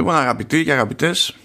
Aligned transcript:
Λοιπόν, 0.00 0.14
αγαπητοί 0.14 0.64
και 0.64 0.72
αγαπητές, 0.72 1.36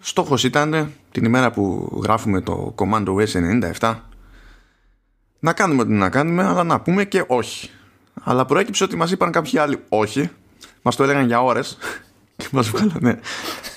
στόχος 0.00 0.44
ήταν 0.44 0.92
την 1.12 1.24
ημέρα 1.24 1.50
που 1.50 1.90
γράφουμε 2.02 2.40
το 2.40 2.74
Commando 2.78 3.26
S97 3.26 3.94
να 5.38 5.52
κάνουμε 5.52 5.82
ό,τι 5.82 5.92
να 5.92 6.08
κάνουμε, 6.08 6.44
αλλά 6.44 6.64
να 6.64 6.80
πούμε 6.80 7.04
και 7.04 7.24
όχι. 7.26 7.70
Αλλά 8.22 8.44
προέκυψε 8.44 8.84
ότι 8.84 8.96
μας 8.96 9.10
είπαν 9.10 9.32
κάποιοι 9.32 9.58
άλλοι 9.58 9.78
όχι. 9.88 10.30
Μας 10.82 10.96
το 10.96 11.02
έλεγαν 11.02 11.26
για 11.26 11.42
ώρες 11.42 11.78
και 12.36 12.48
μας 12.52 12.68
βγάλανε 12.68 13.20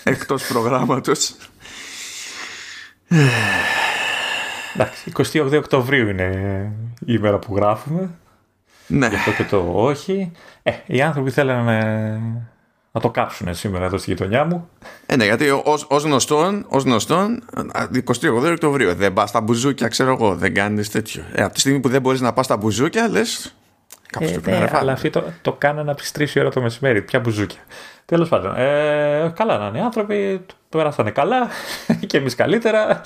εκτός 0.04 0.48
προγράμματος. 0.48 1.36
Εντάξει, 4.74 5.12
28 5.16 5.52
Οκτωβρίου 5.54 6.08
είναι 6.08 6.72
η 7.00 7.14
ημέρα 7.18 7.40
που 7.40 7.56
γράφουμε. 7.56 8.10
Ναι. 8.88 9.08
Γι' 9.08 9.16
αυτό 9.16 9.32
και 9.32 9.44
το 9.44 9.72
όχι. 9.74 10.32
Ε, 10.64 10.72
οι 10.86 11.02
άνθρωποι 11.02 11.32
θέλανε 11.32 12.50
να 12.92 13.02
το 13.02 13.10
κάψουν 13.10 13.56
σήμερα 13.56 13.86
εδώ 13.86 13.98
στη 13.98 14.10
γειτονιά 14.12 14.46
μου. 14.46 14.70
Ε, 15.06 15.16
ναι, 15.16 15.24
γιατί 15.26 15.50
ως, 15.64 15.86
ως 15.90 16.04
γνωστόν, 16.04 16.66
ως 16.68 16.84
γνωστόν 16.84 17.44
28 17.94 18.52
Οκτωβρίου 18.52 18.94
δεν 18.96 19.14
πας 19.14 19.30
στα 19.30 19.42
μπουζούκια, 19.42 19.88
ξέρω 19.88 20.12
εγώ, 20.12 20.36
δεν 20.36 20.54
κάνεις 20.54 20.90
τέτοιο. 20.92 21.24
Ε, 21.34 21.44
από 21.44 21.54
τη 21.54 21.60
στιγμή 21.60 21.80
που 21.80 21.90
δεν 21.90 22.02
μπορείς 22.02 22.22
να 22.22 22.34
πας 22.34 22.46
στα 22.46 22.58
μπουζούκια, 22.58 23.08
λες 23.10 23.56
κάπως 24.12 24.30
Ε, 24.30 24.34
το 24.34 24.40
ναι, 24.50 24.56
πρέπει 24.58 24.72
να 24.74 24.80
αλλά 24.80 24.92
αυτοί 24.92 25.10
το, 25.10 25.24
το 25.42 25.54
κάνανε 25.54 25.92
από 25.92 26.00
τις 26.00 26.12
3 26.18 26.36
η 26.36 26.40
ώρα 26.40 26.50
το 26.50 26.62
μεσημέρι. 26.62 27.02
Ποια 27.02 27.20
μπουζούκια. 27.20 27.60
Τέλος 28.06 28.30
πάντων. 28.30 28.56
Ε, 28.56 29.34
καλά 29.36 29.58
να 29.58 29.68
είναι 29.68 29.78
οι 29.78 29.82
άνθρωποι. 29.82 30.46
Πέρασανε 30.70 31.12
καλά 31.12 31.48
και 32.08 32.18
εμείς 32.18 32.36
καλύτερα. 32.36 33.02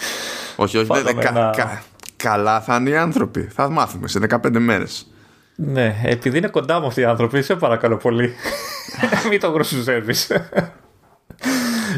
Όχι, 0.56 0.78
όχι, 0.78 0.88
δεν, 0.88 1.04
Φάγαμε 1.04 1.22
κα, 1.24 1.30
ένα- 1.30 1.50
κα- 1.56 1.84
καλά 2.16 2.62
θα 2.62 2.76
είναι 2.76 2.90
οι 2.90 2.98
άνθρωποι. 2.98 3.42
Θα 3.42 3.70
μάθουμε 3.70 4.08
σε 4.08 4.20
15 4.30 4.50
μέρες. 4.60 5.08
Ναι, 5.56 5.96
επειδή 6.04 6.38
είναι 6.38 6.48
κοντά 6.48 6.80
μου 6.80 6.86
αυτοί 6.86 7.02
οι 7.02 7.06
άνθρωποι, 7.06 7.42
σε 7.42 7.56
παρακαλώ 7.56 7.98
πολύ. 7.98 8.34
Μην 9.30 9.40
το 9.40 9.50
γροσουζεύει. 9.50 10.14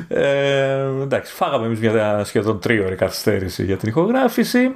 Ε, 0.08 0.88
εντάξει, 1.02 1.34
φάγαμε 1.34 1.66
εμείς 1.66 1.80
μια 1.80 2.23
σχεδόν 2.23 2.59
τρίωρη 2.59 2.95
καθυστέρηση 2.95 3.64
για 3.64 3.78
την 3.78 3.89
ηχογράφηση. 3.89 4.76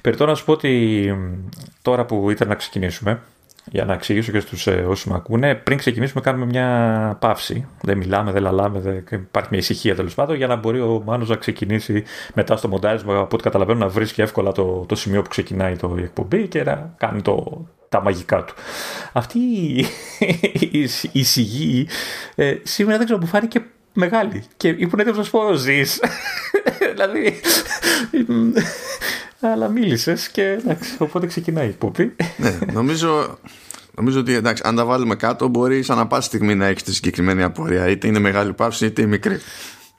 Περιτώ 0.00 0.26
να 0.26 0.34
σου 0.34 0.44
πω 0.44 0.52
ότι 0.52 0.68
μ, 1.16 1.48
τώρα 1.82 2.04
που 2.04 2.30
ήταν 2.30 2.48
να 2.48 2.54
ξεκινήσουμε, 2.54 3.20
για 3.64 3.84
να 3.84 3.92
εξηγήσω 3.92 4.32
και 4.32 4.40
στους 4.40 4.66
ε, 4.66 4.84
όσους 4.88 5.06
με 5.06 5.14
ακούνε, 5.14 5.54
πριν 5.54 5.78
ξεκινήσουμε 5.78 6.20
κάνουμε 6.20 6.46
μια 6.46 7.16
παύση. 7.20 7.66
Δεν 7.82 7.98
μιλάμε, 7.98 8.32
δεν 8.32 8.42
λαλάμε, 8.42 8.80
δεν... 8.80 9.04
υπάρχει 9.10 9.48
μια 9.50 9.60
ησυχία 9.60 9.94
τέλος 9.94 10.14
πάντων 10.14 10.36
για 10.36 10.46
να 10.46 10.56
μπορεί 10.56 10.80
ο 10.80 11.02
Μάνος 11.04 11.28
να 11.28 11.36
ξεκινήσει 11.36 12.04
μετά 12.34 12.56
στο 12.56 12.68
μοντάρισμα, 12.68 13.18
από 13.18 13.28
ό,τι 13.32 13.42
καταλαβαίνω, 13.42 13.78
να 13.78 13.88
βρίσκει 13.88 14.20
εύκολα 14.20 14.52
το, 14.52 14.84
το 14.88 14.94
σημείο 14.94 15.22
που 15.22 15.28
ξεκινάει 15.28 15.76
το, 15.76 15.94
η 15.98 16.02
εκπομπή 16.02 16.48
και 16.48 16.62
να 16.62 16.94
κάνει 16.96 17.22
το, 17.22 17.66
τα 17.90 18.02
μαγικά 18.02 18.44
του. 18.44 18.54
Αυτή 19.12 19.38
η, 19.38 19.86
η, 20.80 20.88
η 21.12 21.22
σιγή 21.22 21.88
ε, 22.34 22.56
σήμερα 22.62 22.96
δεν 22.96 23.06
ξέρω, 23.06 23.20
μου 23.20 23.26
φάνηκε 23.26 23.64
μεγάλη. 23.92 24.44
Και 24.56 24.68
ήμουν 24.68 24.98
έτοιμος 24.98 25.16
να 25.16 25.24
σου 25.24 25.30
πω 25.30 25.52
ζεις. 25.52 26.00
δηλαδή. 26.92 27.40
μ, 28.26 28.50
αλλά 29.40 29.68
μίλησες 29.68 30.28
και 30.28 30.42
εντάξει, 30.42 30.94
οπότε 30.98 31.26
ξεκινάει 31.26 31.66
η 31.66 31.68
εκπομπή. 31.68 32.16
ναι, 32.36 32.58
νομίζω, 32.72 33.38
νομίζω 33.96 34.20
ότι 34.20 34.34
εντάξει, 34.34 34.62
αν 34.66 34.76
τα 34.76 34.84
βάλουμε 34.84 35.14
κάτω, 35.14 35.48
μπορεί 35.48 35.84
ανά 35.88 36.06
πάση 36.06 36.26
στιγμή 36.26 36.54
να 36.54 36.66
έχεις 36.66 36.82
τη 36.82 36.94
συγκεκριμένη 36.94 37.42
απορία. 37.42 37.88
Είτε 37.88 38.06
είναι 38.06 38.18
μεγάλη 38.18 38.52
παύση, 38.52 38.86
είτε 38.86 39.06
μικρή. 39.06 39.40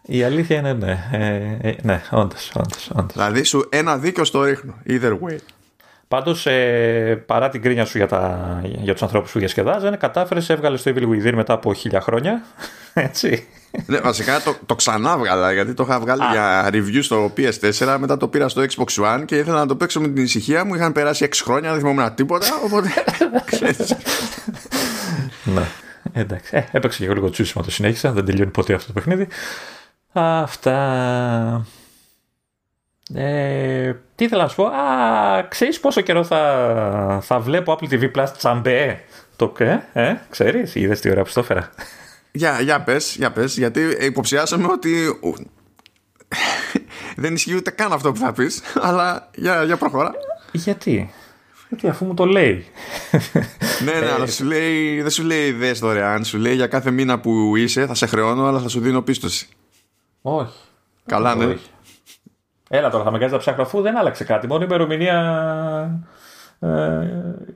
Η 0.01 0.23
αλήθεια 0.23 0.57
είναι 0.57 0.73
ναι. 0.73 1.09
Ε, 1.11 1.69
ε, 1.69 1.75
ναι, 1.81 2.01
όντως, 2.11 2.51
όντως. 2.55 2.89
Όντως. 2.95 3.13
Δηλαδή, 3.13 3.43
σου 3.43 3.67
ένα 3.69 3.97
δίκιο 3.97 4.23
στο 4.23 4.43
ρίχνω. 4.43 4.73
Either 4.87 5.11
way. 5.11 5.37
Πάντως, 6.11 6.45
ε, 6.45 7.23
παρά 7.25 7.49
την 7.49 7.61
κρίνια 7.61 7.85
σου 7.85 7.97
για, 7.97 8.07
τα, 8.07 8.61
για 8.63 8.93
τους 8.93 9.01
ανθρώπους 9.01 9.31
που 9.31 9.39
διασκεδάζανε, 9.39 9.97
κατάφερες, 9.97 10.49
έβγαλες 10.49 10.83
το 10.83 10.93
Evil 10.95 11.03
Within 11.03 11.33
μετά 11.33 11.53
από 11.53 11.73
χίλια 11.73 12.01
χρόνια. 12.01 12.43
Έτσι. 12.93 13.47
ναι, 13.85 13.99
βασικά 13.99 14.41
το, 14.41 14.55
το 14.65 14.75
ξανά 14.75 15.17
βγάλα 15.17 15.51
γιατί 15.51 15.73
το 15.73 15.83
είχα 15.83 15.99
βγάλει 15.99 16.21
για 16.31 16.69
review 16.69 16.99
στο 17.01 17.33
PS4. 17.37 17.97
Μετά 17.99 18.17
το 18.17 18.27
πήρα 18.27 18.49
στο 18.49 18.61
Xbox 18.61 19.03
One 19.03 19.25
και 19.25 19.37
ήθελα 19.37 19.57
να 19.57 19.65
το 19.65 19.75
παίξω 19.75 20.01
με 20.01 20.07
την 20.07 20.23
ησυχία 20.23 20.65
μου. 20.65 20.75
Είχαν 20.75 20.91
περάσει 20.91 21.27
6 21.31 21.39
χρόνια, 21.43 21.71
δεν 21.71 21.79
θυμόμουν 21.79 22.15
τίποτα. 22.15 22.47
Οπότε. 22.65 22.89
ξέρεις. 23.51 23.95
ναι. 25.43 25.63
Εντάξει. 26.13 26.55
Ε, 26.55 26.63
έπαιξε 26.71 26.97
και 26.97 27.05
εγώ 27.05 27.13
λίγο 27.13 27.29
τσούσιμα, 27.29 27.63
το 27.63 27.71
συνέχισα. 27.71 28.11
Δεν 28.11 28.25
τελειώνει 28.25 28.51
ποτέ 28.51 28.73
αυτό 28.73 28.87
το 28.87 28.93
παιχνίδι. 28.93 29.27
Αυτά. 30.13 31.65
Ε, 33.13 33.93
τι 34.15 34.23
ήθελα 34.23 34.43
να 34.43 34.49
σου 34.49 34.55
πω; 34.55 34.65
Α, 34.65 35.47
ξέρεις 35.49 35.79
πόσο 35.79 36.01
καιρό 36.01 36.23
θα, 36.23 37.19
θα 37.21 37.39
βλέπω 37.39 37.77
Apple 37.79 37.93
TV 37.93 38.11
Plus 38.15 38.27
τσαμπέ; 38.37 39.03
Το 39.35 39.53
ε, 39.57 39.79
ε, 39.93 40.15
ξέρεις, 40.29 40.75
είδες 40.75 40.99
τι 40.99 41.09
ωραία 41.09 41.23
που 41.23 41.29
στο 41.29 41.39
έφερα. 41.39 41.71
για, 42.31 42.61
για 42.61 42.81
πες, 42.81 43.15
για 43.15 43.31
πες, 43.31 43.57
γιατί 43.57 43.81
υποψιάσαμε 43.99 44.67
ότι 44.71 45.19
δεν 47.15 47.33
ισχύει 47.33 47.55
ούτε 47.55 47.71
καν 47.71 47.93
αυτό 47.93 48.11
που 48.11 48.17
θα 48.17 48.33
πεις, 48.33 48.61
αλλά 48.81 49.29
για, 49.35 49.63
για 49.63 49.77
προχώρα. 49.77 50.11
Γιατί, 50.51 51.11
γιατί 51.69 51.87
αφού 51.87 52.05
μου 52.05 52.13
το 52.13 52.25
λέει. 52.25 52.65
ναι, 53.85 53.99
ναι, 53.99 54.11
αλλά 54.11 54.27
σου 54.27 54.43
λέει, 54.45 55.01
δεν 55.01 55.11
σου 55.11 55.23
λέει 55.23 55.51
δες 55.51 55.79
δωρεάν, 55.79 56.25
σου 56.25 56.37
λέει 56.37 56.55
για 56.55 56.67
κάθε 56.67 56.91
μήνα 56.91 57.19
που 57.19 57.55
είσαι 57.55 57.85
θα 57.85 57.93
σε 57.93 58.05
χρεώνω, 58.05 58.45
αλλά 58.45 58.59
θα 58.59 58.67
σου 58.67 58.79
δίνω 58.79 59.01
πίστοση. 59.01 59.47
Όχι. 60.21 60.53
Καλά, 61.05 61.35
ναι. 61.35 61.45
Όχι. 61.45 61.70
Έλα 62.73 62.89
τώρα, 62.89 63.03
θα 63.03 63.11
με 63.11 63.17
κάνεις 63.17 63.33
να 63.33 63.39
ψάχνω 63.39 63.63
αφού 63.63 63.81
δεν 63.81 63.97
άλλαξε 63.97 64.23
κάτι. 64.23 64.47
Μόνο 64.47 64.61
η 64.63 64.65
ημερομηνία 64.69 65.19
ε, 66.59 66.67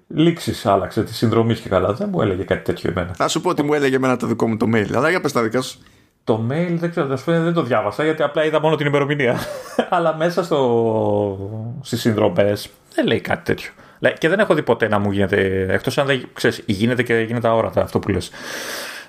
λήξης 0.07 0.65
άλλαξε 0.65 1.03
της 1.03 1.17
συνδρομής 1.17 1.59
και 1.59 1.69
καλά. 1.69 1.93
Δεν 1.93 2.09
μου 2.11 2.21
έλεγε 2.21 2.43
κάτι 2.43 2.61
τέτοιο 2.61 2.89
εμένα. 2.89 3.13
Θα 3.13 3.27
σου 3.27 3.41
πω 3.41 3.49
ότι 3.49 3.63
μου 3.63 3.73
έλεγε 3.73 3.95
εμένα 3.95 4.17
το 4.17 4.27
δικό 4.27 4.47
μου 4.47 4.57
το 4.57 4.65
mail, 4.73 4.87
αλλά 4.95 5.09
για 5.09 5.21
πες 5.21 5.31
τα 5.31 5.41
δικά 5.41 5.61
σου. 5.61 5.79
Το 6.23 6.45
mail 6.49 6.75
δεν 6.75 6.89
ξέρω, 6.89 7.07
να 7.07 7.17
σου 7.17 7.25
πω, 7.25 7.31
δεν 7.31 7.53
το 7.53 7.61
διάβασα 7.61 8.03
γιατί 8.03 8.23
απλά 8.23 8.45
είδα 8.45 8.59
μόνο 8.61 8.75
την 8.75 8.85
ημερομηνία. 8.85 9.39
Αλλά 9.89 10.15
μέσα 10.15 10.43
στο... 10.43 11.79
στις 11.81 12.01
συνδρομές 12.01 12.69
δεν 12.95 13.07
λέει 13.07 13.21
κάτι 13.21 13.43
τέτοιο. 13.43 13.71
Λέει, 13.99 14.13
Και 14.17 14.29
δεν 14.29 14.39
έχω 14.39 14.53
δει 14.53 14.63
ποτέ 14.63 14.87
να 14.87 14.99
μου 14.99 15.11
γίνεται. 15.11 15.65
Εκτός 15.69 15.97
αν 15.97 16.05
δεν 16.05 16.27
ξέρεις, 16.33 16.63
γίνεται 16.65 17.03
και 17.03 17.19
γίνεται 17.19 17.47
αόρατα 17.47 17.81
αυτό 17.81 17.99
που 17.99 18.09
λες. 18.09 18.31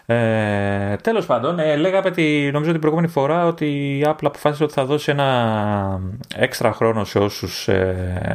Ε, 0.06 0.96
Τέλος 0.96 1.26
πάντων, 1.26 1.58
ε, 1.58 1.76
λέγαμε 1.76 2.10
τη, 2.10 2.50
νομίζω 2.52 2.70
την 2.70 2.80
προηγούμενη 2.80 3.12
φορά 3.12 3.46
ότι 3.46 3.66
η 3.98 4.04
Apple 4.06 4.22
αποφάσισε 4.22 4.64
ότι 4.64 4.72
θα 4.72 4.84
δώσει 4.84 5.10
ένα 5.10 6.00
έξτρα 6.36 6.72
χρόνο 6.72 7.04
σε 7.04 7.18
όσους 7.18 7.68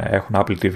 έχουν 0.04 0.36
Apple 0.38 0.56
TV, 0.62 0.74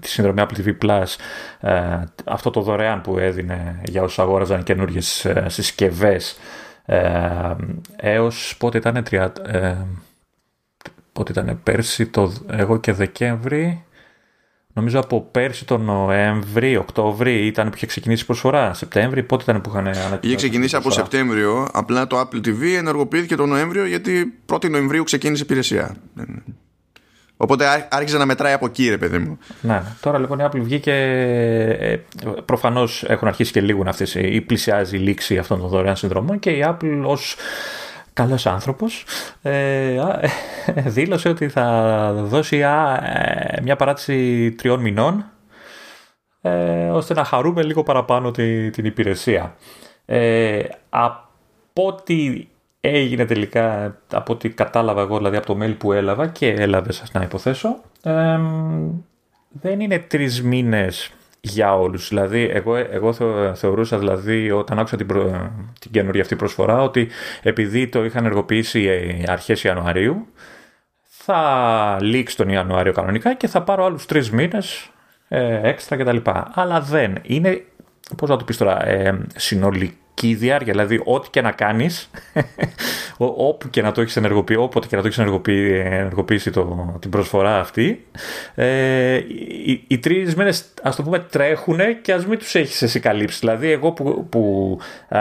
τη 0.00 0.08
συνδρομή 0.08 0.42
Apple 0.42 0.66
TV 0.66 0.74
Plus, 0.84 1.16
ε, 1.60 2.04
αυτό 2.24 2.50
το 2.50 2.60
δωρεάν 2.60 3.00
που 3.00 3.18
έδινε 3.18 3.80
για 3.84 4.02
όσους 4.02 4.18
αγόραζαν 4.18 4.62
καινούριε 4.62 5.00
συσκευές. 5.46 6.38
Ε, 6.86 7.54
έως 7.96 8.56
πότε 8.58 8.78
ήταν, 8.78 9.04
τρια, 9.04 9.32
ε, 9.46 9.76
πότε 11.12 11.32
ήταν 11.32 11.60
πέρσι, 11.62 12.06
το, 12.06 12.32
εγώ 12.50 12.80
και 12.80 12.92
Δεκέμβρη, 12.92 13.84
νομίζω 14.76 15.00
από 15.00 15.28
πέρσι 15.30 15.64
τον 15.64 15.82
Νοέμβρη, 15.82 16.76
Οκτώβρη 16.76 17.46
ήταν 17.46 17.68
που 17.68 17.76
είχε 17.76 17.86
ξεκινήσει 17.86 18.22
η 18.22 18.26
προσφορά, 18.26 18.74
Σεπτέμβρη, 18.74 19.22
πότε 19.22 19.42
ήταν 19.42 19.60
που 19.60 19.68
είχαν 19.70 19.86
ανακοινώσει. 19.86 20.18
Είχε 20.22 20.36
ξεκινήσει 20.36 20.68
την 20.68 20.76
από 20.78 20.84
προσφορά; 20.84 21.06
Σεπτέμβριο, 21.10 21.68
απλά 21.72 22.06
το 22.06 22.20
Apple 22.20 22.36
TV 22.46 22.62
ενεργοποιήθηκε 22.78 23.36
τον 23.36 23.48
Νοέμβριο 23.48 23.86
γιατί 23.86 24.34
1η 24.52 24.70
Νοεμβρίου 24.70 25.04
ξεκίνησε 25.04 25.42
η 25.42 25.46
υπηρεσία. 25.48 25.96
Οπότε 27.36 27.66
ά- 27.66 27.88
άρχισε 27.90 28.16
να 28.18 28.26
μετράει 28.26 28.52
από 28.52 28.66
εκεί, 28.66 28.88
ρε 28.88 28.98
παιδί 28.98 29.18
μου. 29.18 29.38
Ναι, 29.60 29.82
τώρα 30.00 30.18
λοιπόν 30.18 30.38
η 30.38 30.44
Apple 30.46 30.60
βγήκε. 30.60 30.92
Ε, 31.80 31.96
Προφανώς 32.44 33.04
έχουν 33.08 33.28
αρχίσει 33.28 33.52
και 33.52 33.60
λίγουν 33.60 33.88
αυτές 33.88 34.14
ή 34.14 34.40
πλησιάζει 34.40 34.96
η 34.96 34.98
λήξη 35.00 35.38
αυτών 35.38 35.60
των 35.60 35.68
δωρεάν 35.68 35.96
συνδρομών 35.96 36.38
και 36.38 36.50
η 36.50 36.64
Apple 36.66 37.02
ως 37.04 37.36
καλός 38.16 38.46
άνθρωπος 38.46 39.04
ε, 39.42 39.98
α, 39.98 40.20
ε, 40.74 40.80
δήλωσε 40.80 41.28
ότι 41.28 41.48
θα 41.48 42.12
δώσει 42.12 42.62
α, 42.62 42.94
ε, 43.04 43.60
μια 43.62 43.76
παράτηση 43.76 44.50
τριών 44.52 44.80
μηνών 44.80 45.24
ε, 46.40 46.88
ώστε 46.90 47.14
να 47.14 47.24
χαρούμε 47.24 47.62
λίγο 47.62 47.82
παραπάνω 47.82 48.30
τη- 48.30 48.70
την 48.70 48.84
υπηρεσία. 48.84 49.54
Ε, 50.06 50.62
από 50.88 51.86
ό,τι 51.86 52.46
έγινε 52.80 53.24
τελικά, 53.24 53.96
από 54.12 54.32
ό,τι 54.32 54.48
κατάλαβα 54.48 55.00
εγώ, 55.00 55.16
δηλαδή 55.16 55.36
από 55.36 55.46
το 55.46 55.58
mail 55.62 55.74
που 55.78 55.92
έλαβα 55.92 56.26
και 56.26 56.48
έλαβε 56.50 56.92
σας 56.92 57.12
να 57.12 57.22
υποθέσω, 57.22 57.76
ε, 58.02 58.38
δεν 59.50 59.80
είναι 59.80 59.98
τρεις 59.98 60.42
μήνες 60.42 61.10
για 61.40 61.78
όλους. 61.78 62.08
Δηλαδή, 62.08 62.50
εγώ, 62.52 62.76
εγώ 62.76 63.12
θεω- 63.12 63.54
θεωρούσα 63.54 63.98
δηλαδή 63.98 64.50
όταν 64.50 64.78
άκουσα 64.78 64.96
την, 64.96 65.06
προ, 65.06 65.50
την 65.80 65.90
καινούργια 65.90 66.22
αυτή 66.22 66.36
προσφορά 66.36 66.82
ότι 66.82 67.08
επειδή 67.42 67.88
το 67.88 68.04
είχαν 68.04 68.24
ενεργοποιήσει 68.24 68.84
ε, 68.84 69.32
αρχές 69.32 69.62
Ιανουαρίου 69.64 70.26
θα 71.02 71.98
λήξει 72.00 72.36
τον 72.36 72.48
Ιανουάριο 72.48 72.92
κανονικά 72.92 73.34
και 73.34 73.46
θα 73.46 73.62
πάρω 73.62 73.84
άλλους 73.84 74.06
τρεις 74.06 74.30
μήνες 74.30 74.90
ε, 75.28 75.68
έξτρα 75.68 75.96
κτλ. 75.96 76.30
Αλλά 76.54 76.80
δεν. 76.80 77.18
Είναι, 77.22 77.64
πώς 78.16 78.28
να 78.28 78.36
το 78.36 78.44
πεις 78.44 78.56
τώρα, 78.56 78.86
ε, 78.86 79.20
συνολικά 79.36 79.94
και 80.16 80.28
η 80.28 80.34
διάρκεια. 80.34 80.72
Δηλαδή, 80.72 81.00
ό,τι 81.04 81.30
και 81.30 81.40
να 81.40 81.50
κάνεις, 81.50 82.10
όπου 83.48 83.70
και 83.70 83.82
να 83.82 83.92
το 83.92 84.00
έχεις 84.00 84.16
ενεργοποιήσει, 84.16 84.60
όποτε 84.60 84.86
και 84.86 84.96
να 84.96 85.02
το 85.02 85.08
έχεις 85.08 85.18
ενεργοποιήσει 85.18 86.50
το, 86.50 86.96
την 87.00 87.10
προσφορά 87.10 87.58
αυτή, 87.58 88.04
ε, 88.54 89.14
οι, 89.64 89.84
οι 89.86 89.98
τρεις 89.98 90.34
μέρες, 90.34 90.64
ας 90.82 90.96
το 90.96 91.02
πούμε, 91.02 91.18
τρέχουν 91.18 91.78
και 92.02 92.12
ας 92.12 92.26
μην 92.26 92.38
τους 92.38 92.54
έχεις 92.54 92.82
εσύ 92.82 93.00
καλύψει. 93.00 93.38
Δηλαδή, 93.38 93.70
εγώ 93.70 93.92
που, 93.92 94.26
που 94.28 94.78
α, 95.08 95.20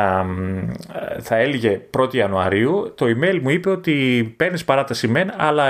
θα 1.19 1.35
έλεγε 1.35 1.81
1η 1.97 2.13
Ιανουαρίου, 2.13 2.93
το 2.95 3.05
email 3.05 3.39
μου 3.41 3.49
είπε 3.49 3.69
ότι 3.69 4.33
παίρνεις 4.37 4.65
παράταση 4.65 5.07
μεν, 5.07 5.33
αλλά 5.37 5.65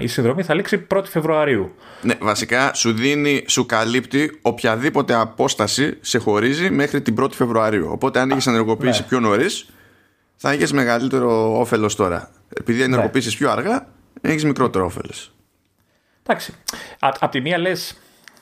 η 0.00 0.06
συνδρομή 0.06 0.42
θα 0.42 0.54
λήξει 0.54 0.86
1η 0.94 1.04
Φεβρουαρίου. 1.04 1.74
Ναι, 2.02 2.14
βασικά 2.20 2.74
σου 2.74 2.92
δίνει, 2.92 3.44
σου 3.46 3.66
καλύπτει 3.66 4.38
οποιαδήποτε 4.42 5.14
απόσταση 5.14 5.96
σε 6.00 6.18
χωρίζει 6.18 6.70
μέχρι 6.70 7.02
την 7.02 7.14
1η 7.20 7.32
Φεβρουαρίου. 7.32 7.88
Οπότε 7.90 8.20
αν 8.20 8.30
είχες 8.30 8.46
ενεργοποιήσει 8.52 9.00
ναι. 9.00 9.06
πιο 9.08 9.20
νωρίς, 9.20 9.66
θα 10.36 10.50
έχεις 10.50 10.72
μεγαλύτερο 10.72 11.58
όφελος 11.60 11.96
τώρα. 11.96 12.30
Επειδή 12.48 12.78
ναι. 12.78 12.84
ενεργοποιήσεις 12.84 13.36
πιο 13.36 13.50
αργά, 13.50 13.86
έχεις 14.20 14.44
μικρότερο 14.44 14.84
όφελος. 14.84 15.32
Εντάξει. 16.22 16.54
Απ' 16.98 17.30
τη 17.30 17.40
μία 17.40 17.58
λες, 17.58 18.00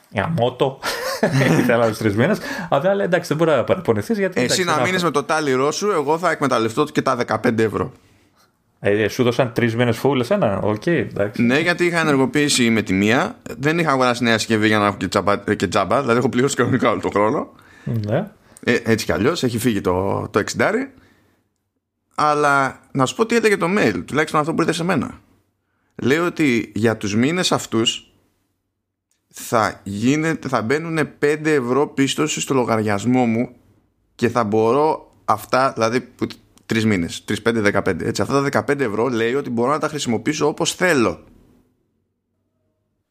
για 0.08 0.32
μότο, 0.36 0.78
ήθελα 1.60 1.84
άλλους 1.84 1.98
τρεις 1.98 2.16
μήνες. 2.16 2.38
Αλλά 2.68 3.02
εντάξει, 3.02 3.28
δεν 3.28 3.36
μπορεί 3.36 3.50
να 3.50 3.64
παραπονεθείς 3.64 4.18
γιατί. 4.18 4.40
Εσύ 4.40 4.64
να 4.64 4.80
μείνεις 4.80 5.02
με 5.02 5.10
το 5.10 5.22
τάλιρό 5.22 5.70
σου, 5.70 5.90
εγώ 5.90 6.18
θα 6.18 6.30
εκμεταλλευτώ 6.30 6.84
και 6.84 7.02
τα 7.02 7.16
15 7.26 7.58
ευρώ. 7.58 7.92
Ε, 8.82 9.08
σου 9.08 9.22
δώσαν 9.22 9.52
τρεις 9.52 9.76
μήνες 9.76 9.96
φούλ 9.96 10.24
ένα. 10.28 10.58
Οκ, 10.58 10.82
okay, 10.84 10.88
εντάξει. 10.88 11.42
Ναι, 11.42 11.58
γιατί 11.58 11.84
είχα 11.84 12.00
ενεργοποιήσει 12.00 12.70
με 12.70 12.82
τη 12.82 12.92
μία. 12.92 13.36
Δεν 13.58 13.78
είχα 13.78 13.90
αγοράσει 13.90 14.22
νέα 14.22 14.38
συσκευή 14.38 14.66
για 14.66 14.78
να 14.78 14.86
έχω 14.86 14.96
και, 14.96 15.08
τζαμπά, 15.08 15.36
και 15.36 15.66
τζάμπα. 15.66 16.00
Δηλαδή 16.00 16.18
έχω 16.18 16.28
πληρώσει 16.28 16.56
κανονικά 16.56 16.90
όλο 16.90 17.00
τον 17.00 17.10
χρόνο. 17.10 17.52
Ναι. 17.84 18.30
Ε, 18.60 18.78
έτσι 18.84 19.04
κι 19.04 19.12
αλλιώς 19.12 19.42
έχει 19.42 19.58
φύγει 19.58 19.80
το, 19.80 20.28
το 20.28 20.42
60. 20.58 20.72
Αλλά 22.14 22.80
να 22.92 23.06
σου 23.06 23.14
πω 23.14 23.26
τι 23.26 23.36
έλεγε 23.36 23.56
το 23.56 23.66
mail, 23.78 24.02
τουλάχιστον 24.06 24.40
αυτό 24.40 24.54
που 24.54 24.60
ήρθε 24.60 24.72
σε 24.72 24.84
μένα. 24.84 25.20
Λέει 26.02 26.18
ότι 26.18 26.72
για 26.74 26.96
τους 26.96 27.14
μήνες 27.14 27.52
αυτούς 27.52 28.12
θα, 29.28 29.80
γίνεται, 29.84 30.48
θα 30.48 30.62
μπαίνουν 30.62 30.98
5 30.98 31.44
ευρώ 31.44 31.86
πίστωση 31.88 32.40
στο 32.40 32.54
λογαριασμό 32.54 33.26
μου 33.26 33.56
και 34.14 34.28
θα 34.28 34.44
μπορώ 34.44 35.14
αυτά, 35.24 35.72
δηλαδή 35.72 36.08
τρεις 36.66 36.84
μήνες, 36.84 37.24
3-5-15. 37.44 38.00
Έτσι, 38.00 38.22
αυτά 38.22 38.48
τα 38.50 38.64
15 38.68 38.80
ευρώ 38.80 39.08
λέει 39.08 39.34
ότι 39.34 39.50
μπορώ 39.50 39.70
να 39.70 39.78
τα 39.78 39.88
χρησιμοποιήσω 39.88 40.46
όπως 40.46 40.74
θέλω. 40.74 41.24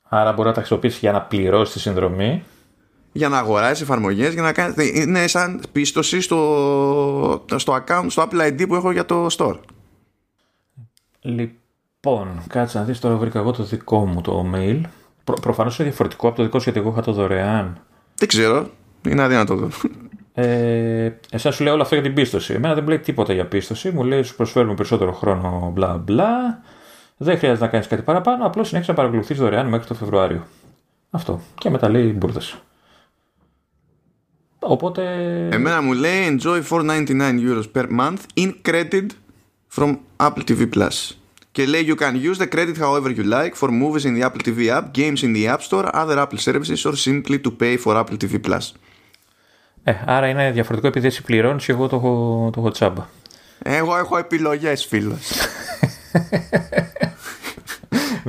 Άρα 0.01 0.33
μπορεί 0.33 0.47
να 0.47 0.53
τα 0.53 0.59
χρησιμοποιήσει 0.59 0.97
για 0.99 1.11
να 1.11 1.21
πληρώσει 1.21 1.73
τη 1.73 1.79
συνδρομή. 1.79 2.43
Για 3.11 3.29
να 3.29 3.37
αγοράσει 3.37 3.83
εφαρμογές, 3.83 4.33
για 4.33 4.41
να 4.41 4.53
κάνει. 4.53 4.73
Είναι 4.93 5.27
σαν 5.27 5.61
πίστοση 5.71 6.21
στο, 6.21 7.45
στο 7.55 7.83
account, 7.83 8.05
στο 8.07 8.27
Apple 8.29 8.47
ID 8.47 8.67
που 8.67 8.75
έχω 8.75 8.91
για 8.91 9.05
το 9.05 9.27
store. 9.37 9.59
Λοιπόν, 11.21 12.43
κάτσε 12.47 12.77
να 12.77 12.83
δεις 12.83 12.99
τώρα 12.99 13.15
βρήκα 13.15 13.39
εγώ 13.39 13.51
το 13.51 13.63
δικό 13.63 14.05
μου 14.05 14.21
το 14.21 14.51
mail. 14.55 14.81
Προ, 15.23 15.35
Προφανώς 15.41 15.79
είναι 15.79 15.87
διαφορετικό 15.87 16.27
από 16.27 16.37
το 16.37 16.43
δικό 16.43 16.57
σου 16.59 16.63
γιατί 16.63 16.79
εγώ 16.79 16.89
είχα 16.91 17.01
το 17.01 17.11
δωρεάν. 17.11 17.77
Δεν 18.15 18.27
ξέρω. 18.27 18.69
Είναι 19.07 19.21
αδύνατο. 19.21 19.69
Ε, 20.33 21.11
εσάς 21.31 21.55
σου 21.55 21.63
λέει 21.63 21.73
όλο 21.73 21.81
αυτό 21.81 21.95
για 21.95 22.03
την 22.03 22.13
πίστοση. 22.13 22.53
Εμένα 22.53 22.73
δεν 22.73 22.83
μου 22.83 22.89
λέει 22.89 22.99
τίποτα 22.99 23.33
για 23.33 23.45
πίστοση. 23.45 23.91
Μου 23.91 24.03
λέει 24.03 24.23
σου 24.23 24.35
προσφέρουμε 24.35 24.73
περισσότερο 24.73 25.11
χρόνο 25.11 25.71
μπλα 25.73 25.97
μπλα. 25.97 26.61
Δεν 27.17 27.37
χρειάζεται 27.37 27.65
να 27.65 27.71
κάνεις 27.71 27.87
κάτι 27.87 28.01
παραπάνω. 28.01 28.45
Απλώς 28.45 28.67
συνέχισε 28.67 28.91
να 28.91 28.97
παρακολουθείς 28.97 29.37
δωρεάν 29.37 29.67
μέχρι 29.67 29.87
το 29.87 29.93
Φεβρουάριο. 29.93 30.45
Αυτό. 31.09 31.41
Και 31.55 31.69
μετά 31.69 31.89
λέει 31.89 32.15
μπουρδε. 32.17 32.39
Οπότε. 34.59 35.03
Εμένα 35.51 35.81
μου 35.81 35.93
λέει 35.93 36.37
enjoy 36.37 36.61
499 36.69 37.39
euros 37.47 37.63
per 37.73 37.85
month 37.99 38.17
in 38.37 38.53
credit 38.69 39.05
from 39.77 39.95
Apple 40.17 40.43
TV 40.47 40.69
Plus. 40.75 41.11
Και 41.51 41.65
λέει 41.65 41.85
you 41.87 41.95
can 42.01 42.13
use 42.31 42.37
the 42.37 42.47
credit 42.55 42.77
however 42.77 43.09
you 43.09 43.23
like 43.23 43.53
for 43.55 43.69
movies 43.69 44.05
in 44.05 44.19
the 44.19 44.23
Apple 44.27 44.43
TV 44.47 44.69
app, 44.77 44.93
games 44.93 45.23
in 45.23 45.33
the 45.33 45.47
App 45.47 45.61
Store, 45.61 45.95
other 45.95 46.17
Apple 46.19 46.37
services 46.37 46.85
or 46.85 46.95
simply 46.95 47.39
to 47.45 47.51
pay 47.61 47.77
for 47.77 47.93
Apple 47.95 48.17
TV 48.23 48.49
Plus. 48.49 48.71
Ε, 49.83 49.93
άρα 50.05 50.27
είναι 50.27 50.51
διαφορετικό 50.51 50.87
επειδή 50.87 51.07
εσύ 51.07 51.23
πληρώνει 51.23 51.59
και 51.59 51.71
εγώ 51.71 51.87
το 51.87 51.95
έχω, 51.95 52.49
το 52.53 52.59
έχω 52.59 52.71
τσάμπα. 52.71 53.07
Εγώ 53.63 53.97
έχω 53.97 54.17
επιλογέ, 54.17 54.75
φίλο. 54.75 55.17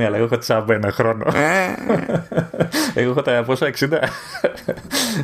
Ναι, 0.01 0.07
αλλά 0.07 0.17
εγώ 0.17 0.25
έχω 0.25 0.39
τσάμπα 0.39 0.75
ένα 0.75 0.91
χρόνο. 0.91 1.25
Ε. 1.35 1.75
εγώ 2.95 3.11
έχω 3.11 3.23
τα 3.23 3.43
πόσα 3.47 3.71
60. 3.79 3.89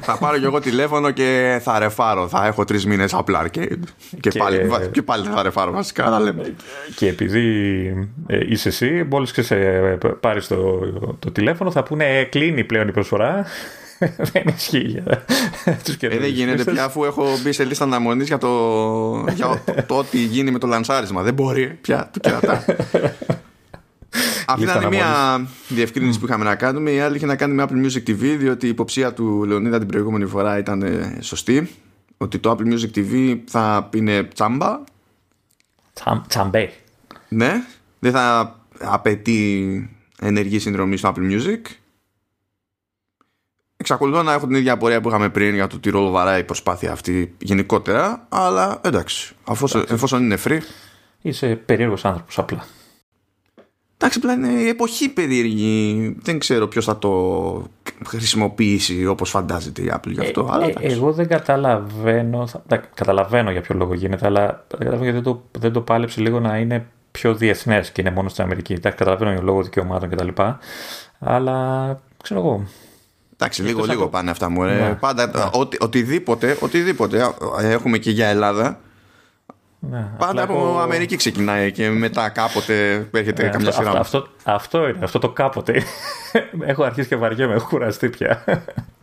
θα 0.01 0.17
πάρω 0.19 0.39
κι 0.39 0.45
εγώ 0.45 0.61
τηλέφωνο 0.61 1.11
και 1.11 1.61
θα 1.63 1.79
ρεφάρω. 1.79 2.29
Θα 2.29 2.47
έχω 2.47 2.65
τρεις 2.65 2.87
μήνες 2.87 3.15
απλά 3.15 3.43
arcade. 3.43 3.79
Και, 4.21 4.31
και... 4.31 4.39
Πάλι, 4.39 4.71
και 4.91 5.03
πάλι 5.03 5.27
θα 5.27 5.43
ρεφάρω 5.43 5.73
βασικά. 5.73 6.09
Να 6.09 6.21
λέμε. 6.21 6.55
Και 6.95 7.09
επειδή 7.09 7.39
ε, 8.27 8.39
είσαι 8.49 8.69
εσύ, 8.69 9.07
μόλις 9.11 9.35
πάρεις 10.21 10.47
το, 10.47 10.79
το 11.19 11.31
τηλέφωνο, 11.31 11.71
θα 11.71 11.83
πούνε 11.83 12.25
κλείνει 12.31 12.65
πλέον 12.65 12.89
η 12.89 12.93
προσφορά. 12.93 13.47
δεν 14.33 14.43
ισχύει 14.57 14.79
για 14.79 15.25
ε, 16.01 16.19
Δεν 16.19 16.25
γίνεται 16.25 16.73
πια 16.73 16.85
αφού 16.85 17.05
έχω 17.05 17.27
μπει 17.43 17.53
σε 17.53 17.65
λίστα 17.65 17.85
αναμονής 17.85 18.27
για, 18.27 18.39
το, 18.39 18.49
για 19.35 19.63
το, 19.87 19.97
ό,τι 19.97 20.19
γίνει 20.19 20.51
με 20.51 20.59
το 20.59 20.67
λανσάρισμα. 20.67 21.23
Δεν 21.23 21.35
μπορεί 21.35 21.79
πια 21.81 22.11
του 22.13 22.21
κερατά. 22.21 22.65
Αυτή 24.47 24.63
ήταν 24.63 24.89
μια 24.89 25.41
διευκρίνηση 25.69 26.19
που 26.19 26.27
είχαμε 26.27 26.45
να 26.45 26.55
κάνουμε. 26.55 26.91
Η 26.91 27.01
άλλη 27.01 27.17
είχε 27.17 27.27
να 27.27 27.37
κάνει 27.37 27.55
με 27.55 27.65
Apple 27.69 27.87
Music 27.87 28.11
TV, 28.11 28.37
διότι 28.39 28.67
η 28.67 28.69
υποψία 28.69 29.13
του 29.13 29.45
Λεωνίδα 29.45 29.79
την 29.79 29.89
προηγούμενη 29.89 30.27
φορά 30.27 30.59
ήταν 30.59 30.83
ε, 30.83 31.19
σωστή. 31.21 31.71
Ότι 32.17 32.39
το 32.39 32.51
Apple 32.51 32.73
Music 32.73 32.99
TV 32.99 33.39
θα 33.47 33.89
είναι 33.95 34.25
τσάμπα. 34.35 34.81
Τσαμπέ. 36.29 36.73
Ναι, 37.29 37.53
δεν 37.99 38.13
θα 38.13 38.57
απαιτεί 38.81 39.91
ενεργή 40.21 40.59
συνδρομή 40.59 40.97
στο 40.97 41.13
Apple 41.15 41.33
Music 41.33 41.61
Εξακολουθώ 43.77 44.23
να 44.23 44.33
έχω 44.33 44.47
την 44.47 44.57
ίδια 44.57 44.73
απορία 44.73 45.01
που 45.01 45.09
είχαμε 45.09 45.29
πριν 45.29 45.55
για 45.55 45.67
το 45.67 45.79
τι 45.79 45.91
ρόλο 45.91 46.11
βαράει 46.11 46.41
η 46.41 46.45
προσπάθεια 46.45 46.93
αυτή 46.93 47.35
γενικότερα, 47.39 48.27
αλλά 48.29 48.81
εντάξει, 48.85 49.35
αφού, 49.45 49.69
εφόσον 49.89 50.23
είναι 50.23 50.39
free. 50.45 50.59
Είσαι 51.21 51.57
περίεργος 51.67 52.05
άνθρωπος 52.05 52.39
απλά. 52.39 52.67
Εντάξει, 53.99 54.19
απλά 54.23 54.33
είναι 54.33 54.61
η 54.61 54.69
εποχή 54.69 55.09
περίεργη. 55.09 56.17
Δεν 56.23 56.39
ξέρω 56.39 56.67
ποιος 56.69 56.85
θα 56.85 56.99
το 56.99 57.11
χρησιμοποιήσει 58.07 59.07
όπως 59.07 59.31
φαντάζεται 59.31 59.83
η 59.83 59.93
Apple 59.95 60.11
γι' 60.11 60.21
αυτό. 60.21 60.41
Ε, 60.41 60.53
αλλά, 60.53 60.67
ε, 60.67 60.73
εγώ 60.81 61.13
δεν 61.13 61.29
καταλαβαίνω. 61.29 62.47
Θα, 62.47 62.63
καταλαβαίνω 62.95 63.51
για 63.51 63.61
ποιο 63.61 63.75
λόγο 63.75 63.95
γίνεται, 63.95 64.27
αλλά 64.27 64.65
δεν 64.79 64.89
γιατί 64.89 65.11
δεν 65.11 65.23
το, 65.23 65.43
δεν 65.59 65.73
το 65.73 65.81
πάλεψε 65.81 66.21
λίγο 66.21 66.41
να 66.41 66.57
είναι 66.57 66.87
πιο 67.11 67.35
διεθνές 67.35 67.91
και 67.91 68.01
είναι 68.01 68.11
μόνο 68.11 68.29
στην 68.29 68.45
Αμερική. 68.45 68.73
Εντάξει, 68.73 68.99
καταλαβαίνω 68.99 69.33
για 69.33 69.43
λόγο 69.43 69.63
δικαιωμάτων 69.63 70.09
κτλ. 70.09 70.29
Αλλά 71.19 72.01
ξέρω 72.23 72.41
εγώ. 72.41 72.67
Εντάξει, 73.35 73.63
λίγο 73.63 73.85
λίγο 73.85 74.09
πάνε 74.09 74.31
αυτά 74.31 74.49
μου. 74.49 74.63
Ναι. 74.63 74.97
Πάντα 75.01 75.27
ναι. 75.27 75.33
Οτι, 75.53 75.77
οτιδήποτε, 75.81 76.57
οτιδήποτε 76.61 77.35
έχουμε 77.59 77.99
και 77.99 78.11
για 78.11 78.27
Ελλάδα. 78.27 78.81
Ναι, 79.81 80.09
πάντα 80.19 80.43
από 80.43 80.53
έχω... 80.53 80.79
Αμερική 80.79 81.17
ξεκινάει 81.17 81.73
και 81.73 81.91
μετά 81.91 82.29
κάποτε 82.29 83.07
έρχεται 83.11 83.43
ναι, 83.43 83.49
καμιά 83.49 83.73
σειρά. 83.73 83.89
Αυτό, 83.89 84.01
αυτό, 84.01 84.29
αυτό, 84.45 84.89
είναι, 84.89 84.99
αυτό 85.03 85.19
το 85.19 85.29
κάποτε. 85.29 85.83
έχω 86.71 86.83
αρχίσει 86.83 87.09
και 87.09 87.17
βαριέμαι, 87.17 87.55
έχω 87.55 87.69
κουραστεί 87.69 88.09
πια. 88.09 88.45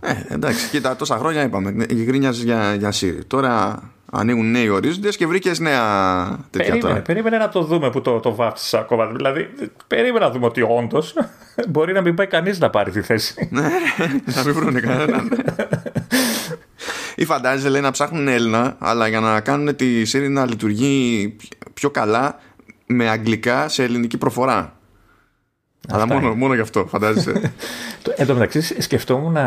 Ε, 0.01 0.33
εντάξει, 0.33 0.69
κοίτα, 0.69 0.95
τόσα 0.95 1.17
χρόνια 1.17 1.43
είπαμε. 1.43 1.85
Γκρίνιαζες 1.93 2.43
για, 2.43 2.73
για 2.73 2.93
Siri. 2.93 3.19
Τώρα 3.27 3.81
ανοίγουν 4.11 4.51
νέοι 4.51 4.69
ορίζοντες 4.69 5.17
και 5.17 5.27
βρήκες 5.27 5.59
νέα 5.59 5.79
τέτοια 6.25 6.49
περίμενε, 6.49 6.79
τώρα. 6.79 7.01
Περίμενε 7.01 7.37
να 7.37 7.49
το 7.49 7.63
δούμε 7.63 7.89
που 7.89 8.01
το, 8.01 8.19
το 8.19 8.35
βάφτισα 8.35 8.79
ακόμα. 8.79 9.05
Δηλαδή, 9.05 9.49
περίμενε 9.87 10.25
να 10.25 10.31
δούμε 10.31 10.45
ότι 10.45 10.61
όντως 10.61 11.13
μπορεί 11.69 11.93
να 11.93 12.01
μην 12.01 12.15
πάει 12.15 12.27
κανείς 12.27 12.59
να 12.59 12.69
πάρει 12.69 12.91
τη 12.91 13.01
θέση. 13.01 13.47
ναι, 13.51 13.69
να 14.35 14.43
μην 14.45 14.53
βρουν 14.53 14.81
κανέναν. 14.81 15.29
Ή 17.15 17.25
φαντάζεσαι 17.25 17.69
λέει 17.69 17.81
να 17.81 17.91
ψάχνουν 17.91 18.27
Έλληνα, 18.27 18.75
αλλά 18.79 19.07
για 19.07 19.19
να 19.19 19.41
κάνουν 19.41 19.75
τη 19.75 20.01
Siri 20.11 20.27
να 20.29 20.45
λειτουργεί 20.45 21.35
πιο 21.73 21.89
καλά 21.89 22.39
με 22.85 23.09
αγγλικά 23.09 23.67
σε 23.67 23.83
ελληνική 23.83 24.17
προφορά. 24.17 24.77
Αλλά 25.89 26.07
μόνο, 26.07 26.35
μόνο 26.35 26.53
γι' 26.53 26.61
αυτό, 26.61 26.85
φαντάζεσαι. 26.85 27.31
Εν 28.15 28.27
τω 28.27 28.33
μεταξύ, 28.33 28.81
σκεφτόμουν 28.81 29.37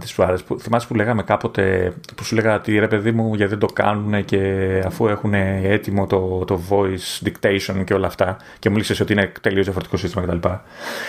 τις 0.00 0.12
φορέ 0.12 0.36
που 0.36 0.58
θυμάσαι 0.58 0.86
που 0.86 0.94
λέγαμε 0.94 1.22
κάποτε, 1.22 1.94
που 2.14 2.24
σου 2.24 2.34
λέγα 2.34 2.54
ότι 2.54 2.78
ρε 2.78 2.88
παιδί 2.88 3.12
μου, 3.12 3.34
γιατί 3.34 3.50
δεν 3.50 3.58
το 3.58 3.66
κάνουν 3.66 4.24
και 4.24 4.38
αφού 4.86 5.08
έχουν 5.08 5.34
έτοιμο 5.34 6.06
το, 6.06 6.44
το 6.44 6.60
voice 6.68 7.26
dictation 7.26 7.84
και 7.84 7.94
όλα 7.94 8.06
αυτά, 8.06 8.36
και 8.58 8.70
μου 8.70 8.76
λύσες 8.76 9.00
ότι 9.00 9.12
είναι 9.12 9.32
τελείως 9.40 9.64
διαφορετικό 9.64 9.96
σύστημα 9.96 10.26
κτλ. 10.26 10.48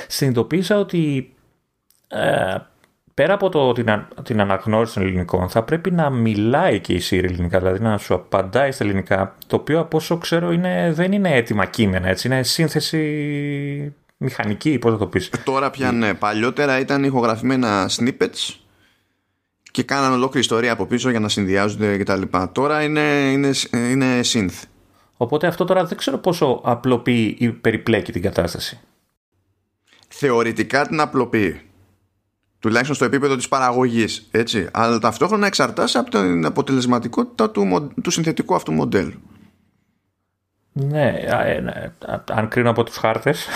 Συνειδητοποίησα 0.08 0.80
ότι 0.80 1.34
ε, 2.08 2.56
πέρα 3.22 3.34
από 3.34 3.50
το, 3.50 3.72
την, 3.72 4.06
την 4.24 4.42
αναγνώριση 4.42 4.94
των 4.94 5.04
ελληνικών, 5.04 5.50
θα 5.50 5.64
πρέπει 5.64 5.92
να 5.92 6.10
μιλάει 6.10 6.80
και 6.80 6.94
η 6.94 7.02
Siri 7.10 7.24
ελληνικά, 7.24 7.60
δηλαδή 7.60 7.80
να 7.80 7.98
σου 7.98 8.14
απαντάει 8.14 8.72
στα 8.72 8.84
ελληνικά, 8.84 9.36
το 9.48 9.56
οποίο 9.56 9.80
από 9.80 9.98
όσο 9.98 10.18
ξέρω 10.18 10.52
είναι, 10.52 10.92
δεν 10.94 11.12
είναι 11.12 11.36
έτοιμα 11.36 11.66
κείμενα, 11.66 12.08
έτσι, 12.08 12.28
είναι 12.28 12.44
σύνθεση 12.44 13.96
μηχανική, 14.18 14.80
πώς 14.80 14.92
θα 14.92 14.98
το 14.98 15.08
πεις. 15.08 15.30
Τώρα 15.44 15.70
πια 15.70 15.92
ναι, 15.92 16.14
παλιότερα 16.14 16.80
ήταν 16.80 17.04
ηχογραφημένα 17.04 17.90
snippets 17.90 18.56
και 19.72 19.84
κάναν 19.84 20.12
ολόκληρη 20.12 20.40
ιστορία 20.40 20.72
από 20.72 20.86
πίσω 20.86 21.10
για 21.10 21.20
να 21.20 21.30
συνδυάζονται 21.30 21.98
κτλ. 21.98 22.22
Τώρα 22.52 22.84
είναι, 22.84 23.02
είναι, 23.32 23.52
είναι 23.74 24.20
synth. 24.24 24.64
Οπότε 25.18 25.48
αυτό 25.48 25.66
τώρα 25.66 25.86
δεν 25.86 25.98
ξέρω 25.98 26.18
πόσο 26.18 26.62
απλοποιεί 26.64 27.36
ή 27.40 27.50
περιπλέκει 27.50 28.12
την 28.12 28.22
κατάσταση. 28.22 28.80
Θεωρητικά 30.08 30.88
την 30.88 31.00
απλοποιεί. 31.00 31.62
Τουλάχιστον 32.62 32.96
στο 32.96 33.06
επίπεδο 33.06 33.36
της 33.36 33.48
παραγωγής. 33.48 34.28
Έτσι. 34.32 34.68
Αλλά 34.72 35.00
ταυτόχρονα 35.00 35.48
εξαρτάσαι 35.48 35.98
από 35.98 36.10
την 36.10 36.46
αποτελεσματικότητα 36.46 37.50
του, 37.50 37.92
του 38.04 38.12
συνθετικού 38.12 38.56
αυτού 38.56 38.72
μοντέλου. 38.72 39.22
Ναι, 40.72 41.14
ε, 41.46 41.60
ναι, 41.60 41.92
αν 42.32 42.48
κρίνω 42.48 42.70
από 42.70 42.84
τους 42.84 42.98
χάρτες 42.98 43.48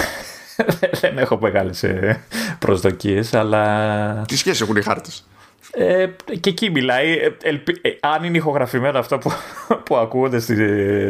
δεν 1.01 1.17
έχω 1.17 1.37
μεγάλες 1.41 1.83
ε, 1.83 2.23
προσδοκίες, 2.59 3.33
αλλά... 3.33 4.21
Τι 4.27 4.37
σχέση 4.37 4.63
έχουν 4.63 4.75
οι 4.75 4.81
χάρτες; 4.81 5.27
Ε, 5.71 6.07
και 6.39 6.49
εκεί 6.49 6.69
μιλάει. 6.69 7.11
Ε, 7.11 7.49
ε, 7.81 7.97
αν 7.99 8.23
είναι 8.23 8.37
ηχογραφημένο 8.37 8.99
αυτό 8.99 9.17
που, 9.17 9.31
που 9.85 9.95
ακούγονται 9.95 10.39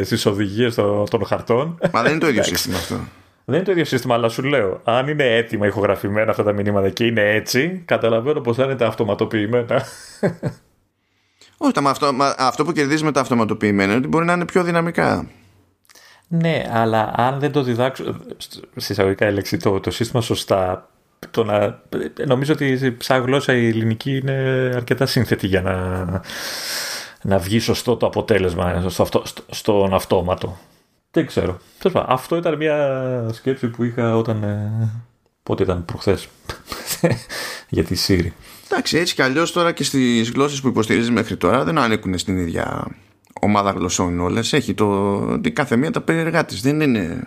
στις 0.04 0.26
οδηγίες 0.26 0.74
των, 0.74 1.08
των 1.08 1.26
χαρτών. 1.26 1.78
Μα 1.92 2.02
δεν 2.02 2.10
είναι 2.10 2.20
το 2.20 2.28
ίδιο 2.28 2.42
σύστημα 2.42 2.76
αυτό. 2.76 3.00
Δεν 3.48 3.54
είναι 3.54 3.64
το 3.64 3.70
ίδιο 3.70 3.84
σύστημα, 3.84 4.14
αλλά 4.14 4.28
σου 4.28 4.42
λέω, 4.42 4.80
αν 4.84 5.08
είναι 5.08 5.24
έτοιμα 5.36 5.66
ηχογραφημένα 5.66 6.30
αυτά 6.30 6.42
τα 6.42 6.52
μηνύματα 6.52 6.90
και 6.90 7.04
είναι 7.04 7.34
έτσι, 7.34 7.82
καταλαβαίνω 7.84 8.40
πως 8.40 8.56
θα 8.56 8.64
είναι 8.64 8.76
τα 8.76 8.86
αυτοματοποιημένα. 8.86 9.82
Όχι, 11.58 11.72
αυτό, 11.84 12.12
αυτό 12.38 12.64
που 12.64 12.72
κερδίζεις 12.72 13.02
με 13.02 13.12
τα 13.12 13.20
αυτοματοποιημένα 13.20 13.88
είναι 13.88 13.98
ότι 13.98 14.08
μπορεί 14.08 14.24
να 14.24 14.32
είναι 14.32 14.44
πιο 14.44 14.62
δυναμικά. 14.62 15.26
Ναι, 16.28 16.64
αλλά 16.72 17.12
αν 17.16 17.38
δεν 17.38 17.52
το 17.52 17.62
διδάξω, 17.62 18.16
εισαγωγικά 18.74 19.28
η 19.28 19.56
το, 19.56 19.80
το 19.80 19.90
σύστημα 19.90 20.22
σωστά, 20.22 20.88
το 21.30 21.44
να, 21.44 21.82
νομίζω 22.26 22.52
ότι 22.52 22.96
σαν 22.98 23.22
γλώσσα 23.22 23.52
η 23.52 23.68
ελληνική 23.68 24.16
είναι 24.16 24.32
αρκετά 24.74 25.06
σύνθετη 25.06 25.46
για 25.46 25.60
να, 25.60 26.04
να 27.22 27.38
βγει 27.38 27.58
σωστό 27.58 27.96
το 27.96 28.06
αποτέλεσμα 28.06 28.84
στο, 28.88 29.02
αυτό, 29.02 29.22
στον 29.50 29.94
αυτόματο. 29.94 30.58
Δεν 31.16 31.26
ξέρω. 31.26 31.58
Αυτό 32.06 32.36
ήταν 32.36 32.56
μια 32.56 33.28
σκέψη 33.32 33.68
που 33.68 33.84
είχα 33.84 34.16
όταν. 34.16 34.42
Ε, 34.42 34.88
πότε 35.42 35.62
ήταν 35.62 35.84
προχθές 35.84 36.28
για 37.68 37.84
τη 37.84 37.96
Siri. 38.06 38.28
Εντάξει, 38.68 38.98
έτσι 38.98 39.14
κι 39.14 39.22
αλλιώς 39.22 39.52
τώρα 39.52 39.72
και 39.72 39.84
στις 39.84 40.30
γλώσσες 40.30 40.60
που 40.60 40.68
υποστηρίζεις 40.68 41.10
μέχρι 41.10 41.36
τώρα 41.36 41.64
δεν 41.64 41.78
ανήκουν 41.78 42.18
στην 42.18 42.36
ίδια 42.36 42.86
ομάδα 43.40 43.70
γλωσσών 43.70 44.20
όλες. 44.20 44.52
Έχει 44.52 44.74
το, 44.74 45.40
κάθε 45.52 45.76
μία 45.76 45.90
τα 45.90 46.00
περίεργά 46.00 46.44
της. 46.44 46.60
Δεν 46.60 46.80
είναι 46.80 47.22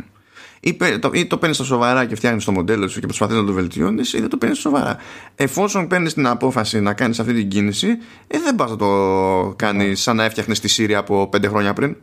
ή, 0.60 0.78
το, 1.00 1.12
ή 1.14 1.26
το 1.26 1.38
παίρνεις 1.38 1.58
στα 1.58 1.66
σοβαρά 1.66 2.06
και 2.06 2.16
φτιάχνεις 2.16 2.46
το 2.46 2.52
μοντέλο 2.52 2.88
σου 2.88 3.00
και 3.00 3.06
προσπαθείς 3.06 3.36
να 3.36 3.46
το 3.46 3.54
βελτιώνεις, 3.54 4.14
ή 4.14 4.20
δεν 4.20 4.30
το 4.30 4.38
παίρνεις 4.38 4.60
σοβαρά. 4.60 4.98
Εφόσον 5.36 5.88
παίρνεις 5.88 6.14
την 6.14 6.28
απόφαση 6.28 6.80
να 6.80 6.94
κάνεις 6.94 7.20
αυτή 7.20 7.34
την 7.34 7.48
κίνηση, 7.48 7.88
ε, 8.28 8.40
δεν 8.40 8.56
πας 8.56 8.70
να 8.70 8.76
το 8.76 9.54
κάνεις 9.56 10.02
σαν 10.02 10.16
να 10.16 10.24
έφτιαχνες 10.24 10.60
τη 10.60 10.76
Siri 10.78 10.94
από 10.94 11.28
πέντε 11.28 11.48
χρόνια 11.48 11.74
πριν. 11.74 11.96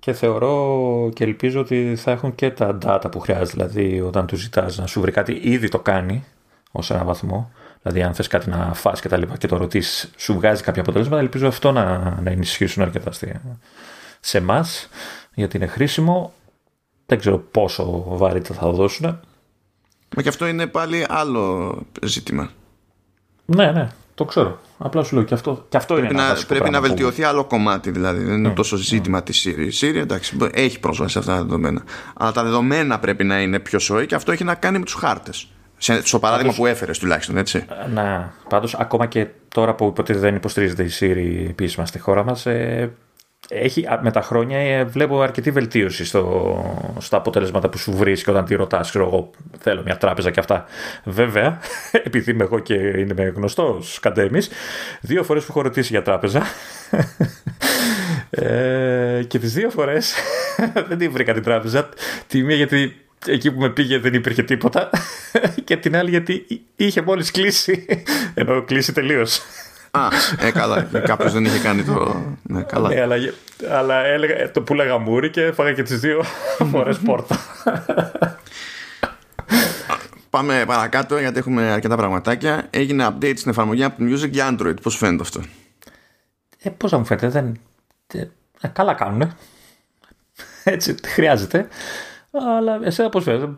Και 0.00 0.12
θεωρώ 0.12 1.10
και 1.14 1.24
ελπίζω 1.24 1.60
ότι 1.60 1.96
θα 1.96 2.10
έχουν 2.10 2.34
και 2.34 2.50
τα 2.50 2.78
data 2.82 3.10
που 3.10 3.20
χρειάζεται. 3.20 3.50
Δηλαδή, 3.50 4.00
όταν 4.00 4.26
τους 4.26 4.40
ζητάς 4.40 4.78
να 4.78 4.86
σου 4.86 5.00
βρει 5.00 5.10
κάτι, 5.12 5.40
ήδη 5.42 5.68
το 5.68 5.78
κάνει 5.78 6.24
ως 6.70 6.90
ένα 6.90 7.04
βαθμό. 7.04 7.52
Δηλαδή, 7.82 8.02
αν 8.02 8.14
θες 8.14 8.26
κάτι 8.26 8.50
να 8.50 8.74
φας 8.74 9.00
και 9.00 9.08
τα 9.08 9.16
λοιπά 9.16 9.36
και 9.36 9.46
το 9.46 9.56
ρωτήσεις, 9.56 10.10
σου 10.16 10.34
βγάζει 10.34 10.62
κάποια 10.62 10.82
αποτελέσματα. 10.82 11.22
Ελπίζω 11.22 11.46
αυτό 11.46 11.72
να, 11.72 11.98
να 12.20 12.30
ενισχύσουν 12.30 12.82
αρκετά 12.82 13.12
σε 14.20 14.38
εμάς, 14.38 14.88
γιατί 15.34 15.56
είναι 15.56 15.66
χρήσιμο. 15.66 16.32
Δεν 17.06 17.18
ξέρω 17.18 17.38
πόσο 17.38 18.04
βαρύτητα 18.06 18.54
θα 18.54 18.70
δώσουν. 18.70 19.20
Μα 20.16 20.22
και 20.22 20.28
αυτό 20.28 20.46
είναι 20.46 20.66
πάλι 20.66 21.06
άλλο 21.08 21.76
ζήτημα. 22.02 22.50
Ναι, 23.44 23.72
ναι, 23.72 23.88
το 24.20 24.26
ξέρω. 24.26 24.58
Απλά 24.78 25.02
σου 25.02 25.14
λέω 25.14 25.24
και 25.24 25.34
αυτό, 25.34 25.64
και 25.68 25.76
αυτό 25.76 25.94
πρέπει 25.94 26.14
είναι 26.14 26.22
να, 26.22 26.36
Πρέπει 26.46 26.70
να 26.70 26.80
βελτιωθεί 26.80 27.22
άλλο 27.22 27.44
κομμάτι 27.44 27.90
δηλαδή. 27.90 28.24
Δεν 28.24 28.36
είναι 28.36 28.50
mm. 28.50 28.54
τόσο 28.54 28.76
ζήτημα 28.76 29.18
mm. 29.18 29.24
της 29.24 29.46
Siri. 29.46 29.58
Η 29.58 29.72
Siri 29.80 29.96
εντάξει, 29.96 30.36
έχει 30.52 30.80
πρόσβαση 30.80 31.12
σε 31.12 31.18
αυτά 31.18 31.32
τα 31.32 31.42
δεδομένα. 31.42 31.82
Αλλά 32.16 32.32
τα 32.32 32.42
δεδομένα 32.42 32.98
πρέπει 32.98 33.24
να 33.24 33.40
είναι 33.40 33.58
πιο 33.58 33.78
σόι 33.78 34.06
και 34.06 34.14
αυτό 34.14 34.32
έχει 34.32 34.44
να 34.44 34.54
κάνει 34.54 34.78
με 34.78 34.84
τους 34.84 34.94
χάρτες. 34.94 35.48
Στο 35.78 36.18
παράδειγμα 36.18 36.52
πάντως, 36.52 36.56
που 36.56 36.66
έφερες 36.66 36.98
τουλάχιστον, 36.98 37.36
έτσι. 37.36 37.64
Να, 37.92 38.32
πάντως 38.48 38.74
ακόμα 38.74 39.06
και 39.06 39.26
τώρα 39.48 39.74
που 39.74 39.86
υποτίθεται 39.86 40.24
δεν 40.24 40.34
υποστηρίζεται 40.34 40.82
η 40.82 40.90
Siri 41.00 41.48
επίσημα 41.48 41.86
στη 41.86 41.98
χώρα 41.98 42.24
μας, 42.24 42.46
ε, 42.46 42.92
έχει, 43.52 43.86
με 44.02 44.10
τα 44.10 44.22
χρόνια 44.22 44.58
ε, 44.58 44.84
βλέπω 44.84 45.20
αρκετή 45.20 45.50
βελτίωση 45.50 46.04
στο, 46.04 46.96
στα 46.98 47.16
αποτελέσματα 47.16 47.68
που 47.68 47.78
σου 47.78 47.92
βρίσκει 47.92 48.30
όταν 48.30 48.44
τη 48.44 48.54
ρωτάς. 48.54 48.88
Ξέρω 48.88 49.06
εγώ, 49.06 49.30
θέλω 49.58 49.82
μια 49.82 49.96
τράπεζα 49.96 50.30
και 50.30 50.40
αυτά. 50.40 50.64
Βέβαια, 51.04 51.60
επειδή 52.06 52.30
είμαι 52.30 52.44
εγώ 52.44 52.58
και 52.58 52.74
είμαι 52.74 53.32
γνωστός 53.36 53.98
καντέμις, 54.00 54.50
δύο 55.00 55.22
φορές 55.24 55.44
που 55.44 55.48
έχω 55.50 55.62
ρωτήσει 55.62 55.92
για 55.92 56.02
τράπεζα. 56.02 56.42
ε, 58.30 59.22
και 59.26 59.38
τις 59.38 59.52
δύο 59.52 59.70
φορές 59.70 60.14
δεν 60.88 60.98
τη 60.98 61.08
βρήκα 61.08 61.32
την 61.34 61.42
τράπεζα. 61.42 61.88
Τη 62.26 62.42
μία 62.42 62.56
γιατί 62.56 62.96
εκεί 63.26 63.52
που 63.52 63.60
με 63.60 63.70
πήγε 63.70 63.98
δεν 63.98 64.14
υπήρχε 64.14 64.42
τίποτα. 64.42 64.90
και 65.64 65.76
την 65.76 65.96
άλλη 65.96 66.10
γιατί 66.10 66.46
είχε 66.76 67.02
μόλις 67.02 67.30
κλείσει. 67.30 67.86
Ενώ 68.34 68.62
κλείσει 68.64 68.92
τελείως. 68.92 69.42
Α, 69.90 70.08
ε, 70.38 70.50
καλά. 70.50 70.82
Κάποιος 70.82 71.32
δεν 71.32 71.44
είχε 71.44 71.58
κάνει 71.58 71.82
το. 71.82 72.24
Ναι, 72.42 72.62
καλά. 72.62 72.88
Ναι, 72.88 73.00
αλλά, 73.00 73.16
αλλά 73.70 74.04
έλεγα, 74.04 74.50
το 74.50 74.60
πουλάγα 74.62 74.98
μούρι 74.98 75.30
και 75.30 75.42
έφαγα 75.42 75.72
και 75.72 75.82
τις 75.82 76.00
δύο 76.00 76.22
φορές 76.70 76.98
πόρτα. 76.98 77.38
Πάμε 80.30 80.64
παρακάτω 80.66 81.18
γιατί 81.18 81.38
έχουμε 81.38 81.70
αρκετά 81.70 81.96
πραγματάκια. 81.96 82.66
Έγινε 82.70 83.06
update 83.10 83.36
στην 83.36 83.50
εφαρμογή 83.50 83.86
Apple 83.88 84.02
Music 84.02 84.30
για 84.30 84.56
Android. 84.56 84.74
Πώς 84.82 84.96
φαίνεται 84.96 85.22
αυτό; 85.22 85.40
Ε, 86.62 86.70
Πώς 86.70 86.90
θα 86.90 86.98
μου 86.98 87.04
φαίνεται, 87.04 87.28
δεν. 87.28 87.58
Ε, 88.60 88.68
καλά 88.72 88.94
κάνουν. 88.94 89.32
Έτσι, 90.64 90.94
χρειάζεται. 91.06 91.68
Αλλά 92.58 92.80
εσένα 92.82 93.08
πώς 93.08 93.24
φαίνεται. 93.24 93.48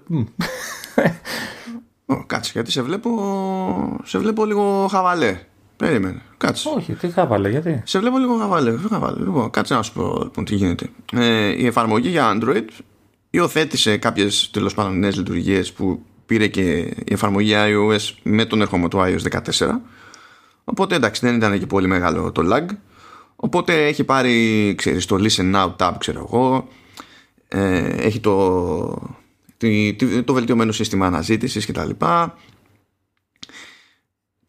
Κάτσε, 2.26 2.50
γιατί 2.54 2.70
σε 2.70 2.82
βλέπω, 2.82 4.00
σε 4.04 4.18
βλέπω 4.18 4.44
λίγο 4.44 4.86
χαβαλέ. 4.90 5.38
Περίμενε. 5.82 6.22
Κάτσε. 6.36 6.68
Όχι, 6.76 6.92
τι 6.92 7.08
χαβάλε, 7.08 7.48
γιατί; 7.48 7.82
Σε 7.84 7.98
βλέπω 7.98 8.18
λίγο 8.18 8.38
χαβάλε. 8.38 8.76
χαβάλε. 8.88 9.18
Λοιπόν, 9.18 9.50
κάτσε 9.50 9.74
να 9.74 9.82
σου 9.82 9.92
πω 9.92 10.20
λοιπόν, 10.22 10.44
τι 10.44 10.54
γίνεται. 10.54 10.90
Ε, 11.12 11.62
η 11.62 11.66
εφαρμογή 11.66 12.08
για 12.08 12.38
Android 12.38 12.64
υιοθέτησε 13.30 13.96
κάποιες 13.96 14.50
τέλος 14.52 14.74
πάντων 14.74 14.98
νέες 14.98 15.16
λειτουργίες 15.16 15.72
που 15.72 16.02
πήρε 16.26 16.46
και 16.46 16.78
η 16.80 17.12
εφαρμογή 17.12 17.52
iOS 17.56 18.14
με 18.22 18.44
τον 18.44 18.60
ερχομό 18.60 18.88
του 18.88 18.98
iOS 18.98 19.40
14. 19.58 19.68
Οπότε 20.64 20.94
εντάξει, 20.94 21.26
δεν 21.26 21.36
ήταν 21.36 21.58
και 21.58 21.66
πολύ 21.66 21.86
μεγάλο 21.86 22.32
το 22.32 22.42
lag. 22.52 22.66
Οπότε 23.36 23.86
έχει 23.86 24.04
πάρει, 24.04 24.74
ξέρεις, 24.76 25.06
το 25.06 25.16
Listen 25.20 25.54
Now 25.54 25.76
tab, 25.76 25.92
ξέρω 25.98 26.28
εγώ. 26.28 26.68
Ε, 27.48 27.78
έχει 27.78 28.20
το, 28.20 28.86
το, 29.56 30.22
το 30.24 30.32
βελτιωμένο 30.32 30.72
σύστημα 30.72 31.06
αναζήτησης 31.06 31.66
κτλ 31.66 31.90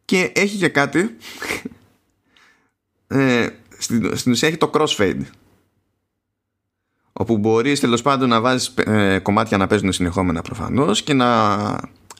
και 0.05 0.31
έχει 0.35 0.57
και 0.57 0.69
κάτι. 0.69 1.17
Ε, 3.07 3.47
στην, 3.77 4.17
στην 4.17 4.31
ουσία 4.31 4.47
έχει 4.47 4.57
το 4.57 4.71
crossfade. 4.73 5.21
Όπου 7.13 7.37
μπορείς 7.37 7.79
τέλος 7.79 8.01
πάντων 8.01 8.29
να 8.29 8.41
βάζεις 8.41 8.73
ε, 8.85 9.19
κομμάτια 9.19 9.57
να 9.57 9.67
παίζουν 9.67 9.91
συνεχόμενα 9.91 10.41
προφανώς 10.41 11.01
και 11.01 11.13
να, 11.13 11.57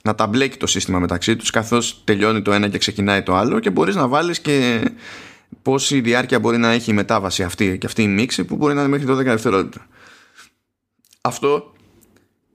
να 0.02 0.14
τα 0.14 0.26
μπλέκει 0.26 0.56
το 0.56 0.66
σύστημα 0.66 0.98
μεταξύ 0.98 1.36
τους 1.36 1.50
καθώς 1.50 2.02
τελειώνει 2.04 2.42
το 2.42 2.52
ένα 2.52 2.68
και 2.68 2.78
ξεκινάει 2.78 3.22
το 3.22 3.34
άλλο 3.34 3.60
και 3.60 3.70
μπορείς 3.70 3.94
να 3.94 4.08
βάλεις 4.08 4.40
και 4.40 4.82
πόση 5.62 6.00
διάρκεια 6.00 6.38
μπορεί 6.38 6.58
να 6.58 6.70
έχει 6.70 6.90
η 6.90 6.94
μετάβαση 6.94 7.42
αυτή 7.42 7.78
και 7.78 7.86
αυτή 7.86 8.02
η 8.02 8.08
μίξη 8.08 8.44
που 8.44 8.56
μπορεί 8.56 8.74
να 8.74 8.80
είναι 8.80 8.90
μέχρι 8.98 9.12
12 9.12 9.24
δευτερόλεπτα. 9.24 9.86
Αυτό 11.20 11.72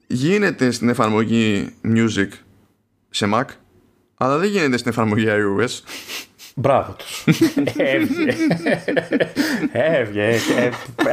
γίνεται 0.07 0.71
στην 0.71 0.89
εφαρμογή 0.89 1.73
Music 1.83 2.29
σε 3.09 3.29
Mac 3.33 3.45
αλλά 4.21 4.37
δεν 4.37 4.49
γίνεται 4.49 4.77
στην 4.77 4.91
εφαρμογή 4.91 5.25
iOS. 5.27 5.79
Μπράβο 6.55 6.95
τους. 6.97 7.23
Έβγε. 7.77 8.35
Έβγε. 9.71 10.39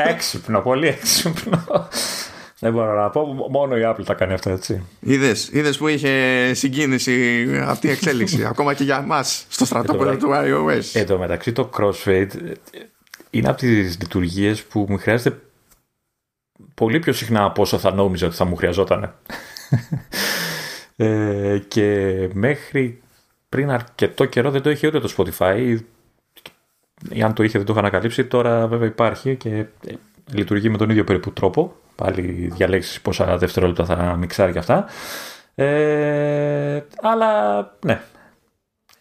Έξυπνο, 0.09 0.61
πολύ 0.61 0.87
έξυπνο. 0.87 1.89
Δεν 2.59 2.73
μπορώ 2.73 3.03
να 3.03 3.11
πω, 3.11 3.49
μόνο 3.51 3.77
η 3.77 3.83
Apple 3.85 4.05
τα 4.05 4.15
κάνει 4.15 4.33
αυτό 4.33 4.51
έτσι. 4.51 4.83
Είδες 5.01 5.49
είδες 5.53 5.79
που 5.79 5.89
είχε 5.89 6.51
συγκίνηση 6.55 7.45
αυτή 7.67 7.87
η 7.87 7.91
εξέλιξη, 7.91 8.45
ακόμα 8.51 8.75
και 8.75 8.85
για 8.85 8.97
εμάς 8.97 9.47
στο 9.49 9.65
στρατόπεδο 9.65 10.17
του 10.17 10.31
iOS. 10.33 10.91
Εν 10.93 11.07
τω 11.07 11.19
μεταξύ 11.19 11.53
το 11.53 11.71
crossfade 11.79 12.31
είναι 13.31 13.49
από 13.49 13.59
τις 13.59 13.99
λειτουργίες 14.01 14.63
που 14.63 14.87
μου 14.89 14.99
χρειάζεται 14.99 15.41
πολύ 16.75 16.99
πιο 16.99 17.13
συχνά 17.13 17.45
από 17.45 17.63
όσο 17.63 17.79
θα 17.79 17.93
νόμιζα 17.93 18.27
ότι 18.27 18.37
θα 18.37 18.45
μου 18.45 18.57
χρειαζόταν. 18.57 19.15
Ε, 20.97 21.59
και 21.69 22.29
μέχρι 22.33 23.01
πριν 23.49 23.71
αρκετό 23.71 24.25
καιρό 24.25 24.51
δεν 24.51 24.63
το 24.63 24.71
είχε 24.71 24.87
ούτε 24.87 25.01
το 25.01 25.15
Spotify. 25.17 25.79
Αν 27.23 27.35
το 27.35 27.43
είχε 27.43 27.59
δεν 27.59 27.67
το 27.67 27.73
είχα 27.73 27.81
ανακαλύψει. 27.81 28.25
Τώρα 28.25 28.67
βέβαια 28.67 28.87
υπάρχει 28.89 29.37
και 29.37 29.51
ε, 29.87 29.93
λειτουργεί 30.33 30.69
με 30.69 30.77
τον 30.77 30.91
ίδιο 30.91 31.05
περίπου 31.05 31.33
τρόπο. 31.33 31.77
Πάλι 31.95 32.51
διαλέξεις 32.53 33.01
πόσα 33.01 33.39
δευτερόλεπτα 33.39 33.85
θα 33.85 34.17
μιξάρει 34.17 34.53
και 34.53 34.59
αυτά. 34.59 34.87
Ε, 35.55 36.83
αλλά 37.03 37.61
ναι, 37.85 38.01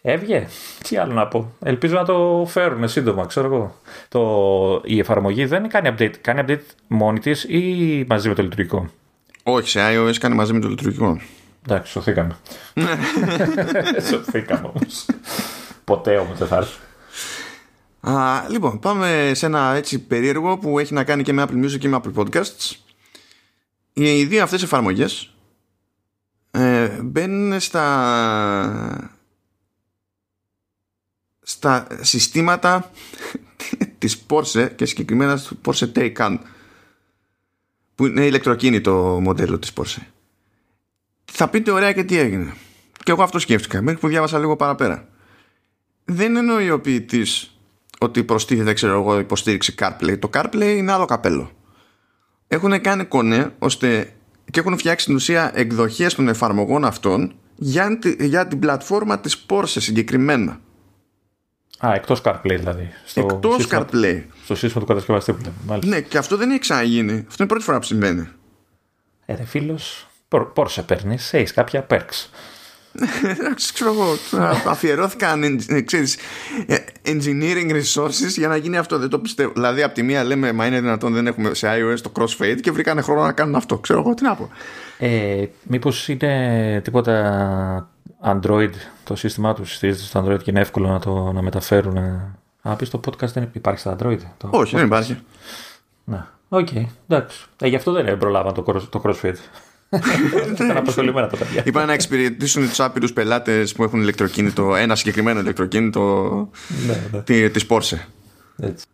Έβγε. 0.08 0.46
Τι 0.88 0.96
άλλο 0.96 1.12
να 1.12 1.26
πω. 1.26 1.52
Ελπίζω 1.62 1.94
να 1.94 2.04
το 2.04 2.46
φέρουν 2.48 2.88
σύντομα, 2.88 3.26
ξέρω 3.26 3.46
εγώ. 3.46 3.74
Το... 4.08 4.82
Η 4.84 4.98
εφαρμογή 4.98 5.44
δεν 5.44 5.68
κάνει 5.68 5.94
update. 5.98 6.14
Κάνει 6.20 6.42
update 6.46 6.74
μόνη 6.86 7.18
της 7.18 7.44
ή 7.44 8.04
μαζί 8.08 8.28
με 8.28 8.34
το 8.34 8.42
λειτουργικό; 8.42 8.88
Όχι, 9.42 9.68
σε 9.68 9.80
iOS 9.82 10.14
κάνει 10.20 10.34
μαζί 10.34 10.52
με 10.52 10.60
το 10.60 10.68
λειτουργικό. 10.68 11.20
Εντάξει, 11.68 11.92
σωθήκαμε. 11.92 12.36
σωθήκαμε 14.10 14.66
όμως. 14.74 15.06
Ποτέ 15.84 16.16
όμως 16.16 16.38
δεν 16.38 16.48
θα 16.48 16.56
έρθει. 16.56 16.78
Α, 18.00 18.44
λοιπόν, 18.48 18.78
πάμε 18.78 19.32
σε 19.34 19.46
ένα 19.46 19.74
έτσι 19.74 19.98
περίεργο 19.98 20.58
που 20.58 20.78
έχει 20.78 20.94
να 20.94 21.04
κάνει 21.04 21.22
και 21.22 21.32
με 21.32 21.44
Apple 21.48 21.64
Music 21.64 21.78
και 21.78 21.88
με 21.88 22.00
Apple 22.02 22.14
Podcasts. 22.14 22.74
Οι 23.92 24.24
δύο 24.24 24.42
αυτές 24.42 24.62
εφαρμογές 24.62 25.34
ε, 26.50 26.88
μπαίνουν 27.02 27.60
στα 27.60 29.10
στα 31.42 31.86
συστήματα 32.00 32.90
της 33.98 34.26
Porsche 34.28 34.70
και 34.76 34.86
συγκεκριμένα 34.86 35.36
στο 35.36 35.56
Porsche 35.64 35.92
Taycan 35.94 36.38
που 37.94 38.06
είναι 38.06 38.26
ηλεκτροκίνητο 38.26 39.18
μοντέλο 39.22 39.58
της 39.58 39.72
Porsche. 39.76 40.02
Θα 41.32 41.48
πείτε 41.48 41.70
ωραία 41.70 41.92
και 41.92 42.04
τι 42.04 42.18
έγινε. 42.18 42.54
Και 43.02 43.10
εγώ 43.10 43.22
αυτό 43.22 43.38
σκέφτηκα 43.38 43.82
μέχρι 43.82 44.00
που 44.00 44.08
διάβασα 44.08 44.38
λίγο 44.38 44.56
παραπέρα. 44.56 45.08
Δεν 46.04 46.36
εννοεί 46.36 46.70
ο 46.70 46.80
ποιητής 46.80 47.58
ότι 47.98 48.24
προστίθεται 48.24 48.72
ξέρω 48.72 49.00
εγώ 49.00 49.18
υποστήριξη 49.18 49.74
CarPlay. 49.78 50.18
Το 50.18 50.30
CarPlay 50.32 50.74
είναι 50.76 50.92
άλλο 50.92 51.04
καπέλο. 51.04 51.50
Έχουν 52.48 52.80
κάνει 52.80 53.04
κονέ 53.04 53.52
ώστε 53.58 54.12
και 54.50 54.60
έχουν 54.60 54.78
φτιάξει 54.78 55.04
στην 55.04 55.16
ουσία 55.16 55.50
εκδοχές 55.54 56.14
των 56.14 56.28
εφαρμογών 56.28 56.84
αυτών 56.84 57.34
για, 57.54 57.98
για 58.18 58.46
την 58.46 58.58
πλατφόρμα 58.58 59.18
της 59.18 59.46
Porsche 59.48 59.66
συγκεκριμένα. 59.66 60.60
Α, 61.86 61.94
εκτός 61.94 62.20
CarPlay 62.24 62.56
δηλαδή. 62.58 62.88
Εκτός 63.14 63.68
CarPlay. 63.70 64.22
Στο 64.44 64.54
σύστημα 64.54 64.80
του 64.80 64.88
κατασκευαστή 64.88 65.32
που 65.32 65.52
λέμε. 65.66 65.80
Ναι, 65.84 66.00
και 66.00 66.18
αυτό 66.18 66.36
δεν 66.36 66.50
έχει 66.50 66.58
ξαναγίνει. 66.58 67.12
Αυτό 67.12 67.34
είναι 67.34 67.44
η 67.44 67.46
πρώτη 67.46 67.64
φορά 67.64 67.78
που 67.78 67.84
συμβαίνει. 67.84 68.28
Ε, 69.26 69.34
ρε 69.34 69.44
φίλος, 69.44 70.06
πόρσε 70.28 70.82
παίρνεις, 70.82 71.32
έχεις 71.32 71.52
κάποια 71.52 71.86
perks. 71.90 72.28
Εντάξει, 73.38 73.72
ξέρω 73.72 73.92
εγώ. 73.92 74.04
Αφιερώθηκαν 74.66 75.42
ε, 75.68 75.80
ξέρεις, 75.80 76.16
ε, 76.66 76.76
engineering 77.04 77.70
resources 77.70 78.28
για 78.36 78.48
να 78.48 78.56
γίνει 78.56 78.76
αυτό. 78.76 78.98
Δεν 78.98 79.08
το 79.08 79.18
πιστεύω. 79.18 79.52
Δηλαδή, 79.52 79.82
από 79.82 79.94
τη 79.94 80.02
μία 80.02 80.24
λέμε, 80.24 80.52
μα 80.52 80.66
είναι 80.66 80.80
δυνατόν 80.80 81.12
δεν 81.12 81.26
έχουμε 81.26 81.54
σε 81.54 81.68
iOS 81.70 82.00
το 82.00 82.12
crossfade 82.18 82.58
και 82.60 82.70
βρήκανε 82.70 83.00
χρόνο 83.00 83.22
να 83.22 83.32
κάνουν 83.32 83.54
αυτό. 83.54 83.78
Ξέρω 83.78 83.98
εγώ 83.98 84.14
τι 84.14 84.22
να 84.22 84.34
πω. 84.34 84.48
Ε, 84.98 85.44
Μήπως 85.62 86.08
είναι 86.08 86.80
τίποτα 86.84 87.90
Android, 88.24 88.70
το 89.04 89.16
σύστημά 89.16 89.54
τους 89.54 89.74
στηρίζεται 89.74 90.04
στο 90.04 90.24
Android 90.24 90.42
και 90.42 90.50
είναι 90.50 90.60
εύκολο 90.60 90.88
να 90.88 91.00
το 91.00 91.32
να 91.32 91.42
μεταφέρουν. 91.42 91.96
Α, 92.62 92.76
πεις 92.76 92.90
το 92.90 93.00
podcast 93.06 93.28
δεν 93.32 93.50
υπάρχει 93.52 93.80
στο 93.80 93.96
Android. 93.98 94.18
Το 94.36 94.48
Όχι, 94.50 94.76
δεν 94.76 94.84
υπάρχει. 94.86 95.18
Να, 96.04 96.32
οκ, 96.48 96.68
okay, 96.72 96.84
εντάξει. 97.08 97.44
Ε, 97.60 97.68
γι' 97.68 97.76
αυτό 97.76 97.92
δεν 97.92 98.18
προλάβαν 98.18 98.54
το, 98.54 98.62
το 98.62 99.02
CrossFit. 99.04 99.34
Ήταν 100.52 100.76
απασχολημένα 100.76 101.26
τα 101.26 101.36
παιδιά. 101.36 101.62
Είπαν 101.66 101.86
να 101.86 101.92
εξυπηρετήσουν 101.92 102.68
τους 102.68 102.80
άπειρους 102.80 103.12
πελάτες 103.12 103.72
που 103.72 103.82
έχουν 103.84 104.00
ηλεκτροκίνητο, 104.00 104.74
ένα 104.74 104.94
συγκεκριμένο 104.94 105.40
ηλεκτροκίνητο 105.40 106.50
ναι, 106.86 107.22
ναι. 107.38 107.48
τη 107.48 107.66
Porsche. 107.68 107.98
Έτσι. 108.56 108.86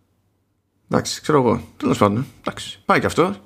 Εντάξει, 0.90 1.20
ξέρω 1.20 1.38
εγώ. 1.38 1.68
Τέλος 1.76 1.98
πάντων. 1.98 2.26
Εντάξει, 2.40 2.78
πάει 2.84 3.00
και 3.00 3.06
αυτό. 3.06 3.36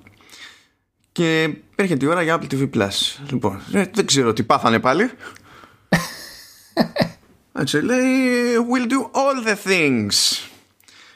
Και 1.13 1.55
έρχεται 1.75 2.05
η 2.05 2.09
ώρα 2.09 2.23
για 2.23 2.39
Apple 2.39 2.55
TV 2.55 2.71
Plus. 2.75 3.25
Λοιπόν, 3.31 3.61
ε, 3.73 3.85
δεν 3.95 4.07
ξέρω 4.07 4.33
τι 4.33 4.43
πάθανε 4.43 4.79
πάλι. 4.79 5.11
Έτσι 7.59 7.81
λέει 7.81 8.05
We'll 8.71 8.91
do 8.91 9.01
all 9.13 9.49
the 9.49 9.71
things 9.71 10.49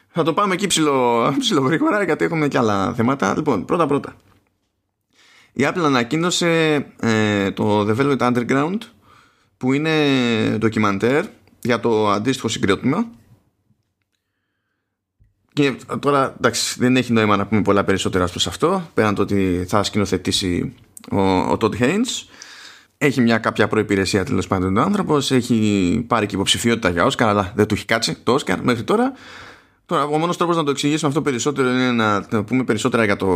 Θα 0.09 0.23
το 0.23 0.33
πάμε 0.33 0.55
εκεί 0.55 0.67
ψηλό, 0.67 1.35
ψηλό 1.39 1.61
γρήγορα 1.61 2.03
Γιατί 2.03 2.25
έχουμε 2.25 2.49
και 2.49 2.59
άλλα 2.59 2.95
θέματα 2.95 3.35
Λοιπόν 3.37 3.65
πρώτα 3.65 3.87
πρώτα 3.87 4.15
Η 5.53 5.65
Apple 5.67 5.83
ανακοίνωσε 5.85 6.75
ε, 7.01 7.51
Το 7.51 7.81
The 7.81 7.97
Velvet 7.97 8.19
Underground 8.19 8.79
Που 9.57 9.73
είναι 9.73 9.91
ντοκιμαντέρ 10.59 11.25
Για 11.63 11.81
το 11.81 12.11
αντίστοιχο 12.11 12.49
συγκρότημα. 12.49 13.07
Και 15.53 15.75
τώρα 16.01 16.35
εντάξει 16.37 16.77
δεν 16.79 16.97
έχει 16.97 17.13
νόημα 17.13 17.37
να 17.37 17.47
πούμε 17.47 17.63
πολλά 17.63 17.85
περισσότερα 17.85 18.27
προς 18.27 18.47
αυτό 18.47 18.91
πέραν 18.95 19.15
το 19.15 19.23
ότι 19.23 19.65
θα 19.69 19.83
σκηνοθετήσει 19.83 20.75
ο, 21.11 21.21
ο 21.21 21.57
Todd 21.61 21.81
Haynes. 21.81 22.27
Έχει 22.99 23.21
μια 23.21 23.39
κάποια 23.39 23.69
προπηρεσία 23.69 24.25
τέλος 24.25 24.47
πάντων 24.47 24.77
ο 24.77 24.81
άνθρωπος, 24.81 25.31
έχει 25.31 26.05
πάρει 26.07 26.27
και 26.27 26.35
υποψηφιότητα 26.35 26.91
για 26.91 27.05
Όσκαρ, 27.05 27.29
αλλά 27.29 27.53
δεν 27.57 27.67
του 27.67 27.75
έχει 27.75 27.85
κάτσει 27.85 28.17
το 28.23 28.33
Όσκαρ 28.33 28.63
μέχρι 28.63 28.83
τώρα. 28.83 29.13
Τώρα, 29.87 30.05
ο 30.05 30.19
μόνος 30.19 30.37
τρόπος 30.37 30.57
να 30.57 30.65
το 30.65 30.71
εξηγήσουμε 30.71 31.09
αυτό 31.09 31.23
περισσότερο 31.23 31.69
είναι 31.69 31.91
να, 31.91 32.27
να 32.31 32.45
πούμε 32.45 32.65
περισσότερα 32.65 33.05
για 33.05 33.17
το, 33.17 33.27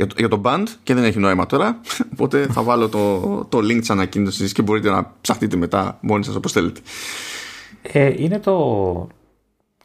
για 0.00 0.08
το, 0.08 0.14
για 0.18 0.28
το 0.28 0.40
band 0.44 0.64
και 0.82 0.94
δεν 0.94 1.04
έχει 1.04 1.18
νόημα 1.18 1.46
τώρα. 1.46 1.80
Οπότε 2.12 2.46
θα 2.46 2.62
βάλω 2.62 2.88
το, 2.88 3.20
το 3.48 3.58
link 3.58 3.78
της 3.78 3.90
ανακοίνωσης 3.90 4.52
και 4.52 4.62
μπορείτε 4.62 4.90
να 4.90 5.12
ψαχτείτε 5.20 5.56
μετά 5.56 5.98
μόνοι 6.00 6.24
σας 6.24 6.34
όπως 6.34 6.52
θέλετε. 6.52 6.80
Ε, 7.82 8.14
είναι 8.16 8.38
το, 8.38 9.06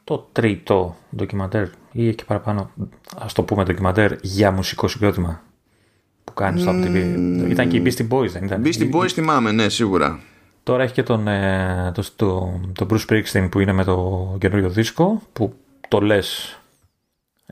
το 0.03 0.29
τρίτο 0.31 0.95
ντοκιμαντέρ 1.15 1.67
ή 1.91 2.15
και 2.15 2.23
παραπάνω, 2.23 2.71
ας 3.17 3.33
το 3.33 3.43
πούμε 3.43 3.63
ντοκιμαντέρ 3.63 4.11
για 4.21 4.51
μουσικό 4.51 4.87
συγκρότημα 4.87 5.41
που 6.23 6.33
κάνει 6.33 6.59
στο 6.59 6.71
Apple 6.71 6.85
TV. 6.85 7.49
Ήταν 7.49 7.69
και 7.69 7.77
η 7.77 7.83
Beastie 7.85 8.07
Boys, 8.09 8.29
δεν 8.29 8.43
ήταν; 8.43 8.63
Beastie 8.65 8.95
Boys 8.95 9.07
θυμάμαι, 9.07 9.51
ναι, 9.51 9.69
σίγουρα. 9.69 10.19
Τώρα 10.63 10.83
έχει 10.83 10.93
και 10.93 11.03
τον, 11.03 11.27
ε, 11.27 11.91
το, 11.93 12.03
το, 12.15 12.59
το 12.73 12.87
Bruce 12.89 13.05
Springsteen 13.09 13.47
που 13.51 13.59
είναι 13.59 13.71
με 13.71 13.83
το 13.83 14.35
καινούριο 14.39 14.69
δίσκο 14.69 15.21
που 15.33 15.53
το 15.87 15.99
λες 15.99 16.59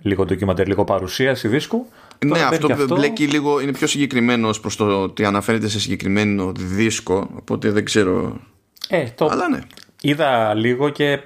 λίγο 0.02 0.26
ντοκιμαντέρ, 0.26 0.68
λίγο 0.68 0.84
παρουσίαση 0.84 1.48
δίσκου. 1.48 1.88
Ναι, 2.24 2.42
αυτό, 2.42 2.74
αυτό 2.74 2.96
μπλέκει 2.96 3.28
λίγο, 3.28 3.60
είναι 3.60 3.72
πιο 3.72 3.88
συγκεκριμένο 3.88 4.50
προς 4.62 4.76
το 4.76 5.02
ότι 5.02 5.26
αναφέρεται 5.26 5.68
σε 5.68 5.80
συγκεκριμένο 5.80 6.52
δίσκο, 6.52 7.30
οπότε 7.36 7.72
δεν 7.72 7.86
ξέρω. 7.86 8.42
Ε, 8.88 9.10
το... 9.10 9.26
Αλλά 9.26 9.50
ναι. 9.50 9.60
Είδα 10.02 10.54
λίγο 10.54 10.90
και 10.90 11.20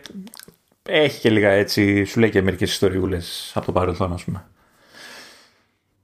έχει 0.84 1.20
και 1.20 1.30
λίγα 1.30 1.50
έτσι, 1.50 2.04
σου 2.04 2.20
λέει 2.20 2.30
και 2.30 2.42
μερικές 2.42 2.72
ιστοριούλες 2.72 3.52
από 3.56 3.66
το 3.66 3.72
παρελθόν, 3.72 4.14
ας 4.14 4.24
πούμε. 4.24 4.46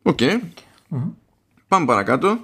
Οκ. 0.01 0.19
Okay. 0.21 0.39
Πάμε 1.67 1.85
παρακάτω. 1.85 2.39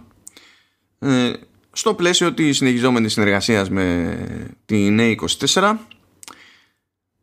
Ε, 1.00 1.32
στο 1.72 1.94
πλαίσιο 1.94 2.34
της 2.34 2.58
συνεχιζόμενης 2.58 3.14
συνεργασίας 3.14 3.70
με 3.70 4.18
την 4.66 5.00
A24 5.00 5.76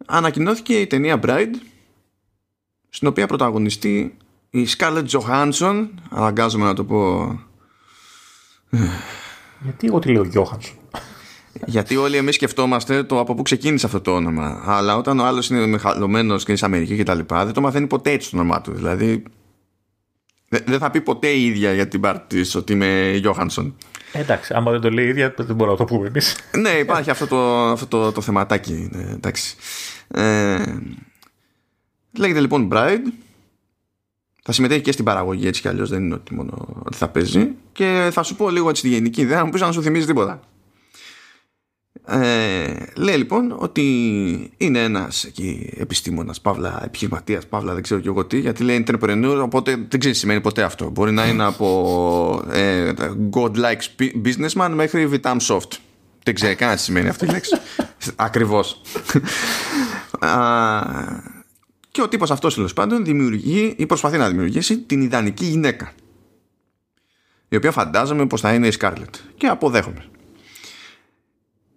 ανακοινώθηκε 0.06 0.80
η 0.80 0.86
ταινία 0.86 1.20
Bride 1.22 1.54
στην 2.88 3.08
οποία 3.08 3.26
πρωταγωνιστεί 3.26 4.16
η 4.50 4.66
Scarlett 4.76 5.06
Johansson 5.08 5.88
αναγκάζομαι 6.10 6.64
να 6.64 6.74
το 6.74 6.84
πω 6.84 7.30
γιατί 9.60 9.86
εγώ 9.86 9.98
τι 9.98 10.12
λέω 10.12 10.28
Johansson 10.34 11.00
γιατί 11.64 11.96
όλοι 11.96 12.16
εμείς 12.16 12.34
σκεφτόμαστε 12.34 13.02
το 13.02 13.20
από 13.20 13.34
πού 13.34 13.42
ξεκίνησε 13.42 13.86
αυτό 13.86 14.00
το 14.00 14.14
όνομα 14.14 14.62
αλλά 14.66 14.96
όταν 14.96 15.18
ο 15.18 15.24
άλλος 15.24 15.48
είναι 15.50 15.66
μεγαλωμένος 15.66 16.44
και 16.44 16.50
είναι 16.50 16.58
σε 16.58 16.64
Αμερική 16.64 16.96
και 16.96 17.02
τα 17.02 17.14
λοιπά 17.14 17.44
δεν 17.44 17.54
το 17.54 17.60
μαθαίνει 17.60 17.86
ποτέ 17.86 18.10
έτσι 18.10 18.30
το 18.30 18.36
όνομά 18.36 18.60
του 18.60 18.72
δηλαδή 18.72 19.22
δεν 20.48 20.78
θα 20.78 20.90
πει 20.90 21.00
ποτέ 21.00 21.28
η 21.28 21.44
ίδια 21.44 21.72
για 21.72 21.88
την 21.88 22.00
πάρτι 22.00 22.36
της 22.40 22.54
ότι 22.54 22.72
είμαι 22.72 23.12
Γιώχανσον. 23.16 23.76
Εντάξει, 24.12 24.54
άμα 24.54 24.70
δεν 24.70 24.80
το 24.80 24.90
λέει 24.90 25.04
η 25.04 25.08
ίδια, 25.08 25.34
δεν 25.36 25.56
μπορούμε 25.56 25.76
να 25.78 25.86
το 25.86 25.94
πούμε 25.94 26.06
εμείς. 26.06 26.36
ναι, 26.56 26.70
υπάρχει 26.70 27.10
αυτό 27.10 27.26
το, 27.26 27.70
αυτό 27.70 27.86
το, 27.86 28.12
το 28.12 28.20
θεματάκι. 28.20 28.88
Ναι, 28.92 29.12
εντάξει. 29.12 29.56
Ε, 30.08 30.76
λέγεται 32.18 32.40
λοιπόν 32.40 32.68
Bride. 32.72 33.12
Θα 34.48 34.54
συμμετέχει 34.54 34.80
και 34.80 34.92
στην 34.92 35.04
παραγωγή 35.04 35.46
έτσι 35.46 35.60
κι 35.60 35.68
αλλιώς 35.68 35.90
δεν 35.90 36.02
είναι 36.02 36.14
ότι 36.14 36.34
μόνο 36.34 36.82
ότι 36.84 36.96
θα 36.96 37.08
παίζει. 37.08 37.50
Και 37.72 38.08
θα 38.12 38.22
σου 38.22 38.36
πω 38.36 38.50
λίγο 38.50 38.68
έτσι 38.68 38.82
τη 38.82 38.88
γενική 38.88 39.20
ιδέα, 39.20 39.44
μου 39.44 39.50
πεις 39.50 39.60
να 39.60 39.72
σου 39.72 39.82
θυμίζει 39.82 40.06
τίποτα. 40.06 40.40
Ε, 42.06 42.74
λέει 42.96 43.16
λοιπόν 43.16 43.54
ότι 43.58 43.82
είναι 44.56 44.82
ένας 44.82 45.24
εκεί, 45.24 45.72
επιστήμονας, 45.76 46.40
παύλα 46.40 46.82
επιχειρηματίας, 46.84 47.46
παύλα 47.46 47.74
δεν 47.74 47.82
ξέρω 47.82 48.00
και 48.00 48.08
εγώ 48.08 48.24
τι, 48.24 48.38
γιατί 48.38 48.62
λέει 48.62 48.84
entrepreneur, 48.86 49.40
οπότε 49.42 49.86
δεν 49.88 50.00
ξέρει 50.00 50.14
σημαίνει 50.14 50.40
ποτέ 50.40 50.62
αυτό. 50.62 50.90
Μπορεί 50.90 51.12
να 51.12 51.26
είναι 51.26 51.44
από 51.44 52.42
ε, 52.52 52.92
godlike 53.30 54.02
businessman 54.24 54.70
μέχρι 54.74 55.10
Vitam 55.12 55.36
Soft. 55.46 55.70
Δεν 56.22 56.34
ξέρει 56.34 56.54
καν 56.54 56.74
τι 56.74 56.80
σημαίνει 56.80 57.08
αυτό 57.08 57.24
η 57.24 57.28
λέξη. 57.28 57.56
Ακριβώς. 58.16 58.80
Και 61.96 62.02
ο 62.02 62.08
τύπος 62.08 62.30
αυτός 62.30 62.54
τέλος 62.54 62.72
πάντων 62.72 63.04
δημιουργεί 63.04 63.74
ή 63.76 63.86
προσπαθεί 63.86 64.16
να 64.16 64.28
δημιουργήσει 64.28 64.78
την 64.78 65.00
ιδανική 65.00 65.44
γυναίκα. 65.44 65.92
Η 67.48 67.56
οποία 67.56 67.72
φαντάζομαι 67.72 68.26
πως 68.26 68.40
θα 68.40 68.54
είναι 68.54 68.66
η 68.66 68.72
Scarlett. 68.80 69.14
Και 69.36 69.46
αποδέχομαι 69.46 70.04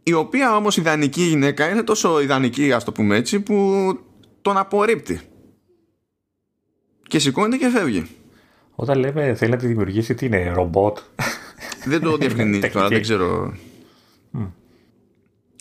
η 0.09 0.13
οποία 0.13 0.55
όμως 0.55 0.77
ιδανική 0.77 1.21
γυναίκα 1.21 1.69
είναι 1.69 1.83
τόσο 1.83 2.21
ιδανική 2.21 2.73
ας 2.73 2.83
το 2.83 2.91
πούμε 2.91 3.15
έτσι 3.15 3.39
που 3.39 3.99
τον 4.41 4.57
απορρίπτει 4.57 5.19
και 7.07 7.19
σηκώνεται 7.19 7.57
και 7.57 7.69
φεύγει 7.69 8.05
όταν 8.75 8.99
λέμε 8.99 9.35
θέλει 9.35 9.51
να 9.51 9.57
τη 9.57 9.67
δημιουργήσει 9.67 10.13
τι 10.13 10.25
είναι 10.25 10.51
ρομπότ; 10.51 10.97
Δεν 11.85 12.01
το 12.01 12.17
διευκρινίζει 12.21 12.69
τώρα 12.69 12.87
δεν 12.87 13.01
ξέρω 13.01 13.53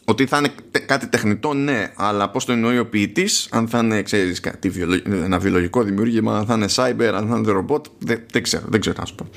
Ότι 0.09 0.27
θα 0.27 0.39
είναι 0.39 0.51
κάτι 0.87 1.07
τεχνητό, 1.07 1.55
ναι, 1.55 1.93
αλλά 1.97 2.31
πώς 2.31 2.45
το 2.45 2.53
εννοεί 2.53 2.79
ο 2.79 2.87
ποιητής, 2.87 3.49
αν 3.51 3.69
θα 3.69 3.79
είναι 3.79 4.03
ξέρεις, 4.03 4.41
κάτι 4.41 4.73
ένα 5.05 5.39
βιολογικό 5.39 5.83
δημιούργημα, 5.83 6.39
αν 6.39 6.47
θα 6.47 6.55
είναι 6.55 6.67
cyber, 6.75 7.13
αν 7.15 7.29
θα 7.29 7.37
είναι 7.37 7.53
ρομπότ, 7.53 7.87
δεν, 7.99 8.21
δεν 8.33 8.43
ξέρω, 8.43 8.65
δεν 8.69 8.81
ξέρω 8.81 8.97
να 8.99 9.05
σου 9.05 9.15
πω. 9.15 9.29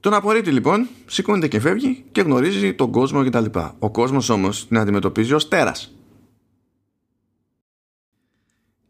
Τον 0.00 0.14
απορρίπτει 0.14 0.50
λοιπόν, 0.50 0.88
σηκώνεται 1.06 1.48
και 1.48 1.60
φεύγει 1.60 2.04
και 2.12 2.20
γνωρίζει 2.20 2.74
τον 2.74 2.90
κόσμο 2.90 3.24
κτλ. 3.24 3.44
Ο 3.78 3.90
κόσμος 3.90 4.28
όμως 4.28 4.68
την 4.68 4.78
αντιμετωπίζει 4.78 5.34
ως 5.34 5.48
τέρας. 5.48 5.94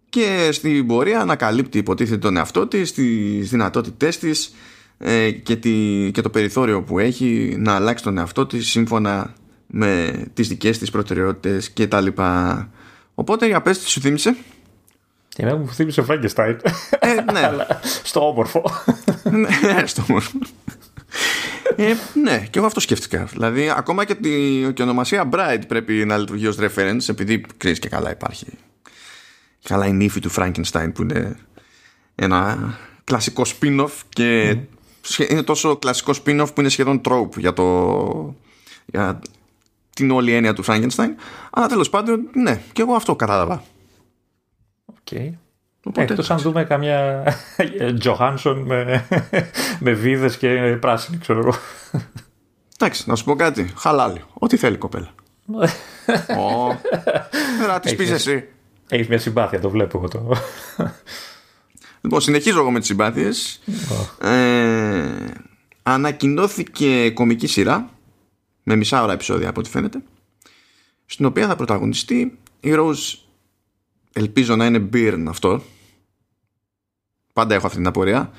Και 0.09 0.49
στην 0.53 0.87
πορεία 0.87 1.21
ανακαλύπτει 1.21 1.79
υποτίθεται 1.79 2.19
τον 2.19 2.37
εαυτό 2.37 2.67
της, 2.67 2.93
τις 2.93 3.51
δυνατότητές 3.51 4.19
της 4.19 4.55
ε, 4.99 5.31
και, 5.31 5.55
και 6.11 6.21
το 6.23 6.31
περιθώριο 6.31 6.83
που 6.83 6.99
έχει 6.99 7.57
να 7.59 7.75
αλλάξει 7.75 8.05
τον 8.05 8.19
εαυτό 8.19 8.47
της 8.47 8.69
σύμφωνα 8.69 9.35
με 9.71 10.13
τις 10.35 10.49
δικές 10.49 10.79
της 10.79 10.91
προτεραιότητες 10.91 11.71
και 11.71 11.87
τα 11.87 12.01
λοιπά. 12.01 12.69
Οπότε 13.15 13.47
για 13.47 13.63
πες 13.63 13.79
τι 13.79 13.89
σου 13.89 14.01
θύμισε; 14.01 14.37
Εμένα 15.37 15.57
μου 15.57 15.69
θύμισε 15.69 16.05
Frankenstein. 16.09 16.57
Ε, 16.99 17.15
ναι. 17.33 17.51
στο 18.11 18.29
όμορφο. 18.29 18.63
ναι, 19.31 19.87
στο 19.87 20.05
όμορφο. 20.09 20.39
Ε, 21.77 21.95
ναι, 22.23 22.39
και 22.51 22.59
εγώ 22.59 22.67
αυτό 22.67 22.81
σκέφτηκα. 22.81 23.25
Δηλαδή, 23.25 23.71
ακόμα 23.71 24.05
και, 24.05 24.15
τη, 24.15 24.31
και 24.73 24.83
η 24.83 24.83
ονομασία 24.83 25.29
Bride 25.33 25.63
πρέπει 25.69 25.93
να 25.93 26.17
λειτουργεί 26.17 26.47
ως 26.47 26.57
reference, 26.61 27.09
επειδή 27.09 27.45
ξέρεις 27.57 27.79
και 27.79 27.89
καλά 27.89 28.11
υπάρχει. 28.11 28.47
Καλά 29.63 29.87
η 29.87 29.93
νύφη 29.93 30.21
του 30.21 30.31
Frankenstein 30.31 30.91
που 30.95 31.03
είναι 31.03 31.37
ένα 32.15 32.59
κλασικό 33.05 33.43
spin-off 33.45 33.91
και 34.09 34.57
είναι 35.29 35.43
τόσο 35.43 35.77
κλασικό 35.77 36.13
spin-off 36.25 36.49
που 36.55 36.61
είναι 36.61 36.69
σχεδόν 36.69 37.01
trope 37.05 37.37
για 37.37 37.53
το, 37.53 38.37
για 38.87 39.21
την 39.99 40.11
όλη 40.11 40.33
έννοια 40.33 40.53
του 40.53 40.65
Frankenstein. 40.65 41.09
Αλλά 41.51 41.67
τέλος 41.67 41.91
πάντων, 41.91 42.29
ναι, 42.33 42.61
και 42.73 42.83
εγώ 42.83 42.95
αυτό 42.95 43.17
κατάλαβα. 43.17 43.63
OK. 44.85 44.97
Okay. 45.11 45.31
Οπότε, 45.85 46.03
Εκτός 46.03 46.31
αν 46.31 46.39
δούμε 46.39 46.65
καμιά 46.65 47.25
Johansson 47.99 48.59
με, 48.59 49.07
με 49.81 49.93
βίδες 49.93 50.37
και 50.37 50.77
πράσινη, 50.81 51.19
ξέρω 51.19 51.39
εγώ. 51.39 51.55
Εντάξει, 52.79 53.05
να 53.07 53.17
σου 53.17 53.25
πω 53.25 53.35
κάτι. 53.35 53.73
Χαλάλι. 53.77 54.23
Ό,τι 54.33 54.57
θέλει 54.57 54.75
η 54.75 54.79
κοπέλα. 54.79 55.11
Ό,τι 56.43 57.95
πεις 57.95 58.11
εσύ. 58.11 58.49
Έχεις 58.89 59.09
μια 59.09 59.19
συμπάθεια, 59.19 59.61
το 59.61 59.71
βλέπω 59.71 59.99
εγώ 59.99 60.09
το. 60.09 60.37
Λοιπόν, 62.01 62.21
συνεχίζω 62.21 62.59
εγώ 62.59 62.71
με 62.71 62.79
τις 62.79 62.89
συμπάθειες. 62.89 63.61
Ε, 64.21 65.05
ανακοινώθηκε 65.83 67.11
κωμική 67.11 67.47
σειρά 67.47 67.91
με 68.69 68.77
μισάωρα 68.77 69.13
επεισόδια 69.13 69.49
από 69.49 69.61
ό,τι 69.61 69.69
φαίνεται 69.71 70.03
στην 71.07 71.25
οποία 71.25 71.47
θα 71.47 71.57
πρωταγωνιστεί 71.57 72.39
η 72.61 72.71
Rose 72.73 73.19
ελπίζω 74.13 74.57
να 74.57 74.67
είναι 74.67 74.89
Byrne 74.93 75.25
αυτό 75.29 75.63
πάντα 77.33 77.55
έχω 77.55 77.67
αυτή 77.67 77.79
την 77.79 77.87
απορία 77.87 78.31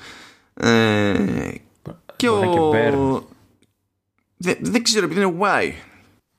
ε, 0.54 1.54
και 2.16 2.30
ο 2.30 3.28
δεν, 4.38 4.58
δεν 4.62 4.84
ξέρω 4.84 5.06
επειδή 5.06 5.22
είναι 5.22 5.38
Y 5.42 5.72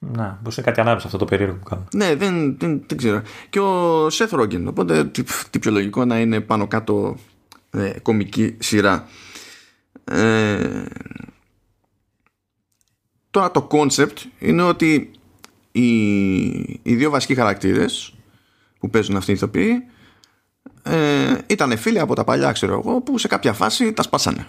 να, 0.02 0.38
μπορεί 0.42 0.56
να 0.56 0.62
κάτι 0.62 0.80
ανάμεσα 0.80 1.06
αυτό 1.06 1.18
το 1.18 1.24
περίεργο 1.24 1.56
που 1.56 1.64
κάνω. 1.64 1.86
Ναι, 1.94 2.14
δεν, 2.14 2.58
δεν, 2.58 2.82
δεν 2.86 2.98
ξέρω. 2.98 3.22
Και 3.50 3.60
ο 3.60 4.06
Seth 4.06 4.40
Rogen. 4.40 4.64
Οπότε 4.66 5.04
τι, 5.04 5.22
τι 5.50 5.58
πιο 5.58 5.70
λογικό 5.70 6.04
να 6.04 6.20
είναι 6.20 6.40
πάνω 6.40 6.66
κάτω 6.66 7.16
ε, 7.70 7.92
κομική 8.02 8.56
σειρά. 8.58 9.08
Ε, 10.04 10.84
Τώρα 13.30 13.50
το 13.50 13.68
concept 13.70 14.16
είναι 14.38 14.62
ότι 14.62 15.10
οι, 15.72 15.90
οι 16.82 16.94
δύο 16.94 17.10
βασικοί 17.10 17.34
χαρακτήρες 17.34 18.14
που 18.78 18.90
παίζουν 18.90 19.16
αυτοί 19.16 19.30
οι 19.30 19.34
ηθοποιοί 19.34 19.84
ε, 20.82 21.38
ήταν 21.46 21.76
φίλοι 21.78 21.98
από 21.98 22.14
τα 22.14 22.24
παλιά 22.24 22.52
ξέρω 22.52 22.72
εγώ 22.72 23.00
που 23.00 23.18
σε 23.18 23.28
κάποια 23.28 23.52
φάση 23.52 23.92
τα 23.92 24.02
σπάσανε. 24.02 24.46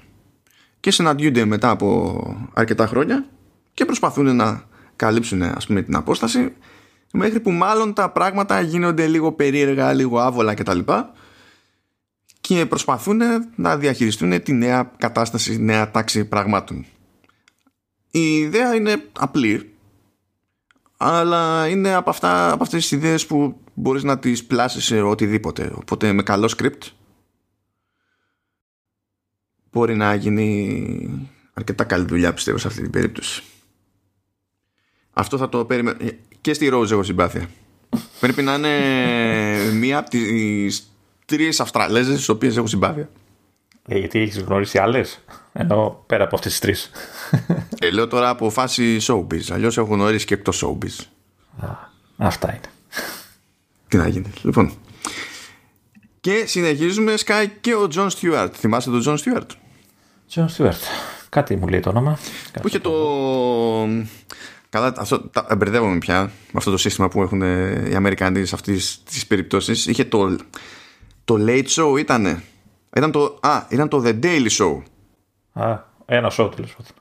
Και 0.79 0.91
συναντιούνται 0.91 1.45
μετά 1.45 1.69
από 1.69 2.49
αρκετά 2.53 2.87
χρόνια 2.87 3.25
και 3.73 3.85
προσπαθούν 3.85 4.35
να 4.35 4.63
καλύψουν 4.95 5.43
ας 5.43 5.65
πούμε 5.65 5.81
την 5.81 5.95
απόσταση 5.95 6.53
μέχρι 7.13 7.39
που 7.39 7.51
μάλλον 7.51 7.93
τα 7.93 8.09
πράγματα 8.09 8.61
γίνονται 8.61 9.07
λίγο 9.07 9.31
περίεργα, 9.31 9.93
λίγο 9.93 10.19
άβολα 10.19 10.53
κτλ. 10.53 10.79
Και 12.41 12.65
προσπαθούν 12.65 13.21
να 13.55 13.77
διαχειριστούν 13.77 14.43
τη 14.43 14.53
νέα 14.53 14.91
κατάσταση, 14.97 15.61
νέα 15.61 15.91
τάξη 15.91 16.25
πραγμάτων 16.25 16.85
η 18.11 18.37
ιδέα 18.37 18.75
είναι 18.75 19.03
απλή 19.19 19.71
αλλά 21.03 21.67
είναι 21.67 21.93
από, 21.93 22.09
αυτά, 22.09 22.51
από 22.51 22.63
αυτές 22.63 22.81
τις 22.81 22.91
ιδέες 22.91 23.25
που 23.25 23.59
μπορείς 23.73 24.03
να 24.03 24.19
τις 24.19 24.45
πλάσεις 24.45 24.85
σε 24.85 25.01
οτιδήποτε. 25.01 25.71
Οπότε 25.75 26.11
με 26.13 26.23
καλό 26.23 26.53
script 26.57 26.91
μπορεί 29.71 29.95
να 29.95 30.15
γίνει 30.15 31.29
αρκετά 31.53 31.83
καλή 31.83 32.05
δουλειά 32.05 32.33
πιστεύω 32.33 32.57
σε 32.57 32.67
αυτή 32.67 32.81
την 32.81 32.91
περίπτωση. 32.91 33.43
Αυτό 35.11 35.37
θα 35.37 35.49
το 35.49 35.65
περίμενα 35.65 35.97
και 36.41 36.53
στη 36.53 36.69
Rose 36.73 36.91
έχω 36.91 37.03
συμπάθεια. 37.03 37.49
Πρέπει 38.19 38.41
να 38.41 38.53
είναι 38.53 39.71
μία 39.73 39.97
από 39.97 40.09
τις 40.09 40.91
τρεις 41.25 41.59
Αυστραλέζες 41.59 42.13
στις 42.13 42.29
οποίες 42.29 42.57
έχω 42.57 42.67
συμπάθεια. 42.67 43.09
Ε, 43.87 43.97
γιατί 43.97 44.19
έχεις 44.19 44.39
γνωρίσει 44.39 44.77
άλλες 44.77 45.23
ενώ 45.53 46.03
πέρα 46.07 46.23
από 46.23 46.35
αυτές 46.35 46.51
τις 46.51 46.59
τρεις 46.59 46.91
ε, 47.79 47.89
λέω 47.91 48.07
τώρα 48.07 48.29
από 48.29 48.49
φάση 48.49 48.97
showbiz. 49.01 49.51
Αλλιώς 49.51 49.77
έχω 49.77 49.93
γνωρίσει 49.93 50.25
και 50.25 50.33
εκτός 50.33 50.65
showbiz. 50.65 51.05
Α, 51.65 51.67
αυτά 52.17 52.49
είναι. 52.49 52.71
Τι 53.87 53.97
να 53.97 54.07
γίνει. 54.07 54.31
Λοιπόν. 54.41 54.73
Και 56.19 56.43
συνεχίζουμε. 56.45 57.13
Sky 57.25 57.45
και 57.61 57.75
ο 57.75 57.87
John 57.95 58.07
Stewart. 58.09 58.49
Θυμάστε 58.53 58.91
τον 58.91 59.03
John 59.05 59.17
Stewart; 59.17 59.47
John 60.33 60.45
Stewart. 60.57 60.81
Κάτι 61.29 61.55
μου 61.55 61.67
λέει 61.67 61.79
το 61.79 61.89
όνομα. 61.89 62.19
Που 62.61 62.67
είχε 62.67 62.79
το. 62.79 62.91
Καλά, 64.69 64.93
αυτό, 64.97 65.19
τα, 65.19 65.55
μπερδεύομαι 65.57 65.97
πια 65.97 66.21
με 66.23 66.51
αυτό 66.53 66.71
το 66.71 66.77
σύστημα 66.77 67.07
που 67.07 67.21
έχουν 67.21 67.41
οι 67.89 67.95
Αμερικανοί 67.95 68.45
σε 68.45 68.55
αυτές 68.55 69.03
τις 69.03 69.27
περιπτώσεις. 69.27 69.85
Είχε 69.85 70.05
το. 70.05 70.35
Το 71.25 71.35
Late 71.39 71.67
Show 71.67 71.99
ήτανε. 71.99 72.43
Ήταν 72.95 73.11
το, 73.11 73.39
α, 73.41 73.65
ήταν 73.69 73.89
το 73.89 74.03
The 74.05 74.19
Daily 74.23 74.49
Show. 74.49 74.81
Α, 75.53 75.79
ένα 76.05 76.31
show 76.37 76.51
τέλος 76.55 76.75
πάντων. 76.75 77.00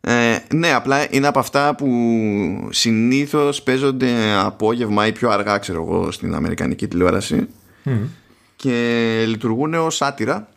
Ε, 0.00 0.38
ναι, 0.54 0.72
απλά 0.72 1.14
είναι 1.14 1.26
από 1.26 1.38
αυτά 1.38 1.74
που 1.74 1.88
συνήθως 2.70 3.62
παίζονται 3.62 4.32
απόγευμα 4.32 5.06
ή 5.06 5.12
πιο 5.12 5.30
αργά, 5.30 5.58
ξέρω 5.58 5.82
εγώ, 5.82 6.10
στην 6.10 6.34
Αμερικανική 6.34 6.88
τηλεόραση 6.88 7.48
και 8.56 9.24
λειτουργούν 9.26 9.74
ως 9.74 9.96
σάτυρα 9.96 10.48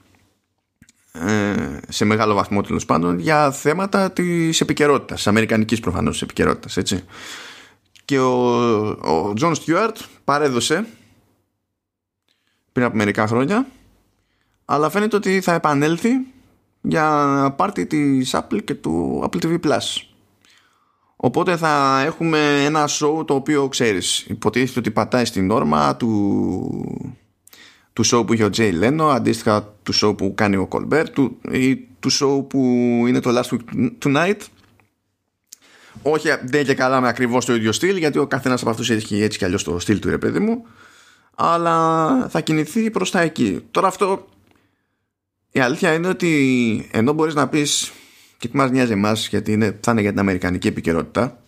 ε, 1.12 1.80
σε 1.88 2.06
μεγάλο 2.06 2.34
βαθμό 2.34 2.62
τέλος 2.62 2.86
πάντων 2.86 3.20
για 3.20 3.52
θέματα 3.52 4.12
της 4.12 4.62
επικαιρότητας, 4.62 5.18
της 5.18 5.28
αμερικανικής 5.28 5.80
προφανώς 5.80 6.22
επικαιρότητας, 6.22 6.78
έτσι. 6.78 7.04
Και 8.06 8.20
ο 8.20 9.34
Τζον 9.36 9.56
Στιούαρτ 9.56 9.98
παρέδωσε 10.24 10.86
πριν 12.72 12.86
από 12.86 12.98
μερικά 12.98 13.28
χρόνια 13.28 13.68
αλλά 14.66 14.90
φαίνεται 14.90 15.16
ότι 15.16 15.42
θα 15.42 15.54
επανέλθει 15.54 16.10
για 16.82 17.54
πάρτι 17.58 17.86
της 17.86 18.36
Apple 18.36 18.63
και 18.63 18.76
του 18.76 19.24
Apple 19.24 19.46
TV 19.46 19.60
Plus. 19.60 20.06
Οπότε 21.15 21.58
θα 21.58 22.02
έχουμε 22.06 22.63
ένα 22.65 22.88
show 22.89 23.28
το 23.28 23.34
οποίο 23.34 23.67
ξέρεις 23.67 24.26
υποτίθεται 24.28 24.80
ότι 24.80 24.91
πατάει 24.91 25.26
στη 25.26 25.52
νόρμα 25.52 25.96
του, 25.96 27.20
του 27.94 28.06
show 28.06 28.26
που 28.28 28.34
είχε 28.34 28.44
ο 28.44 28.50
Jay 28.58 28.84
Leno 28.84 29.12
αντίστοιχα 29.13 29.74
του 29.84 29.94
show 29.96 30.17
που 30.17 30.34
κάνει 30.36 30.56
ο 30.56 30.67
Colbert 30.72 31.06
του, 31.13 31.38
ή 31.52 31.76
του 31.78 32.12
show 32.12 32.48
που 32.50 32.60
είναι 33.08 33.20
το 33.20 33.39
Last 33.39 33.56
Week 33.56 33.89
Tonight. 34.04 34.39
Όχι 36.02 36.30
δεν 36.44 36.65
και 36.65 36.74
καλά 36.74 37.02
με 37.02 37.08
ακριβώς 37.08 37.46
το 37.46 37.56
ίδιο 37.56 37.72
στυλ 37.72 37.98
γιατί 37.98 38.17
ο 38.17 38.28
καθένας 38.28 38.62
από 38.62 38.70
αυτούς 38.70 38.89
έχει 38.89 39.22
έτσι 39.22 39.38
κι 39.38 39.46
αλλιώς 39.46 39.63
το 39.63 39.80
στυλ 39.80 40.00
του 40.00 40.10
ρε 40.10 40.17
παιδί 40.17 40.39
μου. 40.39 40.65
Αλλά 41.36 42.28
θα 42.30 42.41
κινηθεί 42.41 42.91
προς 42.91 43.12
τα 43.12 43.20
εκεί. 43.20 43.65
Τώρα 43.72 43.88
αυτό 43.88 44.28
η 45.52 45.60
αλήθεια 45.60 45.94
είναι 45.94 46.08
ότι 46.08 46.90
ενώ 46.92 47.14
μπορείς 47.14 47.34
να 47.34 47.48
πεις 47.48 47.92
και 48.38 48.48
τι 48.48 48.58
μας 48.58 48.72
νοιάζει 48.72 48.92
εμάς 48.92 49.28
γιατί 49.28 49.52
είναι, 49.52 49.80
θα 49.82 49.92
είναι 49.92 50.02
για 50.02 50.10
την 50.10 50.20
αμερικανική 50.20 50.68
επικαιρότητα 50.68 51.42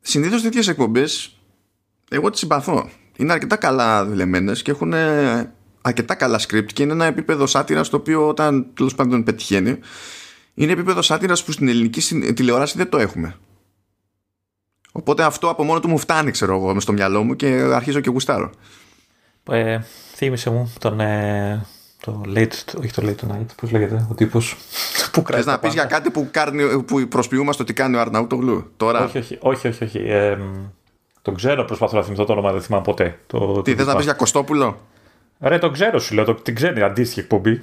συνήθως 0.00 0.42
τέτοιες 0.42 0.68
εκπομπές 0.68 1.38
εγώ 2.10 2.30
τις 2.30 2.40
συμπαθώ. 2.40 2.88
Είναι 3.16 3.32
αρκετά 3.32 3.56
καλά 3.56 4.06
δουλεμένες 4.06 4.62
και 4.62 4.70
έχουν 4.70 4.94
αρκετά 5.80 6.14
καλά 6.14 6.40
script 6.40 6.72
και 6.72 6.82
είναι 6.82 6.92
ένα 6.92 7.04
επίπεδο 7.04 7.46
σάτυρας 7.46 7.88
το 7.88 7.96
οποίο 7.96 8.28
όταν 8.28 8.66
τέλος 8.74 8.94
πάντων 8.94 9.22
πετυχαίνει 9.22 9.78
είναι 10.54 10.72
επίπεδο 10.72 11.02
σάτυρας 11.02 11.44
που 11.44 11.52
στην 11.52 11.68
ελληνική 11.68 12.32
τηλεόραση 12.32 12.76
δεν 12.76 12.88
το 12.88 12.98
έχουμε. 12.98 13.36
Οπότε 14.92 15.22
αυτό 15.22 15.48
από 15.48 15.64
μόνο 15.64 15.80
του 15.80 15.88
μου 15.88 15.98
φτάνει 15.98 16.30
ξέρω 16.30 16.54
εγώ 16.54 16.80
στο 16.80 16.92
μυαλό 16.92 17.22
μου 17.24 17.36
και 17.36 17.46
αρχίζω 17.46 18.00
και 18.00 18.10
γουστάρω. 18.10 18.50
Ε, 19.50 19.78
θύμισε 20.14 20.50
μου 20.50 20.72
τον 20.78 21.00
ε, 21.00 21.66
το 22.04 22.20
late, 22.26 22.78
όχι 22.78 22.92
το 22.92 23.02
late 23.04 23.32
night, 23.32 23.46
πώς 23.56 23.70
λέγεται, 23.70 24.06
ο 24.10 24.14
τύπος 24.14 24.56
που 25.12 25.24
Θες 25.26 25.46
να 25.46 25.58
πεις 25.58 25.72
για 25.72 25.84
κάτι 25.84 26.10
που, 26.10 26.28
κάνει, 26.30 26.82
που 26.82 27.08
προσποιούμαστε 27.08 27.62
ότι 27.62 27.72
κάνει 27.72 27.96
ο 27.96 28.00
Αρναούτογλου 28.00 28.72
τώρα; 28.76 29.04
Όχι, 29.04 29.18
όχι, 29.18 29.38
όχι. 29.40 29.68
όχι, 29.68 29.84
όχι. 29.84 29.98
Ε, 29.98 30.38
τον 31.22 31.34
ξέρω, 31.34 31.64
προσπαθώ 31.64 31.96
να 31.96 32.02
θυμηθώ 32.02 32.24
το 32.24 32.32
όνομα, 32.32 32.52
δεν 32.52 32.62
θυμάμαι 32.62 32.84
ποτέ. 32.84 33.18
Το, 33.26 33.62
Τι 33.62 33.74
θες 33.74 33.86
να 33.86 33.96
πεις 33.96 34.04
για 34.04 34.12
Κωστόπουλο; 34.12 34.80
Ρε, 35.40 35.58
τον 35.58 35.72
ξέρω 35.72 35.98
σου 35.98 36.14
λέω, 36.14 36.24
το, 36.24 36.34
την 36.34 36.54
ξέρει 36.54 36.82
αντίστοιχη 36.82 37.20
εκπομπή. 37.20 37.62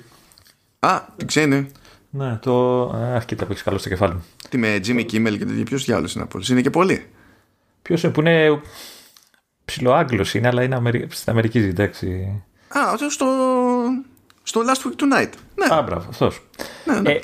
Α, 0.79 1.01
την 1.17 1.27
ξέρει. 1.27 1.71
Ναι, 2.09 2.37
το. 2.41 2.83
Αχ, 3.15 3.25
κοίτα 3.25 3.45
που 3.45 3.51
έχει 3.51 3.63
καλό 3.63 3.77
στο 3.77 3.89
κεφάλι 3.89 4.13
μου. 4.13 4.23
Τι 4.49 4.57
με 4.57 4.79
Jimmy 4.85 5.05
Kimmel 5.11 5.37
και 5.37 5.45
τέτοια. 5.45 5.63
Ποιος 5.63 5.85
διάλογος 5.85 6.13
είναι 6.13 6.23
από 6.23 6.39
Είναι 6.49 6.61
και 6.61 6.69
πολύ. 6.69 7.05
Ποιος 7.81 8.03
είναι 8.03 8.11
που 8.11 8.19
είναι. 8.19 8.61
Ψιλοάγγλος 9.65 10.33
είναι, 10.33 10.47
αλλά 10.47 10.63
είναι 10.63 10.75
Αμερι... 10.75 11.07
στην 11.11 11.31
Αμερική, 11.31 11.57
εντάξει. 11.59 12.43
Α, 12.67 13.09
στο, 13.09 13.25
στο 14.43 14.61
Last 14.61 14.87
Week 14.87 15.01
Tonight. 15.01 15.31
Ναι. 15.55 15.75
Α, 15.75 15.81
μπράβο, 15.81 16.05
αυτός. 16.09 16.41
Ναι, 16.85 16.99
ναι. 16.99 17.11
Ε, 17.11 17.19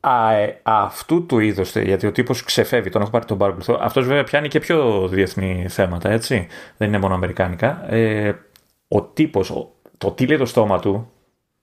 α, 0.00 0.32
ε, 0.32 0.60
αυτού 0.62 1.26
του 1.26 1.38
είδου, 1.38 1.62
γιατί 1.82 2.06
ο 2.06 2.12
τύπος 2.12 2.44
ξεφεύγει, 2.44 2.90
τον 2.90 3.02
έχω 3.02 3.10
πάρει 3.10 3.24
τον 3.24 3.38
παρακολουθώ. 3.38 3.78
Αυτός 3.80 4.06
βέβαια 4.06 4.24
πιάνει 4.24 4.48
και 4.48 4.58
πιο 4.58 5.08
διεθνή 5.08 5.66
θέματα, 5.68 6.10
έτσι. 6.10 6.46
Δεν 6.76 6.88
είναι 6.88 6.98
μόνο 6.98 7.14
αμερικάνικα. 7.14 7.92
Ε, 7.94 8.38
ο 8.88 9.02
τύπος, 9.02 9.72
το 9.98 10.10
τι 10.10 10.26
λέει 10.26 10.38
το 10.38 10.46
στόμα 10.46 10.78
του, 10.78 11.10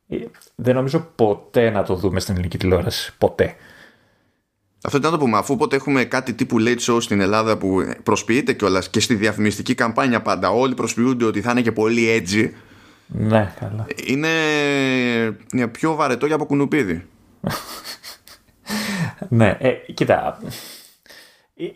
ε, 0.08 0.18
δεν 0.56 0.76
νομίζω 0.76 1.00
ποτέ 1.16 1.70
να 1.70 1.84
το 1.84 1.96
δούμε 1.96 2.20
στην 2.20 2.34
ελληνική 2.34 2.58
τηλεόραση. 2.58 3.14
Ποτέ. 3.18 3.56
Αυτό 4.84 4.98
ήταν 4.98 5.12
το 5.12 5.18
πούμε. 5.18 5.38
Αφού 5.38 5.56
ποτέ 5.56 5.76
έχουμε 5.76 6.04
κάτι 6.04 6.34
τύπου 6.34 6.58
late 6.60 6.80
show 6.80 6.98
στην 7.02 7.22
Ελλάδα 7.22 7.58
που 7.58 7.94
προσποιείται 8.04 8.54
κιόλας 8.54 8.90
και 8.90 9.00
στη 9.00 9.16
διαφημιστική 9.16 9.76
καμπάνια 9.76 10.22
πάντα 10.22 10.50
όλοι 10.50 10.74
προσποιούνται 10.74 11.26
ότι 11.26 11.42
θα 11.42 11.52
είναι 11.52 11.62
και 11.62 11.72
πολύ 11.72 12.06
edgy. 12.08 12.50
Ναι, 13.08 13.54
καλά. 13.60 13.86
Είναι 14.06 15.68
πιο 15.72 15.96
βαρετό 15.96 16.26
για 16.26 16.36
από 16.36 16.46
κουνουπίδι. 16.46 17.08
ναι, 19.30 19.58
ε, 19.60 19.72
κοίτα. 19.94 20.40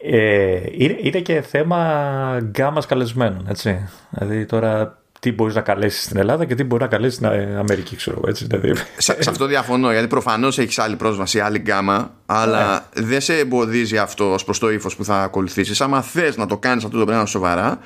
Ε, 0.01 0.61
είναι, 0.71 0.97
είναι 1.01 1.19
και 1.19 1.41
θέμα 1.41 2.39
γκάμας 2.41 2.85
καλεσμένων, 2.85 3.45
έτσι. 3.49 3.89
Δηλαδή 4.09 4.45
τώρα 4.45 5.01
τι 5.21 5.31
μπορείς 5.31 5.55
να 5.55 5.61
καλέσεις 5.61 6.03
στην 6.03 6.17
Ελλάδα 6.17 6.45
και 6.45 6.55
τι 6.55 6.63
μπορεί 6.63 6.81
να 6.81 6.87
καλέσεις 6.87 7.15
στην 7.15 7.27
Αμερική, 7.57 7.95
ξέρω 7.95 8.21
έτσι. 8.27 8.45
Δηλαδή. 8.45 8.73
Σε, 8.97 9.23
σε 9.23 9.29
αυτό 9.29 9.45
διαφωνώ, 9.45 9.91
γιατί 9.91 10.07
προφανώς 10.07 10.57
έχεις 10.57 10.79
άλλη 10.79 10.95
πρόσβαση, 10.95 11.39
άλλη 11.39 11.59
γκάμα, 11.59 12.13
αλλά 12.25 12.87
ναι. 12.95 13.05
δεν 13.05 13.21
σε 13.21 13.37
εμποδίζει 13.37 13.97
αυτό 13.97 14.33
ως 14.33 14.43
προς 14.43 14.59
το 14.59 14.71
ύφος 14.71 14.95
που 14.95 15.03
θα 15.03 15.23
ακολουθήσεις. 15.23 15.81
Άμα 15.81 16.01
θες 16.01 16.37
να 16.37 16.45
το 16.45 16.57
κάνεις 16.57 16.83
αυτό 16.83 16.97
το 16.97 17.05
πράγμα 17.05 17.25
σοβαρά, 17.25 17.79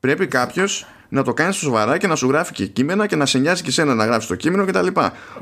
πρέπει 0.00 0.26
κάποιος 0.26 0.86
να 1.10 1.22
το 1.22 1.32
κάνεις 1.32 1.56
σοβαρά 1.56 1.98
και 1.98 2.06
να 2.06 2.16
σου 2.16 2.28
γράφει 2.28 2.52
και 2.52 2.66
κείμενα 2.66 3.06
και 3.06 3.16
να 3.16 3.26
σε 3.26 3.38
νοιάζει 3.38 3.62
και 3.62 3.70
σένα 3.70 3.94
να 3.94 4.04
γράφει 4.04 4.26
το 4.26 4.34
κείμενο 4.34 4.64
κτλ. 4.64 4.86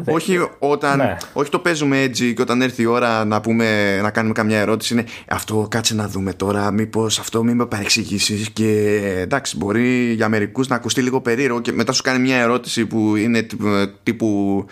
Όχι, 0.05 0.49
όταν, 0.59 0.97
ναι. 0.97 1.17
όχι 1.33 1.51
το 1.51 1.59
παίζουμε 1.59 2.01
έτσι 2.01 2.35
και 2.35 2.43
όταν 2.43 2.63
έρθει 2.63 2.83
η 2.83 2.87
ώρα 2.87 3.25
να, 3.25 3.41
πούμε, 3.41 3.99
να 4.03 4.11
κάνουμε 4.11 4.35
καμιά 4.35 4.59
ερώτηση 4.59 4.93
είναι 4.93 5.05
αυτό 5.29 5.67
κάτσε 5.71 5.95
να 5.95 6.09
δούμε 6.09 6.33
τώρα 6.33 6.71
μήπως 6.71 7.19
αυτό 7.19 7.43
μην 7.43 7.57
με 7.57 7.67
παρεξηγήσεις 7.67 8.51
και 8.51 9.01
εντάξει 9.19 9.57
μπορεί 9.57 10.13
για 10.13 10.29
μερικούς 10.29 10.69
να 10.69 10.77
ακουστεί 10.77 11.03
λίγο 11.03 11.21
περίεργο 11.21 11.61
και 11.61 11.73
μετά 11.73 11.93
σου 11.93 12.03
κάνει 12.03 12.19
μια 12.19 12.37
ερώτηση 12.37 12.87
που 12.87 13.17
είναι 13.17 13.47
τύπου 14.03 14.65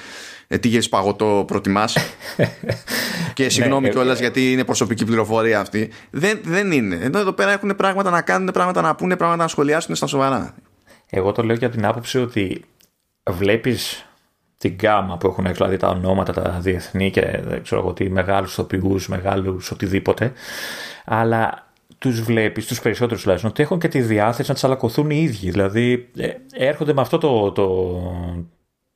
ε, 0.49 0.59
τι 0.59 0.69
γεύση 0.69 0.89
παγωτό 0.89 1.45
προτιμάς; 1.47 1.97
και 3.35 3.49
συγγνώμη 3.49 3.87
ναι, 3.87 3.93
κιόλας 3.93 4.19
γιατί 4.19 4.53
είναι 4.53 4.65
προσωπική 4.65 5.05
πληροφορία 5.05 5.61
αυτή. 5.61 5.91
Δεν, 6.11 6.41
δεν 6.45 6.73
είναι. 6.73 6.99
Ενώ 7.03 7.19
εδώ 7.19 7.33
πέρα 7.33 7.53
έχουν 7.53 7.77
πράγματα 7.77 8.11
να 8.11 8.21
κάνουν, 8.21 8.51
πράγματα 8.53 8.81
να 8.81 8.95
πούνε, 8.95 9.17
πράγματα 9.17 9.43
να 9.43 9.49
σχολιάσουν 9.49 9.95
στα 9.95 10.07
σοβαρά. 10.07 10.55
Εγώ 11.11 11.33
το 11.33 11.43
λέω 11.43 11.57
για 11.57 11.71
την 11.71 11.85
άποψη 11.85 12.19
ότι 12.19 12.65
βλέπεις 13.31 14.07
την 14.59 14.75
γκάμα 14.75 15.17
που 15.17 15.27
έχουν 15.27 15.53
δηλαδή 15.53 15.77
τα 15.77 15.89
ονόματα, 15.89 16.33
τα 16.33 16.59
διεθνή 16.61 17.11
και 17.11 17.41
δεν 17.45 17.63
ξέρω 17.63 17.81
εγώ 17.81 17.93
τι, 17.93 18.11
μεγάλους 18.11 18.55
τοπικούς, 18.55 19.09
μεγάλους 19.09 19.71
οτιδήποτε, 19.71 20.33
αλλά 21.05 21.67
τους 21.99 22.23
βλέπεις, 22.23 22.67
τους 22.67 22.81
περισσότερους 22.81 23.23
τουλάχιστον, 23.23 23.51
ότι 23.51 23.63
έχουν 23.63 23.79
και 23.79 23.89
τη 23.89 24.01
διάθεση 24.01 24.49
να 24.49 24.55
τσαλακωθούν 24.55 25.11
οι 25.11 25.23
ίδιοι. 25.23 25.51
Δηλαδή 25.51 26.09
ε, 26.17 26.29
έρχονται 26.53 26.93
με 26.93 27.01
αυτό 27.01 27.19
το, 27.19 27.53
το, 27.53 27.97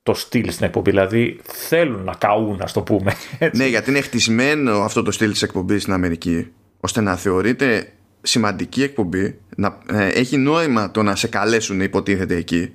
το 0.03 0.15
στυλ 0.15 0.51
στην 0.51 0.67
εκπομπή. 0.67 0.91
Δηλαδή 0.91 1.41
θέλουν 1.43 2.05
να 2.05 2.15
καούν, 2.15 2.61
ας 2.63 2.73
το 2.73 2.83
πούμε. 2.83 3.13
Έτσι. 3.39 3.63
Ναι, 3.63 3.69
γιατί 3.69 3.91
είναι 3.91 4.01
χτισμένο 4.01 4.73
αυτό 4.73 5.03
το 5.03 5.11
στυλ 5.11 5.31
της 5.31 5.43
εκπομπής 5.43 5.83
στην 5.83 5.95
Αμερική, 5.95 6.53
ώστε 6.81 7.01
να 7.01 7.17
θεωρείται 7.17 7.93
σημαντική 8.23 8.83
εκπομπή 8.83 9.39
να 9.57 9.79
ε, 9.93 10.09
έχει 10.09 10.37
νόημα 10.37 10.91
το 10.91 11.03
να 11.03 11.17
σε 11.17 11.29
καλέσουν 11.29 11.81
υποτίθεται 11.81 12.37
εκεί 12.37 12.73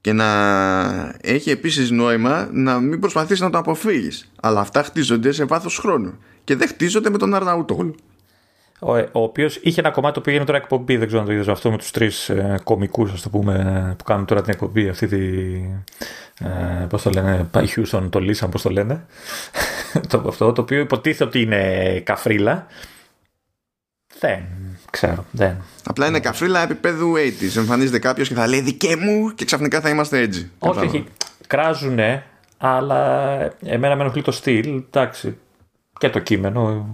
και 0.00 0.12
να 0.12 0.26
έχει 1.20 1.50
επίσης 1.50 1.90
νόημα 1.90 2.48
να 2.52 2.80
μην 2.80 3.00
προσπαθείς 3.00 3.40
να 3.40 3.50
το 3.50 3.58
αποφύγεις 3.58 4.32
αλλά 4.40 4.60
αυτά 4.60 4.82
χτίζονται 4.82 5.32
σε 5.32 5.44
βάθος 5.44 5.78
χρόνου 5.78 6.18
και 6.44 6.56
δεν 6.56 6.68
χτίζονται 6.68 7.10
με 7.10 7.18
τον 7.18 7.34
Αρναούτογλου 7.34 7.94
ο, 8.78 8.92
ο 8.96 9.08
οποίος 9.12 9.56
είχε 9.62 9.80
ένα 9.80 9.90
κομμάτι 9.90 10.14
που 10.14 10.24
πήγαινε 10.24 10.44
τώρα 10.44 10.58
εκπομπή, 10.58 10.96
δεν 10.96 11.06
ξέρω 11.06 11.20
αν 11.22 11.26
το 11.26 11.32
είδες 11.32 11.48
αυτό, 11.48 11.70
με 11.70 11.78
τους 11.78 11.90
τρεις 11.90 12.28
ε, 12.28 12.60
κομικούς, 12.64 13.12
ας 13.12 13.22
το 13.22 13.28
πούμε, 13.28 13.94
που 13.98 14.04
κάνουν 14.04 14.26
τώρα 14.26 14.40
την 14.40 14.52
εκπομπή 14.52 14.88
αυτή 14.88 15.06
τη. 15.06 15.16
Ε, 16.44 16.86
πώς 16.88 17.02
το 17.02 17.10
λένε, 17.10 17.48
Πάει 17.50 17.66
Houston, 17.76 18.08
το 18.10 18.18
Λίσαν, 18.18 18.50
πώς 18.50 18.62
το 18.62 18.70
λένε. 18.70 19.06
το, 20.08 20.24
αυτό, 20.28 20.52
το 20.52 20.60
οποίο 20.60 20.80
υποτίθεται 20.80 21.24
ότι 21.24 21.40
είναι 21.40 22.00
καφρίλα. 22.04 22.66
Δεν 24.20 24.42
ξέρω. 24.90 25.24
Δεν. 25.30 25.56
Απλά 25.84 26.06
είναι 26.06 26.20
καφρίλα 26.20 26.62
επίπεδου 26.62 27.14
80s. 27.16 27.56
Εμφανίζεται 27.56 27.98
κάποιος 27.98 28.28
και 28.28 28.34
θα 28.34 28.46
λέει 28.46 28.60
δικέ 28.60 28.96
μου 28.96 29.34
και 29.34 29.44
ξαφνικά 29.44 29.80
θα 29.80 29.88
είμαστε 29.88 30.18
έτσι. 30.18 30.50
Όχι, 30.58 30.86
όχι. 30.86 31.04
Κράζουνε, 31.46 32.24
αλλά 32.58 33.38
εμένα 33.64 33.96
με 33.96 34.02
ενοχλεί 34.02 34.22
το 34.22 34.30
στυλ. 34.30 34.68
Εντάξει. 34.68 35.36
Και 35.98 36.10
το 36.10 36.18
κείμενο. 36.18 36.86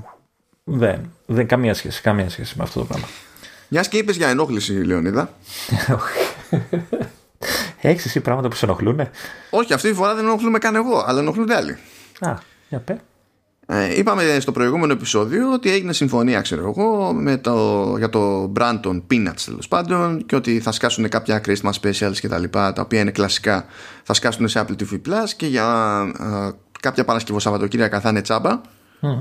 Δεν. 0.65 1.13
Δεν 1.27 1.47
καμία 1.47 1.75
σχέση. 1.75 2.03
Καμία 2.03 2.31
σχέση 2.31 2.55
με 2.57 2.63
αυτό 2.63 2.81
το 2.81 2.87
πράγμα. 2.87 3.07
Μιας 3.69 3.89
και 3.89 3.99
είπες 3.99 4.17
για 4.17 4.29
ενόχληση, 4.29 4.73
Λεωνίδα. 4.73 5.31
Έχεις 7.81 8.05
εσύ 8.05 8.21
πράγματα 8.21 8.49
που 8.49 8.57
σε 8.57 8.65
ενοχλούν. 8.65 9.09
Όχι, 9.51 9.73
αυτή 9.73 9.89
τη 9.89 9.95
φορά 9.95 10.15
δεν 10.15 10.25
ενοχλούμε 10.25 10.59
καν 10.59 10.75
εγώ, 10.75 11.05
αλλά 11.07 11.21
ενοχλούνται 11.21 11.55
άλλοι. 11.55 11.79
Α, 12.21 12.35
για 12.69 12.79
πέ. 12.79 13.01
Ε, 13.67 13.99
είπαμε 13.99 14.37
στο 14.41 14.53
προηγούμενο 14.53 14.93
επεισόδιο 14.93 15.53
ότι 15.53 15.71
έγινε 15.71 15.93
συμφωνία, 15.93 16.41
ξέρω 16.41 16.75
εγώ, 16.77 17.13
με 17.13 17.37
το, 17.37 17.95
για 17.99 18.09
το 18.09 18.53
brand 18.59 18.79
των 18.81 19.05
Peanuts 19.11 19.41
τέλος 19.45 19.69
πάντων 19.69 20.27
και 20.27 20.37
ότι 20.37 20.61
θα 20.61 20.73
σκάσουν 20.73 21.09
κάποια 21.09 21.41
Christmas 21.47 21.73
specials 21.83 22.17
και 22.21 22.29
τα 22.29 22.39
λοιπά, 22.39 22.73
τα 22.73 22.83
οποία 22.83 23.01
είναι 23.01 23.11
κλασικά, 23.11 23.65
θα 24.03 24.15
σκάσουν 24.15 24.49
σε 24.49 24.65
Apple 24.67 24.83
TV 24.83 24.95
Plus 24.95 25.29
και 25.37 25.47
για 25.47 25.67
ε, 26.21 26.51
κάποια 26.81 27.05
Παρασκευό 27.05 27.39
Σαββατοκύριακα 27.39 28.01
θα 28.01 28.09
είναι 28.09 28.21
τσάμπα 28.21 28.61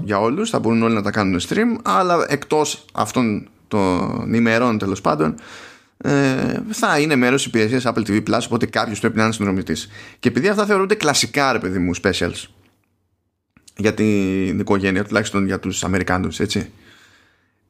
για 0.03 0.19
όλους, 0.19 0.49
θα 0.49 0.60
μπορούν 0.60 0.84
όλοι 0.84 0.93
να 0.93 1.01
τα 1.01 1.12
κάνουν 1.12 1.39
stream, 1.49 1.79
αλλά 1.84 2.25
εκτός 2.27 2.86
αυτών 2.93 3.47
των 3.67 4.34
ημερών 4.34 4.77
τέλος 4.77 5.01
πάντων 5.01 5.36
ε, 5.97 6.12
θα 6.69 6.99
είναι 6.99 7.15
μέρος 7.15 7.43
τη 7.43 7.47
υπηρεσίας 7.47 7.84
Apple 7.86 8.08
TV 8.08 8.23
Plus, 8.29 8.39
οπότε 8.45 8.65
κάποιος 8.65 8.99
πρέπει 8.99 9.17
να 9.17 9.23
είναι 9.23 9.34
συνδρομητής. 9.34 9.88
Και 10.19 10.27
επειδή 10.27 10.47
αυτά 10.47 10.65
θεωρούνται 10.65 10.95
κλασικά, 10.95 11.51
ρε 11.51 11.60
παιδί 11.60 11.79
μου, 11.79 11.91
specials, 12.03 12.45
για 13.77 13.93
την 13.93 14.59
οικογένεια, 14.59 15.03
τουλάχιστον 15.03 15.45
για 15.45 15.59
τους 15.59 15.83
Αμερικάνους, 15.83 16.39
έτσι. 16.39 16.71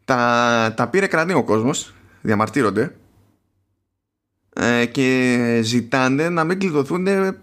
Τα, 0.06 0.74
τα 0.78 0.88
πήρε 0.88 1.08
κρανίο 1.08 1.38
ο 1.38 1.44
κόσμος, 1.44 1.94
διαμαρτύρονται 2.22 2.96
ε, 4.56 4.86
και 4.86 5.60
ζητάνε 5.63 6.30
να 6.30 6.44
μην 6.44 6.60
κλειδωθούν 6.60 7.08
ε, 7.08 7.34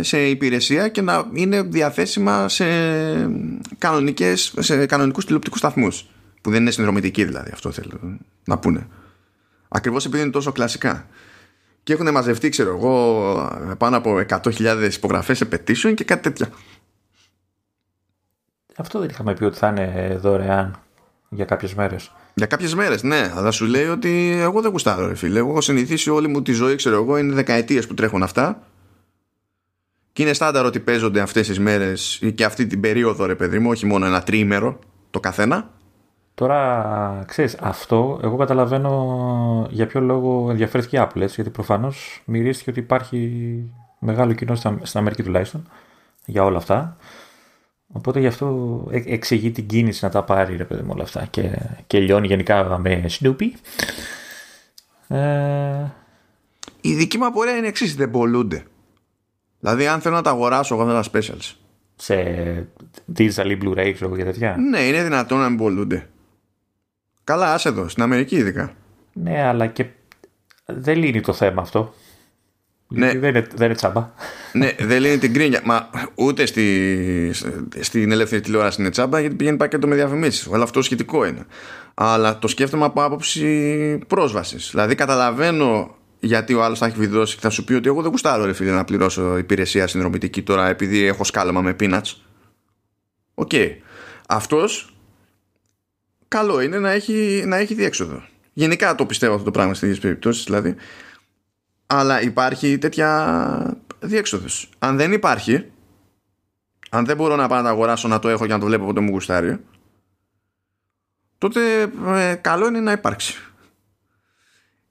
σε 0.00 0.28
υπηρεσία 0.28 0.88
και 0.88 1.00
να 1.00 1.24
είναι 1.32 1.62
διαθέσιμα 1.62 2.48
σε, 2.48 2.64
κανονικές, 3.78 4.54
σε 4.58 4.86
κανονικούς 4.86 5.24
τηλεοπτικούς 5.24 5.58
σταθμούς 5.58 6.06
που 6.40 6.50
δεν 6.50 6.60
είναι 6.60 6.70
συνδρομητικοί 6.70 7.24
δηλαδή 7.24 7.50
αυτό 7.52 7.70
θέλω 7.70 8.18
να 8.44 8.58
πούνε. 8.58 8.86
Ακριβώς 9.68 10.04
επειδή 10.04 10.22
είναι 10.22 10.32
τόσο 10.32 10.52
κλασικά. 10.52 11.06
Και 11.82 11.92
έχουν 11.92 12.10
μαζευτεί 12.10 12.48
ξέρω 12.48 12.76
εγώ 12.76 13.74
πάνω 13.78 13.96
από 13.96 14.24
100.000 14.28 14.88
υπογραφές 14.94 15.38
σε 15.38 15.48
petition 15.52 15.94
και 15.94 16.04
κάτι 16.04 16.22
τέτοια 16.22 16.48
αυτό 18.76 18.98
δεν 18.98 19.08
είχαμε 19.08 19.34
πει 19.34 19.44
ότι 19.44 19.56
θα 19.56 19.68
είναι 19.68 20.18
δωρεάν 20.20 20.76
για 21.28 21.44
κάποιες 21.44 21.74
μέρες. 21.74 22.12
Για 22.34 22.46
κάποιες 22.46 22.74
μέρες, 22.74 23.02
ναι. 23.02 23.32
Αλλά 23.34 23.50
σου 23.50 23.64
λέει 23.64 23.86
ότι 23.86 24.38
εγώ 24.40 24.60
δεν 24.60 24.70
γουστάρω, 24.70 25.06
ρε 25.06 25.14
φίλε. 25.14 25.38
Εγώ 25.38 25.50
έχω 25.50 25.60
συνηθίσει 25.60 26.10
όλη 26.10 26.28
μου 26.28 26.42
τη 26.42 26.52
ζωή, 26.52 26.74
ξέρω 26.74 26.96
εγώ, 26.96 27.18
είναι 27.18 27.34
δεκαετίες 27.34 27.86
που 27.86 27.94
τρέχουν 27.94 28.22
αυτά. 28.22 28.62
Και 30.12 30.22
είναι 30.22 30.32
στάνταρο 30.32 30.66
ότι 30.66 30.80
παίζονται 30.80 31.20
αυτές 31.20 31.46
τις 31.46 31.58
μέρες 31.58 32.22
και 32.34 32.44
αυτή 32.44 32.66
την 32.66 32.80
περίοδο, 32.80 33.26
ρε 33.26 33.34
παιδί 33.34 33.58
μου, 33.58 33.70
όχι 33.70 33.86
μόνο 33.86 34.06
ένα 34.06 34.22
τρίμερο 34.22 34.78
το 35.10 35.20
καθένα. 35.20 35.70
Τώρα, 36.34 37.24
ξέρεις, 37.26 37.56
αυτό 37.60 38.20
εγώ 38.22 38.36
καταλαβαίνω 38.36 39.66
για 39.70 39.86
ποιο 39.86 40.00
λόγο 40.00 40.50
ενδιαφέρθηκε 40.50 40.96
η 40.96 41.00
Apple, 41.02 41.26
γιατί 41.28 41.50
προφανώς 41.50 42.22
μυρίστηκε 42.24 42.70
ότι 42.70 42.80
υπάρχει 42.80 43.52
μεγάλο 43.98 44.32
κοινό 44.32 44.54
στην 44.54 45.00
Αμερική 45.00 45.22
τουλάχιστον 45.22 45.68
για 46.24 46.44
όλα 46.44 46.56
αυτά. 46.56 46.96
Οπότε 47.96 48.20
γι' 48.20 48.26
αυτό 48.26 48.88
εξηγεί 48.90 49.50
την 49.50 49.66
κίνηση 49.66 50.04
να 50.04 50.10
τα 50.10 50.24
πάρει 50.24 50.56
ρε 50.56 50.64
παιδί 50.64 50.82
μου 50.82 50.90
όλα 50.92 51.02
αυτά 51.02 51.26
και, 51.30 51.58
και 51.86 51.98
λιώνει 51.98 52.26
γενικά 52.26 52.78
με 52.78 53.04
Snoopy. 53.08 53.46
Ε... 55.08 55.84
Η 56.80 56.94
δική 56.94 57.18
μου 57.18 57.26
απορία 57.26 57.56
είναι 57.56 57.66
εξής, 57.66 57.94
δεν 57.94 58.10
πολλούνται. 58.10 58.64
Δηλαδή 59.60 59.86
αν 59.86 60.00
θέλω 60.00 60.14
να 60.14 60.22
τα 60.22 60.30
αγοράσω 60.30 60.74
εγώ 60.74 60.84
αυτά 60.84 61.02
τα 61.02 61.10
specials 61.12 61.54
σε 61.96 62.14
digital 63.16 63.46
ή 63.46 63.58
Blu-ray 63.62 63.90
ξέρω 63.94 64.16
και 64.16 64.24
τέτοια. 64.24 64.56
Ναι, 64.56 64.80
είναι 64.80 65.02
δυνατόν 65.02 65.38
να 65.38 65.48
μην 65.48 65.58
πολλούνται. 65.58 66.08
Καλά, 67.24 67.52
άσε 67.52 67.68
εδώ, 67.68 67.88
στην 67.88 68.02
Αμερική 68.02 68.36
ειδικά. 68.36 68.74
Ναι, 69.12 69.42
αλλά 69.42 69.66
και 69.66 69.86
δεν 70.66 70.98
λύνει 70.98 71.20
το 71.20 71.32
θέμα 71.32 71.62
αυτό. 71.62 71.94
Ναι. 72.88 73.18
Δεν, 73.18 73.28
είναι, 73.28 73.46
δεν 73.54 73.66
είναι 73.66 73.74
τσάμπα. 73.74 74.10
ναι, 74.52 74.72
δεν 74.78 75.00
λύνει 75.00 75.18
την 75.18 75.34
κρίνια. 75.34 75.60
Μα 75.64 75.90
ούτε 76.14 76.46
στη, 76.46 77.30
στην 77.80 78.12
ελεύθερη 78.12 78.40
τηλεόραση 78.40 78.80
είναι 78.80 78.90
τσάμπα 78.90 79.20
γιατί 79.20 79.34
πηγαίνει 79.34 79.56
πακέτο 79.56 79.86
με 79.86 79.94
διαφημίσεις. 79.94 80.48
Αλλά 80.52 80.62
αυτό 80.62 80.82
σχετικό 80.82 81.24
είναι. 81.24 81.46
Αλλά 81.94 82.38
το 82.38 82.48
σκέφτομαι 82.48 82.84
από 82.84 83.02
άποψη 83.02 83.98
πρόσβασης. 84.06 84.68
Δηλαδή 84.70 84.94
καταλαβαίνω 84.94 85.96
γιατί 86.20 86.54
ο 86.54 86.64
άλλος 86.64 86.78
θα 86.78 86.86
έχει 86.86 86.98
βιδώσει 86.98 87.34
και 87.34 87.40
θα 87.40 87.50
σου 87.50 87.64
πει 87.64 87.74
ότι 87.74 87.88
εγώ 87.88 88.02
δεν 88.02 88.10
γουστάρω 88.10 88.44
ρε 88.44 88.52
φίλε 88.52 88.70
να 88.70 88.84
πληρώσω 88.84 89.38
υπηρεσία 89.38 89.86
συνδρομητική 89.86 90.42
τώρα 90.42 90.68
επειδή 90.68 91.06
έχω 91.06 91.24
σκάλωμα 91.24 91.60
με 91.60 91.76
peanuts. 91.80 92.12
OK. 93.34 93.50
Okay. 93.52 93.68
Αυτός 94.28 94.96
καλό 96.28 96.60
είναι 96.60 96.78
να 96.78 96.90
έχει, 96.90 97.44
να 97.46 97.56
έχει 97.56 97.74
διέξοδο. 97.74 98.22
Γενικά 98.52 98.94
το 98.94 99.06
πιστεύω 99.06 99.32
αυτό 99.32 99.44
το 99.44 99.50
πράγμα 99.50 99.74
στις 99.74 99.98
περιπτώσεις 99.98 100.44
δηλαδή. 100.44 100.74
Αλλά 101.86 102.22
υπάρχει 102.22 102.78
τέτοια 102.78 103.80
διέξοδος. 104.00 104.70
Αν 104.78 104.96
δεν 104.96 105.12
υπάρχει, 105.12 105.70
αν 106.90 107.04
δεν 107.04 107.16
μπορώ 107.16 107.36
να 107.36 107.48
πάω 107.48 107.58
να 107.58 107.64
το 107.64 107.70
αγοράσω 107.70 108.08
να 108.08 108.18
το 108.18 108.28
έχω 108.28 108.46
και 108.46 108.52
να 108.52 108.58
το 108.58 108.66
βλέπω 108.66 108.84
από 108.84 108.92
όπου 108.92 109.02
μου 109.02 109.10
γουστάρει, 109.10 109.60
τότε 111.38 111.90
ε, 112.06 112.34
καλό 112.34 112.66
είναι 112.66 112.80
να 112.80 112.92
υπάρξει. 112.92 113.38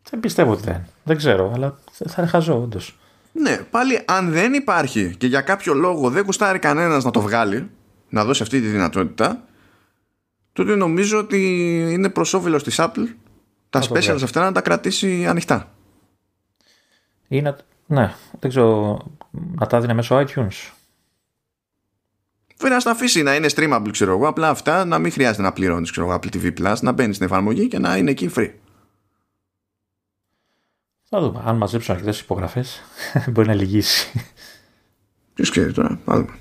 Δεν 0.09 0.19
πιστεύω 0.19 0.51
ότι 0.51 0.61
δεν. 0.61 0.85
Δεν 1.03 1.17
ξέρω, 1.17 1.51
αλλά 1.55 1.77
θα 1.91 2.15
είναι 2.17 2.27
χαζό, 2.27 2.61
όντως. 2.61 2.97
Ναι, 3.31 3.57
πάλι 3.57 4.01
αν 4.05 4.31
δεν 4.31 4.53
υπάρχει 4.53 5.15
και 5.17 5.27
για 5.27 5.41
κάποιο 5.41 5.73
λόγο 5.73 6.09
δεν 6.09 6.25
γουστάρει 6.25 6.59
κανένας 6.59 7.03
να 7.03 7.11
το 7.11 7.21
βγάλει, 7.21 7.69
να 8.09 8.25
δώσει 8.25 8.43
αυτή 8.43 8.61
τη 8.61 8.67
δυνατότητα, 8.67 9.43
τότε 10.53 10.75
νομίζω 10.75 11.17
ότι 11.17 11.37
είναι 11.91 12.09
προς 12.09 12.33
όφελος 12.33 12.63
της 12.63 12.75
Apple 12.79 13.07
τα 13.69 13.81
specials 13.81 14.19
αυτά 14.23 14.41
να 14.41 14.51
τα 14.51 14.61
κρατήσει 14.61 15.27
ανοιχτά. 15.27 15.72
Ή 17.27 17.41
να, 17.41 17.57
ναι, 17.85 18.13
δεν 18.39 18.49
ξέρω, 18.49 18.99
να 19.31 19.65
τα 19.67 19.81
δίνει 19.81 19.93
μέσω 19.93 20.19
iTunes. 20.19 20.71
Βέβαια 22.57 22.75
να 22.75 22.79
στα 22.79 22.91
αφήσει 22.91 23.23
να 23.23 23.35
είναι 23.35 23.47
streamable, 23.55 23.89
ξέρω 23.91 24.11
εγώ. 24.11 24.27
Απλά 24.27 24.49
αυτά 24.49 24.85
να 24.85 24.99
μην 24.99 25.11
χρειάζεται 25.11 25.41
να 25.41 25.53
πληρώνεις, 25.53 25.91
ξέρω 25.91 26.07
εγώ, 26.07 26.19
Apple 26.21 26.35
TV 26.35 26.53
Plus, 26.59 26.75
να 26.81 26.91
μπαίνεις 26.91 27.15
στην 27.15 27.27
εφαρμογή 27.27 27.67
και 27.67 27.79
να 27.79 27.97
είναι 27.97 28.11
εκεί 28.11 28.29
free. 28.35 28.51
Θα 31.09 31.19
δούμε. 31.19 31.41
Αν 31.45 31.57
μαζέψουν 31.57 31.93
αρκετές 31.93 32.19
υπογραφές, 32.19 32.81
μπορεί 33.31 33.47
να 33.47 33.53
λυγίσει. 33.53 34.21
Ποιος 35.33 35.49
ξέρει 35.49 35.71
τώρα, 35.71 35.99
θα 36.05 36.15
δούμε. 36.15 36.37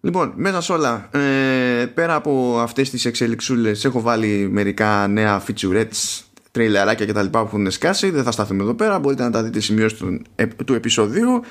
Λοιπόν, 0.00 0.32
μέσα 0.36 0.60
σε 0.60 0.72
όλα, 0.72 1.08
ε, 1.10 1.86
πέρα 1.94 2.14
από 2.14 2.58
αυτές 2.58 2.90
τις 2.90 3.04
εξελιξούλες 3.04 3.84
έχω 3.84 4.00
βάλει 4.00 4.48
μερικά 4.50 5.06
νέα 5.06 5.42
featurettes, 5.46 6.22
τρέιλεράκια 6.56 7.06
και 7.06 7.12
τα 7.12 7.22
λοιπά 7.22 7.40
που 7.40 7.46
έχουν 7.46 7.70
σκάσει. 7.70 8.10
Δεν 8.10 8.24
θα 8.24 8.30
σταθούμε 8.30 8.62
εδώ 8.62 8.74
πέρα, 8.74 8.98
μπορείτε 8.98 9.22
να 9.22 9.30
τα 9.30 9.42
δείτε 9.42 9.60
σημειώσεις 9.60 9.98
του, 9.98 10.22
του 10.64 10.74
επεισοδίου 10.74 11.42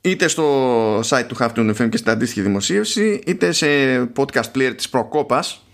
είτε 0.00 0.28
στο 0.28 0.98
site 0.98 1.24
του 1.28 1.36
Halftone 1.38 1.74
FM 1.76 1.88
και 1.88 1.96
στην 1.96 2.10
αντίστοιχη 2.10 2.40
δημοσίευση, 2.40 3.20
είτε 3.26 3.52
σε 3.52 3.66
podcast 4.16 4.50
player 4.54 4.72
της 4.76 4.88
Προκόπας 4.88 5.64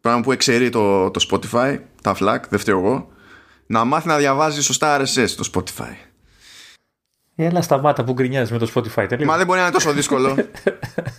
πράγμα 0.00 0.20
που 0.20 0.32
εξαιρεί 0.32 0.70
το, 0.70 1.10
το 1.10 1.26
Spotify, 1.30 1.78
τα 2.02 2.16
flag, 2.20 2.38
δεν 2.48 2.58
φταίω 2.58 2.78
εγώ, 2.78 3.12
να 3.66 3.84
μάθει 3.84 4.08
να 4.08 4.16
διαβάζει 4.16 4.62
σωστά 4.62 5.00
RSS 5.00 5.28
το 5.36 5.50
Spotify. 5.54 6.11
Έλα 7.36 7.62
σταμάτα 7.62 8.04
που 8.04 8.12
γκρινιάζει 8.12 8.52
με 8.52 8.58
το 8.58 8.70
Spotify. 8.74 9.06
Τελείως. 9.08 9.28
Μα 9.28 9.36
δεν 9.36 9.46
μπορεί 9.46 9.58
να 9.58 9.64
είναι 9.64 9.74
τόσο 9.74 9.92
δύσκολο. 9.92 10.34
δεν 10.34 10.44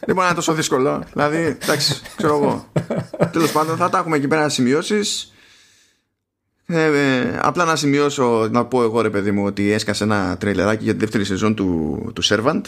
μπορεί 0.06 0.19
να 0.19 0.26
είναι 0.26 0.36
τόσο 0.36 0.54
δύσκολο. 0.54 1.04
Δηλαδή, 1.13 1.58
εντάξει, 1.62 2.02
ξέρω 2.15 2.36
εγώ. 2.36 2.67
Τέλος 3.32 3.52
πάντων, 3.52 3.78
θα 3.78 3.89
τα 3.89 3.97
έχουμε 3.97 4.17
εκεί 4.17 4.28
πέρα 4.28 4.49
σημειώσεις. 4.49 5.34
Ε, 6.65 6.84
ε, 6.84 7.39
απλά 7.41 7.65
να 7.65 7.76
σημειώσω, 7.76 8.47
να 8.52 8.65
πω 8.65 8.84
εγώ 8.84 9.02
ρε 9.02 9.10
παιδί 9.10 9.32
μου, 9.32 9.45
ότι 9.45 9.71
έσκασε 9.71 10.04
ένα 10.04 10.38
τρέιλεράκι 10.38 10.84
για 10.84 10.93
τη 10.93 10.99
δεύτερη 10.99 11.26
σεζόν 11.26 11.56
του, 11.56 12.12
του 12.15 12.23
Servant, 12.23 12.62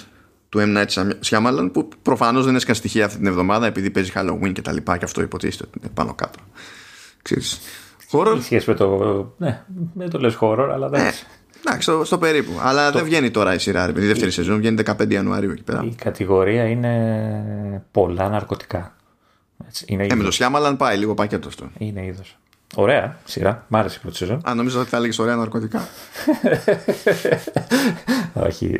του 0.49 0.59
M. 0.59 0.77
Night 0.77 1.11
Shyamalan, 1.25 1.69
που 1.73 1.89
προφανώς 2.01 2.45
δεν 2.45 2.55
έσκασε 2.55 2.79
στοιχεία 2.79 3.05
αυτή 3.05 3.17
την 3.17 3.27
εβδομάδα 3.27 3.65
επειδή 3.65 3.89
παίζει 3.89 4.11
Halloween 4.15 4.51
και 4.53 4.61
τα 4.61 4.71
λοιπά 4.71 4.97
και 4.97 5.05
αυτό 5.05 5.21
υποτίθεται 5.21 5.63
ότι 5.67 5.79
είναι 5.81 5.91
πάνω 5.93 6.13
κάτω. 6.13 6.39
Ξέρεις. 7.21 7.59
Horror. 8.11 8.37
Σχέση 8.41 8.69
με 8.69 8.75
το. 8.75 9.33
Ναι, 9.37 9.63
δεν 9.93 10.09
το 10.09 10.19
λες 10.19 10.37
horror, 10.41 10.69
αλλά 10.73 10.89
δεν. 10.89 11.01
Ε, 11.65 11.69
Εντάξει, 11.69 11.91
στο, 11.91 12.05
στο 12.05 12.17
περίπου. 12.17 12.51
Αλλά 12.61 12.91
το... 12.91 12.97
δεν 12.97 13.07
βγαίνει 13.07 13.31
τώρα 13.31 13.53
η 13.53 13.59
σειρά. 13.59 13.89
Η 13.89 13.91
δεύτερη 13.91 14.27
η... 14.27 14.31
σεζόν 14.31 14.57
βγαίνει 14.57 14.83
15 14.85 15.11
Ιανουαρίου 15.11 15.51
εκεί 15.51 15.63
πέρα. 15.63 15.83
Η 15.83 15.95
κατηγορία 15.95 16.65
είναι 16.65 17.83
πολλά 17.91 18.29
ναρκωτικά. 18.29 18.95
Έτσι, 19.67 19.85
είναι 19.87 20.05
ε, 20.09 20.15
με 20.15 20.23
το 20.23 20.31
Σιάμαλαν 20.31 20.77
πάει 20.77 20.97
λίγο 20.97 21.13
πακέτο 21.13 21.47
αυτό. 21.47 21.69
Είναι 21.77 22.05
είδος. 22.05 22.37
Ωραία 22.75 23.17
σειρά. 23.25 23.65
Μ' 23.67 23.75
άρεσε 23.75 23.95
η 23.97 24.01
πρώτη 24.01 24.17
σεζόν. 24.17 24.41
Α, 24.49 24.53
νομίζω 24.53 24.79
ότι 24.79 24.89
θα 24.89 24.97
έλεγες 24.97 25.19
ωραία 25.19 25.35
ναρκωτικά. 25.35 25.87
Όχι. 28.47 28.77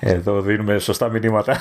Εδώ 0.00 0.40
δίνουμε 0.40 0.78
σωστά 0.78 1.08
μηνύματα. 1.08 1.58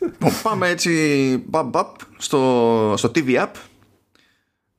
Λοιπόν, 0.00 0.32
πάμε 0.42 0.68
έτσι 0.68 1.44
μπαμπ, 1.46 1.74
στο, 2.18 2.94
στο 2.96 3.10
TV 3.14 3.36
App 3.36 3.50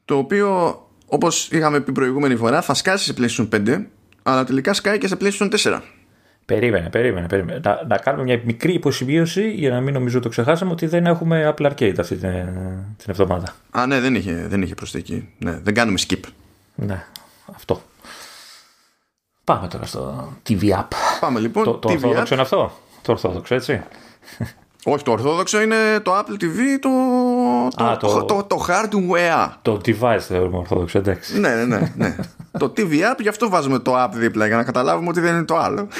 το 0.06 0.18
οποίο 0.18 0.80
όπως 1.14 1.50
είχαμε 1.52 1.80
πει 1.80 1.92
προηγούμενη 1.92 2.36
φορά 2.36 2.62
θα 2.62 2.74
σκάσει 2.74 3.04
σε 3.04 3.14
PlayStation 3.18 3.50
5 3.68 3.86
αλλά 4.24 4.44
τελικά 4.44 4.74
σκάει 4.74 4.98
και 4.98 5.08
σε 5.08 5.18
PlayStation 5.22 5.50
4. 5.64 5.80
Περίμενε, 6.46 6.90
περίμενε. 6.90 7.28
περίμενε. 7.28 7.60
Να, 7.64 7.84
να 7.88 7.98
κάνουμε 7.98 8.24
μια 8.24 8.42
μικρή 8.44 8.74
υποσημείωση 8.74 9.52
για 9.52 9.70
να 9.70 9.82
μην 9.82 9.94
νομίζω 9.94 10.20
το 10.20 10.30
ξεχάσαμε 10.30 10.72
ότι 10.72 10.86
δεν 10.86 11.06
έχουμε 11.06 11.54
Apple 11.56 11.66
Arcade 11.66 11.96
αυτή 12.00 12.16
την, 12.16 12.30
την 12.98 13.08
εβδομάδα. 13.08 13.56
Α, 13.72 13.86
ναι, 13.86 14.00
δεν 14.00 14.16
είχε, 14.16 14.48
δεν 14.48 14.62
είχε 14.62 14.76
προσθήκη. 14.76 15.30
Ναι, 15.38 15.60
δεν 15.64 15.74
κάνουμε 15.74 16.00
skip. 16.08 16.20
Ναι, 16.76 17.06
αυτό. 17.56 17.82
Πάμε 19.44 19.68
τώρα 19.68 19.86
στο 19.86 20.34
TV 20.50 20.62
App. 20.62 20.88
Πάμε 21.20 21.40
λοιπόν. 21.40 21.64
Το, 21.64 21.74
το 21.74 21.90
TV 21.90 21.94
ορθόδοξο 21.94 22.24
App. 22.24 22.32
είναι 22.32 22.42
αυτό; 22.42 22.72
Το 23.02 23.12
ορθόδοξο, 23.12 23.56
έτσι; 23.56 23.82
Όχι, 24.84 25.04
το 25.04 25.12
ορθόδοξο 25.12 25.62
είναι 25.62 25.76
το 26.04 26.18
Apple 26.18 26.44
TV, 26.44 26.58
το, 26.80 26.90
το, 27.76 27.98
το, 27.98 28.26
το, 28.26 28.44
το, 28.44 28.66
hardware. 28.68 29.50
Το 29.62 29.82
device 29.86 30.20
θεωρούμε 30.20 30.58
ορθόδοξο, 30.58 30.98
εντάξει. 30.98 31.40
ναι, 31.40 31.56
ναι, 31.56 31.66
ναι. 31.66 31.94
ναι. 31.96 32.16
το 32.58 32.74
TV 32.78 32.92
App, 32.92 33.20
γι' 33.20 33.28
αυτό 33.28 33.50
βάζουμε 33.50 33.80
το 33.80 34.04
app 34.04 34.10
δίπλα, 34.14 34.48
για 34.48 34.56
να 34.56 34.64
καταλάβουμε 34.64 35.10
ότι 35.10 35.20
δεν 35.20 35.34
είναι 35.34 35.44
το 35.44 35.58
άλλο. 35.58 35.88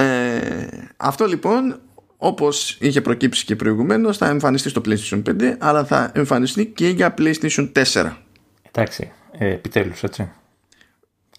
ε, 0.00 0.66
αυτό 0.96 1.26
λοιπόν, 1.26 1.80
όπως 2.16 2.76
είχε 2.80 3.00
προκύψει 3.00 3.44
και 3.44 3.56
προηγουμένως, 3.56 4.16
θα 4.16 4.26
εμφανιστεί 4.26 4.68
στο 4.68 4.80
PlayStation 4.84 5.22
5, 5.28 5.32
αλλά 5.58 5.84
θα 5.84 6.10
εμφανιστεί 6.14 6.66
και 6.66 6.88
για 6.88 7.14
PlayStation 7.18 7.72
4. 7.92 8.10
Εντάξει, 8.70 9.12
ε, 9.38 9.48
επιτέλους, 9.48 10.02
έτσι. 10.02 10.30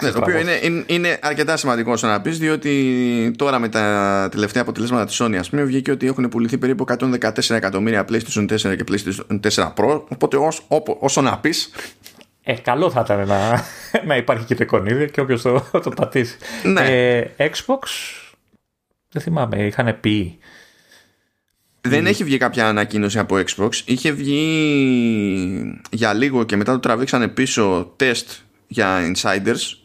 Ναι, 0.04 0.12
το 0.12 0.20
οποίο 0.22 0.40
είναι, 0.40 0.84
είναι, 0.88 1.20
αρκετά 1.22 1.58
σημαντικό 1.58 1.92
όσο 1.92 2.08
να 2.08 2.22
πεις, 2.22 2.38
διότι 2.38 3.34
τώρα 3.38 3.60
με 3.60 3.70
τα 3.70 4.28
τελευταία 4.32 4.62
αποτελέσματα 4.62 5.06
της 5.06 5.22
Sony, 5.22 5.36
ας 5.36 5.50
πούμε, 5.50 5.64
βγήκε 5.64 5.92
ότι 5.92 6.08
έχουν 6.08 6.30
πουληθεί 6.30 6.58
περίπου 6.58 6.86
114 6.88 7.50
εκατομμύρια 7.50 8.06
PlayStation 8.10 8.42
4 8.42 8.58
και 8.58 8.84
PlayStation 8.88 9.40
4 9.50 9.74
Pro. 9.76 10.02
Οπότε 10.08 10.38
όσο 11.00 11.22
να 11.22 11.38
πεις. 11.38 11.70
Ε, 12.44 12.54
καλό 12.54 12.90
θα 12.90 13.02
ήταν 13.06 13.28
να, 13.28 13.64
να 14.06 14.16
υπάρχει 14.16 14.46
και 14.46 14.56
το 14.56 14.64
εικονίδιο 14.64 15.06
και 15.06 15.22
όποιος 15.22 15.42
το, 15.42 15.70
το 15.84 15.90
πατήσει. 15.90 16.38
Ναι. 16.64 16.82
Ε, 16.82 17.32
Xbox, 17.38 17.88
δεν 19.12 19.22
θυμάμαι, 19.22 19.66
είχαν 19.66 19.98
πει. 20.00 20.38
Δεν 21.82 22.06
έχει 22.06 22.24
βγει 22.24 22.38
κάποια 22.38 22.68
ανακοίνωση 22.68 23.20
από 23.20 23.36
Xbox. 23.36 23.70
Είχε 23.86 24.12
βγει 24.12 25.80
για 25.90 26.14
λίγο 26.14 26.44
και 26.44 26.56
μετά 26.56 26.72
το 26.72 26.80
τραβήξανε 26.80 27.28
πίσω 27.28 27.94
τεστ 27.96 28.30
για 28.68 29.14
insiders 29.14 29.85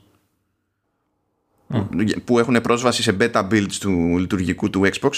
που 2.24 2.38
έχουν 2.38 2.61
πρόσβαση 2.61 3.02
σε 3.02 3.16
beta 3.20 3.48
builds 3.48 3.74
του 3.80 4.18
λειτουργικού 4.18 4.70
του 4.70 4.88
Xbox 4.92 5.11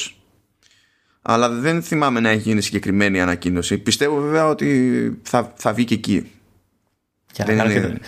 αλλά 1.22 1.48
δεν 1.48 1.82
θυμάμαι 1.82 2.20
να 2.20 2.28
έχει 2.28 2.40
γίνει 2.40 2.60
συγκεκριμένη 2.60 3.20
ανακοίνωση 3.20 3.78
πιστεύω 3.78 4.20
βέβαια 4.20 4.48
ότι 4.48 5.20
θα, 5.22 5.52
θα 5.56 5.72
βγει 5.72 5.84
και 5.84 5.94
εκεί 5.94 6.30
και 7.32 7.44
να, 7.44 7.52
είναι... 7.52 7.72
και, 7.72 8.00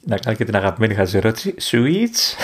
να 0.00 0.18
κάνω 0.18 0.36
και 0.36 0.44
την 0.44 0.56
αγαπημένη 0.56 0.94
χαζερώτηση 0.94 1.54
Switch 1.70 2.36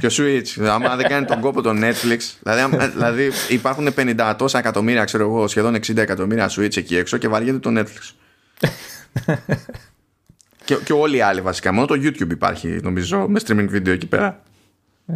Ποιο 0.00 0.08
Switch, 0.12 0.64
άμα 0.66 0.96
δεν 0.96 1.08
κάνει 1.08 1.26
τον 1.26 1.40
κόπο 1.40 1.62
το 1.62 1.70
Netflix. 1.70 2.18
Δηλαδή, 2.42 2.76
δηλαδή 2.92 3.30
υπάρχουν 3.48 3.88
50 3.96 4.34
τόσα 4.38 4.58
εκατομμύρια, 4.58 5.04
ξέρω 5.04 5.24
εγώ, 5.24 5.48
σχεδόν 5.48 5.74
60 5.74 5.96
εκατομμύρια 5.96 6.50
Switch 6.50 6.76
εκεί 6.76 6.96
έξω 6.96 7.16
και 7.16 7.28
βαριέται 7.28 7.58
το 7.58 7.70
Netflix. 7.80 8.14
και, 10.64 10.74
και 10.84 10.92
όλοι 10.92 11.16
οι 11.16 11.20
άλλοι 11.20 11.40
βασικά. 11.40 11.72
Μόνο 11.72 11.86
το 11.86 11.94
YouTube 11.94 12.30
υπάρχει, 12.30 12.80
νομίζω, 12.82 13.28
με 13.28 13.40
streaming 13.46 13.70
video 13.74 13.88
εκεί 13.88 14.06
πέρα. 14.06 14.42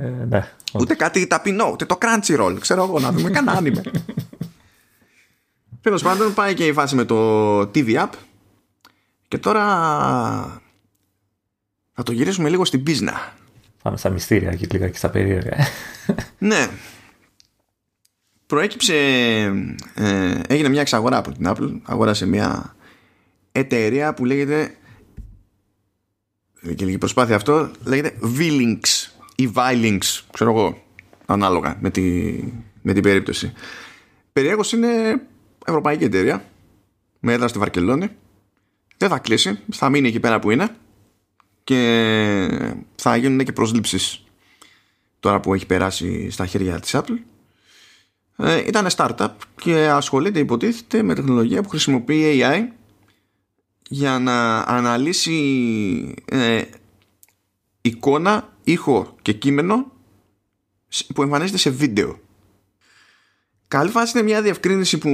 Ε, 0.00 0.24
ναι, 0.28 0.48
ούτε 0.72 0.94
κάτι 0.94 1.26
ταπεινό, 1.26 1.70
ούτε 1.72 1.84
το 1.84 1.98
Crunchyroll. 2.00 2.56
Ξέρω 2.60 2.82
εγώ 2.82 2.98
να 2.98 3.12
δούμε 3.12 3.30
κανένα 3.30 3.58
άνιμε. 3.58 3.82
Τέλος 5.80 6.02
πάντων, 6.02 6.34
πάει 6.34 6.54
και 6.54 6.66
η 6.66 6.72
φάση 6.72 6.94
με 6.94 7.04
το 7.04 7.58
TV 7.60 7.94
App. 7.94 8.08
Και 9.28 9.38
τώρα 9.38 9.64
θα 11.92 12.02
το 12.02 12.12
γυρίσουμε 12.12 12.48
λίγο 12.48 12.64
στην 12.64 12.82
πίσνα. 12.82 13.34
Πάμε 13.82 13.96
στα 13.96 14.10
μυστήρια 14.10 14.54
και 14.54 14.66
λίγα 14.70 14.88
και 14.88 14.96
στα 14.96 15.10
περίεργα. 15.10 15.56
ναι. 16.38 16.68
Προέκυψε, 18.46 18.94
ε, 19.94 20.40
έγινε 20.46 20.68
μια 20.68 20.80
εξαγορά 20.80 21.16
από 21.16 21.32
την 21.32 21.46
Apple. 21.48 21.80
Αγόρασε 21.82 22.26
μια 22.26 22.76
εταιρεία 23.52 24.14
που 24.14 24.24
λέγεται 24.24 24.74
και 26.76 26.84
λίγη 26.84 26.98
προσπάθεια 26.98 27.36
αυτό 27.36 27.70
λέγεται 27.84 28.14
V-Links 28.38 29.13
ή 29.34 29.52
V-Links, 29.54 30.20
ξέρω 30.32 30.50
εγώ, 30.50 30.82
ανάλογα 31.26 31.76
με, 31.80 31.90
τη, 31.90 32.02
με 32.82 32.92
την 32.92 33.02
περίπτωση. 33.02 33.52
Περιέργως 34.32 34.72
είναι 34.72 35.22
ευρωπαϊκή 35.66 36.04
εταιρεία 36.04 36.44
με 37.20 37.32
έδρα 37.32 37.48
στη 37.48 37.58
Βαρκελόνη. 37.58 38.08
Δεν 38.96 39.08
θα 39.08 39.18
κλείσει, 39.18 39.58
θα 39.72 39.88
μείνει 39.88 40.08
εκεί 40.08 40.20
πέρα 40.20 40.38
που 40.38 40.50
είναι 40.50 40.68
και 41.64 42.80
θα 42.94 43.16
γίνουν 43.16 43.44
και 43.44 43.52
προσλήψεις 43.52 44.24
τώρα 45.20 45.40
που 45.40 45.54
έχει 45.54 45.66
περάσει 45.66 46.30
στα 46.30 46.46
χέρια 46.46 46.80
της 46.80 46.94
Apple. 46.94 47.18
Ε, 48.36 48.66
ήταν 48.66 48.86
startup 48.96 49.28
και 49.62 49.88
ασχολείται 49.88 50.38
υποτίθεται 50.38 51.02
με 51.02 51.14
τεχνολογία 51.14 51.62
που 51.62 51.68
χρησιμοποιεί 51.68 52.40
AI 52.42 52.62
για 53.88 54.18
να 54.18 54.58
αναλύσει 54.58 56.14
ε, 56.24 56.62
εικόνα, 57.80 58.53
ήχο 58.64 59.16
και 59.22 59.32
κείμενο 59.32 59.92
που 61.14 61.22
εμφανίζεται 61.22 61.58
σε 61.58 61.70
βίντεο. 61.70 62.20
Καλή 63.68 63.90
φάση 63.90 64.18
είναι 64.18 64.26
μια 64.26 64.42
διευκρίνηση 64.42 64.98
που, 64.98 65.10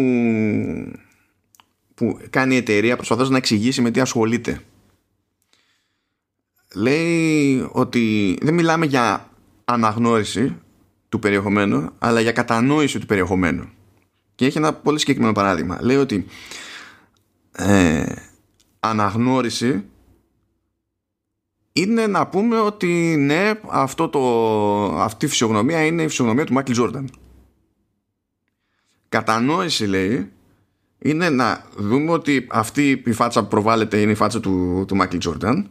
που 1.95 2.21
κάνει 2.31 2.55
η 2.55 2.57
εταιρεία 2.57 2.97
προσπαθώντας 2.97 3.31
να 3.31 3.37
εξηγήσει 3.37 3.83
με 3.83 3.91
τι 3.91 4.01
ασχολείται. 4.01 4.61
Λέει 6.75 7.69
ότι 7.73 8.37
δεν 8.43 8.55
μιλάμε 8.55 8.87
για 8.87 9.31
αναγνώριση 9.65 10.57
του 11.09 11.19
περιεχομένου 11.19 11.91
αλλά 11.99 12.21
για 12.21 12.33
κατανόηση 12.33 12.99
του 12.99 13.07
περιεχομένου. 13.07 13.69
Και 14.35 14.47
έχει 14.47 14.59
ένα 14.59 14.73
πολύ 14.73 14.99
συγκεκριμένο 14.99 15.33
παράδειγμα. 15.33 15.79
Λέει 15.81 15.97
ότι 15.97 16.27
ε, 17.53 18.15
αναγνώριση 18.81 19.85
είναι 21.81 22.07
να 22.07 22.27
πούμε 22.27 22.59
ότι 22.59 23.17
ναι, 23.19 23.53
αυτό 23.69 24.09
το, 24.09 24.21
αυτή 25.01 25.25
η 25.25 25.29
φυσιογνωμία 25.29 25.87
είναι 25.87 26.03
η 26.03 26.09
φυσιογνωμία 26.09 26.45
του 26.45 26.53
Μάικλ 26.53 26.73
Τζόρνταν. 26.73 27.11
Κατανόηση 29.09 29.87
λέει 29.87 30.33
είναι 30.99 31.31
να 31.31 31.65
δούμε 31.77 32.13
ότι 32.13 32.47
αυτή 32.51 33.03
η 33.07 33.13
φάτσα 33.13 33.43
που 33.43 33.49
προβάλλεται 33.49 34.01
είναι 34.01 34.11
η 34.11 34.15
φάτσα 34.15 34.41
του, 34.41 34.85
του 34.89 34.97
Μάικλ 34.97 35.17
Τζόρνταν 35.17 35.71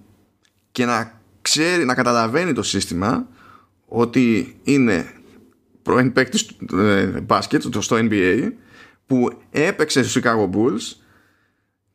και 0.71 0.85
να 0.85 1.21
ξέρει, 1.41 1.85
να 1.85 1.93
καταλαβαίνει 1.93 2.53
το 2.53 2.63
σύστημα 2.63 3.27
ότι 3.85 4.55
είναι 4.63 5.13
πρώην 5.81 6.13
παίκτης 6.13 6.49
ε, 6.73 7.05
μπάσκετ 7.05 7.63
στο 7.79 7.97
NBA 7.99 8.51
που 9.05 9.41
έπαιξε 9.51 10.03
στους 10.03 10.23
Chicago 10.23 10.49
Bulls 10.55 11.01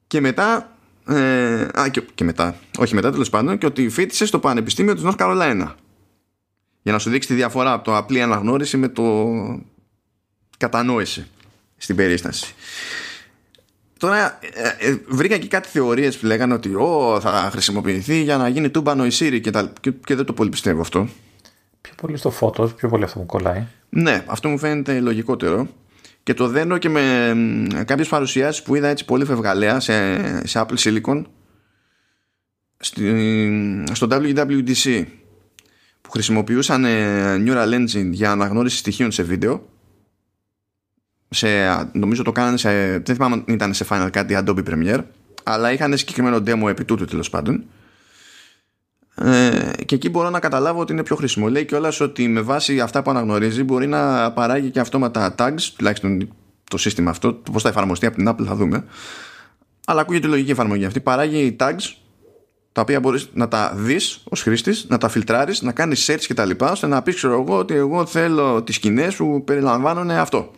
και 0.06 0.20
μετά 0.20 0.73
ε, 1.09 1.80
α, 1.80 1.88
και, 1.90 2.02
και, 2.14 2.24
μετά, 2.24 2.57
όχι 2.78 2.94
μετά 2.94 3.11
τέλος 3.11 3.30
πάντων, 3.30 3.59
και 3.59 3.66
ότι 3.66 3.88
φίτησε 3.88 4.26
στο 4.26 4.38
Πανεπιστήμιο 4.38 4.94
του 4.94 5.02
North 5.05 5.16
Carolina. 5.16 5.74
Για 6.82 6.92
να 6.92 6.98
σου 6.98 7.11
δείξει 7.11 7.28
τη 7.28 7.34
διαφορά 7.34 7.72
από 7.72 7.84
το 7.84 7.96
απλή 7.96 8.22
αναγνώριση 8.22 8.76
με 8.76 8.88
το 8.88 9.34
κατανόηση 10.59 11.26
στην 11.76 11.96
περίσταση. 11.96 12.55
Τώρα 13.98 14.38
ε, 14.40 14.88
ε, 14.88 14.98
βρήκα 15.09 15.38
και 15.38 15.46
κάτι 15.46 15.68
θεωρίες 15.68 16.18
που 16.18 16.26
λέγανε 16.26 16.55
ότι 16.55 16.74
ο, 16.74 17.18
θα 17.20 17.48
χρησιμοποιηθεί 17.52 18.22
για 18.22 18.36
να 18.36 18.48
γίνει 18.48 18.70
τούμπανο 18.70 19.07
η 19.07 19.11
Siri 19.12 19.40
και, 19.42 19.50
τα, 19.50 19.72
και, 19.80 19.90
και 19.90 20.14
δεν 20.14 20.24
το 20.24 20.32
πολύ 20.32 20.50
πιστεύω 20.50 20.80
αυτό. 20.80 21.09
Πιο 21.80 21.92
πολύ 21.96 22.16
στο 22.16 22.32
Photos, 22.40 22.76
πιο 22.76 22.88
πολύ 22.88 23.05
αυτό 23.05 23.18
μου 23.18 23.26
κολλάει. 23.26 23.66
Ναι, 23.88 24.24
αυτό 24.26 24.48
μου 24.48 24.59
φαίνεται 24.59 25.00
λογικότερο 25.00 25.68
και 26.24 26.34
το 26.34 26.48
δένω 26.48 26.78
και 26.78 26.88
με 26.88 27.84
κάποιες 27.86 28.08
παρουσιάσεις 28.08 28.62
που 28.62 28.74
είδα 28.74 28.88
έτσι 28.88 29.04
πολύ 29.04 29.24
φευγαλέα 29.24 29.80
σε, 29.80 30.46
σε 30.46 30.66
Apple 30.66 30.76
Silicon 30.78 31.24
στο 33.92 34.06
WWDC 34.10 35.04
που 36.00 36.10
χρησιμοποιούσαν 36.10 36.84
ε, 36.84 37.36
Neural 37.46 37.74
Engine 37.74 38.08
για 38.10 38.30
αναγνώριση 38.30 38.76
στοιχείων 38.76 39.12
σε 39.12 39.22
βίντεο. 39.22 39.68
Σε, 41.28 41.48
νομίζω 41.92 42.22
το 42.22 42.32
κάνανε 42.32 42.56
σε, 42.56 42.98
δεν 42.98 43.14
θυμάμαι 43.14 43.34
αν 43.34 43.44
ήταν 43.46 43.74
σε 43.74 43.86
Final 43.88 44.10
Cut 44.10 44.30
ή 44.30 44.36
Adobe 44.44 44.64
Premiere 44.68 45.00
αλλά 45.42 45.72
είχαν 45.72 45.96
συγκεκριμένο 45.96 46.36
demo 46.36 46.68
επί 46.68 46.84
τούτου 46.84 47.04
τέλος 47.04 47.30
πάντων 47.30 47.64
ε, 49.14 49.70
και 49.86 49.94
εκεί 49.94 50.08
μπορώ 50.08 50.30
να 50.30 50.38
καταλάβω 50.38 50.80
ότι 50.80 50.92
είναι 50.92 51.02
πιο 51.02 51.16
χρήσιμο. 51.16 51.48
Λέει 51.48 51.64
κιόλας 51.64 52.00
ότι 52.00 52.28
με 52.28 52.40
βάση 52.40 52.80
αυτά 52.80 53.02
που 53.02 53.10
αναγνωρίζει 53.10 53.62
μπορεί 53.62 53.86
να 53.86 54.32
παράγει 54.32 54.70
και 54.70 54.80
αυτόματα 54.80 55.34
tags, 55.38 55.60
τουλάχιστον 55.76 56.28
το 56.70 56.78
σύστημα 56.78 57.10
αυτό, 57.10 57.32
πώς 57.32 57.62
θα 57.62 57.68
εφαρμοστεί 57.68 58.06
από 58.06 58.16
την 58.16 58.28
Apple 58.28 58.44
θα 58.46 58.54
δούμε. 58.54 58.84
Αλλά 59.86 60.00
ακούγεται 60.00 60.26
λογική 60.26 60.50
εφαρμογή 60.50 60.84
αυτή. 60.84 61.00
Παράγει 61.00 61.56
tags 61.60 61.94
τα 62.72 62.80
οποία 62.80 63.00
μπορείς 63.00 63.28
να 63.32 63.48
τα 63.48 63.72
δεις 63.76 64.20
ως 64.24 64.42
χρήστης, 64.42 64.86
να 64.88 64.98
τα 64.98 65.08
φιλτράρεις, 65.08 65.62
να 65.62 65.72
κάνεις 65.72 66.10
search 66.10 66.24
κτλ. 66.28 66.50
ώστε 66.60 66.86
να 66.86 67.02
πεις, 67.02 67.14
ξέρω 67.14 67.32
εγώ, 67.32 67.58
ότι 67.58 67.74
εγώ 67.74 68.06
θέλω 68.06 68.62
τις 68.62 68.74
σκηνές 68.74 69.16
που 69.16 69.44
περιλαμβάνουν 69.44 70.10
αυτό. 70.10 70.50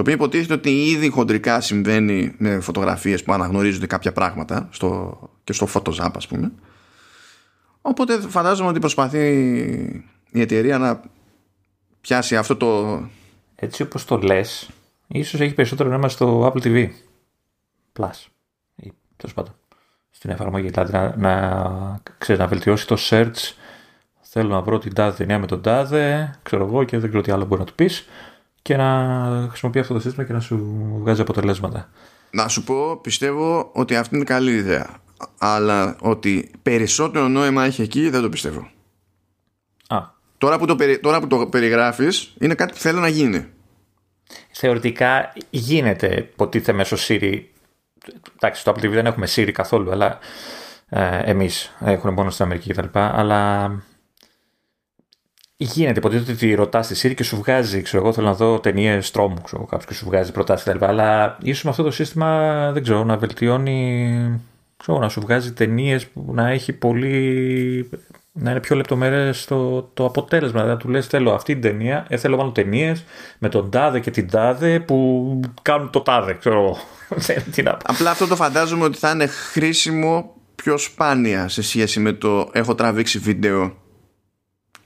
Το 0.00 0.06
οποίο 0.06 0.18
υποτίθεται 0.24 0.54
ότι 0.54 0.70
ήδη 0.70 1.08
χοντρικά 1.08 1.60
συμβαίνει 1.60 2.34
με 2.38 2.60
φωτογραφίες 2.60 3.22
που 3.22 3.32
αναγνωρίζονται 3.32 3.86
κάποια 3.86 4.12
πράγματα 4.12 4.68
στο, 4.70 5.18
και 5.44 5.52
στο 5.52 5.68
Photoshop 5.74 6.10
ας 6.16 6.26
πούμε. 6.26 6.52
Οπότε 7.80 8.20
φαντάζομαι 8.20 8.68
ότι 8.68 8.78
προσπαθεί 8.78 9.18
η 10.30 10.40
εταιρεία 10.40 10.78
να 10.78 11.00
πιάσει 12.00 12.36
αυτό 12.36 12.56
το... 12.56 13.00
Έτσι 13.54 13.82
όπως 13.82 14.04
το 14.04 14.16
λες, 14.18 14.70
ίσως 15.06 15.40
έχει 15.40 15.54
περισσότερο 15.54 15.88
νόημα 15.88 16.08
στο 16.08 16.52
Apple 16.52 16.62
TV 16.62 16.88
Plus 17.98 18.26
ή 18.76 18.92
τέλος 19.16 19.34
πάντων 19.34 19.54
στην 20.10 20.30
εφαρμογή. 20.30 20.68
Δηλαδή 20.68 20.92
να, 20.92 21.16
να, 21.16 22.00
ξέρεις, 22.18 22.40
να 22.40 22.46
βελτιώσει 22.46 22.86
το 22.86 22.96
search 23.10 23.54
θέλω 24.20 24.48
να 24.48 24.60
βρω 24.60 24.78
την 24.78 24.94
τάδε 24.94 25.16
ταινία 25.16 25.38
με 25.38 25.46
τον 25.46 25.62
τάδε, 25.62 26.30
ξέρω 26.42 26.64
εγώ 26.64 26.84
και 26.84 26.98
δεν 26.98 27.08
ξέρω 27.08 27.22
τι 27.22 27.32
άλλο 27.32 27.44
μπορεί 27.44 27.60
να 27.60 27.66
του 27.66 27.74
πεις 27.74 28.06
και 28.62 28.76
να 28.76 29.46
χρησιμοποιεί 29.48 29.78
αυτό 29.78 29.94
το 29.94 30.00
σύστημα 30.00 30.24
και 30.24 30.32
να 30.32 30.40
σου 30.40 30.80
βγάζει 31.00 31.20
αποτελέσματα. 31.20 31.90
Να 32.30 32.48
σου 32.48 32.64
πω, 32.64 32.96
πιστεύω 32.96 33.70
ότι 33.72 33.96
αυτή 33.96 34.16
είναι 34.16 34.24
καλή 34.24 34.52
ιδέα. 34.52 35.00
Αλλά 35.38 35.96
ότι 36.00 36.50
περισσότερο 36.62 37.28
νόημα 37.28 37.64
έχει 37.64 37.82
εκεί 37.82 38.08
δεν 38.08 38.22
το 38.22 38.28
πιστεύω. 38.28 38.70
Α. 39.88 39.98
Τώρα 40.38 40.58
που 40.58 40.66
το, 40.66 40.76
τώρα 41.00 41.20
που 41.20 41.26
το 41.26 41.46
περιγράφεις 41.46 42.34
είναι 42.38 42.54
κάτι 42.54 42.72
που 42.72 42.78
θέλω 42.78 43.00
να 43.00 43.08
γίνει. 43.08 43.46
Θεωρητικά 44.50 45.32
γίνεται 45.50 46.14
υποτίθεται 46.16 46.72
μέσω 46.72 46.96
Siri. 47.08 47.40
Εντάξει, 48.36 48.60
στο 48.60 48.72
Apple 48.72 48.84
TV 48.84 48.90
δεν 48.90 49.06
έχουμε 49.06 49.26
Siri 49.34 49.50
καθόλου, 49.52 49.90
αλλά 49.90 50.18
ε, 50.88 51.20
εμείς 51.24 51.76
έχουμε 51.80 52.12
μόνο 52.12 52.30
στην 52.30 52.44
Αμερική 52.44 52.72
κτλ. 52.72 52.98
Αλλά 52.98 53.70
Γίνεται 55.62 55.98
υποτίθεται 55.98 56.32
ότι 56.32 56.54
ρωτάς 56.54 56.86
στη 56.86 57.08
Siri 57.08 57.14
και 57.14 57.22
σου 57.22 57.36
βγάζει, 57.36 57.82
ξέρω 57.82 58.02
εγώ, 58.02 58.12
θέλω 58.12 58.26
να 58.26 58.34
δω 58.34 58.60
ταινίες 58.60 59.10
τρόμου, 59.10 59.40
ξέρω 59.44 59.64
κάποιος 59.64 59.86
και 59.86 59.94
σου 59.94 60.04
βγάζει 60.04 60.32
προτάσεις 60.32 60.72
κτλ. 60.72 60.84
Αλλά 60.84 61.38
ίσως 61.42 61.64
με 61.64 61.70
αυτό 61.70 61.82
το 61.82 61.90
σύστημα, 61.90 62.70
δεν 62.72 62.82
ξέρω, 62.82 63.04
να 63.04 63.16
βελτιώνει, 63.16 64.40
ξέρω, 64.76 64.98
να 64.98 65.08
σου 65.08 65.20
βγάζει 65.20 65.52
ταινίες 65.52 66.06
που 66.06 66.30
να 66.32 66.48
έχει 66.48 66.72
πολύ. 66.72 67.88
να 68.32 68.50
είναι 68.50 68.60
πιο 68.60 68.76
λεπτομερές 68.76 69.44
το, 69.44 69.82
το 69.94 70.04
αποτέλεσμα. 70.04 70.62
Δηλαδή, 70.62 70.82
του 70.82 70.88
λες: 70.88 71.06
Θέλω 71.06 71.32
αυτή 71.32 71.52
την 71.52 71.62
ταινία, 71.62 72.06
ε, 72.08 72.16
θέλω 72.16 72.36
μάλλον 72.36 72.52
ταινίες 72.52 73.04
με 73.38 73.48
τον 73.48 73.70
τάδε 73.70 74.00
και 74.00 74.10
την 74.10 74.30
τάδε 74.30 74.80
που 74.80 75.40
κάνουν 75.62 75.90
το 75.90 76.00
τάδε, 76.00 76.34
ξέρω 76.34 76.76
Απλά 77.82 78.10
αυτό 78.10 78.26
το 78.26 78.36
φαντάζομαι 78.36 78.84
ότι 78.84 78.98
θα 78.98 79.10
είναι 79.10 79.26
χρήσιμο 79.26 80.34
πιο 80.54 80.78
σπάνια 80.78 81.48
σε 81.48 81.62
σχέση 81.62 82.00
με 82.00 82.12
το 82.12 82.48
έχω 82.52 82.74
τραβήξει 82.74 83.18
βίντεο 83.18 83.74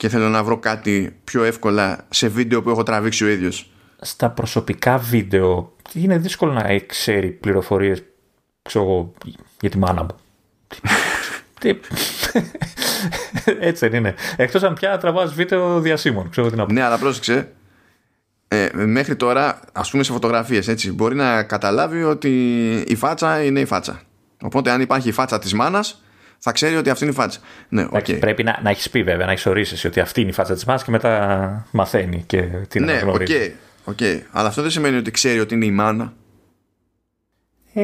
και 0.05 0.11
θέλω 0.11 0.29
να 0.29 0.45
βρω 0.45 0.59
κάτι 0.59 1.17
πιο 1.25 1.45
εύκολα 1.45 2.07
σε 2.11 2.29
βίντεο 2.29 2.63
που 2.63 2.71
έχω 2.71 2.83
τραβήξει 2.83 3.25
ο 3.25 3.29
ίδιος. 3.29 3.71
Στα 4.01 4.31
προσωπικά 4.31 4.99
βίντεο 4.99 5.73
είναι 5.93 6.19
δύσκολο 6.19 6.53
να 6.53 6.79
ξέρει 6.87 7.31
πληροφορίες 7.31 8.03
ξέρω, 8.63 9.13
για 9.61 9.71
τη 9.71 9.79
μάνα 9.79 10.03
μου. 10.03 10.17
Τι... 11.61 11.69
Έτσι 13.69 13.89
δεν 13.89 13.99
είναι. 13.99 14.15
Εκτός 14.37 14.63
αν 14.63 14.75
πια 14.75 14.99
τραβάς 14.99 15.35
βίντεο 15.35 15.81
διασύμων. 15.81 16.31
Ξέρω 16.31 16.51
τι 16.51 16.57
να 16.57 16.67
πω. 16.67 16.73
Ναι, 16.73 16.83
αλλά 16.83 16.99
πρόσεξε. 16.99 17.53
Ε, 18.49 18.69
μέχρι 18.73 19.17
τώρα, 19.17 19.61
ας 19.73 19.91
πούμε 19.91 20.03
σε 20.03 20.13
φωτογραφίες, 20.13 20.69
έτσι, 20.69 20.93
μπορεί 20.93 21.15
να 21.15 21.43
καταλάβει 21.43 22.03
ότι 22.03 22.31
η 22.89 22.95
φάτσα 22.95 23.45
είναι 23.45 23.61
η 23.61 23.65
φάτσα. 23.65 24.01
Οπότε 24.43 24.71
αν 24.71 24.81
υπάρχει 24.81 25.09
η 25.09 25.13
φάτσα 25.13 25.39
της 25.39 25.55
μάνας, 25.55 26.03
θα 26.47 26.53
ξέρει 26.53 26.77
ότι 26.77 26.91
αυτή 26.91 27.05
είναι 27.05 27.13
η 27.13 27.17
φάτσα. 27.17 27.41
Ναι, 27.69 27.87
okay. 27.93 28.19
Πρέπει 28.19 28.43
να, 28.43 28.61
να 28.63 28.71
έχεις 28.71 28.91
πει 28.91 29.03
βέβαια, 29.03 29.27
να 29.27 29.33
έχεις 29.33 29.47
ορίσει 29.47 29.87
ότι 29.87 30.01
αυτή 30.01 30.21
είναι 30.21 30.31
η 30.31 30.33
φάτσα 30.33 30.55
της 30.55 30.65
μάνας 30.65 30.83
και 30.85 30.91
μετά 30.91 31.67
μαθαίνει 31.71 32.23
και 32.27 32.43
την 32.69 32.85
ναι, 32.85 32.93
αναγνωρίζει. 32.93 33.39
Ναι, 33.39 33.53
OK. 33.85 33.97
Okay, 34.01 34.21
Αλλά 34.31 34.49
αυτό 34.49 34.63
δεν 34.63 34.71
σημαίνει 34.71 34.97
ότι 34.97 35.11
ξέρει 35.11 35.41
ότι 35.41 35.55
είναι 35.55 35.65
η 35.65 35.71
μάνα. 35.71 36.13
Ε, 37.75 37.83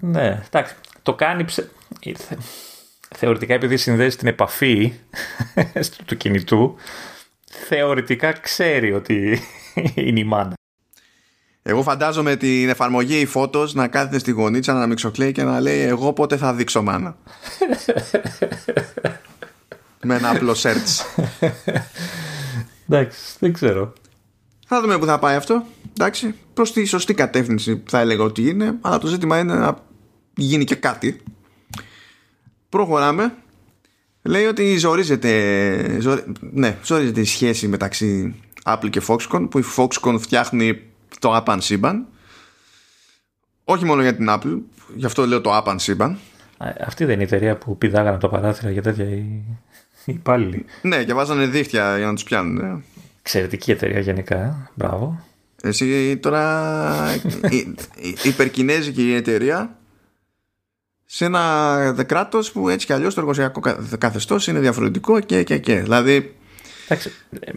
ναι, 0.00 0.42
εντάξει. 0.46 0.74
Το 1.02 1.14
κάνει. 1.14 1.44
Ψε... 1.44 1.70
θεωρητικά 3.16 3.54
επειδή 3.54 3.76
συνδέεις 3.76 4.16
την 4.16 4.28
επαφή 4.28 4.92
του 6.06 6.16
κινητού, 6.16 6.76
θεωρητικά 7.50 8.32
ξέρει 8.32 8.92
ότι 8.92 9.38
είναι 9.94 10.20
η 10.20 10.24
μάνα. 10.24 10.54
Εγώ 11.62 11.82
φαντάζομαι 11.82 12.36
την 12.36 12.68
εφαρμογή 12.68 13.20
η 13.20 13.26
Photos 13.26 13.74
να 13.74 13.88
κάθεται 13.88 14.18
στη 14.18 14.30
γωνίτσα 14.30 14.72
να 14.72 14.86
μιξοκλέει 14.86 15.32
και 15.32 15.42
να 15.42 15.60
λέει 15.60 15.80
εγώ 15.80 16.12
πότε 16.12 16.36
θα 16.36 16.54
δείξω 16.54 16.82
μάνα. 16.82 17.16
Με 20.04 20.14
ένα 20.14 20.30
απλό 20.30 20.52
search. 20.52 21.22
Εντάξει, 22.88 23.36
δεν 23.38 23.52
ξέρω. 23.52 23.92
Θα 24.66 24.80
δούμε 24.80 24.98
που 24.98 25.06
θα 25.06 25.18
πάει 25.18 25.36
αυτό. 25.36 25.64
Εντάξει, 25.92 26.34
προς 26.54 26.72
τη 26.72 26.84
σωστή 26.84 27.14
κατεύθυνση 27.14 27.82
θα 27.86 28.00
έλεγα 28.00 28.24
ότι 28.24 28.48
είναι, 28.48 28.78
αλλά 28.80 28.98
το 28.98 29.06
ζήτημα 29.06 29.38
είναι 29.38 29.54
να 29.54 29.78
γίνει 30.36 30.64
και 30.64 30.74
κάτι. 30.74 31.20
Προχωράμε. 32.68 33.34
Λέει 34.22 34.44
ότι 34.44 34.76
ζορίζεται, 34.76 36.00
ναι, 36.40 36.78
ζορίζεται 36.84 37.20
η 37.20 37.24
σχέση 37.24 37.68
μεταξύ 37.68 38.34
Apple 38.64 38.90
και 38.90 39.02
Foxconn 39.06 39.46
που 39.50 39.58
η 39.58 39.64
Foxconn 39.76 40.16
φτιάχνει 40.18 40.91
το 41.22 41.44
App 41.46 41.56
σύμπαν 41.60 42.06
όχι 43.64 43.84
μόνο 43.84 44.02
για 44.02 44.16
την 44.16 44.26
Apple 44.28 44.58
γι' 44.94 45.06
αυτό 45.06 45.26
λέω 45.26 45.40
το 45.40 45.62
App 45.64 45.74
σύμπαν 45.76 46.18
αυτή 46.80 47.04
δεν 47.04 47.14
είναι 47.14 47.22
η 47.22 47.26
εταιρεία 47.26 47.56
που 47.56 47.78
πηδάγανε 47.78 48.18
το 48.18 48.28
παράθυρα 48.28 48.70
για 48.70 48.82
τέτοια 48.82 49.04
οι, 49.04 49.42
υπάλληλοι 50.04 50.64
ναι 50.82 51.04
και 51.04 51.14
βάζανε 51.14 51.46
δίχτυα 51.46 51.96
για 51.96 52.06
να 52.06 52.14
τους 52.14 52.24
πιάνουν 52.24 52.54
ναι. 52.54 52.80
εξαιρετική 53.20 53.70
εταιρεία 53.70 54.00
γενικά 54.00 54.70
μπράβο 54.74 55.24
εσύ 55.62 56.16
τώρα 56.16 57.14
η, 57.50 57.56
η, 57.96 58.16
υπερκινέζικη 58.22 59.12
εταιρεία 59.12 59.76
σε 61.14 61.24
ένα 61.24 62.04
κράτος 62.06 62.52
που 62.52 62.68
έτσι 62.68 62.86
κι 62.86 62.92
αλλιώς 62.92 63.14
το 63.14 63.20
εργοσιακό 63.20 63.60
καθεστώς 63.98 64.46
είναι 64.46 64.58
διαφορετικό 64.58 65.20
και, 65.20 65.42
και, 65.42 65.58
και. 65.58 65.80
Δηλαδή. 65.80 66.36
Εντάξει, 66.84 67.12
ε, 67.40 67.50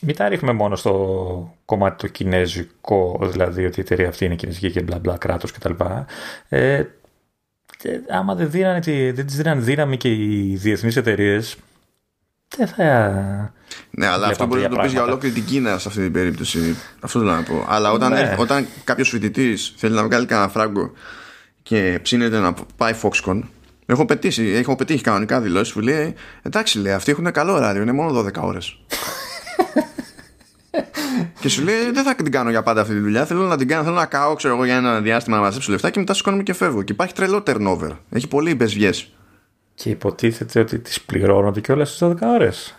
μην 0.00 0.16
τα 0.16 0.28
ρίχνουμε 0.28 0.52
μόνο 0.52 0.76
στο 0.76 1.54
κομμάτι 1.64 1.96
το 1.96 2.06
κινέζικο, 2.06 3.18
δηλαδή 3.22 3.64
ότι 3.64 3.80
η 3.80 3.82
εταιρεία 3.82 4.08
αυτή 4.08 4.24
είναι 4.24 4.34
κινέζικη 4.34 4.70
και 4.70 4.82
μπλα 4.82 4.98
μπλα 4.98 5.16
κράτος 5.16 5.52
κτλ. 5.52 5.72
Ε, 6.48 6.84
άμα 8.08 8.34
δεν, 8.34 8.50
δίνανε, 8.50 8.80
δεν 9.14 9.26
τις 9.26 9.36
δίνανε 9.36 9.60
δύναμη 9.60 9.96
και 9.96 10.08
οι 10.08 10.56
διεθνείς 10.56 10.96
εταιρείες. 10.96 11.56
δεν 12.56 12.66
θα. 12.66 13.54
Ναι, 13.90 14.06
αλλά 14.06 14.26
αυτό 14.26 14.46
μπορεί 14.46 14.62
να 14.62 14.68
το 14.68 14.76
πεις 14.76 14.92
για 14.92 15.02
ολόκληρη 15.02 15.34
την 15.34 15.44
Κίνα 15.44 15.78
σε 15.78 15.88
αυτή 15.88 16.00
την 16.00 16.12
περίπτωση. 16.12 16.76
Αυτό 17.00 17.18
θέλω 17.18 17.30
να 17.30 17.42
πω. 17.42 17.64
Αλλά 17.68 17.92
όταν, 17.92 18.12
ναι. 18.12 18.36
όταν 18.38 18.66
κάποιος 18.84 19.08
φοιτητής 19.08 19.74
θέλει 19.76 19.94
να 19.94 20.04
βγάλει 20.04 20.26
κανένα 20.26 20.48
φράγκο 20.48 20.92
και 21.62 21.98
ψήνεται 22.02 22.38
να 22.38 22.54
πάει 22.76 22.94
Foxconn, 23.02 23.40
έχω 23.86 24.04
πετύχει, 24.04 24.50
έχω 24.50 24.76
πετύχει 24.76 25.02
κανονικά 25.02 25.40
δηλώσεις 25.40 25.72
που 25.72 25.80
λέει 25.80 26.14
Εντάξει, 26.42 26.78
λέει, 26.78 26.92
αυτοί 26.92 27.10
έχουν 27.10 27.32
καλό 27.32 27.52
ωράριο, 27.52 27.82
είναι 27.82 27.92
μόνο 27.92 28.20
12 28.20 28.32
ώρες 28.40 28.78
και 31.40 31.48
σου 31.48 31.62
λέει 31.62 31.90
δεν 31.90 32.04
θα 32.04 32.14
την 32.14 32.30
κάνω 32.30 32.50
για 32.50 32.62
πάντα 32.62 32.80
αυτή 32.80 32.92
τη 32.92 33.00
δουλειά. 33.00 33.26
Θέλω 33.26 33.42
να 33.42 33.56
την 33.56 33.68
κάνω, 33.68 33.82
θέλω 33.82 33.94
να 33.94 34.06
κάω 34.06 34.34
ξέρω 34.34 34.54
εγώ, 34.54 34.64
για 34.64 34.76
ένα 34.76 35.00
διάστημα 35.00 35.36
να 35.36 35.42
μαζέψω 35.42 35.70
λεφτά 35.70 35.90
και 35.90 35.98
μετά 35.98 36.14
σηκώνομαι 36.14 36.42
και 36.42 36.52
φεύγω. 36.52 36.82
Και 36.82 36.92
υπάρχει 36.92 37.14
τρελό 37.14 37.42
turnover. 37.46 37.90
Έχει 38.10 38.28
πολύ 38.28 38.54
μπεσβιέ. 38.54 38.90
Και 39.74 39.90
υποτίθεται 39.90 40.60
ότι 40.60 40.78
τις 40.78 41.00
πληρώνονται 41.00 41.60
και 41.60 41.72
όλα 41.72 41.84
στι 41.84 42.06
12 42.06 42.14
ώρες. 42.22 42.74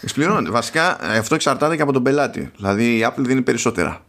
Τις 0.00 0.12
πληρώνονται. 0.12 0.50
Βασικά 0.50 1.00
αυτό 1.00 1.34
εξαρτάται 1.34 1.76
και 1.76 1.82
από 1.82 1.92
τον 1.92 2.02
πελάτη. 2.02 2.50
Δηλαδή 2.56 2.96
η 2.98 3.06
Apple 3.06 3.22
δίνει 3.24 3.42
περισσότερα. 3.42 4.04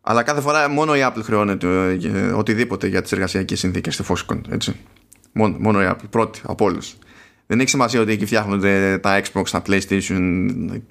Αλλά 0.00 0.22
κάθε 0.22 0.40
φορά 0.40 0.68
μόνο 0.68 0.96
η 0.96 1.00
Apple 1.02 1.22
χρεώνεται 1.22 1.98
ε, 2.02 2.32
οτιδήποτε 2.32 2.86
για 2.86 3.02
τις 3.02 3.12
εργασιακές 3.12 3.58
συνθήκες 3.58 3.94
στη 3.94 4.04
Foxconn. 4.08 4.40
Έτσι. 4.50 4.76
Μόνο, 5.32 5.56
μόνο 5.58 5.82
η 5.82 5.86
Apple. 5.90 6.08
Πρώτη 6.10 6.40
από 6.46 6.64
όλους. 6.64 6.96
Δεν 7.50 7.60
έχει 7.60 7.68
σημασία 7.68 8.00
ότι 8.00 8.12
εκεί 8.12 8.26
φτιάχνονται 8.26 8.98
τα 8.98 9.20
Xbox, 9.20 9.48
τα 9.50 9.62
PlayStation, 9.66 10.40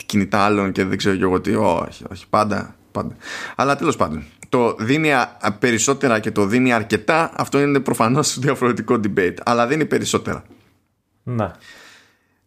κινητά 0.05 0.39
άλλων 0.39 0.71
και 0.71 0.83
δεν 0.83 0.97
ξέρω 0.97 1.15
και 1.15 1.23
εγώ 1.23 1.41
τι. 1.41 1.55
Όχι, 1.55 2.03
όχι. 2.11 2.25
Πάντα. 2.29 2.75
πάντα. 2.91 3.15
Αλλά 3.55 3.75
τέλος 3.75 3.95
πάντων. 3.95 4.23
Το 4.49 4.75
δίνει 4.79 5.09
περισσότερα 5.59 6.19
και 6.19 6.31
το 6.31 6.45
δίνει 6.45 6.73
αρκετά, 6.73 7.31
αυτό 7.35 7.59
είναι 7.59 7.79
προφανώς 7.79 8.37
διαφορετικό 8.39 8.99
debate. 9.03 9.35
Αλλά 9.45 9.67
δίνει 9.67 9.85
περισσότερα. 9.85 10.43
Ναι. 11.23 11.51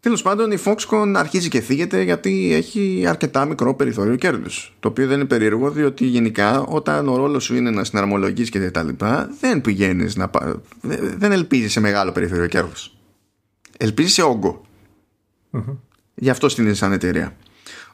Τέλος 0.01 0.23
πάντων, 0.23 0.51
η 0.51 0.59
Foxconn 0.65 1.13
αρχίζει 1.17 1.49
και 1.49 1.61
θίγεται 1.61 2.03
γιατί 2.03 2.55
έχει 2.55 3.05
αρκετά 3.09 3.45
μικρό 3.45 3.75
περιθώριο 3.75 4.17
κέρδους. 4.17 4.77
Το 4.81 4.89
οποίο 4.89 5.07
δεν 5.07 5.17
είναι 5.17 5.29
περίεργο, 5.29 5.71
διότι 5.71 6.05
γενικά 6.05 6.61
όταν 6.61 7.09
ο 7.09 7.17
ρόλος 7.17 7.45
σου 7.45 7.57
είναι 7.57 7.71
να 7.71 7.85
συναρμολογείς 7.85 8.51
και 8.51 8.71
τα 8.71 8.83
λοιπά, 8.83 9.31
δεν 9.41 9.61
πηγαίνεις 9.61 10.17
να. 10.17 10.31
Δεν 11.17 11.33
ελπίζεις 11.33 11.73
σε 11.73 11.81
μεγάλο 11.81 12.13
περιθώριο 12.13 12.47
κέρδους 12.47 12.93
ελπίζει 13.81 14.13
σε 14.13 14.23
όγκο. 14.23 14.63
Mm-hmm. 15.53 15.77
Γι' 16.15 16.31
αυτό 16.31 16.49
στην 16.49 16.75
σαν 16.75 16.93
εταιρεία. 16.93 17.37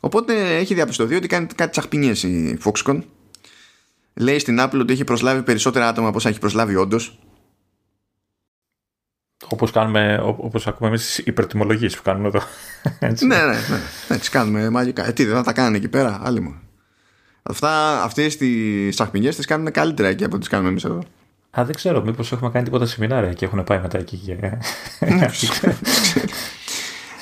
Οπότε 0.00 0.56
έχει 0.56 0.74
διαπιστωθεί 0.74 1.14
ότι 1.14 1.26
κάνει 1.26 1.46
κάτι 1.46 1.70
τσαχπινιές 1.70 2.22
η 2.22 2.58
Foxconn. 2.64 3.02
Λέει 4.14 4.38
στην 4.38 4.58
Apple 4.60 4.78
ότι 4.80 4.92
έχει 4.92 5.04
προσλάβει 5.04 5.42
περισσότερα 5.42 5.88
άτομα 5.88 6.08
από 6.08 6.16
όσα 6.16 6.28
έχει 6.28 6.38
προσλάβει 6.38 6.76
όντως. 6.76 7.18
Όπως, 9.48 9.70
κάνουμε, 9.70 10.18
όπως 10.22 10.66
ακούμε 10.66 10.88
εμείς 10.88 11.06
τις 11.06 11.18
υπερτιμολογίες 11.18 11.96
που 11.96 12.02
κάνουμε 12.02 12.28
εδώ. 12.28 12.40
Έτσι. 13.08 13.26
ναι, 13.26 13.36
ναι, 13.36 13.44
ναι. 13.44 13.80
Έτσι 14.08 14.30
κάνουμε 14.30 14.70
μαγικά. 14.70 15.06
Ε, 15.06 15.12
τι, 15.12 15.24
δεν 15.24 15.36
θα 15.36 15.42
τα 15.42 15.52
κάνουν 15.52 15.74
εκεί 15.74 15.88
πέρα, 15.88 16.20
άλλοι 16.22 16.40
μου. 16.40 16.60
Αυτά, 17.42 18.02
αυτές 18.02 18.36
τις 18.36 18.94
τσαχπινιές 18.94 19.36
τις 19.36 19.46
κάνουν 19.46 19.70
καλύτερα 19.70 20.08
εκεί 20.08 20.24
από 20.24 20.38
τις 20.38 20.48
κάνουμε 20.48 20.68
εμείς 20.68 20.84
εδώ. 20.84 21.02
Α, 21.60 21.64
δεν 21.64 21.74
ξέρω, 21.74 22.02
μήπως 22.04 22.32
έχουμε 22.32 22.50
κάνει 22.50 22.64
τίποτα 22.64 22.86
σεμινάρια 22.86 23.32
και 23.32 23.44
έχουν 23.44 23.64
πάει 23.64 23.80
μετά 23.80 23.98
εκεί. 23.98 24.16
Και... 24.16 24.38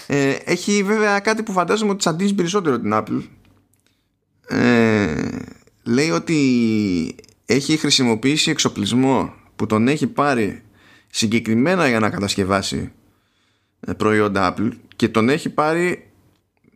ε, 0.06 0.36
έχει 0.44 0.82
βέβαια 0.82 1.20
κάτι 1.20 1.42
που 1.42 1.52
φαντάζομαι 1.52 1.90
ότι 1.90 1.98
τσαντίζει 1.98 2.34
περισσότερο 2.34 2.80
την 2.80 2.90
Apple. 2.94 3.22
Ε, 4.48 5.14
λέει 5.82 6.10
ότι 6.10 7.16
έχει 7.46 7.76
χρησιμοποιήσει 7.76 8.50
εξοπλισμό 8.50 9.32
που 9.56 9.66
τον 9.66 9.88
έχει 9.88 10.06
πάρει 10.06 10.62
συγκεκριμένα 11.10 11.88
για 11.88 12.00
να 12.00 12.10
κατασκευάσει 12.10 12.92
ε, 13.80 13.92
προϊόντα 13.92 14.54
Apple 14.54 14.70
και 14.96 15.08
τον 15.08 15.28
έχει 15.28 15.48
πάρει 15.50 16.10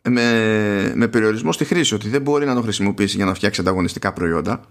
με, 0.03 0.93
με 0.95 1.09
περιορισμό 1.09 1.53
στη 1.53 1.65
χρήση 1.65 1.95
ότι 1.95 2.09
δεν 2.09 2.23
μπορεί 2.23 2.47
να 2.47 2.55
το 2.55 2.63
χρησιμοποιήσει 2.63 3.17
για 3.17 3.25
να 3.25 3.35
φτιάξει 3.35 3.61
ανταγωνιστικά 3.61 4.13
προϊόντα 4.13 4.65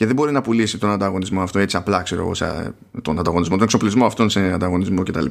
και 0.00 0.06
δεν 0.06 0.14
μπορεί 0.14 0.32
να 0.32 0.40
πουλήσει 0.40 0.78
τον 0.78 0.90
ανταγωνισμό 0.90 1.42
αυτό 1.42 1.58
έτσι 1.58 1.76
απλά 1.76 2.02
ξέρω 2.02 2.20
εγώ 2.20 2.34
σε, 2.34 2.74
τον 3.02 3.18
ανταγωνισμό, 3.18 3.54
τον 3.54 3.64
εξοπλισμό 3.64 4.06
αυτόν 4.06 4.30
σε 4.30 4.52
ανταγωνισμό 4.52 5.02
κτλ. 5.02 5.26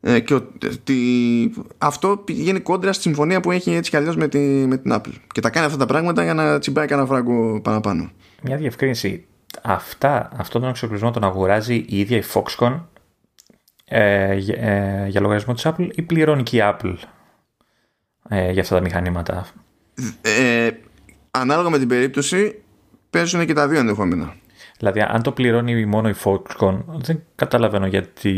Ε, 0.00 0.20
και 0.20 0.34
ότι 0.34 1.54
αυτό 1.78 2.16
πηγαίνει 2.24 2.60
κόντρα 2.60 2.92
στη 2.92 3.02
συμφωνία 3.02 3.40
που 3.40 3.50
έχει 3.50 3.74
έτσι 3.74 3.90
κι 3.90 3.96
αλλιώς 3.96 4.16
με, 4.16 4.28
τη, 4.28 4.38
με 4.38 4.76
την 4.76 4.92
Apple. 4.94 5.12
Και 5.32 5.40
τα 5.40 5.50
κάνει 5.50 5.66
αυτά 5.66 5.78
τα 5.78 5.86
πράγματα 5.86 6.22
για 6.22 6.34
να 6.34 6.58
τσιμπάει 6.58 6.86
κανένα 6.86 7.08
φράγκο 7.08 7.60
παραπάνω. 7.60 8.10
Μια 8.42 8.56
διευκρίνηση. 8.56 9.26
Αυτά, 9.62 10.30
αυτόν 10.36 10.60
τον 10.60 10.70
εξοπλισμό 10.70 11.10
τον 11.10 11.24
αγοράζει 11.24 11.84
η 11.88 11.98
ίδια 11.98 12.16
η 12.16 12.22
Foxconn 12.34 12.80
ε, 13.84 14.30
ε, 14.32 15.06
για 15.06 15.20
λογαριασμό 15.20 15.54
της 15.54 15.66
Apple 15.66 15.88
ή 15.94 16.02
πληρώνει 16.02 16.42
και 16.42 16.56
η 16.56 16.60
Apple 16.62 16.96
ε, 18.28 18.50
για 18.50 18.62
αυτά 18.62 18.74
τα 18.74 18.80
μηχανήματα; 18.80 19.46
Ε, 20.20 20.70
ανάλογα 21.30 21.70
με 21.70 21.78
την 21.78 21.88
περίπτωση 21.88 22.60
παίζουν 23.16 23.46
και 23.46 23.52
τα 23.52 23.68
δύο 23.68 23.78
ενδεχόμενα. 23.78 24.34
Δηλαδή, 24.78 25.00
αν 25.00 25.22
το 25.22 25.32
πληρώνει 25.32 25.86
μόνο 25.86 26.08
η 26.08 26.14
Foxconn, 26.24 26.78
δεν 26.86 27.22
καταλαβαίνω 27.34 27.86
γιατί 27.86 28.32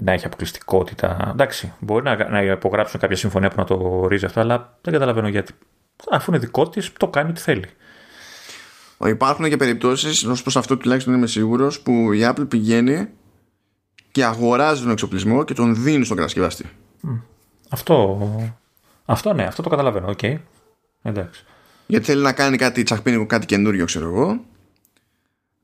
να 0.00 0.12
έχει 0.12 0.26
αποκλειστικότητα. 0.26 1.30
Εντάξει, 1.32 1.72
μπορεί 1.78 2.04
να, 2.04 2.30
να 2.30 2.42
υπογράψουν 2.42 3.00
κάποια 3.00 3.16
συμφωνία 3.16 3.48
που 3.48 3.54
να 3.56 3.64
το 3.64 3.74
ορίζει 3.74 4.24
αυτό, 4.24 4.40
αλλά 4.40 4.78
δεν 4.80 4.92
καταλαβαίνω 4.92 5.28
γιατί. 5.28 5.52
Αφού 6.10 6.30
είναι 6.30 6.40
δικό 6.40 6.68
της, 6.68 6.92
το 6.92 7.08
κάνει 7.08 7.30
ό,τι 7.30 7.40
θέλει. 7.40 7.64
Υπάρχουν 9.04 9.48
και 9.48 9.56
περιπτώσεις, 9.56 10.24
ως 10.24 10.42
προς 10.42 10.56
αυτό 10.56 10.76
τουλάχιστον 10.76 11.14
είμαι 11.14 11.26
σίγουρος, 11.26 11.80
που 11.80 12.12
η 12.12 12.20
Apple 12.22 12.48
πηγαίνει 12.48 13.08
και 14.12 14.24
αγοράζει 14.24 14.82
τον 14.82 14.90
εξοπλισμό 14.90 15.44
και 15.44 15.54
τον 15.54 15.82
δίνει 15.82 16.04
στον 16.04 16.16
κατασκευαστή. 16.16 16.70
Αυτό, 17.68 18.30
αυτό 19.04 19.32
ναι, 19.32 19.44
αυτό 19.44 19.62
το 19.62 19.68
καταλαβαίνω. 19.68 20.08
OK. 20.08 20.18
Okay. 20.22 20.36
Εντάξει 21.02 21.44
γιατί 21.86 22.04
θέλει 22.04 22.22
να 22.22 22.32
κάνει 22.32 22.56
κάτι 22.56 22.82
τσαχπίνικο, 22.82 23.26
κάτι 23.26 23.46
καινούριο, 23.46 23.84
ξέρω 23.84 24.06
εγώ. 24.06 24.44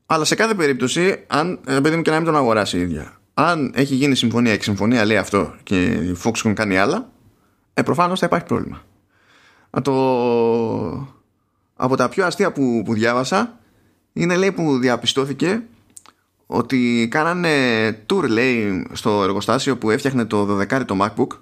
Αλλά 0.06 0.24
σε 0.24 0.34
κάθε 0.34 0.54
περίπτωση, 0.54 1.24
αν 1.26 1.60
ε, 1.66 1.80
παιδί 1.80 1.96
μου 1.96 2.02
και 2.02 2.10
να 2.10 2.16
μην 2.16 2.24
τον 2.24 2.36
αγοράσει 2.36 2.78
η 2.78 2.80
ίδια, 2.80 3.20
αν 3.34 3.72
έχει 3.74 3.94
γίνει 3.94 4.14
συμφωνία 4.14 4.56
και 4.56 4.62
συμφωνία 4.62 5.04
λέει 5.04 5.16
αυτό 5.16 5.54
και 5.62 5.84
η 5.84 6.16
Foxconn 6.24 6.52
κάνει 6.54 6.78
άλλα, 6.78 7.10
ε, 7.74 7.82
προφανώς 7.82 8.18
θα 8.18 8.26
υπάρχει 8.26 8.46
πρόβλημα. 8.46 8.82
το... 9.82 9.92
Από 11.76 11.96
τα 11.96 12.08
πιο 12.08 12.26
αστεία 12.26 12.52
που, 12.52 12.82
που 12.84 12.94
διάβασα 12.94 13.58
είναι 14.12 14.36
λέει 14.36 14.52
που 14.52 14.78
διαπιστώθηκε 14.78 15.62
ότι 16.46 17.08
κάνανε 17.10 17.50
tour 18.12 18.28
λέει 18.28 18.86
στο 18.92 19.22
εργοστάσιο 19.22 19.76
που 19.76 19.90
έφτιαχνε 19.90 20.24
το 20.24 20.58
12 20.60 20.84
το 20.86 20.96
MacBook 21.00 21.38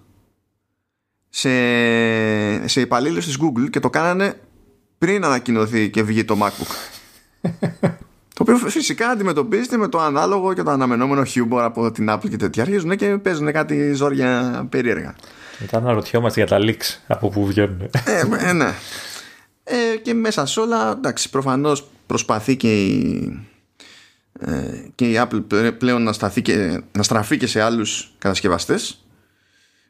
σε, 1.29 2.69
σε 2.69 2.81
υπαλλήλους 2.81 3.25
της 3.25 3.39
Google 3.41 3.71
και 3.71 3.81
το 3.81 3.91
κάνανε 3.91 4.41
πριν 5.01 5.25
ανακοινωθεί 5.25 5.91
και 5.91 6.03
βγει 6.03 6.25
το 6.25 6.39
MacBook. 6.43 6.75
Το 8.35 8.53
οποίο 8.53 8.57
φυσικά 8.57 9.09
αντιμετωπίζεται 9.09 9.77
με 9.77 9.89
το 9.89 10.01
ανάλογο 10.01 10.53
και 10.55 10.63
το 10.63 10.71
αναμενόμενο 10.71 11.25
χιούμορ 11.25 11.63
από 11.63 11.91
την 11.91 12.07
Apple 12.11 12.29
και 12.31 12.37
τέτοια. 12.37 12.63
Αρχίζουν 12.63 12.97
και 12.97 13.07
παίζουν 13.07 13.53
κάτι 13.53 13.93
ζόρια 13.93 14.67
περίεργα. 14.71 15.15
Μετά 15.59 15.77
αναρωτιόμαστε 15.77 16.45
για 16.45 16.59
τα 16.59 16.65
leaks 16.65 16.99
από 17.07 17.29
πού 17.29 17.47
βγαίνουν. 17.47 17.81
Ε, 18.05 18.49
ε, 18.49 18.53
ναι. 18.53 18.75
Ε, 19.65 19.97
και 19.97 20.15
μέσα 20.15 20.47
σε 20.47 20.61
όλα, 20.61 20.91
εντάξει, 20.91 21.31
προφανώς 21.31 21.91
προσπαθεί 22.07 22.57
και 22.57 22.85
η, 22.85 23.47
ε, 24.41 24.53
και 24.95 25.11
η 25.11 25.21
Apple 25.23 25.73
πλέον 25.79 26.03
να, 26.03 26.13
σταθεί 26.13 26.43
και, 26.43 26.83
να 26.93 27.03
στραφεί 27.03 27.37
και 27.37 27.47
σε 27.47 27.61
άλλους 27.61 28.13
κατασκευαστές 28.19 29.05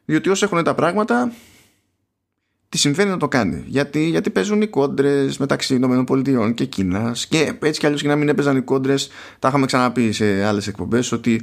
διότι 0.05 0.29
όσοι 0.29 0.43
έχουν 0.43 0.63
τα 0.63 0.75
πράγματα 0.75 1.31
τι 2.71 2.77
συμβαίνει 2.77 3.09
να 3.09 3.17
το 3.17 3.27
κάνει. 3.27 3.63
Γιατί, 3.67 4.03
γιατί 4.03 4.29
παίζουν 4.29 4.61
οι 4.61 4.67
κόντρες 4.67 5.37
μεταξύ 5.37 5.75
ΗΠΑ 5.75 6.51
και 6.51 6.65
Κίνας. 6.65 7.27
Και 7.27 7.53
έτσι 7.61 7.79
κι 7.79 7.85
αλλιώς 7.85 8.01
και 8.01 8.07
να 8.07 8.15
μην 8.15 8.29
έπαιζαν 8.29 8.57
οι 8.57 8.61
κόντρες, 8.61 9.09
τα 9.39 9.47
είχαμε 9.47 9.65
ξαναπεί 9.65 10.11
σε 10.11 10.43
άλλες 10.43 10.67
εκπομπές 10.67 11.11
ότι 11.11 11.41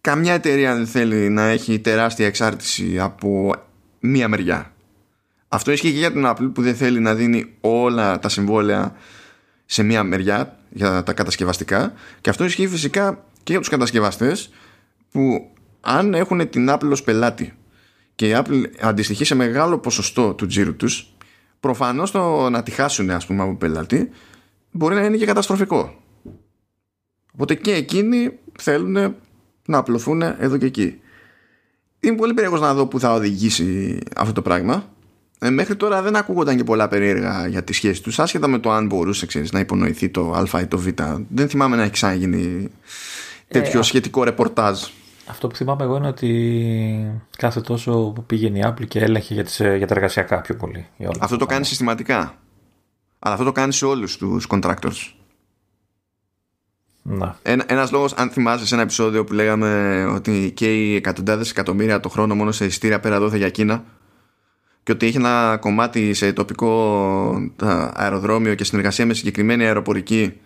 καμιά 0.00 0.32
εταιρεία 0.32 0.74
δεν 0.74 0.86
θέλει 0.86 1.28
να 1.28 1.42
έχει 1.42 1.78
τεράστια 1.78 2.26
εξάρτηση 2.26 2.98
από 3.00 3.54
μία 4.00 4.28
μεριά. 4.28 4.72
Αυτό 5.48 5.72
ισχύει 5.72 5.92
και 5.92 5.98
για 5.98 6.12
την 6.12 6.24
Apple 6.26 6.50
που 6.54 6.62
δεν 6.62 6.74
θέλει 6.74 7.00
να 7.00 7.14
δίνει 7.14 7.52
όλα 7.60 8.18
τα 8.18 8.28
συμβόλαια 8.28 8.94
σε 9.64 9.82
μία 9.82 10.02
μεριά 10.02 10.58
για 10.70 11.02
τα 11.02 11.12
κατασκευαστικά 11.12 11.92
και 12.20 12.30
αυτό 12.30 12.44
ισχύει 12.44 12.68
φυσικά 12.68 13.24
και 13.42 13.52
για 13.52 13.58
τους 13.58 13.68
κατασκευαστές 13.68 14.50
που 15.10 15.50
αν 15.80 16.14
έχουν 16.14 16.48
την 16.48 16.68
Apple 16.70 16.90
ως 16.90 17.02
πελάτη 17.02 17.52
και 18.14 18.28
η 18.28 18.32
Apple 18.36 18.64
αντιστοιχεί 18.80 19.24
σε 19.24 19.34
μεγάλο 19.34 19.78
ποσοστό 19.78 20.34
του 20.34 20.46
τζίρου 20.46 20.76
τους. 20.76 21.14
Προφανώς 21.60 22.10
το 22.10 22.50
να 22.50 22.62
τη 22.62 22.70
χάσουν 22.70 23.10
ας 23.10 23.26
πούμε 23.26 23.42
από 23.42 23.56
πελάτη 23.56 24.10
μπορεί 24.70 24.94
να 24.94 25.04
είναι 25.04 25.16
και 25.16 25.26
καταστροφικό. 25.26 25.94
Οπότε 27.34 27.54
και 27.54 27.72
εκείνοι 27.72 28.38
θέλουν 28.58 29.14
να 29.66 29.78
απλωθούν 29.78 30.22
εδώ 30.22 30.56
και 30.56 30.66
εκεί. 30.66 31.00
Είμαι 32.00 32.16
πολύ 32.16 32.34
περίεργος 32.34 32.60
να 32.60 32.74
δω 32.74 32.86
που 32.86 33.00
θα 33.00 33.12
οδηγήσει 33.12 33.98
αυτό 34.16 34.32
το 34.32 34.42
πράγμα. 34.42 34.90
Ε, 35.38 35.50
μέχρι 35.50 35.76
τώρα 35.76 36.02
δεν 36.02 36.16
ακούγονταν 36.16 36.56
και 36.56 36.64
πολλά 36.64 36.88
περίεργα 36.88 37.46
για 37.46 37.64
τη 37.64 37.72
σχέση 37.72 38.02
τους 38.02 38.18
άσχετα 38.18 38.48
με 38.48 38.58
το 38.58 38.70
αν 38.70 38.86
μπορούσε 38.86 39.26
ξέρεις, 39.26 39.52
να 39.52 39.58
υπονοηθεί 39.58 40.08
το 40.08 40.46
α 40.52 40.60
ή 40.60 40.66
το 40.66 40.78
β. 40.78 40.86
Δεν 41.28 41.48
θυμάμαι 41.48 41.76
να 41.76 41.82
έχει 41.82 41.92
ξαναγίνει 41.92 42.70
τέτοιο 43.48 43.78
ε, 43.78 43.82
σχετικό 43.82 44.24
ρεπορτάζ 44.24 44.82
αυτό 45.26 45.48
που 45.48 45.56
θυμάμαι 45.56 45.84
εγώ 45.84 45.96
είναι 45.96 46.08
ότι 46.08 47.22
κάθε 47.38 47.60
τόσο 47.60 48.12
πήγαινε 48.26 48.58
η 48.58 48.62
Apple 48.66 48.86
και 48.88 48.98
έλεγχε 48.98 49.34
για, 49.34 49.44
τις, 49.44 49.56
για 49.56 49.86
τα 49.86 49.94
εργασιακά 49.94 50.40
πιο 50.40 50.56
πολύ. 50.56 50.86
αυτό 51.20 51.36
το 51.36 51.46
κάνεις 51.46 51.68
συστηματικά. 51.68 52.34
Αλλά 53.18 53.34
αυτό 53.34 53.46
το 53.46 53.52
κάνεις 53.52 53.76
σε 53.76 53.84
όλους 53.84 54.16
τους 54.16 54.46
contractors. 54.48 55.12
Να. 57.02 57.36
Ένα, 57.42 57.64
ένας 57.66 57.90
λόγος, 57.90 58.12
αν 58.12 58.30
θυμάσαι 58.30 58.66
σε 58.66 58.74
ένα 58.74 58.82
επεισόδιο 58.82 59.24
που 59.24 59.32
λέγαμε 59.32 60.04
ότι 60.04 60.52
και 60.54 60.74
οι 60.74 60.94
εκατοντάδες 60.94 61.50
εκατομμύρια 61.50 62.00
το 62.00 62.08
χρόνο 62.08 62.34
μόνο 62.34 62.52
σε 62.52 62.64
ειστήρια 62.64 63.00
πέρα 63.00 63.18
δόθε 63.18 63.36
για 63.36 63.50
Κίνα 63.50 63.84
και 64.82 64.92
ότι 64.92 65.06
είχε 65.06 65.18
ένα 65.18 65.58
κομμάτι 65.60 66.14
σε 66.14 66.32
τοπικό 66.32 67.52
αεροδρόμιο 67.92 68.54
και 68.54 68.64
συνεργασία 68.64 69.06
με 69.06 69.14
συγκεκριμένη 69.14 69.64
αεροπορική 69.64 70.40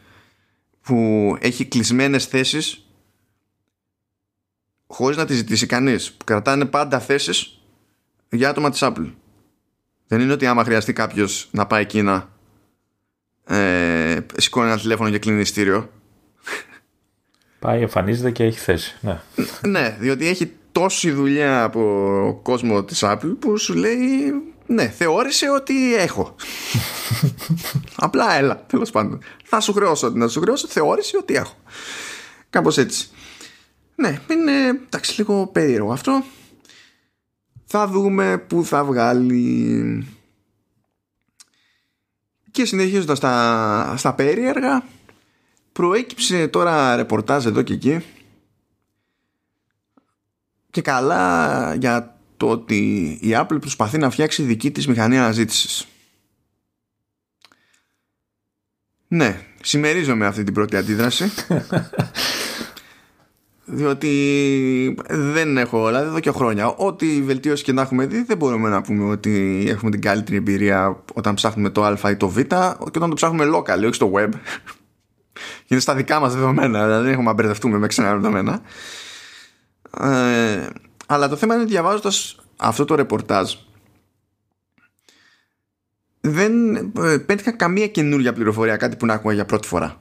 που 0.83 1.37
έχει 1.41 1.64
κλεισμένες 1.64 2.27
θέσεις 2.27 2.86
χωρίς 4.87 5.16
να 5.16 5.24
τη 5.24 5.34
ζητήσει 5.34 5.66
κανείς. 5.66 6.12
Που 6.12 6.24
κρατάνε 6.24 6.64
πάντα 6.64 7.01
θέσεις 7.01 7.61
για 8.28 8.49
άτομα 8.49 8.70
της 8.70 8.80
Apple. 8.82 9.12
Δεν 10.07 10.20
είναι 10.20 10.32
ότι 10.32 10.47
άμα 10.47 10.64
χρειαστεί 10.64 10.93
κάποιος 10.93 11.49
να 11.51 11.66
πάει 11.66 11.82
εκεί 11.82 12.03
να 12.03 12.28
ε, 13.47 14.18
σηκώνει 14.37 14.66
ένα 14.70 14.78
τηλέφωνο 14.78 15.11
και 15.11 15.18
κλείνει 15.18 15.41
ειστήριο. 15.41 15.91
Πάει 17.59 17.80
εμφανίζεται 17.80 18.30
και 18.30 18.45
έχει 18.45 18.59
θέση 18.59 18.97
ναι, 19.01 19.20
ναι 19.66 19.97
διότι 20.01 20.28
έχει 20.28 20.53
τόση 20.72 21.11
δουλειά 21.11 21.62
από 21.62 22.41
κόσμο 22.43 22.84
της 22.84 23.01
Apple 23.05 23.37
που 23.39 23.59
σου 23.59 23.74
λέει 23.74 24.32
ναι 24.66 24.89
θεώρησε 24.89 25.51
ότι 25.51 25.97
έχω. 25.97 26.34
Απλά 27.97 28.34
έλα 28.34 28.64
τέλος 28.66 28.91
πάντων. 28.91 29.22
Θα 29.45 29.61
σου 29.61 29.72
χρεώσω 29.72 30.07
ότι 30.07 30.18
να 30.18 30.28
σου 30.28 30.41
χρεώσω 30.41 30.68
θεώρησε 30.68 31.16
ότι 31.16 31.34
έχω. 31.34 31.55
Κάπως 32.51 32.78
έτσι 32.78 33.09
ναι, 33.97 34.20
είναι 34.30 34.66
εντάξει, 34.68 35.18
λίγο 35.18 35.47
περίεργο 35.47 35.92
αυτό. 35.92 36.24
Θα 37.64 37.86
δούμε 37.86 38.38
πού 38.38 38.64
θα 38.64 38.84
βγάλει. 38.84 40.07
Και 42.51 42.64
συνεχίζοντας 42.64 43.18
στα, 43.18 43.94
στα 43.97 44.14
περίεργα, 44.14 44.84
προέκυψε 45.72 46.49
τώρα 46.49 46.97
ρεπορτάζ 46.97 47.47
εδώ 47.47 47.62
και 47.62 47.72
εκεί 47.72 48.03
και 50.76 50.82
καλά 50.82 51.74
για 51.74 52.16
το 52.36 52.49
ότι 52.51 53.09
η 53.22 53.30
Apple 53.32 53.61
προσπαθεί 53.61 53.99
να 53.99 54.11
φτιάξει 54.11 54.42
δική 54.42 54.70
της 54.70 54.86
μηχανή 54.86 55.18
αναζήτησης. 55.18 55.86
Ναι, 59.09 59.40
συμμερίζομαι 59.62 60.26
αυτή 60.26 60.44
την 60.44 60.55
πρώτη 60.55 60.76
αντίδραση 60.76 61.30
διότι 63.69 64.97
δεν 65.09 65.57
έχω 65.59 65.83
όλα 65.83 66.01
εδώ 66.01 66.21
και 66.21 66.31
χρόνια. 66.31 66.67
Ό,τι 66.67 67.23
βελτίωση 67.23 67.64
και 67.64 67.73
να 67.73 67.83
έχουμε 67.83 68.07
δει 68.07 68.23
δεν 68.23 68.37
μπορούμε 68.37 68.69
να 68.69 68.83
πούμε 68.83 69.11
ότι 69.11 69.64
έχουμε 69.69 69.91
την 69.91 70.01
καλύτερη 70.01 70.37
εμπειρία 70.37 71.03
όταν 71.14 71.35
ψάχνουμε 71.35 71.71
το 71.71 71.85
α 71.85 72.11
ή 72.11 72.17
το 72.17 72.29
β 72.29 72.41
και 72.41 72.55
όταν 72.99 73.09
το 73.09 73.14
ψάχνουμε 73.14 73.45
local 73.57 73.85
όχι 73.85 73.95
στο 73.95 74.12
web. 74.14 74.31
Είναι 75.67 75.81
στα 75.81 75.95
δικά 75.95 76.21
μας 76.21 76.35
δεδομένα 76.35 76.85
δηλαδή 76.85 77.03
δεν 77.03 77.12
έχουμε 77.12 77.27
να 77.27 77.33
μπερδευτούμε 77.33 77.79
με 77.79 77.87
ξένα 77.87 78.14
δεδομένα. 78.14 78.61
Ε, 80.01 80.67
αλλά 81.07 81.29
το 81.29 81.37
θέμα 81.37 81.55
είναι 81.55 81.64
διαβάζοντας 81.64 82.37
αυτό 82.57 82.85
το 82.85 82.95
ρεπορτάζ 82.95 83.55
δεν 86.21 86.77
ε, 86.77 87.17
πέτυχα 87.27 87.51
καμία 87.51 87.87
καινούργια 87.89 88.33
πληροφορία 88.33 88.77
κάτι 88.77 88.97
που 88.97 89.07
να 89.07 89.14
ακούω 89.14 89.33
για 89.33 89.45
πρώτη 89.45 89.67
φορά 89.69 90.01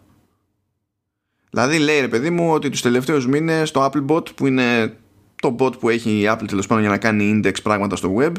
Δηλαδή 1.55 1.79
λέει 1.79 1.99
ρε 1.99 2.07
παιδί 2.07 2.29
μου 2.29 2.51
ότι 2.51 2.69
τους 2.69 2.81
τελευταίους 2.81 3.27
μήνες 3.27 3.71
το 3.71 3.85
Applebot 3.85 4.35
που 4.35 4.47
είναι 4.47 4.97
το 5.41 5.55
bot 5.59 5.79
που 5.79 5.89
έχει 5.89 6.09
η 6.09 6.27
Apple 6.29 6.47
τέλος 6.47 6.67
πάντων 6.67 6.83
για 6.83 6.91
να 6.91 6.97
κάνει 6.97 7.41
index 7.43 7.53
πράγματα 7.63 7.95
στο 7.95 8.15
web 8.19 8.31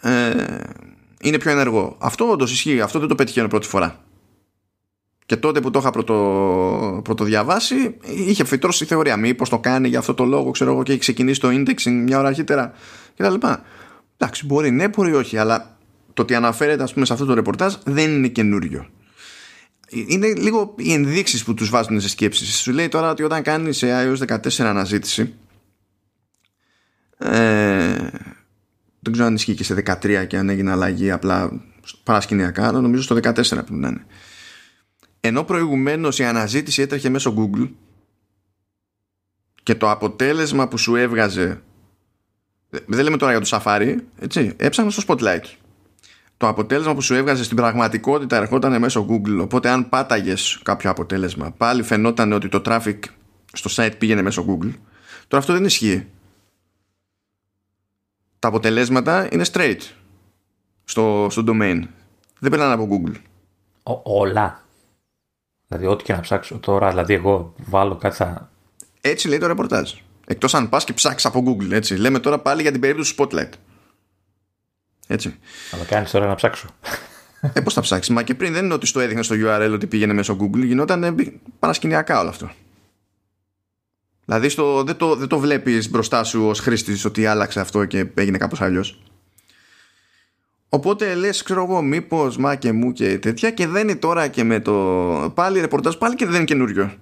ε, 0.00 0.60
είναι 1.22 1.38
πιο 1.38 1.50
ενεργό. 1.50 1.96
Αυτό 1.98 2.30
όντως 2.30 2.52
ισχύει, 2.52 2.80
αυτό 2.80 2.98
δεν 2.98 3.08
το 3.08 3.14
πετυχαίνω 3.14 3.48
πρώτη 3.48 3.66
φορά. 3.66 4.04
Και 5.26 5.36
τότε 5.36 5.60
που 5.60 5.70
το 5.70 5.78
είχα 5.78 5.90
πρωτο, 5.90 7.00
πρωτοδιαβάσει 7.04 7.96
είχε 8.26 8.44
φυτρώσει 8.44 8.84
η 8.84 8.86
θεωρία. 8.86 9.16
Μήπως 9.16 9.48
το 9.48 9.58
κάνει 9.58 9.88
για 9.88 9.98
αυτό 9.98 10.14
το 10.14 10.24
λόγο, 10.24 10.50
ξέρω 10.50 10.72
εγώ, 10.72 10.82
και 10.82 10.90
έχει 10.90 11.00
ξεκινήσει 11.00 11.40
το 11.40 11.48
indexing 11.48 12.02
μια 12.04 12.18
ώρα 12.18 12.28
αρχίτερα 12.28 12.72
κτλ. 13.16 13.34
Εντάξει, 14.16 14.46
μπορεί 14.46 14.70
ναι, 14.70 14.88
μπορεί 14.88 15.14
όχι, 15.14 15.36
αλλά 15.36 15.76
το 16.14 16.22
ότι 16.22 16.34
αναφέρεται 16.34 16.82
ας 16.82 16.92
πούμε, 16.92 17.04
σε 17.06 17.12
αυτό 17.12 17.24
το 17.24 17.34
ρεπορτάζ 17.34 17.74
δεν 17.84 18.10
είναι 18.10 18.28
καινούριο 18.28 18.86
είναι 19.90 20.26
λίγο 20.26 20.74
οι 20.78 20.92
ενδείξεις 20.92 21.44
που 21.44 21.54
τους 21.54 21.70
βάζουν 21.70 22.00
σε 22.00 22.08
σκέψεις. 22.08 22.56
Σου 22.56 22.72
λέει 22.72 22.88
τώρα 22.88 23.10
ότι 23.10 23.22
όταν 23.22 23.42
κάνεις 23.42 23.76
σε 23.76 23.86
iOS 23.90 24.38
14 24.38 24.58
αναζήτηση 24.58 25.34
ε, 27.18 28.10
δεν 29.00 29.12
ξέρω 29.12 29.26
αν 29.26 29.34
ισχύει 29.34 29.54
και 29.54 29.64
σε 29.64 29.82
13 29.86 30.26
και 30.26 30.36
αν 30.36 30.48
έγινε 30.48 30.70
αλλαγή 30.70 31.10
απλά 31.10 31.62
παρασκηνιακά 32.02 32.72
νομίζω 32.72 33.02
στο 33.02 33.16
14 33.16 33.32
πρέπει 33.32 33.72
να 33.72 33.88
είναι. 33.88 34.06
Ενώ 35.20 35.44
προηγουμένως 35.44 36.18
η 36.18 36.24
αναζήτηση 36.24 36.82
έτρεχε 36.82 37.08
μέσω 37.08 37.34
Google 37.38 37.70
και 39.62 39.74
το 39.74 39.90
αποτέλεσμα 39.90 40.68
που 40.68 40.78
σου 40.78 40.96
έβγαζε 40.96 41.62
δεν 42.70 43.04
λέμε 43.04 43.16
τώρα 43.16 43.32
για 43.32 43.40
το 43.40 43.48
Safari 43.50 43.96
έτσι, 44.18 44.54
έψαχνα 44.56 44.90
στο 44.90 45.02
Spotlight 45.06 45.44
το 46.38 46.48
αποτέλεσμα 46.48 46.94
που 46.94 47.00
σου 47.00 47.14
έβγαζε 47.14 47.44
στην 47.44 47.56
πραγματικότητα 47.56 48.36
ερχόταν 48.36 48.78
μέσω 48.78 49.06
Google. 49.10 49.38
Οπότε, 49.40 49.68
αν 49.68 49.88
πάταγες 49.88 50.60
κάποιο 50.62 50.90
αποτέλεσμα, 50.90 51.50
πάλι 51.50 51.82
φαινόταν 51.82 52.32
ότι 52.32 52.48
το 52.48 52.62
traffic 52.64 52.98
στο 53.52 53.70
site 53.76 53.92
πήγαινε 53.98 54.22
μέσω 54.22 54.44
Google. 54.48 54.72
Τώρα 55.28 55.42
αυτό 55.42 55.52
δεν 55.52 55.64
ισχύει. 55.64 56.06
Τα 58.38 58.48
αποτελέσματα 58.48 59.28
είναι 59.32 59.44
straight 59.52 59.80
στο, 60.84 61.26
στο 61.30 61.42
domain. 61.46 61.80
Δεν 62.38 62.50
περνάνε 62.50 62.72
από 62.72 62.88
Google. 62.90 63.14
όλα. 64.02 64.62
Δηλαδή, 65.66 65.86
ό,τι 65.86 66.04
και 66.04 66.12
να 66.12 66.20
ψάξω 66.20 66.58
τώρα, 66.58 66.88
δηλαδή, 66.88 67.14
εγώ 67.14 67.54
βάλω 67.56 67.96
κάτι 67.96 68.16
θα. 68.16 68.50
Έτσι 69.00 69.28
λέει 69.28 69.38
το 69.38 69.46
ρεπορτάζ. 69.46 69.92
Εκτός 70.26 70.54
αν 70.54 70.68
πας 70.68 70.84
και 70.84 70.92
ψάξεις 70.92 71.26
από 71.26 71.42
Google. 71.46 71.70
Έτσι. 71.70 71.96
Λέμε 71.96 72.18
τώρα 72.18 72.38
πάλι 72.38 72.62
για 72.62 72.70
την 72.70 72.80
περίπτωση 72.80 73.14
Spotlight. 73.18 73.50
Έτσι. 75.10 75.34
Αλλά 75.70 75.84
κάνεις 75.84 76.10
τώρα 76.10 76.26
να 76.26 76.34
ψάξω. 76.34 76.66
Ε, 77.52 77.60
πώς 77.60 77.74
θα 77.74 77.80
ψάξεις; 77.80 78.14
Μα 78.14 78.22
και 78.22 78.34
πριν 78.34 78.52
δεν 78.52 78.64
είναι 78.64 78.74
ότι 78.74 78.86
στο 78.86 79.00
έδειχνε 79.00 79.22
στο 79.22 79.34
URL 79.38 79.70
ότι 79.72 79.86
πήγαινε 79.86 80.12
μέσω 80.12 80.36
Google. 80.40 80.64
Γινόταν 80.64 81.16
παρασκηνιακά 81.58 82.20
όλο 82.20 82.28
αυτό. 82.28 82.50
Δηλαδή 84.24 84.48
στο, 84.48 84.82
δεν 84.82 84.96
το, 84.96 85.16
δεν 85.16 85.28
το 85.28 85.38
βλέπεις 85.38 85.90
μπροστά 85.90 86.24
σου 86.24 86.46
ως 86.46 86.60
χρήστης 86.60 87.04
ότι 87.04 87.26
άλλαξε 87.26 87.60
αυτό 87.60 87.84
και 87.84 88.06
έγινε 88.14 88.38
κάπως 88.38 88.60
αλλιώς. 88.60 89.00
Οπότε 90.68 91.14
λες, 91.14 91.42
ξέρω 91.42 91.64
εγώ, 91.64 91.82
μήπως 91.82 92.36
μα 92.36 92.54
και 92.54 92.72
μου 92.72 92.92
και 92.92 93.18
τέτοια 93.18 93.50
και 93.50 93.66
δεν 93.66 93.88
είναι 93.88 93.98
τώρα 93.98 94.28
και 94.28 94.44
με 94.44 94.60
το. 94.60 94.72
Πάλι 95.34 95.60
ρεπορτάζ, 95.60 95.94
πάλι 95.94 96.14
και 96.14 96.24
δεν 96.26 96.34
είναι 96.34 96.44
καινούριο. 96.44 96.92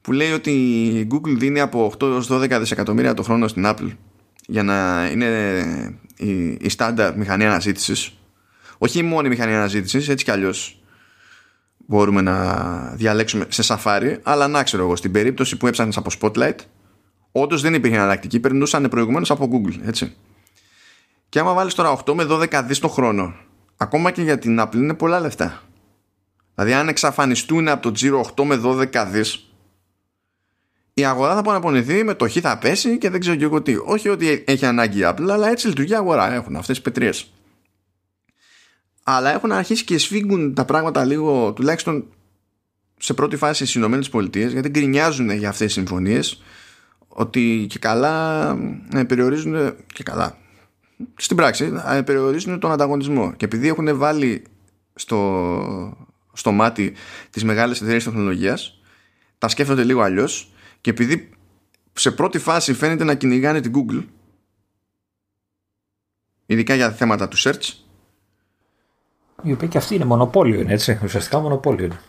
Που 0.00 0.12
λέει 0.12 0.32
ότι 0.32 0.50
η 0.50 1.08
Google 1.10 1.36
δίνει 1.36 1.60
από 1.60 1.92
8 1.98 2.02
έως 2.02 2.28
12 2.30 2.56
δισεκατομμύρια 2.58 3.14
το 3.14 3.22
χρόνο 3.22 3.48
στην 3.48 3.64
Apple 3.66 3.90
για 4.46 4.62
να 4.62 5.08
είναι 5.12 5.28
η, 6.16 6.56
η 6.60 6.68
στάνταρ 6.68 7.16
μηχανή 7.16 7.46
αναζήτησης. 7.46 8.12
Όχι 8.78 8.98
η 8.98 9.02
μόνη 9.02 9.28
μηχανή 9.28 9.54
αναζήτησης, 9.54 10.08
έτσι 10.08 10.24
κι 10.24 10.30
αλλιώς 10.30 10.78
μπορούμε 11.86 12.20
να 12.20 12.80
διαλέξουμε 12.94 13.46
σε 13.48 13.62
Safari, 13.74 14.16
αλλά 14.22 14.48
να 14.48 14.62
ξέρω 14.62 14.82
εγώ, 14.82 14.96
στην 14.96 15.12
περίπτωση 15.12 15.56
που 15.56 15.66
έψαχνες 15.66 15.96
από 15.96 16.10
Spotlight, 16.20 16.56
όντως 17.32 17.62
δεν 17.62 17.74
υπήρχε 17.74 17.96
εναλλακτική, 17.96 18.40
περνούσαν 18.40 18.88
προηγουμένως 18.88 19.30
από 19.30 19.50
Google, 19.52 19.78
έτσι. 19.84 20.16
Και 21.28 21.38
άμα 21.38 21.52
βάλεις 21.52 21.74
τώρα 21.74 21.90
8 22.04 22.14
με 22.14 22.26
12 22.28 22.62
δις 22.66 22.78
το 22.78 22.88
χρόνο, 22.88 23.34
ακόμα 23.76 24.10
και 24.10 24.22
για 24.22 24.38
την 24.38 24.60
Apple 24.60 24.74
είναι 24.74 24.94
πολλά 24.94 25.20
λεφτά. 25.20 25.62
Δηλαδή, 26.54 26.72
αν 26.72 26.88
εξαφανιστούν 26.88 27.68
από 27.68 27.82
το 27.82 27.92
τζίρο 27.92 28.20
8 28.36 28.44
με 28.44 28.60
12 28.64 29.06
δις, 29.10 29.53
η 30.94 31.04
αγορά 31.04 31.34
θα 31.34 31.42
παραπονηθεί, 31.42 32.04
με 32.04 32.14
το 32.14 32.28
χ 32.28 32.36
θα 32.40 32.58
πέσει 32.58 32.98
και 32.98 33.10
δεν 33.10 33.20
ξέρω 33.20 33.36
και 33.36 33.44
εγώ 33.44 33.62
τι. 33.62 33.76
Όχι 33.84 34.08
ότι 34.08 34.44
έχει 34.46 34.66
ανάγκη 34.66 34.98
η 34.98 35.02
Apple, 35.04 35.28
αλλά 35.30 35.48
έτσι 35.48 35.66
λειτουργεί 35.68 35.92
η 35.92 35.96
αγορά. 35.96 36.32
Έχουν 36.32 36.56
αυτές 36.56 36.74
τις 36.74 36.84
πετρίες. 36.84 37.32
Αλλά 39.02 39.32
έχουν 39.32 39.52
αρχίσει 39.52 39.84
και 39.84 39.98
σφίγγουν 39.98 40.54
τα 40.54 40.64
πράγματα 40.64 41.04
λίγο, 41.04 41.52
τουλάχιστον 41.52 42.04
σε 42.98 43.14
πρώτη 43.14 43.36
φάση 43.36 43.54
στις 43.54 43.74
Ηνωμένες 43.74 44.08
Πολιτείες, 44.08 44.52
γιατί 44.52 44.68
γκρινιάζουν 44.68 45.30
για 45.30 45.48
αυτές 45.48 45.66
τις 45.66 45.74
συμφωνίες 45.74 46.42
ότι 47.08 47.66
και 47.68 47.78
καλά 47.78 48.50
ε, 48.94 49.02
περιορίζουν 49.02 49.74
και 49.92 50.02
καλά 50.02 50.38
στην 51.16 51.36
πράξη 51.36 51.72
ε, 51.92 52.02
περιορίζουν 52.02 52.58
τον 52.58 52.72
ανταγωνισμό 52.72 53.32
και 53.36 53.44
επειδή 53.44 53.68
έχουν 53.68 53.98
βάλει 53.98 54.42
στο, 54.94 55.96
στο 56.32 56.52
μάτι 56.52 56.92
τις 57.30 57.44
μεγάλες 57.44 57.80
εταιρείες 57.80 58.04
τεχνολογίας 58.04 58.80
τα 59.38 59.48
σκέφτονται 59.48 59.84
λίγο 59.84 60.00
αλλιώς 60.00 60.53
και 60.84 60.90
επειδή 60.90 61.30
σε 61.92 62.10
πρώτη 62.10 62.38
φάση 62.38 62.74
φαίνεται 62.74 63.04
να 63.04 63.14
κυνηγάνε 63.14 63.60
την 63.60 63.72
Google 63.74 64.04
ειδικά 66.46 66.74
για 66.74 66.90
θέματα 66.92 67.28
του 67.28 67.36
search 67.38 67.72
η 69.42 69.52
οποία 69.52 69.68
και 69.68 69.78
αυτή 69.78 69.94
είναι 69.94 70.04
μονοπόλιο 70.04 70.60
είναι 70.60 70.72
έτσι 70.72 71.00
ουσιαστικά 71.02 71.38
μονοπόλιο 71.38 71.84
είναι 71.84 72.00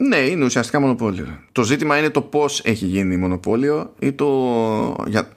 ναι, 0.00 0.16
είναι 0.16 0.44
ουσιαστικά 0.44 0.80
μονοπόλιο. 0.80 1.38
Το 1.52 1.62
ζήτημα 1.62 1.98
είναι 1.98 2.10
το 2.10 2.22
πώς 2.22 2.60
έχει 2.64 2.86
γίνει 2.86 3.16
μονοπόλιο 3.16 3.94
ή 3.98 4.12
το. 4.12 4.26
Για... 5.06 5.28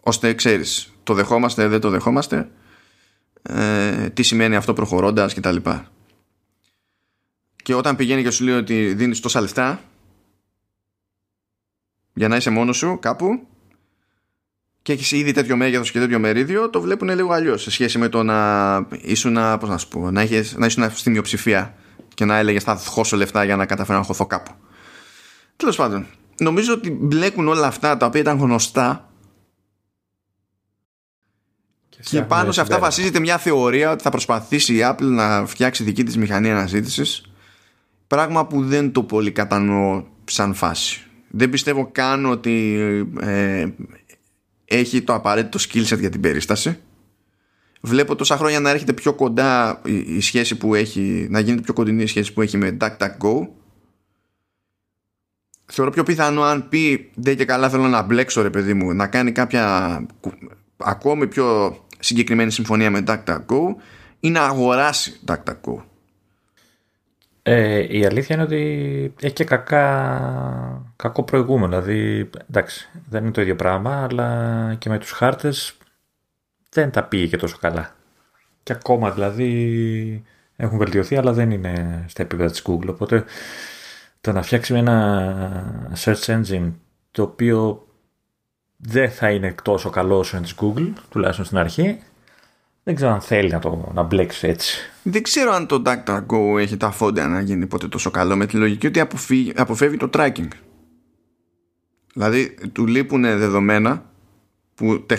ώστε 0.00 0.34
ξέρεις, 0.34 0.92
το 1.02 1.14
δεχόμαστε, 1.14 1.68
δεν 1.68 1.80
το 1.80 1.90
δεχόμαστε, 1.90 2.48
ε, 3.42 4.10
τι 4.10 4.22
σημαίνει 4.22 4.56
αυτό 4.56 4.72
προχωρώντας 4.72 5.34
κτλ. 5.34 5.56
Και, 5.56 5.78
και 7.62 7.74
όταν 7.74 7.96
πηγαίνει 7.96 8.22
και 8.22 8.30
σου 8.30 8.44
λέει 8.44 8.54
ότι 8.54 8.94
δίνεις 8.94 9.20
τόσα 9.20 9.40
λεφτά 9.40 9.80
για 12.16 12.28
να 12.28 12.36
είσαι 12.36 12.50
μόνος 12.50 12.76
σου 12.76 12.98
κάπου 13.00 13.46
και 14.82 14.92
έχεις 14.92 15.12
ήδη 15.12 15.32
τέτοιο 15.32 15.56
μέγεθος 15.56 15.90
και 15.90 15.98
τέτοιο 15.98 16.18
μερίδιο, 16.18 16.70
το 16.70 16.80
βλέπουν 16.80 17.08
λίγο 17.08 17.32
αλλιώς 17.32 17.62
σε 17.62 17.70
σχέση 17.70 17.98
με 17.98 18.08
το 18.08 18.22
να 18.22 18.76
ήσουν, 19.00 19.38
πώς 19.60 19.68
να, 19.68 19.78
σου 19.78 19.88
πω, 19.88 20.10
να, 20.10 20.20
έχεις, 20.20 20.54
να 20.56 20.66
ήσουν 20.66 20.90
στη 20.90 21.10
μειοψηφία 21.10 21.74
και 22.14 22.24
να 22.24 22.36
έλεγες 22.36 22.62
θα 22.62 22.76
χώσω 22.76 23.16
λεφτά 23.16 23.44
για 23.44 23.56
να 23.56 23.66
καταφέρω 23.66 23.98
να 23.98 24.04
χωθώ 24.04 24.26
κάπου. 24.26 24.50
Τέλος 25.56 25.76
πάντων, 25.76 26.06
νομίζω 26.38 26.72
ότι 26.72 26.90
μπλέκουν 26.90 27.48
όλα 27.48 27.66
αυτά 27.66 27.96
τα 27.96 28.06
οποία 28.06 28.20
ήταν 28.20 28.38
γνωστά 28.38 29.10
και, 31.88 31.98
και 32.02 32.22
πάνω 32.22 32.52
σε 32.52 32.60
αυτά 32.60 32.78
βασίζεται 32.78 33.20
μια 33.20 33.38
θεωρία 33.38 33.90
ότι 33.90 34.02
θα 34.02 34.10
προσπαθήσει 34.10 34.74
η 34.74 34.80
Apple 34.82 35.00
να 35.00 35.46
φτιάξει 35.46 35.84
δική 35.84 36.04
της 36.04 36.16
μηχανή 36.16 36.50
αναζήτησης. 36.50 37.30
πράγμα 38.06 38.46
που 38.46 38.64
δεν 38.64 38.92
το 38.92 39.02
πολύ 39.02 39.30
κατανοώ 39.30 40.04
σαν 40.24 40.54
φάση. 40.54 41.05
Δεν 41.30 41.50
πιστεύω 41.50 41.88
καν 41.92 42.26
ότι 42.26 42.76
ε, 43.20 43.66
έχει 44.64 45.02
το 45.02 45.14
απαραίτητο 45.14 45.58
skill 45.58 45.86
set 45.94 45.98
για 45.98 46.10
την 46.10 46.20
περίσταση 46.20 46.78
βλέπω 47.86 48.16
τόσα 48.16 48.36
χρόνια 48.36 48.60
να 48.60 48.70
έρχεται 48.70 48.92
πιο 48.92 49.14
κοντά 49.14 49.80
η 50.06 50.20
σχέση 50.20 50.56
που 50.56 50.74
έχει, 50.74 51.26
να 51.30 51.40
γίνεται 51.40 51.62
πιο 51.62 51.72
κοντινή 51.72 52.02
η 52.02 52.06
σχέση 52.06 52.32
που 52.32 52.42
έχει 52.42 52.56
με 52.56 52.76
DuckDuckGo. 52.80 53.48
Θεωρώ 55.64 55.90
πιο 55.90 56.02
πιθανό 56.02 56.42
αν 56.42 56.68
πει 56.68 57.10
δεν 57.14 57.36
και 57.36 57.44
καλά 57.44 57.68
θέλω 57.68 57.88
να 57.88 58.02
μπλέξω 58.02 58.42
ρε 58.42 58.50
παιδί 58.50 58.74
μου 58.74 58.94
να 58.94 59.06
κάνει 59.06 59.32
κάποια 59.32 60.06
ακόμη 60.76 61.26
πιο 61.26 61.76
συγκεκριμένη 61.98 62.50
συμφωνία 62.50 62.90
με 62.90 63.04
DuckDuckGo 63.06 63.74
ή 64.20 64.30
να 64.30 64.44
αγοράσει 64.44 65.20
DuckDuckGo. 65.26 65.82
Ε, 67.48 67.98
η 67.98 68.04
αλήθεια 68.04 68.34
είναι 68.34 68.44
ότι 68.44 69.14
έχει 69.20 69.34
και 69.34 69.44
κακά, 69.44 70.92
κακό 70.96 71.22
προηγούμενο. 71.22 71.82
Δηλαδή, 71.82 72.30
εντάξει, 72.50 72.88
δεν 73.08 73.22
είναι 73.22 73.32
το 73.32 73.40
ίδιο 73.40 73.56
πράγμα, 73.56 74.04
αλλά 74.04 74.74
και 74.78 74.88
με 74.88 74.98
τους 74.98 75.10
χάρτες 75.10 75.76
δεν 76.70 76.90
τα 76.90 77.04
πήγε 77.04 77.26
και 77.26 77.36
τόσο 77.36 77.56
καλά. 77.60 77.96
Και 78.62 78.72
ακόμα 78.72 79.10
δηλαδή 79.10 80.24
έχουν 80.56 80.78
βελτιωθεί, 80.78 81.16
αλλά 81.16 81.32
δεν 81.32 81.50
είναι 81.50 82.04
στα 82.08 82.22
επίπεδα 82.22 82.50
της 82.50 82.62
Google. 82.66 82.88
Οπότε 82.88 83.24
το 84.20 84.32
να 84.32 84.42
φτιάξει 84.42 84.74
ένα 84.74 85.94
search 86.04 86.24
engine 86.24 86.72
το 87.10 87.22
οποίο 87.22 87.86
δεν 88.76 89.10
θα 89.10 89.30
είναι 89.30 89.54
τόσο 89.62 89.90
καλό 89.90 90.18
όσο 90.18 90.36
είναι 90.36 90.46
της 90.46 90.54
Google, 90.60 90.92
τουλάχιστον 91.10 91.44
στην 91.44 91.58
αρχή, 91.58 91.98
δεν 92.86 92.94
ξέρω 92.94 93.10
αν 93.10 93.20
θέλει 93.20 93.50
να 93.50 93.58
το 93.58 93.90
να 93.94 94.02
μπλέξει 94.02 94.48
έτσι. 94.48 94.90
Δεν 95.02 95.22
ξέρω 95.22 95.52
αν 95.52 95.66
το 95.66 95.82
DuckDuckGo 95.86 96.58
έχει 96.58 96.76
τα 96.76 96.90
φόντα 96.90 97.26
να 97.26 97.40
γίνει 97.40 97.66
ποτέ 97.66 97.88
τόσο 97.88 98.10
καλό 98.10 98.36
με 98.36 98.46
τη 98.46 98.56
λογική 98.56 98.86
ότι 98.86 99.00
αποφύγει, 99.00 99.52
αποφεύγει 99.56 99.96
το 99.96 100.10
tracking. 100.12 100.48
Δηλαδή 102.14 102.54
του 102.72 102.86
λείπουν 102.86 103.22
δεδομένα 103.22 104.10
που 104.74 105.06
ε, 105.06 105.18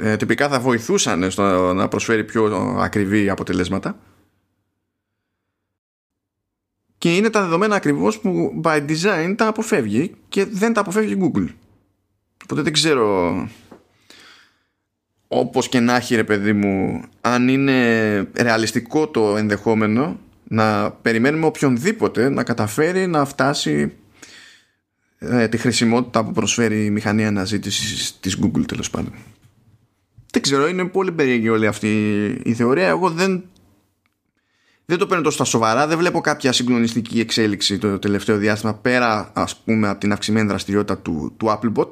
ε, 0.00 0.16
τυπικά 0.16 0.48
θα 0.48 0.60
βοηθούσαν 0.60 1.30
στο 1.30 1.72
να 1.72 1.88
προσφέρει 1.88 2.24
πιο 2.24 2.44
ακριβή 2.80 3.28
αποτελέσματα 3.28 3.98
και 6.98 7.16
είναι 7.16 7.30
τα 7.30 7.42
δεδομένα 7.42 7.74
ακριβώς 7.74 8.18
που 8.18 8.60
by 8.64 8.86
design 8.88 9.34
τα 9.36 9.46
αποφεύγει 9.46 10.14
και 10.28 10.44
δεν 10.44 10.72
τα 10.72 10.80
αποφεύγει 10.80 11.12
η 11.12 11.18
Google 11.20 11.48
οπότε 12.42 12.62
δεν 12.62 12.72
ξέρω 12.72 13.32
όπως 15.28 15.68
και 15.68 15.80
να 15.80 15.96
έχει 15.96 16.14
ρε 16.14 16.24
παιδί 16.24 16.52
μου 16.52 17.02
αν 17.20 17.48
είναι 17.48 18.16
ρεαλιστικό 18.34 19.08
το 19.08 19.36
ενδεχόμενο 19.36 20.18
να 20.48 20.90
περιμένουμε 20.90 21.46
οποιονδήποτε 21.46 22.28
να 22.28 22.42
καταφέρει 22.42 23.06
να 23.06 23.24
φτάσει 23.24 23.92
ε, 25.18 25.48
τη 25.48 25.56
χρησιμότητα 25.56 26.24
που 26.24 26.32
προσφέρει 26.32 26.84
η 26.84 26.90
μηχανή 26.90 27.26
αναζήτησης 27.26 28.20
της 28.20 28.38
Google 28.42 28.64
τέλος 28.66 28.90
πάντων. 28.90 29.12
Δεν 30.32 30.42
ξέρω, 30.42 30.68
είναι 30.68 30.84
πολύ 30.84 31.12
περίεργη 31.12 31.48
όλη 31.48 31.66
αυτή 31.66 32.24
η 32.44 32.54
θεωρία. 32.54 32.86
Εγώ 32.86 33.10
δεν, 33.10 33.44
δεν 34.84 34.98
το 34.98 35.06
παίρνω 35.06 35.22
τόσο 35.22 35.36
στα 35.36 35.44
σοβαρά. 35.44 35.86
Δεν 35.86 35.98
βλέπω 35.98 36.20
κάποια 36.20 36.52
συγκλονιστική 36.52 37.20
εξέλιξη 37.20 37.78
το 37.78 37.98
τελευταίο 37.98 38.36
διάστημα 38.36 38.74
πέρα 38.74 39.30
ας 39.34 39.56
πούμε 39.56 39.88
από 39.88 40.00
την 40.00 40.12
αυξημένη 40.12 40.48
δραστηριότητα 40.48 40.98
του, 40.98 41.34
του 41.36 41.46
Applebot. 41.46 41.88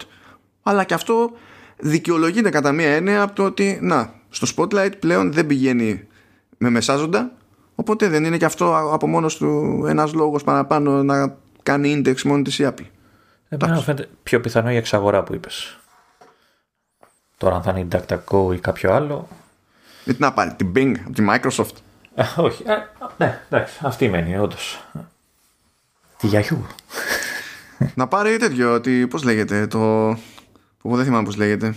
Αλλά 0.62 0.84
και 0.84 0.94
αυτό 0.94 1.32
δικαιολογείται 1.76 2.50
κατά 2.50 2.72
μία 2.72 2.88
έννοια 2.88 3.22
από 3.22 3.34
το 3.34 3.44
ότι 3.44 3.78
να, 3.82 4.12
στο 4.30 4.46
Spotlight 4.56 4.92
πλέον 4.98 5.32
δεν 5.32 5.46
πηγαίνει 5.46 6.06
με 6.58 6.70
μεσάζοντα 6.70 7.32
οπότε 7.74 8.08
δεν 8.08 8.24
είναι 8.24 8.36
και 8.36 8.44
αυτό 8.44 8.90
από 8.92 9.06
μόνος 9.06 9.36
του 9.36 9.84
ένας 9.88 10.12
λόγος 10.12 10.44
παραπάνω 10.44 11.02
να 11.02 11.36
κάνει 11.62 12.02
index 12.02 12.22
μόνο 12.22 12.42
της 12.42 12.58
η 12.58 12.68
Apple. 12.68 12.86
Εμένα 13.48 13.78
φαίνεται 13.78 14.08
πιο 14.22 14.40
πιθανό 14.40 14.70
η 14.70 14.76
εξαγορά 14.76 15.22
που 15.22 15.34
είπες. 15.34 15.78
Τώρα 17.36 17.54
αν 17.54 17.62
θα 17.62 17.70
είναι 17.70 17.80
η 17.80 17.88
DuckDuckGo 17.92 18.54
ή 18.54 18.58
κάποιο 18.58 18.92
άλλο. 18.92 19.28
Γιατί 20.04 20.20
να 20.20 20.32
πάρει 20.32 20.54
την 20.54 20.72
Bing 20.76 20.94
από 21.04 21.12
τη 21.12 21.24
Microsoft. 21.28 21.74
Ε, 22.14 22.24
όχι. 22.36 22.62
Ε, 22.66 22.74
ναι, 23.16 23.40
εντάξει, 23.48 23.78
αυτή 23.82 24.08
μένει 24.08 24.38
όντως. 24.38 24.84
Τη 26.16 26.28
Yahoo. 26.32 26.58
να 27.94 28.06
πάρει 28.06 28.36
τέτοιο, 28.36 28.72
ότι 28.72 29.06
πώς 29.06 29.22
λέγεται, 29.22 29.66
το... 29.66 30.08
που 30.86 30.96
δεν 30.96 31.04
θυμάμαι 31.04 31.24
πώς 31.24 31.36
λέγεται. 31.36 31.74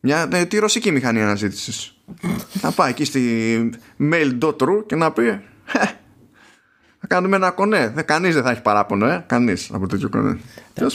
Μια, 0.00 0.26
ναι, 0.26 0.44
τη 0.44 0.58
ρωσική 0.58 0.90
μηχανή 0.90 1.22
αναζήτησης. 1.22 1.94
να 2.62 2.70
πάει 2.70 2.90
εκεί 2.90 3.04
στη 3.04 3.70
mail.ru 4.00 4.86
και 4.86 4.96
να 4.96 5.12
πει 5.12 5.40
θα 7.08 7.14
κάνουμε 7.14 7.36
ένα 7.36 7.50
κονέ. 7.50 7.94
Κανείς 8.04 8.34
δεν 8.34 8.42
θα 8.42 8.50
έχει 8.50 8.62
παράπονο, 8.62 9.06
ε. 9.06 9.24
Κανείς 9.26 9.70
από 9.72 9.86
τέτοιο 9.86 10.08
κονέ. 10.08 10.38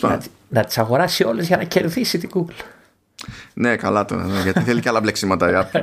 Να, 0.02 0.20
να 0.50 0.64
τις 0.64 0.78
αγοράσει 0.78 1.24
όλες 1.24 1.48
για 1.48 1.58
να 1.58 1.64
κερδίσει 1.64 2.18
την 2.18 2.30
Google. 2.34 2.64
Ναι, 3.54 3.76
καλά 3.76 4.06
τώρα. 4.06 4.26
Ναι, 4.26 4.42
γιατί 4.42 4.62
θέλει 4.62 4.82
και 4.82 4.90
άλλα 4.90 5.00
μπλεξίματα 5.00 5.70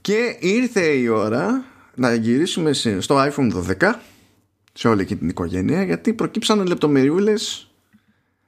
και 0.00 0.36
ήρθε 0.40 0.80
η 0.80 1.08
ώρα 1.08 1.64
να 1.94 2.14
γυρίσουμε 2.14 2.72
στο 2.98 3.30
iPhone 3.30 3.52
12 3.80 3.92
σε 4.72 4.88
όλη 4.88 5.00
εκεί 5.02 5.16
την 5.16 5.28
οικογένεια 5.28 5.82
γιατί 5.82 6.12
προκύψαν 6.12 6.66
λεπτομεριούλες 6.66 7.70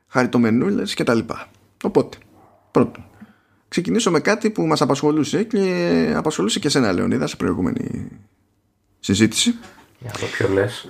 χαριτομενούλες 0.09 0.95
και 0.95 1.05
τα 1.05 1.15
λοιπά 1.15 1.47
οπότε 1.83 2.19
πρώτον 2.71 3.05
ξεκινήσω 3.69 4.11
με 4.11 4.21
κάτι 4.21 4.51
που 4.51 4.67
μας 4.67 4.81
απασχολούσε 4.81 5.43
και 5.43 6.13
απασχολούσε 6.17 6.59
και 6.59 6.69
σένα 6.69 6.93
Λεωνίδα 6.93 7.27
σε 7.27 7.37
προηγούμενη 7.37 8.09
συζήτηση. 9.01 9.55
Για 9.99 10.11
το 10.11 10.27
ποιο 10.27 10.49
λες. 10.49 10.89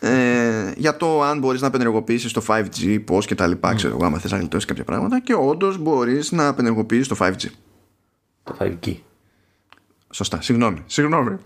Ε, 0.00 0.72
για 0.76 0.96
το 0.96 1.22
αν 1.22 1.38
μπορείς 1.38 1.60
να 1.60 1.66
απενεργοποιήσεις 1.66 2.32
το 2.32 2.42
5G, 2.46 3.02
πώς 3.04 3.26
και 3.26 3.34
τα 3.34 3.46
λοιπά, 3.46 3.72
mm. 3.72 3.76
ξέρω 3.76 3.94
εγώ, 3.94 4.04
άμα 4.04 4.18
θες 4.18 4.30
να 4.30 4.38
γλιτώσεις 4.38 4.66
κάποια 4.68 4.84
πράγματα 4.84 5.20
και 5.20 5.34
όντως 5.34 5.78
μπορείς 5.78 6.32
να 6.32 6.48
απενεργοποιήσεις 6.48 7.08
το 7.08 7.16
5G. 7.20 7.44
Το 8.42 8.56
5G. 8.60 8.94
Σωστά, 10.10 10.40
συγγνώμη, 10.42 10.82
συγγνώμη. 10.86 11.36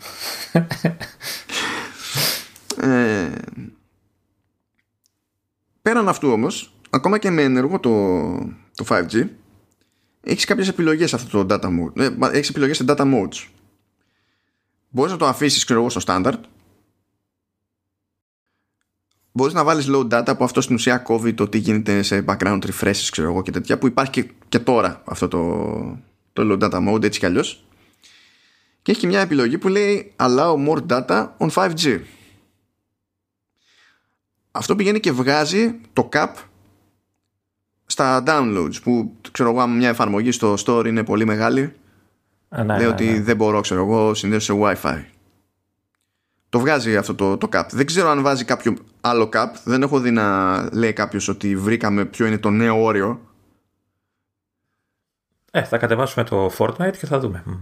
ε, 2.81 3.29
πέραν 5.83 6.09
αυτού 6.09 6.29
όμως, 6.29 6.72
ακόμα 6.95 7.19
και 7.19 7.31
με 7.31 7.43
ενεργό 7.43 7.81
το, 7.81 8.29
το 8.75 8.85
5G, 8.89 9.29
έχεις 10.21 10.45
κάποιες 10.45 10.69
επιλογές 10.69 11.09
σε 11.09 11.17
αυτό 11.17 11.45
το 11.45 11.55
data 11.55 11.67
mode. 11.67 11.99
Ε, 12.01 12.37
έχεις 12.37 12.49
επιλογές 12.49 12.77
σε 12.77 12.85
data 12.89 13.15
modes. 13.15 13.47
Μπορείς 14.89 15.13
να 15.13 15.19
το 15.19 15.27
αφήσεις, 15.27 15.65
ξέρω 15.65 15.81
εγώ, 15.81 15.91
στο 15.91 16.01
standard. 16.07 16.41
Μπορείς 19.33 19.55
να 19.55 19.65
βάλεις 19.65 19.87
low 19.89 20.09
data 20.09 20.35
που 20.39 20.45
αυτό 20.45 20.61
στην 20.61 20.75
ουσία 20.75 20.99
κόβει 20.99 21.35
το 21.35 21.49
τι 21.49 21.59
γίνεται 21.59 22.03
σε 22.03 22.25
background 22.29 22.61
refreshes, 22.65 23.09
ξέρω 23.11 23.29
εγώ, 23.29 23.43
και 23.43 23.51
τέτοια, 23.51 23.79
που 23.79 23.87
υπάρχει 23.87 24.11
και, 24.11 24.31
και 24.49 24.59
τώρα 24.59 25.03
αυτό 25.05 25.29
το, 25.29 25.99
το 26.33 26.43
low 26.51 26.63
data 26.63 26.89
mode, 26.89 27.03
έτσι 27.03 27.19
κι 27.19 27.27
αλλιώς. 27.27 27.65
Και 28.83 28.91
έχει 28.91 29.01
και 29.01 29.07
μια 29.07 29.21
επιλογή 29.21 29.59
που 29.59 29.69
λέει 29.69 30.15
allow 30.17 30.69
more 30.69 30.87
data 30.87 31.29
on 31.39 31.51
5G. 31.51 32.01
Αυτό 34.51 34.77
πηγαίνει 34.77 35.01
και 35.01 35.13
βγάζει 35.13 35.81
το 35.93 36.09
cap 36.13 36.33
στα 37.93 38.23
downloads 38.27 38.83
που 38.83 39.17
ξέρω 39.31 39.51
εγώ 39.51 39.61
αν 39.61 39.77
μια 39.77 39.89
εφαρμογή 39.89 40.31
στο 40.31 40.55
store 40.67 40.85
είναι 40.87 41.05
πολύ 41.05 41.25
μεγάλη 41.25 41.73
Α, 42.49 42.65
ναι, 42.65 42.77
λέει 42.77 42.87
ναι, 42.87 42.93
ότι 42.93 43.05
ναι. 43.05 43.21
δεν 43.21 43.37
μπορώ 43.37 43.61
ξέρω 43.61 43.81
εγώ 43.85 44.15
συνδέσω 44.15 44.55
σε 44.55 44.61
wifi 44.83 45.05
το 46.49 46.59
βγάζει 46.59 46.97
αυτό 46.97 47.15
το, 47.15 47.37
το 47.37 47.49
cap 47.53 47.67
δεν 47.71 47.87
ξέρω 47.87 48.09
αν 48.09 48.23
βάζει 48.23 48.45
κάποιο 48.45 48.77
άλλο 49.01 49.29
cap 49.33 49.47
δεν 49.65 49.83
έχω 49.83 50.01
δει 50.01 50.11
να 50.11 50.57
λέει 50.73 50.93
κάποιος 50.93 51.29
ότι 51.29 51.57
βρήκαμε 51.57 52.05
ποιο 52.05 52.27
είναι 52.27 52.39
το 52.39 52.51
νέο 52.51 52.83
όριο 52.83 53.21
Ε, 55.51 55.63
θα 55.63 55.79
κατεβάσουμε 55.79 56.25
το 56.25 56.51
Fortnite 56.59 56.97
και 56.99 57.07
θα 57.07 57.19
δούμε. 57.19 57.43
Μμμ. 57.47 57.57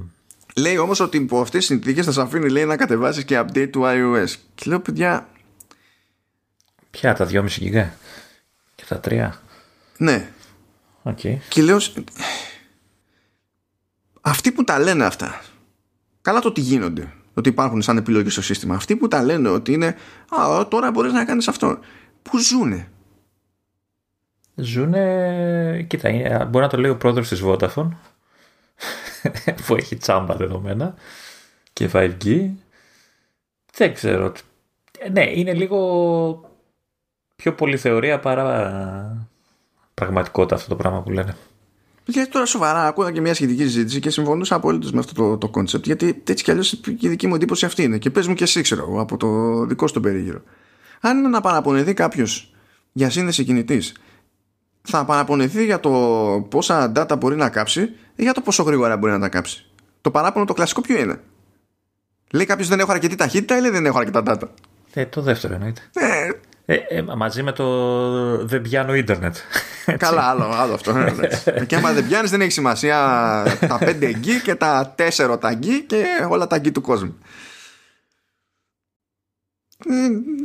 λέει 0.57 0.77
όμως 0.77 1.01
ότι 1.01 1.17
υπό 1.17 1.41
αυτές 1.41 1.59
τις 1.59 1.69
συνθήκες 1.69 2.05
θα 2.05 2.13
σε 2.13 2.21
αφήνει 2.21 2.49
λέει 2.49 2.65
να 2.65 2.77
κατεβάσεις 2.77 3.25
και 3.25 3.41
update 3.41 3.69
του 3.71 3.83
iOS 3.85 4.35
και 4.55 4.65
λέω 4.67 4.81
παιδιά 4.81 5.29
Ποια, 6.91 7.15
τα 7.15 7.29
2,5 7.31 7.47
γιγά 7.47 7.93
και 8.75 8.85
τα 8.89 9.01
3. 9.05 9.31
Ναι 10.01 10.31
Οκ. 11.03 11.19
Και 11.49 11.63
λέω 11.63 11.79
αυτοί 14.21 14.53
που 14.53 14.65
τα 14.65 14.79
λένε 14.79 15.05
αυτά 15.05 15.41
καλά 16.23 16.41
το 16.41 16.49
ότι 16.49 16.61
γίνονται 16.61 17.13
ότι 17.35 17.49
υπάρχουν 17.49 17.83
σαν 17.83 17.97
επιλογή 17.97 18.29
στο 18.29 18.43
σύστημα 18.43 18.75
αυτοί 18.75 18.97
που 18.97 19.09
τα 19.09 19.23
λένε 19.23 19.49
ότι 19.49 19.73
είναι 19.73 19.97
α, 20.29 20.69
τώρα 20.69 20.91
μπορείς 20.91 21.13
να 21.13 21.25
κάνεις 21.25 21.49
αυτό 21.49 21.79
που 22.23 22.39
ζουνε 22.39 22.89
Ζούνε. 24.55 25.85
Κοίτα, 25.89 26.09
είναι- 26.09 26.45
μπορεί 26.45 26.65
να 26.65 26.71
το 26.71 26.77
λέει 26.79 26.91
ο 26.91 26.97
πρόεδρος 26.97 27.29
της 27.29 27.43
Vodafone 27.45 27.89
που 29.67 29.77
έχει 29.77 29.97
τσάμπα 29.97 30.35
δεδομένα 30.37 30.95
και 31.73 31.91
5G. 31.93 32.51
Δεν 33.75 33.95
ξέρω. 33.95 34.33
Ε, 34.99 35.09
Ναι, 35.09 35.31
είναι 35.31 35.55
λίγο 35.55 36.51
πιο 37.37 37.55
πολύ 37.55 37.77
θεωρία 37.77 38.21
παρά 38.21 39.29
πραγματικότητα 40.01 40.55
αυτό 40.55 40.69
το 40.69 40.77
πράγμα 40.77 41.03
που 41.03 41.11
λένε. 41.11 41.37
γιατί 42.05 42.31
τώρα 42.31 42.47
σοβαρά 42.47 42.87
ακούγα 42.87 43.11
και 43.11 43.21
μια 43.21 43.35
σχετική 43.35 43.63
συζήτηση 43.63 44.01
και 44.01 44.11
συμφωνούσα 44.11 44.55
απολύτω 44.55 44.89
με 44.93 44.99
αυτό 44.99 45.13
το, 45.15 45.37
το 45.39 45.51
concept 45.55 45.83
γιατί 45.83 46.23
έτσι 46.27 46.45
κι 46.45 46.51
αλλιώς 46.51 46.73
η 46.99 47.09
δική 47.09 47.27
μου 47.27 47.35
εντύπωση 47.35 47.65
αυτή 47.65 47.83
είναι 47.83 47.99
και 47.99 48.11
πες 48.11 48.27
μου 48.27 48.35
και 48.35 48.45
εσύ 48.45 48.61
ξέρω 48.61 48.87
εγώ 48.89 49.01
από 49.01 49.17
το 49.17 49.29
δικό 49.65 49.87
σου 49.87 49.93
τον 49.93 50.03
περίγυρο 50.03 50.43
αν 51.01 51.19
είναι 51.19 51.29
να 51.29 51.41
παραπονεθεί 51.41 51.95
κάποιος 51.95 52.55
για 52.93 53.11
σύνδεση 53.11 53.45
κινητής 53.45 53.95
θα 54.83 55.05
παραπονεθεί 55.05 55.65
για 55.65 55.81
το 55.81 55.91
πόσα 56.51 56.93
data 56.97 57.19
μπορεί 57.19 57.37
να 57.37 57.49
κάψει 57.49 57.81
ή 58.17 58.23
για 58.23 58.33
το 58.33 58.41
πόσο 58.41 58.63
γρήγορα 58.63 58.97
μπορεί 58.97 59.13
να 59.13 59.19
τα 59.19 59.29
κάψει; 59.29 59.67
Το 60.01 60.11
παράπονο 60.11 60.45
το 60.45 60.53
κλασικό 60.53 60.81
ποιο 60.81 60.99
είναι; 60.99 61.21
Λέει 62.33 62.47
κάποιος 62.47 62.69
δεν 62.69 62.81
έχω 62.81 62.93
αρκετή 62.93 63.15
ταχύτητα 63.15 63.57
ή 63.57 63.61
λέει 63.61 63.71
δεν 63.71 63.87
έχω 63.87 63.99
αρκετά 63.99 64.23
data. 64.27 64.49
Ε, 64.93 65.07
το 65.07 65.21
δεύτερο 65.21 65.55
εννοείται. 65.55 65.81
Ε, 65.93 66.31
Ε, 66.71 66.77
ε, 66.89 67.03
μαζί 67.17 67.43
με 67.43 67.53
το 67.53 68.47
δεν 68.47 68.63
πιάνω 68.63 68.95
ίντερνετ. 68.95 69.37
καλά, 69.97 70.23
άλλο, 70.23 70.45
άλλο 70.45 70.75
αυτό. 70.75 70.93
ναι, 70.93 71.07
εντάξει. 71.07 71.53
και 71.67 71.77
άμα 71.77 71.93
δεν 71.93 72.07
πιάνεις, 72.07 72.31
δεν 72.31 72.41
έχει 72.41 72.51
σημασία 72.51 72.97
τα 73.61 73.79
5 73.81 74.13
γκί 74.19 74.41
και 74.43 74.55
τα 74.55 74.95
4 75.17 75.41
τα 75.41 75.55
γκί 75.55 75.83
και 75.83 76.05
όλα 76.29 76.47
τα 76.47 76.59
γκί 76.59 76.71
του 76.71 76.81
κόσμου. 76.81 77.19
Ε, 79.87 79.95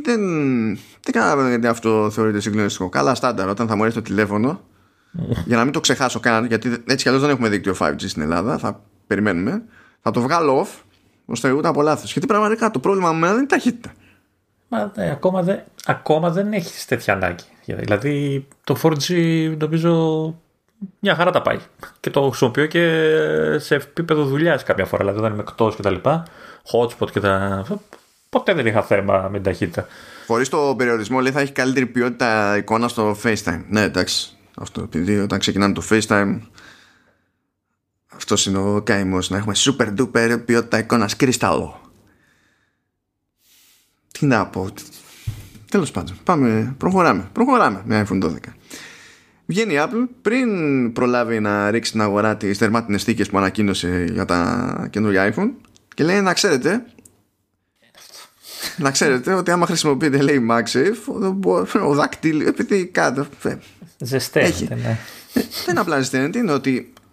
δεν, 0.02 0.20
δεν 0.74 1.12
καταλαβαίνω 1.12 1.48
γιατί 1.48 1.66
αυτό 1.66 2.10
θεωρείται 2.10 2.40
συγκλονιστικό. 2.40 2.88
Καλά, 2.88 3.14
στάνταρ, 3.14 3.48
όταν 3.48 3.68
θα 3.68 3.76
μου 3.76 3.84
έρθει 3.84 3.96
το 3.96 4.02
τηλέφωνο, 4.02 4.60
για 5.48 5.56
να 5.56 5.64
μην 5.64 5.72
το 5.72 5.80
ξεχάσω 5.80 6.20
καν, 6.20 6.44
γιατί 6.44 6.68
έτσι 6.68 6.96
κι 6.96 7.08
αλλιώς 7.08 7.22
δεν 7.22 7.32
έχουμε 7.32 7.48
δίκτυο 7.48 7.74
5G 7.78 8.08
στην 8.08 8.22
Ελλάδα, 8.22 8.58
θα 8.58 8.84
περιμένουμε, 9.06 9.62
θα 10.00 10.10
το 10.10 10.20
βγάλω 10.20 10.62
off 10.62 10.82
ώστε 11.24 11.50
ούτε 11.50 11.68
από 11.68 11.82
λάθος. 11.82 12.12
Γιατί 12.12 12.26
πραγματικά 12.26 12.70
το 12.70 12.78
πρόβλημα 12.78 13.10
με 13.10 13.16
εμένα 13.16 13.32
δεν 13.32 13.42
είναι 13.42 13.52
η 13.52 13.56
ταχύτητα. 13.56 13.92
Μα 14.68 14.92
ναι, 14.96 15.10
ακόμα, 15.10 15.42
δεν, 15.42 15.62
ακόμα 15.84 16.30
δεν 16.30 16.52
έχεις 16.52 16.84
τέτοια 16.84 17.14
ανάγκη. 17.14 17.44
Δηλαδή 17.64 18.46
το 18.64 18.76
4G 18.82 19.56
νομίζω 19.58 20.34
μια 20.98 21.14
χαρά 21.14 21.30
τα 21.30 21.42
πάει. 21.42 21.58
Και 22.00 22.10
το 22.10 22.28
χρησιμοποιώ 22.28 22.66
και 22.66 22.82
σε 23.58 23.74
επίπεδο 23.74 24.24
δουλειάς 24.24 24.62
κάποια 24.62 24.84
φορά. 24.84 25.02
Δηλαδή 25.02 25.18
όταν 25.20 25.32
είμαι 25.32 25.42
εκτός 25.42 25.76
και 25.76 25.82
τα 25.82 25.90
λοιπά, 25.90 26.26
hotspot 26.72 27.10
και 27.10 27.20
τα. 27.20 27.64
Ποτέ 28.28 28.54
δεν 28.54 28.66
είχα 28.66 28.82
θέμα 28.82 29.22
με 29.22 29.32
την 29.32 29.42
ταχύτητα. 29.42 29.86
Χωρίς 30.26 30.48
το 30.48 30.74
περιορισμό, 30.76 31.20
λέει, 31.20 31.32
θα 31.32 31.40
έχει 31.40 31.52
καλύτερη 31.52 31.86
ποιότητα 31.86 32.56
εικόνα 32.56 32.88
στο 32.88 33.16
FaceTime. 33.22 33.64
Ναι, 33.68 33.82
εντάξει. 33.82 34.36
Αυτό 34.56 34.82
επειδή 34.82 35.18
όταν 35.18 35.38
ξεκινάμε 35.38 35.74
το 35.74 35.82
FaceTime, 35.90 36.38
αυτός 38.14 38.46
είναι 38.46 38.58
ο 38.58 38.82
καημός. 38.82 39.30
Να 39.30 39.36
έχουμε 39.36 39.54
super 39.56 39.94
duper 39.98 40.42
ποιότητα 40.44 40.78
εικόνας 40.78 41.16
κρυσταλλό. 41.16 41.80
Τι 44.18 44.26
να 44.26 44.46
πω. 44.46 44.68
Τέλος 45.70 45.90
πάντων, 45.90 46.18
πάμε, 46.24 46.74
προχωράμε. 46.78 47.28
Προχωράμε 47.32 47.82
με 47.84 48.06
iPhone 48.08 48.24
12. 48.24 48.30
Βγαίνει 49.46 49.74
η 49.74 49.76
Apple 49.80 50.08
πριν 50.22 50.48
προλάβει 50.92 51.40
να 51.40 51.70
ρίξει 51.70 51.88
στην 51.88 52.00
αγορά 52.00 52.36
τις 52.36 52.58
θερμάτινε 52.58 52.98
θήκε 52.98 53.24
που 53.24 53.38
ανακοίνωσε 53.38 54.06
για 54.12 54.24
τα 54.24 54.88
καινούργια 54.90 55.34
iPhone 55.34 55.50
και 55.94 56.04
λέει 56.04 56.20
να 56.20 56.32
ξέρετε 56.32 56.84
να 58.76 58.90
ξέρετε 58.90 59.32
ότι 59.32 59.50
άμα 59.50 59.66
χρησιμοποιείτε 59.66 60.22
λέει 60.22 60.46
MagSafe 60.50 61.30
ο, 61.44 61.88
ο 61.88 61.94
δακτύλιο 61.94 62.48
επειδή 62.48 62.86
κάτω 62.86 63.26
ε, 63.42 63.56
Ζεσταίνεται, 63.98 64.74
ναι. 64.74 64.98
δεν 65.66 65.78
απλά 65.78 65.98
ζεσταίνεται 65.98 66.38
είναι 66.38 66.52
ότι 66.52 66.92
κου, 66.92 67.02
ο 67.02 67.05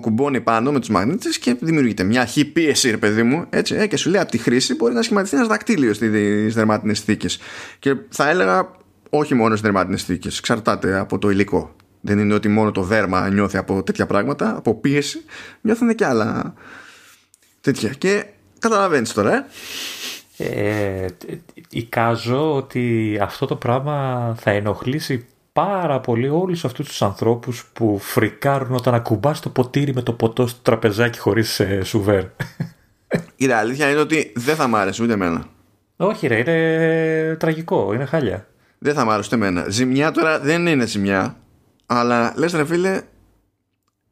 κουμπώνει 0.00 0.40
πάνω 0.40 0.72
με 0.72 0.78
τους 0.78 0.88
μαγνήτες 0.88 1.38
και 1.38 1.56
δημιουργείται 1.60 2.02
μια 2.02 2.24
χή 2.24 2.44
πίεση 2.44 2.90
ρε 2.90 2.96
παιδί 2.96 3.22
μου 3.22 3.46
έτσι, 3.50 3.74
ε, 3.74 3.86
και 3.86 3.96
σου 3.96 4.10
λέει 4.10 4.20
από 4.20 4.30
τη 4.30 4.38
χρήση 4.38 4.74
μπορεί 4.74 4.94
να 4.94 5.02
σχηματιστεί 5.02 5.36
ένας 5.36 5.48
δακτύλιος 5.48 5.96
στις 5.96 6.54
δερμάτινες 6.54 7.00
θήκες 7.00 7.38
και 7.78 7.96
θα 8.08 8.28
έλεγα 8.28 8.70
όχι 9.10 9.34
μόνο 9.34 9.48
στις 9.48 9.60
δερμάτινες 9.60 10.04
θήκες 10.04 10.38
εξαρτάται 10.38 10.98
από 10.98 11.18
το 11.18 11.30
υλικό. 11.30 11.74
Δεν 12.00 12.18
είναι 12.18 12.34
ότι 12.34 12.48
μόνο 12.48 12.70
το 12.70 12.82
δέρμα 12.82 13.28
νιώθει 13.28 13.56
από 13.56 13.82
τέτοια 13.82 14.06
πράγματα 14.06 14.56
από 14.56 14.74
πίεση 14.74 15.24
νιώθουν 15.60 15.94
και 15.94 16.04
άλλα 16.04 16.54
τέτοια. 17.60 17.88
Και 17.88 18.24
καταλαβαίνεις 18.58 19.12
τώρα 19.12 19.32
ε; 19.34 19.46
Ε, 20.36 21.06
εικάζω 21.70 22.54
ότι 22.54 23.18
αυτό 23.22 23.46
το 23.46 23.56
πράγμα 23.56 24.34
θα 24.40 24.50
ενοχλήσει 24.50 25.26
πάρα 25.52 26.00
πολύ 26.00 26.28
όλους 26.28 26.64
αυτούς 26.64 26.88
τους 26.88 27.02
ανθρώπους 27.02 27.64
που 27.72 27.98
φρικάρουν 27.98 28.74
όταν 28.74 28.94
ακουμπάς 28.94 29.40
το 29.40 29.50
ποτήρι 29.50 29.94
με 29.94 30.02
το 30.02 30.12
ποτό 30.12 30.46
στο 30.46 30.60
τραπεζάκι 30.62 31.18
χωρίς 31.18 31.60
ε, 31.60 31.82
σουβέρ. 31.84 32.24
Η 33.36 33.50
αλήθεια 33.50 33.90
είναι 33.90 34.00
ότι 34.00 34.32
δεν 34.36 34.56
θα 34.56 34.66
μ' 34.66 34.76
άρεσε 34.76 35.02
ούτε 35.02 35.12
εμένα. 35.12 35.44
Όχι 35.96 36.26
ρε, 36.26 36.38
είναι 36.38 37.36
τραγικό, 37.36 37.92
είναι 37.94 38.04
χάλια. 38.04 38.46
Δεν 38.78 38.94
θα 38.94 39.04
μ' 39.04 39.10
άρεσε 39.10 39.34
ούτε 39.34 39.46
εμένα. 39.46 39.68
Ζημιά 39.68 40.10
τώρα 40.10 40.38
δεν 40.40 40.66
είναι 40.66 40.86
ζημιά, 40.86 41.36
αλλά 41.86 42.32
λες 42.36 42.52
ρε 42.52 42.64
φίλε, 42.64 43.00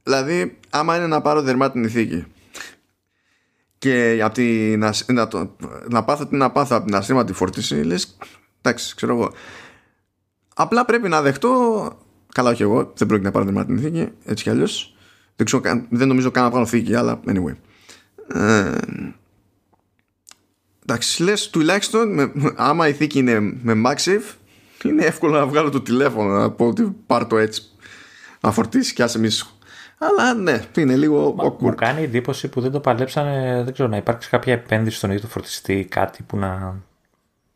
δηλαδή 0.02 0.58
άμα 0.70 0.96
είναι 0.96 1.06
να 1.06 1.20
πάρω 1.20 1.42
δερμάτινη 1.42 1.88
θήκη 1.88 2.26
και 3.80 4.20
από 4.22 4.34
τη, 4.34 4.76
να, 4.76 4.94
να, 5.06 5.28
το, 5.28 5.56
να 5.88 6.04
πάθω 6.04 6.26
τι 6.26 6.36
να 6.36 6.50
πάθω 6.50 6.76
από 6.76 6.86
την 6.86 6.94
ασύρματη 6.94 7.32
φόρτιση, 7.32 7.74
λες, 7.74 8.16
εντάξει, 8.60 8.94
ξέρω 8.94 9.14
εγώ. 9.14 9.32
Απλά 10.54 10.84
πρέπει 10.84 11.08
να 11.08 11.22
δεχτώ, 11.22 11.52
καλά 12.34 12.50
όχι 12.50 12.62
εγώ, 12.62 12.92
δεν 12.96 13.06
πρόκειται 13.06 13.28
να 13.28 13.30
πάρω 13.30 13.44
δερμάτινη 13.44 13.80
θήκη, 13.80 14.08
έτσι 14.24 14.44
κι 14.44 14.50
αλλιώς. 14.50 14.94
Δεν, 15.36 15.46
ξέρω, 15.46 15.62
καν- 15.62 15.86
δεν 15.90 16.08
νομίζω 16.08 16.30
καν 16.30 16.44
να 16.44 16.50
πάρω 16.50 16.66
θήκη, 16.66 16.94
αλλά 16.94 17.20
anyway. 17.26 17.54
Ε, 18.34 18.78
εντάξει, 20.82 21.22
λες 21.22 21.50
τουλάχιστον 21.50 22.14
με, 22.14 22.32
άμα 22.56 22.88
η 22.88 22.92
θήκη 22.92 23.18
είναι 23.18 23.40
με 23.40 23.82
MagSafe 23.86 24.34
είναι 24.84 25.04
εύκολο 25.04 25.38
να 25.38 25.46
βγάλω 25.46 25.70
το 25.70 25.80
τηλέφωνο 25.80 26.38
να 26.38 26.50
πω 26.50 26.66
ότι 26.66 26.96
πάρ 27.06 27.26
το 27.26 27.38
έτσι 27.38 27.62
να 28.40 28.50
φορτίσει 28.50 28.94
και 28.94 29.02
άσε 29.02 29.18
μη 29.18 29.28
Αλλά 29.98 30.34
ναι, 30.34 30.64
είναι 30.76 30.96
λίγο 30.96 31.34
Μα, 31.34 31.56
Μου 31.58 31.74
κάνει 31.74 32.02
εντύπωση 32.02 32.48
που 32.48 32.60
δεν 32.60 32.70
το 32.70 32.80
παλέψανε, 32.80 33.62
δεν 33.64 33.72
ξέρω, 33.72 33.88
να 33.88 33.96
υπάρξει 33.96 34.28
κάποια 34.28 34.52
επένδυση 34.52 34.96
στον 34.96 35.10
ίδιο 35.10 35.28
φορτιστή 35.28 35.72
ή 35.78 35.84
κάτι 35.84 36.22
που 36.22 36.36
να 36.36 36.80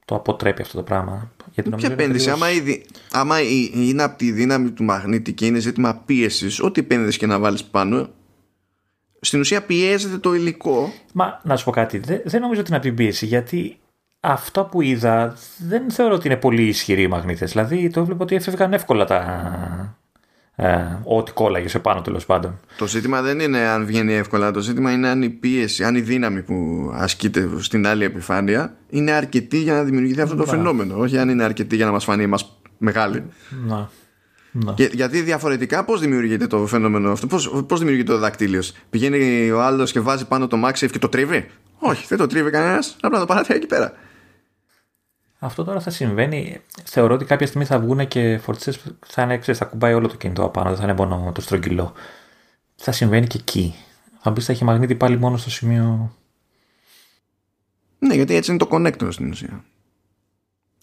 το 0.04 0.14
αποτρέπει 0.14 0.62
αυτό 0.62 0.76
το 0.76 0.82
πράγμα. 0.82 1.32
Γιατί 1.54 1.70
Ποια 1.70 1.88
επένδυση, 1.90 2.30
άμα, 2.30 2.50
ήδη, 2.50 2.84
άμα 3.12 3.40
είναι 3.74 4.02
από 4.02 4.18
τη 4.18 4.30
δύναμη 4.32 4.70
του 4.70 4.84
μαγνήτη 4.84 5.32
και 5.32 5.46
είναι 5.46 5.58
ζήτημα 5.58 6.02
πίεσης, 6.06 6.60
ό,τι 6.60 6.80
επένδυσης 6.80 7.16
και 7.16 7.26
να 7.26 7.38
βάλεις 7.38 7.64
πάνω, 7.64 8.08
στην 9.20 9.40
ουσία 9.40 9.62
πιέζεται 9.62 10.18
το 10.18 10.34
υλικό. 10.34 10.92
Μα 11.12 11.40
να 11.44 11.56
σου 11.56 11.64
πω 11.64 11.70
κάτι, 11.70 11.98
δεν, 11.98 12.20
δεν 12.24 12.40
νομίζω 12.40 12.60
ότι 12.60 12.68
είναι 12.68 12.78
από 12.78 12.86
την 12.86 12.96
πίεση, 12.96 13.26
γιατί 13.26 13.78
αυτό 14.20 14.64
που 14.64 14.80
είδα 14.80 15.36
δεν 15.58 15.90
θεωρώ 15.90 16.14
ότι 16.14 16.26
είναι 16.26 16.36
πολύ 16.36 16.66
ισχυροί 16.66 17.02
οι 17.02 17.08
μαγνήτες. 17.08 17.50
Δηλαδή 17.50 17.90
το 17.90 18.00
έβλεπα 18.00 18.22
ότι 18.22 18.34
έφευγαν 18.34 18.72
εύκολα 18.72 19.04
τα, 19.04 19.98
ε, 20.56 20.84
ό,τι 21.02 21.32
κόλλαγες 21.32 21.70
σε 21.70 21.78
πάνω 21.78 22.02
τέλος 22.02 22.26
πάντων. 22.26 22.60
Το 22.78 22.86
ζήτημα 22.86 23.22
δεν 23.22 23.40
είναι 23.40 23.58
αν 23.58 23.86
βγαίνει 23.86 24.14
εύκολα. 24.14 24.50
Το 24.50 24.60
ζήτημα 24.60 24.92
είναι 24.92 25.08
αν 25.08 25.22
η 25.22 25.28
πίεση, 25.28 25.84
αν 25.84 25.94
η 25.94 26.00
δύναμη 26.00 26.42
που 26.42 26.90
ασκείται 26.94 27.48
στην 27.58 27.86
άλλη 27.86 28.04
επιφάνεια 28.04 28.74
είναι 28.88 29.10
αρκετή 29.10 29.58
για 29.58 29.74
να 29.74 29.82
δημιουργηθεί 29.82 30.20
αυτό 30.20 30.36
το 30.36 30.44
φαινόμενο. 30.44 30.98
Όχι 30.98 31.18
αν 31.18 31.28
είναι 31.28 31.44
αρκετή 31.44 31.76
για 31.76 31.84
να 31.86 31.92
μας 31.92 32.04
φανεί 32.04 32.26
μα 32.26 32.38
μεγάλη. 32.78 33.22
Να. 33.66 33.90
Να. 34.56 34.72
Και, 34.72 34.90
γιατί 34.92 35.20
διαφορετικά 35.20 35.84
πώς 35.84 36.00
δημιουργείται 36.00 36.46
το 36.46 36.66
φαινόμενο 36.66 37.12
αυτό, 37.12 37.26
πώς 37.66 37.78
δημιουργείται 37.78 38.12
το 38.12 38.18
δακτύλιο. 38.18 38.62
Πηγαίνει 38.90 39.50
ο 39.50 39.62
άλλος 39.62 39.92
και 39.92 40.00
βάζει 40.00 40.26
πάνω 40.26 40.46
το 40.46 40.56
MagSafe 40.64 40.90
και 40.90 40.98
το 40.98 41.08
τρίβει; 41.08 41.46
Όχι, 41.78 42.04
δεν 42.08 42.18
το 42.18 42.26
τρίβει 42.26 42.50
κανένας. 42.50 42.96
Απλά 43.00 43.18
το 43.18 43.26
παράτηει 43.26 43.56
εκεί 43.56 43.66
πέρα. 43.66 43.92
Αυτό 45.44 45.64
τώρα 45.64 45.80
θα 45.80 45.90
συμβαίνει. 45.90 46.60
Θεωρώ 46.84 47.14
ότι 47.14 47.24
κάποια 47.24 47.46
στιγμή 47.46 47.66
θα 47.66 47.78
βγουν 47.78 48.08
και 48.08 48.38
φορτιστές 48.38 48.80
θα 49.06 49.22
είναι 49.22 49.38
ξέρεις, 49.38 49.60
θα 49.60 49.66
κουμπάει 49.66 49.94
όλο 49.94 50.08
το 50.08 50.16
κινητό 50.16 50.44
απάνω, 50.44 50.68
δεν 50.68 50.78
θα 50.78 50.84
είναι 50.84 50.92
μόνο 50.92 51.32
το 51.34 51.40
στρογγυλό. 51.40 51.92
Θα 52.76 52.92
συμβαίνει 52.92 53.26
και 53.26 53.38
εκεί. 53.38 53.74
Θα 54.20 54.30
μπεις, 54.30 54.44
θα 54.44 54.52
έχει 54.52 54.64
μαγνήτη 54.64 54.94
πάλι 54.94 55.18
μόνο 55.18 55.36
στο 55.36 55.50
σημείο. 55.50 56.16
Ναι, 57.98 58.14
γιατί 58.14 58.34
έτσι 58.34 58.50
είναι 58.50 58.58
το 58.58 58.68
connector 58.70 59.08
στην 59.10 59.30
ουσία. 59.30 59.64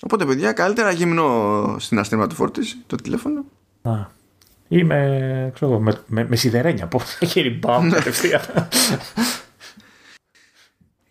Οπότε, 0.02 0.26
παιδιά, 0.26 0.52
καλύτερα 0.52 0.92
γυμνό 0.92 1.76
στην 1.80 2.00
αστήμα 2.00 2.28
του 2.28 2.36
φόρτιση 2.36 2.78
το 2.88 2.96
τηλέφωνο. 2.96 3.46
Α. 3.82 3.92
Ή 4.68 4.84
με, 4.84 5.52
ξέρω, 5.54 5.80
με, 5.80 6.02
με, 6.06 6.28
με 6.28 6.36
σιδερένια. 6.36 6.88
Πώ 6.88 7.02
έχει 7.20 7.50
μπαμ 7.50 7.90
κατευθείαν. 7.90 8.42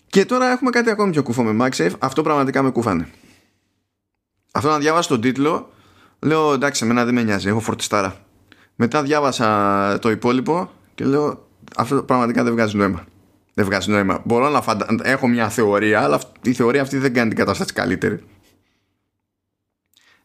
Και 0.06 0.24
τώρα 0.24 0.50
έχουμε 0.50 0.70
κάτι 0.70 0.90
ακόμη 0.90 1.10
πιο 1.10 1.22
κουφό 1.22 1.42
με 1.42 1.66
MagSafe. 1.66 1.92
Αυτό 1.98 2.22
πραγματικά 2.22 2.62
με 2.62 2.70
κουφάνε. 2.70 3.08
Αυτό 4.52 4.68
να 4.68 4.78
διάβασα 4.78 5.08
τον 5.08 5.20
τίτλο, 5.20 5.70
λέω 6.18 6.52
εντάξει, 6.52 6.84
εμένα 6.84 7.04
δεν 7.04 7.14
με 7.14 7.22
νοιάζει, 7.22 7.48
έχω 7.48 7.60
φορτιστάρα. 7.60 8.16
Μετά 8.74 9.02
διάβασα 9.02 9.98
το 9.98 10.10
υπόλοιπο 10.10 10.70
και 10.94 11.04
λέω 11.04 11.48
αυτό 11.76 12.02
πραγματικά 12.02 12.44
δεν 12.44 12.52
βγάζει 12.52 12.76
νόημα. 12.76 13.04
Δεν 13.54 13.64
βγάζει 13.64 13.90
νόημα. 13.90 14.22
Μπορώ 14.24 14.48
να 14.48 14.62
φαντα... 14.62 14.86
έχω 15.02 15.28
μια 15.28 15.48
θεωρία, 15.48 16.02
αλλά 16.02 16.20
η 16.42 16.52
θεωρία 16.52 16.82
αυτή 16.82 16.98
δεν 16.98 17.14
κάνει 17.14 17.28
την 17.28 17.38
κατάσταση 17.38 17.72
καλύτερη. 17.72 18.24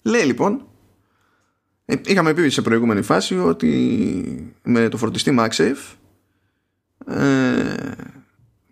Λέει 0.01 0.23
λοιπόν, 0.23 0.67
ε, 1.86 1.95
είχαμε 2.05 2.34
πει 2.34 2.49
σε 2.49 2.61
προηγούμενη 2.61 3.01
φάση 3.01 3.39
ότι 3.39 4.53
με 4.63 4.89
το 4.89 4.97
φορτιστή 4.97 5.36
MagSafe 5.39 5.95
ε, 7.07 7.76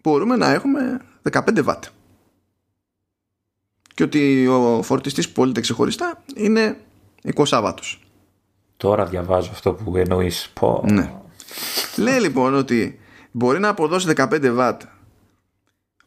μπορούμε 0.01 0.35
να 0.35 0.51
έχουμε 0.51 1.01
15 1.31 1.41
W 1.65 1.73
και 3.93 4.03
ότι 4.03 4.47
ο 4.47 4.81
φορτιστής 4.83 5.27
που 5.27 5.33
πωλείται 5.33 5.61
ξεχωριστά 5.61 6.23
είναι 6.35 6.77
20 7.35 7.59
βάτους. 7.61 7.99
Τώρα 8.77 9.05
διαβάζω 9.05 9.49
αυτό 9.51 9.73
που 9.73 9.97
εννοείς. 9.97 10.51
Πω. 10.53 10.83
Ναι. 10.87 11.13
Λέει 11.97 12.19
λοιπόν 12.19 12.53
ότι 12.53 12.99
μπορεί 13.31 13.59
να 13.59 13.67
αποδώσει 13.67 14.13
15 14.15 14.49
βάτ 14.53 14.81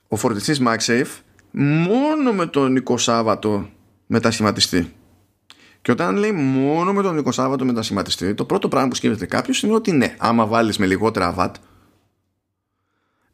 ο 0.08 0.16
φορτιστής 0.16 0.62
MagSafe 0.66 1.20
μόνο 1.50 2.32
με 2.32 2.46
τον 2.46 2.82
20 2.86 3.20
βάτο 3.24 3.68
μετασχηματιστή. 4.06 4.92
Και 5.82 5.90
όταν 5.92 6.16
λέει 6.16 6.32
μόνο 6.32 6.92
με 6.92 7.02
τον 7.02 7.24
20 7.24 7.30
βάτο 7.34 7.64
μετασχηματιστή, 7.64 8.34
το 8.34 8.44
πρώτο 8.44 8.68
πράγμα 8.68 8.88
που 8.88 8.94
σκέφτεται 8.94 9.26
κάποιος 9.26 9.62
είναι 9.62 9.74
ότι 9.74 9.92
ναι, 9.92 10.14
άμα 10.18 10.46
βάλεις 10.46 10.78
με 10.78 10.86
λιγότερα 10.86 11.32
βάτ, 11.32 11.56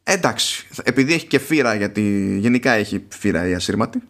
εντάξει, 0.02 0.68
επειδή 0.82 1.12
έχει 1.12 1.26
και 1.26 1.38
φύρα, 1.38 1.74
γιατί 1.74 2.36
γενικά 2.40 2.70
έχει 2.72 3.04
φύρα 3.08 3.48
η 3.48 3.54
ασύρματη, 3.54 4.02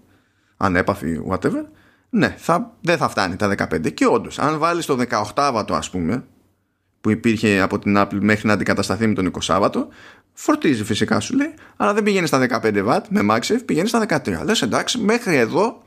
ανέπαφη, 0.63 1.21
whatever, 1.29 1.65
ναι, 2.11 2.35
θα, 2.39 2.73
δεν 2.81 2.97
θα 2.97 3.09
φτάνει 3.09 3.37
τα 3.37 3.55
15. 3.59 3.93
Και 3.95 4.07
όντως, 4.07 4.39
αν 4.39 4.59
βάλεις 4.59 4.87
το 4.87 4.99
18 5.35 5.65
ας 5.71 5.91
πούμε, 5.91 6.25
που 7.01 7.11
υπήρχε 7.11 7.61
από 7.61 7.79
την 7.79 7.95
Apple 7.99 8.19
μέχρι 8.21 8.47
να 8.47 8.53
αντικατασταθεί 8.53 9.07
με 9.07 9.15
τον 9.15 9.31
20 9.41 9.57
Βάτο, 9.61 9.89
φορτίζει 10.33 10.85
φυσικά 10.85 11.21
σου 11.21 11.37
λέει, 11.37 11.55
αλλά 11.77 11.95
δεν 11.95 12.03
πηγαίνεις 12.03 12.29
στα 12.29 12.61
15 12.63 12.85
W 12.87 13.01
με 13.09 13.21
MagSafe, 13.31 13.63
πηγαίνεις 13.65 13.91
στα 13.91 14.07
13. 14.25 14.45
Λες 14.45 14.63
εντάξει, 14.63 14.99
μέχρι 14.99 15.37
εδώ 15.37 15.83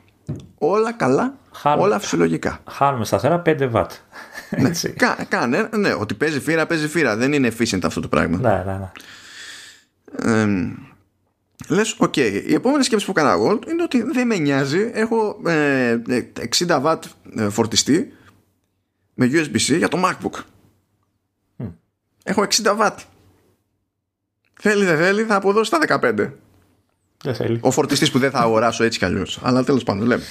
όλα 0.58 0.94
καλά, 0.94 1.36
όλα 1.78 2.00
φυσιολογικά. 2.00 2.60
Χάνουμε 2.70 3.06
σταθερά 3.06 3.42
5 3.46 3.72
W. 3.74 3.86
ναι, 4.50 4.70
κα, 4.98 5.18
κάνε, 5.28 5.70
ναι, 5.76 5.94
ότι 5.94 6.14
παίζει 6.14 6.40
φύρα, 6.40 6.66
παίζει 6.66 6.88
φύρα. 6.88 7.16
Δεν 7.16 7.34
είναι 7.34 7.52
efficient 7.58 7.84
αυτό 7.84 8.02
το 8.02 8.08
πράγμα. 8.08 8.38
Ναι, 8.38 8.64
ναι, 8.66 8.78
ναι. 8.78 8.92
Ε, 10.42 10.48
Λες, 11.68 11.95
OK. 11.98 12.14
Okay. 12.16 12.43
Η 12.47 12.53
επόμενη 12.53 12.84
σκέψη 12.84 13.06
που 13.06 13.12
έκανα 13.12 13.32
εγώ 13.32 13.60
είναι 13.68 13.84
ότι 13.84 14.01
δεν 14.01 14.28
με 14.28 14.38
νοιάζει. 14.38 14.89
Έχω 14.93 15.41
ε, 15.45 16.01
60 16.58 16.68
W 16.68 16.97
ε, 17.36 17.49
φορτιστή 17.49 18.14
με 19.14 19.30
USB-C 19.32 19.78
για 19.78 19.88
το 19.88 20.03
MacBook. 20.06 20.39
Έχω 22.24 22.47
60 22.49 22.78
W. 22.80 22.91
Θέλει, 24.60 24.86
δεν 24.86 24.97
θέλει, 24.97 25.24
θα 25.24 25.36
αποδώσει 25.36 25.72
τα 25.72 25.99
15. 26.01 26.32
Δεν 27.24 27.36
θέλει. 27.36 27.60
Ο 27.62 27.72
φορτιστής 27.72 28.12
που 28.12 28.20
δεν 28.20 28.32
θα 28.32 28.39
αγοράσω 28.39 28.84
έτσι 28.84 28.99
κι 28.99 29.06
αλλιώς. 29.06 29.39
Αλλά 29.43 29.64
τέλος 29.64 29.84
πάντων, 29.84 30.08
λέμε. 30.08 30.24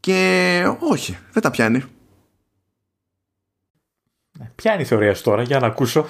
Και 0.00 0.76
όχι, 0.78 1.18
δεν 1.32 1.42
τα 1.42 1.50
πιάνει. 1.50 1.84
Ποια 4.54 4.72
είναι 4.72 4.82
η 4.82 4.84
θεωρία 4.84 5.14
σου 5.14 5.22
τώρα, 5.22 5.42
για 5.42 5.58
να 5.58 5.66
ακούσω. 5.66 6.06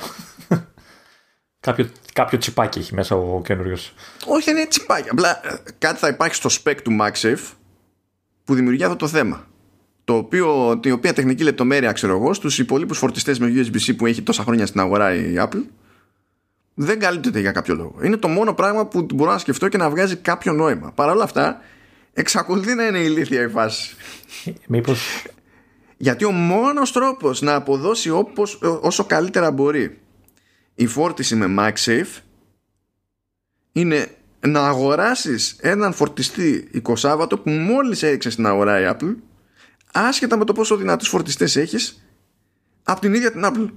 Κάποιο, 1.61 1.91
κάποιο 2.21 2.39
τσιπάκι 2.39 2.79
έχει 2.79 2.95
μέσα 2.95 3.17
ο 3.17 3.43
καινούριος. 3.43 3.95
Όχι, 4.27 4.45
δεν 4.45 4.57
είναι 4.57 4.67
τσιπάκι. 4.67 5.09
Απλά 5.09 5.41
ε, 5.47 5.57
κάτι 5.79 5.99
θα 5.99 6.09
υπάρχει 6.09 6.35
στο 6.35 6.51
spec 6.53 6.75
του 6.85 6.97
MagSafe 7.01 7.53
που 8.45 8.55
δημιουργεί 8.55 8.85
αυτό 8.85 8.97
το 8.97 9.09
θέμα. 9.09 9.47
Το 10.05 10.15
οποίο, 10.17 10.79
την 10.83 10.93
οποία 10.93 11.13
τεχνική 11.13 11.43
λεπτομέρεια, 11.43 11.93
ξέρω 11.93 12.17
εγώ, 12.17 12.35
στους 12.35 12.59
υπολείπου 12.59 12.95
φορτιστές 12.95 13.39
με 13.39 13.53
USB-C 13.55 13.97
που 13.97 14.07
έχει 14.07 14.23
τόσα 14.23 14.43
χρόνια 14.43 14.67
στην 14.67 14.81
αγορά 14.81 15.15
η 15.15 15.35
Apple, 15.37 15.63
δεν 16.75 16.99
καλύπτεται 16.99 17.41
για 17.41 17.53
κάποιο 17.53 17.75
λόγο. 17.75 17.95
Είναι 18.03 18.17
το 18.17 18.29
μόνο 18.29 18.55
πράγμα 18.55 18.87
που 18.87 19.07
μπορώ 19.15 19.31
να 19.31 19.39
σκεφτώ 19.39 19.69
και 19.69 19.77
να 19.77 19.91
βγάζει 19.91 20.17
κάποιο 20.17 20.53
νόημα. 20.53 20.93
Παρ' 20.95 21.09
όλα 21.09 21.25
αυτά, 21.25 21.61
εξακολουθεί 22.13 22.75
να 22.75 22.87
είναι 22.87 22.99
ηλίθια 22.99 23.43
η 23.43 23.49
φάση. 23.49 23.95
Μήπως... 24.67 25.27
Γιατί 25.97 26.25
ο 26.25 26.31
μόνος 26.31 26.93
τρόπος 26.93 27.41
να 27.41 27.55
αποδώσει 27.55 28.11
όπως, 28.11 28.59
όσο 28.81 29.05
καλύτερα 29.05 29.51
μπορεί 29.51 29.99
η 30.81 30.87
φόρτιση 30.87 31.37
με 31.37 31.47
MagSafe 31.59 32.21
είναι 33.73 34.17
να 34.41 34.67
αγοράσεις 34.67 35.57
έναν 35.61 35.93
φορτιστή 35.93 36.71
20 36.85 37.27
που 37.29 37.51
μόλις 37.51 38.03
έριξες 38.03 38.33
στην 38.33 38.47
αγορά 38.47 38.81
η 38.81 38.95
Apple 38.95 39.15
άσχετα 39.93 40.37
με 40.37 40.45
το 40.45 40.53
πόσο 40.53 40.77
δυνατούς 40.77 41.09
φορτιστές 41.09 41.57
έχεις 41.57 42.03
από 42.83 43.01
την 43.01 43.15
ίδια 43.15 43.33
την 43.33 43.43
Apple. 43.45 43.71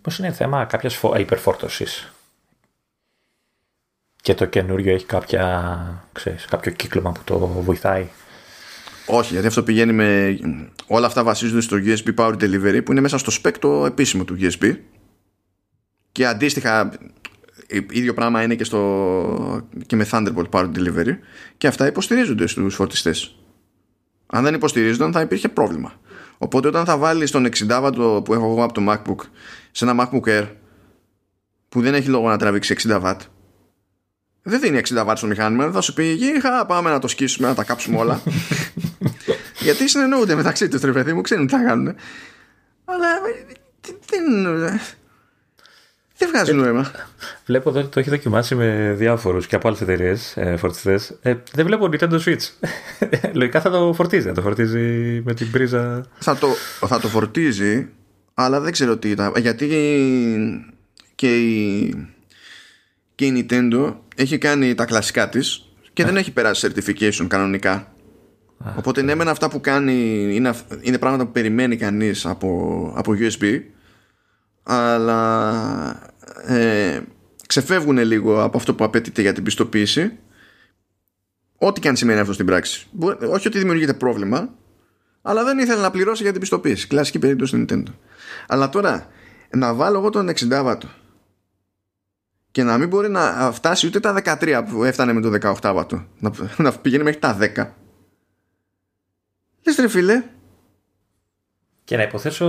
Πώς 0.00 0.18
είναι 0.18 0.32
θέμα 0.32 0.64
κάποιας 0.64 1.00
υπερφόρτωσης; 1.18 2.12
Και 4.22 4.34
το 4.34 4.46
καινούριο 4.46 4.94
έχει 4.94 5.06
κάποια, 5.06 6.08
ξέρεις, 6.12 6.44
κάποιο 6.44 6.72
κύκλωμα 6.72 7.12
που 7.12 7.20
το 7.24 7.38
βοηθάει; 7.46 8.08
Όχι, 9.06 9.32
γιατί 9.32 9.46
αυτό 9.46 9.62
πηγαίνει 9.62 9.92
με... 9.92 10.38
Όλα 10.86 11.06
αυτά 11.06 11.24
βασίζονται 11.24 11.60
στο 11.60 11.76
USB 11.80 12.14
Power 12.14 12.32
Delivery 12.32 12.80
που 12.84 12.92
είναι 12.92 13.00
μέσα 13.00 13.18
στο 13.18 13.32
spec 13.42 13.54
το 13.58 13.86
επίσημο 13.86 14.24
του 14.24 14.36
USB 14.40 14.76
και 16.12 16.26
αντίστοιχα 16.26 16.90
ίδιο 17.68 18.14
πράγμα 18.14 18.42
είναι 18.42 18.54
και, 18.54 18.64
στο, 18.64 19.68
και 19.86 19.96
με 19.96 20.06
Thunderbolt 20.10 20.48
Power 20.50 20.70
Delivery. 20.76 21.16
Και 21.56 21.66
αυτά 21.66 21.86
υποστηρίζονται 21.86 22.46
στους 22.46 22.74
φορτιστές. 22.74 23.38
Αν 24.26 24.42
δεν 24.42 24.54
υποστηρίζονταν 24.54 25.12
θα 25.12 25.20
υπήρχε 25.20 25.48
πρόβλημα. 25.48 25.92
Οπότε 26.38 26.68
όταν 26.68 26.84
θα 26.84 26.96
βάλεις 26.96 27.30
τον 27.30 27.46
60W 27.46 28.24
που 28.24 28.34
έχω 28.34 28.50
εγώ 28.50 28.64
από 28.64 28.72
το 28.72 28.82
MacBook 28.88 29.26
σε 29.70 29.84
ένα 29.84 30.08
MacBook 30.10 30.28
Air 30.28 30.48
που 31.68 31.80
δεν 31.80 31.94
έχει 31.94 32.08
λόγο 32.08 32.28
να 32.28 32.38
τραβήξει 32.38 32.74
60W 32.82 33.14
δεν 34.42 34.60
δίνει 34.60 34.80
60W 34.88 35.12
στο 35.16 35.26
μηχάνημα. 35.26 35.70
Θα 35.70 35.80
σου 35.80 35.94
πει 35.94 36.04
γεια 36.04 36.64
πάμε 36.66 36.90
να 36.90 36.98
το 36.98 37.08
σκίσουμε 37.08 37.48
να 37.48 37.54
τα 37.54 37.64
κάψουμε 37.64 37.98
όλα 37.98 38.22
γιατί 39.64 39.88
συνεννοούνται 39.88 40.34
μεταξύ 40.34 40.68
τους 40.68 40.80
τρεφέθη 40.80 41.12
μου 41.12 41.20
ξέρουν 41.20 41.46
τι 41.46 41.52
θα 41.52 41.62
κάνουν 41.62 41.94
αλλά 42.84 43.08
δεν 44.06 44.80
δεν 46.18 46.28
βγάζει 46.28 46.52
νόημα. 46.52 46.90
Βλέπω 47.46 47.68
εδώ 47.70 47.78
ότι 47.78 47.88
το 47.88 48.00
έχει 48.00 48.10
δοκιμάσει 48.10 48.54
με 48.54 48.94
διάφορους 48.96 49.46
και 49.46 49.54
από 49.54 49.68
άλλες 49.68 49.80
εταιρείες 49.80 50.36
ε, 50.36 50.56
φορτιστές. 50.56 51.18
Ε, 51.22 51.34
δεν 51.52 51.66
βλέπω 51.66 51.88
Nintendo 51.92 52.20
Switch. 52.24 52.68
Λογικά 53.32 53.60
θα 53.60 53.70
το 53.70 53.92
φορτίζει. 53.94 54.26
Θα 54.26 54.32
το 54.32 54.42
φορτίζει 54.42 54.78
με 55.24 55.34
την 55.34 55.50
πρίζα. 55.50 56.04
Θα 56.18 56.36
το, 56.36 56.48
θα 56.86 57.00
το 57.00 57.08
φορτίζει, 57.08 57.88
αλλά 58.34 58.60
δεν 58.60 58.72
ξέρω 58.72 58.96
τι 58.96 59.10
ήταν. 59.10 59.32
Γιατί 59.36 59.66
και 61.14 61.36
η, 61.36 62.12
και 63.14 63.26
η 63.26 63.46
Nintendo 63.50 63.94
έχει 64.16 64.38
κάνει 64.38 64.74
τα 64.74 64.84
κλασικά 64.84 65.28
της 65.28 65.62
και 65.92 66.04
δεν 66.04 66.16
έχει 66.16 66.32
περάσει 66.32 66.68
certification 66.70 67.26
κανονικά. 67.28 67.92
Οπότε 68.76 69.02
ναι, 69.02 69.14
μεν 69.14 69.28
αυτά 69.28 69.50
που 69.50 69.60
κάνει 69.60 69.92
είναι, 70.34 70.54
είναι 70.80 70.98
πράγματα 70.98 71.24
που 71.24 71.32
περιμένει 71.32 71.76
κανείς 71.76 72.26
από, 72.26 72.92
από 72.96 73.12
USB, 73.18 73.60
αλλά 74.62 76.07
ε, 76.48 77.00
ξεφεύγουν 77.46 77.98
λίγο 77.98 78.42
από 78.42 78.56
αυτό 78.56 78.74
που 78.74 78.84
απαιτείται 78.84 79.22
για 79.22 79.32
την 79.32 79.42
πιστοποίηση. 79.42 80.18
Ό,τι 81.58 81.80
και 81.80 81.88
αν 81.88 81.96
σημαίνει 81.96 82.20
αυτό 82.20 82.32
στην 82.32 82.46
πράξη. 82.46 82.86
Όχι 83.30 83.46
ότι 83.48 83.58
δημιουργείται 83.58 83.94
πρόβλημα, 83.94 84.54
αλλά 85.22 85.44
δεν 85.44 85.58
ήθελε 85.58 85.80
να 85.80 85.90
πληρώσει 85.90 86.22
για 86.22 86.32
την 86.32 86.40
πιστοποίηση. 86.40 86.86
Κλασική 86.86 87.18
περίπτωση 87.18 87.62
στην 87.62 87.66
Nintendo. 87.68 87.92
Αλλά 88.46 88.68
τώρα, 88.68 89.06
να 89.50 89.74
βάλω 89.74 89.98
εγώ 89.98 90.10
τον 90.10 90.28
60 90.28 90.60
βάτο 90.62 90.88
και 92.50 92.62
να 92.62 92.78
μην 92.78 92.88
μπορεί 92.88 93.08
να 93.08 93.52
φτάσει 93.52 93.86
ούτε 93.86 94.00
τα 94.00 94.22
13 94.40 94.62
που 94.70 94.84
έφτανε 94.84 95.12
με 95.12 95.20
το 95.20 95.54
18 95.60 95.72
βάτο. 95.74 96.06
Να, 96.18 96.30
να 96.56 96.72
πηγαίνει 96.72 97.02
μέχρι 97.02 97.20
τα 97.20 97.38
10. 97.40 97.70
Λες 99.66 99.76
ρε 99.76 99.88
φίλε. 99.88 100.24
Και 101.88 101.96
να 101.96 102.02
υποθέσω 102.02 102.46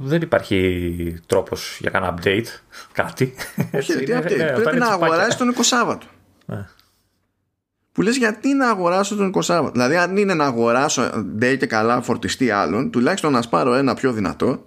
δεν 0.00 0.22
υπάρχει 0.22 1.20
τρόπος 1.26 1.78
για 1.80 1.90
κανένα 1.90 2.14
update, 2.18 2.46
κάτι. 2.92 3.34
Όχι, 3.74 3.94
τι 3.94 4.12
update. 4.16 4.52
Πρέπει 4.54 4.78
να 4.78 4.86
αγοράσει 4.86 5.38
τον 5.38 5.54
20 5.56 5.58
Σάββατο. 5.60 6.06
Ε. 6.46 6.54
Που 7.92 8.02
λες 8.02 8.16
γιατί 8.16 8.54
να 8.54 8.68
αγοράσω 8.70 9.16
τον 9.16 9.32
20 9.36 9.42
Σάββατο. 9.42 9.72
Δηλαδή 9.72 9.96
αν 9.96 10.16
είναι 10.16 10.34
να 10.34 10.44
αγοράσω 10.44 11.10
day 11.40 11.56
και 11.58 11.66
καλά 11.66 12.02
φορτιστή 12.02 12.50
άλλων, 12.50 12.90
τουλάχιστον 12.90 13.32
να 13.32 13.42
σπάρω 13.42 13.74
ένα 13.74 13.94
πιο 13.94 14.12
δυνατό 14.12 14.66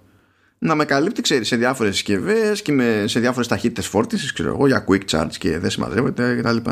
να 0.58 0.74
με 0.74 0.84
καλύπτει, 0.84 1.22
ξέρεις, 1.22 1.46
σε 1.46 1.56
διάφορες 1.56 1.94
συσκευές 1.94 2.62
και 2.62 2.72
με, 2.72 3.04
σε 3.06 3.20
διάφορες 3.20 3.48
ταχύτητες 3.48 3.86
φόρτισης, 3.86 4.32
ξέρω 4.32 4.48
εγώ, 4.48 4.66
για 4.66 4.84
quick 4.88 5.04
charge 5.10 5.36
και 5.38 5.58
δεν 5.58 5.70
συμμαζεύεται 5.70 6.36
κτλ. 6.36 6.70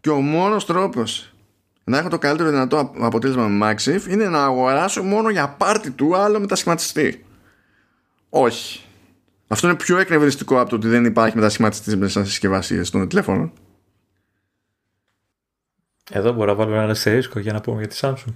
Και 0.00 0.10
ο 0.10 0.20
μόνος 0.20 0.66
τρόπος 0.66 1.31
να 1.84 1.98
έχω 1.98 2.08
το 2.08 2.18
καλύτερο 2.18 2.50
δυνατό 2.50 2.92
αποτέλεσμα 2.98 3.48
με 3.48 3.70
MagSafe 3.70 4.08
είναι 4.08 4.28
να 4.28 4.44
αγοράσω 4.44 5.02
μόνο 5.02 5.30
για 5.30 5.48
πάρτι 5.48 5.90
του 5.90 6.16
άλλο 6.16 6.40
μετασχηματιστή. 6.40 7.24
Όχι. 8.28 8.80
Αυτό 9.48 9.68
είναι 9.68 9.76
πιο 9.76 9.98
εκνευριστικό 9.98 10.60
από 10.60 10.70
το 10.70 10.76
ότι 10.76 10.88
δεν 10.88 11.04
υπάρχει 11.04 11.36
μετασχηματιστής 11.36 11.96
μέσα 11.96 12.20
στις 12.20 12.30
συσκευασίες 12.30 12.90
των 12.90 13.08
τηλέφωνων. 13.08 13.52
Εδώ 16.10 16.32
μπορώ 16.32 16.50
να 16.50 16.56
βάλω 16.56 16.74
ένα 16.74 16.90
αστερίσκο 16.90 17.38
για 17.38 17.52
να 17.52 17.60
πούμε 17.60 17.78
για 17.78 17.88
τη 17.88 17.98
Samsung. 18.00 18.32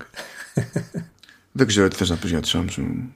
δεν 1.52 1.66
ξέρω 1.66 1.88
τι 1.88 1.96
θες 1.96 2.10
να 2.10 2.16
πεις 2.16 2.30
για 2.30 2.40
τη 2.40 2.50
Samsung. 2.52 3.08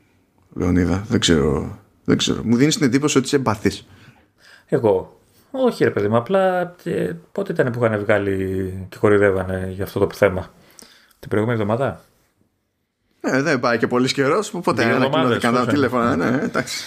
Λεωνίδα. 0.55 1.05
Δεν 1.09 1.21
ξέρω. 1.21 1.79
Δεν 2.05 2.17
ξέρω. 2.17 2.45
Μου 2.45 2.57
δίνεις 2.57 2.77
την 2.77 2.87
εντύπωση 2.87 3.19
ότι 3.19 3.27
είσαι 3.27 3.37
εμπαθής. 3.37 3.87
Εγώ. 4.67 5.20
Όχι, 5.51 5.85
ρε 5.85 5.91
παιδί 5.91 6.09
μου. 6.09 6.17
Απλά 6.17 6.75
ε, 6.85 7.13
πότε 7.33 7.53
ήταν 7.53 7.73
που 7.73 7.85
είχαν 7.85 8.01
βγάλει 8.01 8.87
και 8.89 8.97
κορυδεύανε 8.99 9.71
για 9.75 9.85
αυτό 9.85 10.07
το 10.07 10.15
θέμα; 10.15 10.51
Την 11.19 11.29
προηγούμενη 11.29 11.61
εβδομάδα; 11.61 12.01
Ναι, 13.21 13.43
δεν 13.43 13.61
πάει 13.61 13.79
και 13.79 13.87
πολύς 13.87 14.13
καιρός. 14.13 14.55
Οπότε 14.55 14.85
ανακοινώθηκαν 14.85 15.55
τα 15.55 15.67
τηλέφωνα. 15.67 16.17
Ναι, 16.17 16.41
εντάξει. 16.43 16.85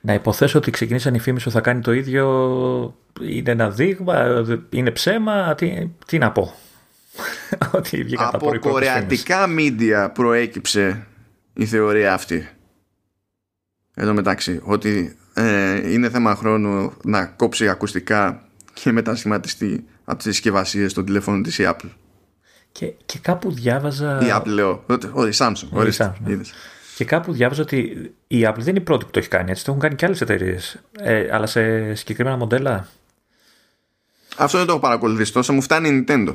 Να 0.00 0.14
υποθέσω 0.14 0.58
ότι 0.58 0.70
ξεκινήσαν 0.70 1.14
οι 1.14 1.18
φήμες 1.18 1.46
ότι 1.46 1.54
θα 1.54 1.60
κάνει 1.60 1.80
το 1.80 1.92
ίδιο. 1.92 2.94
Είναι 3.20 3.50
ένα 3.50 3.70
δείγμα, 3.70 4.44
είναι 4.70 4.90
ψέμα. 4.90 5.54
Τι, 5.54 5.90
τι 6.06 6.18
να 6.18 6.32
πω; 6.32 6.54
ότι 7.72 8.06
Από 8.16 8.58
κορεατικά 8.58 9.46
μίντια 9.46 10.10
προέκυψε 10.10 11.06
η 11.52 11.66
θεωρία 11.66 12.14
αυτή 12.14 12.48
εδώ 13.94 14.12
μεταξύ 14.12 14.60
ότι 14.64 15.16
ε, 15.34 15.92
είναι 15.92 16.10
θέμα 16.10 16.34
χρόνου 16.34 16.92
να 17.04 17.26
κόψει 17.26 17.68
ακουστικά 17.68 18.42
και 18.72 18.92
μετασχηματιστεί 18.92 19.84
από 20.04 20.16
τις 20.16 20.26
συσκευασίες 20.26 20.92
των 20.92 21.04
τηλεφώνων 21.04 21.42
της 21.42 21.58
η 21.58 21.64
Apple. 21.66 21.90
Και, 22.72 22.86
και 23.06 23.18
κάπου 23.18 23.52
διάβαζα... 23.52 24.18
Η 24.22 24.28
Apple 24.32 24.46
λέω, 24.46 24.84
ο, 25.12 25.26
η 25.26 25.32
Samsung. 25.34 25.68
Ο, 25.72 25.86
η 25.86 25.92
Samsung 25.98 26.12
ναι. 26.24 26.40
Και 26.96 27.04
κάπου 27.04 27.32
διάβαζα 27.32 27.62
ότι 27.62 27.76
η 28.26 28.44
Apple 28.48 28.58
δεν 28.58 28.68
είναι 28.68 28.78
η 28.78 28.82
πρώτη 28.82 29.04
που 29.04 29.10
το 29.10 29.18
έχει 29.18 29.28
κάνει 29.28 29.50
έτσι, 29.50 29.64
το 29.64 29.70
έχουν 29.70 29.82
κάνει 29.82 29.94
και 29.94 30.06
άλλες 30.06 30.20
εταιρείες. 30.20 30.80
Ε, 31.00 31.28
αλλά 31.32 31.46
σε 31.46 31.94
συγκεκριμένα 31.94 32.36
μοντέλα. 32.36 32.86
Αυτό 34.36 34.58
δεν 34.58 34.66
το 34.66 34.72
έχω 34.72 34.80
παρακολουθήσει 34.80 35.32
τόσο, 35.32 35.52
μου 35.52 35.62
φτάνει 35.62 35.88
η 35.88 36.04
Nintendo. 36.08 36.34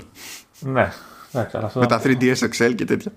Ναι. 0.59 0.91
Με 1.73 1.85
τα 1.87 2.01
3DS 2.03 2.35
XL 2.35 2.75
και 2.75 2.85
τέτοια. 2.85 3.11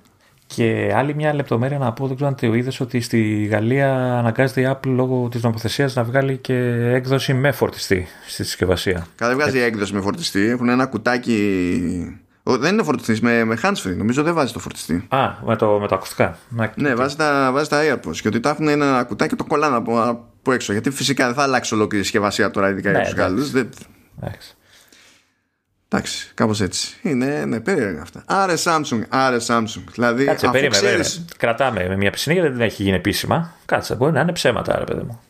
Και 0.55 0.93
άλλη 0.95 1.15
μια 1.15 1.35
λεπτομέρεια 1.35 1.79
να 1.79 1.93
πω, 1.93 2.07
δεν 2.07 2.15
ξέρω 2.15 2.31
αν 2.31 2.37
το 2.37 2.55
είδες, 2.55 2.81
ότι 2.81 3.01
στη 3.01 3.45
Γαλλία 3.45 4.19
αναγκάζεται 4.19 4.61
η 4.61 4.69
Apple 4.71 4.87
λόγω 4.87 5.29
της 5.29 5.43
νομοθεσίας 5.43 5.95
να 5.95 6.05
βγάλει 6.05 6.37
και 6.37 6.55
έκδοση 6.95 7.35
με 7.35 7.53
φορτιστή 7.53 8.07
στη 8.27 8.45
συσκευασία. 8.45 9.07
Κατά 9.15 9.35
βγάζει 9.35 9.59
έκδοση 9.59 9.95
με 9.95 10.01
φορτιστή. 10.01 10.41
Έχουν 10.41 10.69
ένα 10.69 10.87
κουτάκι. 10.87 12.21
δεν 12.43 12.73
είναι 12.73 12.83
φορτιστής, 12.83 13.21
με, 13.21 13.45
με 13.45 13.59
handsfree. 13.63 13.97
Νομίζω 13.97 14.23
δεν 14.23 14.35
βάζει 14.35 14.53
το 14.53 14.59
φορτιστή. 14.59 15.07
Α, 15.09 15.31
με, 15.47 15.57
το, 15.57 15.79
με 15.81 15.89
τα 15.89 15.95
ακουστικά. 15.95 16.39
Ναι, 16.75 16.95
βάζει 16.95 17.17
τα, 17.17 17.51
βάζει 17.53 17.69
τα 17.69 17.81
AirPods. 17.83 18.17
Και 18.17 18.29
ότι 18.29 18.41
τα 18.41 18.51
έχουν 18.51 18.69
ένα 18.69 19.05
κουτάκι 19.05 19.31
και 19.31 19.37
το 19.37 19.45
κολλάνε 19.45 19.77
από, 19.77 20.03
από 20.03 20.53
έξω. 20.53 20.73
Γιατί 20.73 20.91
φυσικά 20.91 21.27
δεν 21.27 21.35
θα 21.35 21.43
αλλάξει 21.43 21.75
ολόκληρη 21.75 22.03
η 22.03 22.05
συσκευασία 22.05 22.51
τώρα, 22.51 22.69
ειδικά 22.69 22.91
για 22.91 22.99
ναι, 22.99 23.05
τους 23.05 23.15
Γάλλους. 23.15 23.51
Εντάξει, 25.91 26.31
κάπως 26.35 26.61
έτσι. 26.61 26.97
Είναι 27.03 27.45
ναι, 27.45 27.61
περίεργα 27.61 28.03
αυτά. 28.03 28.23
Άρε 28.27 28.55
Samsung, 28.65 29.01
άρε 29.09 29.37
Samsung. 29.47 29.85
Δηλαδή, 29.93 30.25
Κάτσε, 30.25 30.47
αφού 30.47 30.55
περίμενε, 30.55 30.87
ξέρεις... 30.87 31.25
Κρατάμε 31.37 31.89
με 31.89 31.97
μια 31.97 32.11
πισινή 32.11 32.35
γιατί 32.35 32.53
δεν 32.53 32.61
έχει 32.61 32.83
γίνει 32.83 32.97
επίσημα. 32.97 33.55
Κάτσε, 33.65 33.95
μπορεί 33.95 34.13
να 34.13 34.21
είναι 34.21 34.33
ψέματα, 34.33 34.79
ρε 34.79 34.85
παιδί 34.85 35.03
μου. 35.03 35.21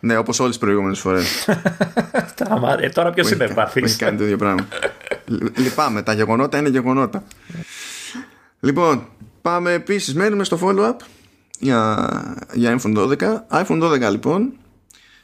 Ναι, 0.00 0.16
όπως 0.16 0.40
όλες 0.40 0.50
τις 0.50 0.60
προηγούμενες 0.60 0.98
φορές. 0.98 1.48
ε, 2.80 2.88
τώρα 2.88 3.10
ποιος 3.10 3.30
είναι 3.30 3.44
εμπαθή. 3.44 3.80
Έχει 3.84 3.96
κάνει 3.96 4.18
το 4.18 4.24
ίδιο 4.24 4.36
πράγμα. 4.36 4.66
Λυπάμαι, 5.56 6.02
τα 6.02 6.12
γεγονότα 6.12 6.58
είναι 6.58 6.68
γεγονότα. 6.68 7.24
λοιπόν, 8.60 9.06
πάμε 9.42 9.72
επίσης, 9.72 10.14
μένουμε 10.14 10.44
στο 10.44 10.58
follow-up 10.62 10.96
για, 11.58 12.08
για 12.52 12.78
iPhone 12.80 12.96
12. 12.96 13.16
iPhone 13.50 13.82
12 13.82 14.10
λοιπόν 14.10 14.52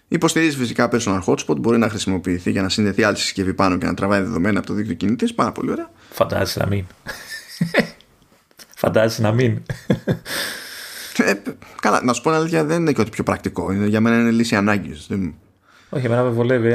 Υποστηρίζει 0.09 0.57
φυσικά 0.57 0.89
personal 0.93 1.21
hotspot, 1.25 1.57
μπορεί 1.57 1.79
να 1.79 1.89
χρησιμοποιηθεί 1.89 2.51
για 2.51 2.63
να 2.63 2.69
συνδεθεί 2.69 3.03
άλλη 3.03 3.17
συσκευή 3.17 3.55
πάνω 3.55 3.79
και 3.79 3.87
να 3.87 3.95
τραβάει 3.95 4.21
δεδομένα 4.21 4.59
από 4.59 4.67
το 4.67 4.75
δίκτυο 4.75 4.95
κινητής. 4.95 5.35
Πάρα 5.35 5.53
πολύ 5.53 5.71
ωραία. 5.71 5.91
Φαντάζεσαι 6.11 6.59
να 6.61 6.67
μην. 6.67 6.85
Φαντάζεσαι 8.83 9.23
να 9.23 9.33
μην. 9.33 9.63
Ε, 11.17 11.33
καλά, 11.81 12.03
να 12.05 12.13
σου 12.13 12.23
πω 12.23 12.31
αλήθεια, 12.31 12.65
δεν 12.65 12.81
είναι 12.81 12.93
και 12.93 13.01
ότι 13.01 13.11
πιο 13.11 13.23
πρακτικό. 13.23 13.73
Για 13.73 14.01
μένα 14.01 14.17
είναι 14.17 14.31
λύση 14.31 14.57
ανάγκης. 14.57 15.09
Όχι, 15.89 16.07
εμένα 16.07 16.23
με 16.23 16.31
βολεύει 16.31 16.75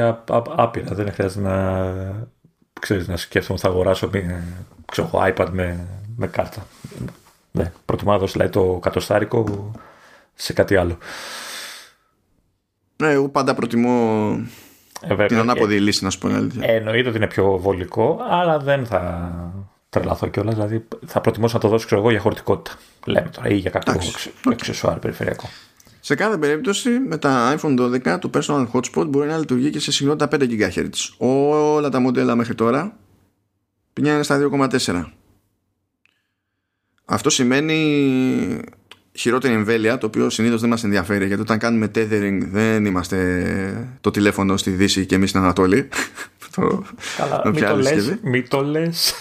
άπειρα. 0.56 0.94
Δεν 0.94 1.12
χρειάζεται 1.12 1.48
να, 1.48 1.94
ξέρεις, 2.80 3.08
να 3.08 3.16
σκέφτομαι 3.16 3.58
θα 3.58 3.68
αγοράσω 3.68 4.10
ξέρω, 4.84 5.10
iPad 5.12 5.48
με, 5.50 5.86
με 6.16 6.26
κάρτα. 6.26 6.66
Ναι, 7.50 7.72
προτιμώ 7.84 8.12
να 8.12 8.18
δώσω 8.18 8.32
δηλαδή, 8.32 8.50
το 8.50 8.78
κατοστάρικο 8.82 9.70
σε 10.34 10.52
κάτι 10.52 10.76
άλλο. 10.76 10.98
Ναι, 12.96 13.10
εγώ 13.10 13.28
πάντα 13.28 13.54
προτιμώ 13.54 14.38
ε, 15.00 15.26
την 15.26 15.36
ανάποδη 15.36 15.74
ε, 15.74 15.78
λύση, 15.78 16.04
να 16.04 16.10
σου 16.10 16.18
πω 16.18 16.28
αλήθεια. 16.28 16.68
Ε, 16.68 16.76
εννοείται 16.76 17.08
ότι 17.08 17.16
είναι 17.16 17.26
πιο 17.26 17.58
βολικό, 17.58 18.20
αλλά 18.30 18.58
δεν 18.58 18.86
θα 18.86 19.32
τρελαθώ 19.88 20.26
κιόλας. 20.26 20.54
Δηλαδή 20.54 20.84
θα 21.06 21.20
προτιμούσα 21.20 21.54
να 21.54 21.60
το 21.60 21.68
δώσω 21.68 21.96
εγώ 21.96 22.10
για 22.10 22.20
χωρητικότητα. 22.20 22.76
Λέμε 23.06 23.28
τώρα, 23.28 23.48
ή 23.48 23.54
για 23.54 23.70
κάποιο 23.70 24.00
αξεσουάρ 24.50 24.98
περιφερειακό. 24.98 25.48
Σε 26.00 26.14
κάθε 26.14 26.36
περίπτωση, 26.36 26.90
με 26.90 27.18
τα 27.18 27.58
iPhone 27.58 27.80
12 28.04 28.18
το 28.20 28.30
personal 28.34 28.66
hotspot 28.72 29.06
μπορεί 29.06 29.28
να 29.28 29.38
λειτουργεί 29.38 29.70
και 29.70 29.80
σε 29.80 29.92
συχνότητα 29.92 30.36
5 30.40 30.48
GHz. 30.50 30.88
Όλα 31.16 31.88
τα 31.88 32.00
μοντέλα 32.00 32.34
μέχρι 32.34 32.54
τώρα 32.54 32.96
πηγαίνουν 33.92 34.22
στα 34.22 34.50
2,4. 34.52 35.04
Αυτό 37.04 37.30
σημαίνει 37.30 38.60
χειρότερη 39.16 39.54
εμβέλεια, 39.54 39.98
το 39.98 40.06
οποίο 40.06 40.30
συνήθως 40.30 40.60
δεν 40.60 40.70
μας 40.70 40.84
ενδιαφέρει, 40.84 41.26
γιατί 41.26 41.42
όταν 41.42 41.58
κάνουμε 41.58 41.90
tethering 41.94 42.38
δεν 42.50 42.84
είμαστε 42.84 43.88
το 44.00 44.10
τηλέφωνο 44.10 44.56
στη 44.56 44.70
Δύση 44.70 45.06
και 45.06 45.14
εμείς 45.14 45.30
στην 45.30 45.40
Ανατολή. 45.40 45.88
το, 46.54 46.84
Καλά, 47.16 47.42
μην 48.22 48.48
το 48.48 48.62
λες. 48.62 49.14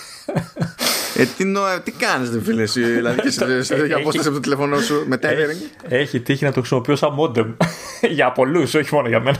Ε, 1.15 1.25
τι, 1.37 1.43
νο, 1.45 1.61
τι 1.83 1.91
κάνεις 1.91 2.29
δε 2.29 2.41
φίλε 2.41 2.61
εσύ, 2.61 2.83
δηλαδή 2.83 3.21
και 3.21 3.29
σε 3.61 3.75
τέτοια 3.75 3.97
απόσταση 3.97 4.27
από 4.27 4.35
το 4.35 4.41
τηλέφωνο 4.41 4.79
σου 4.79 5.03
με 5.07 5.19
tethering. 5.21 5.87
Έχει 5.87 6.19
τύχει 6.19 6.43
να 6.43 6.51
το 6.51 6.59
χρησιμοποιώ 6.59 6.95
σαν 6.95 7.09
modem 7.19 7.53
για 8.17 8.31
πολλούς, 8.31 8.73
όχι 8.73 8.93
μόνο 8.93 9.07
για 9.07 9.19
μένα. 9.19 9.39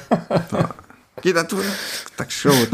Κοίτα, 1.22 1.46
του, 1.46 1.58
εντάξει, 2.14 2.50
εγώ 2.50 2.68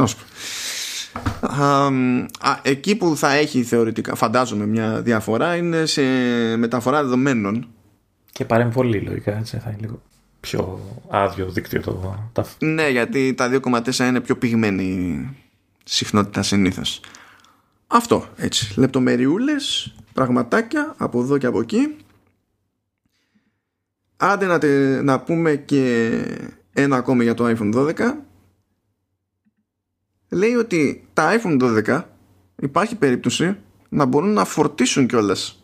τι 1.13 2.69
εκεί 2.69 2.95
που 2.95 3.15
θα 3.15 3.33
έχει 3.33 3.63
θεωρητικά 3.63 4.15
φαντάζομαι 4.15 4.65
μια 4.65 5.01
διαφορά 5.01 5.55
είναι 5.55 5.85
σε 5.85 6.01
μεταφορά 6.57 7.03
δεδομένων. 7.03 7.67
Και 8.31 8.45
παρεμβολή 8.45 8.99
λογικά 9.01 9.37
έτσι 9.37 9.57
θα 9.57 9.69
είναι 9.69 9.77
λίγο 9.81 10.01
πιο 10.39 10.79
άδειο 11.09 11.49
δίκτυο 11.49 11.81
το 11.81 12.45
ναι 12.59 12.89
γιατί 12.89 13.33
τα 13.33 13.59
2,4 13.63 13.99
είναι 13.99 14.21
πιο 14.21 14.37
πυγμένη 14.37 15.29
συχνότητα 15.83 16.43
συνήθως. 16.43 17.01
αυτό 17.87 18.25
έτσι. 18.35 18.79
Λεπτομεριούλες 18.79 19.95
πραγματάκια 20.13 20.95
από 20.97 21.21
εδώ 21.21 21.37
και 21.37 21.45
από 21.45 21.59
εκεί. 21.59 21.95
Άντε 24.17 24.45
να, 24.45 24.57
τε, 24.57 25.01
να 25.01 25.19
πούμε 25.19 25.55
και 25.55 26.11
ένα 26.73 26.95
ακόμη 26.95 27.23
για 27.23 27.33
το 27.33 27.45
iPhone 27.45 27.75
12 27.75 28.13
λέει 30.29 30.53
ότι 30.53 31.07
τα 31.13 31.39
iPhone 31.39 31.83
12 31.87 32.03
υπάρχει 32.55 32.95
περίπτωση 32.95 33.57
να 33.89 34.05
μπορούν 34.05 34.33
να 34.33 34.45
φορτίσουν 34.45 35.07
κιόλας 35.07 35.63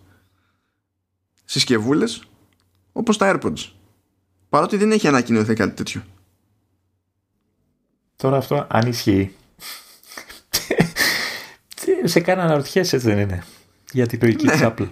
συσκευούλες 1.46 2.24
όπως 2.92 3.18
τα 3.18 3.40
AirPods 3.42 3.72
παρότι 4.50 4.78
δεν 4.78 4.92
έχει 4.92 5.08
ανακοινωθεί 5.08 5.54
κάτι 5.54 5.76
τέτοιο. 5.76 6.04
Τώρα 8.16 8.38
αυτό 8.38 8.68
αν 8.70 8.88
ισχύει 8.88 9.36
σε 12.04 12.20
κάνει 12.20 12.37
να 12.37 12.44
αναρωτιέσαι 12.44 12.96
έτσι 12.96 13.08
δεν 13.08 13.20
είναι 13.20 13.44
για 13.92 14.08
την 14.08 14.20
λογική 14.22 14.48
της 14.48 14.60
Apple. 14.62 14.90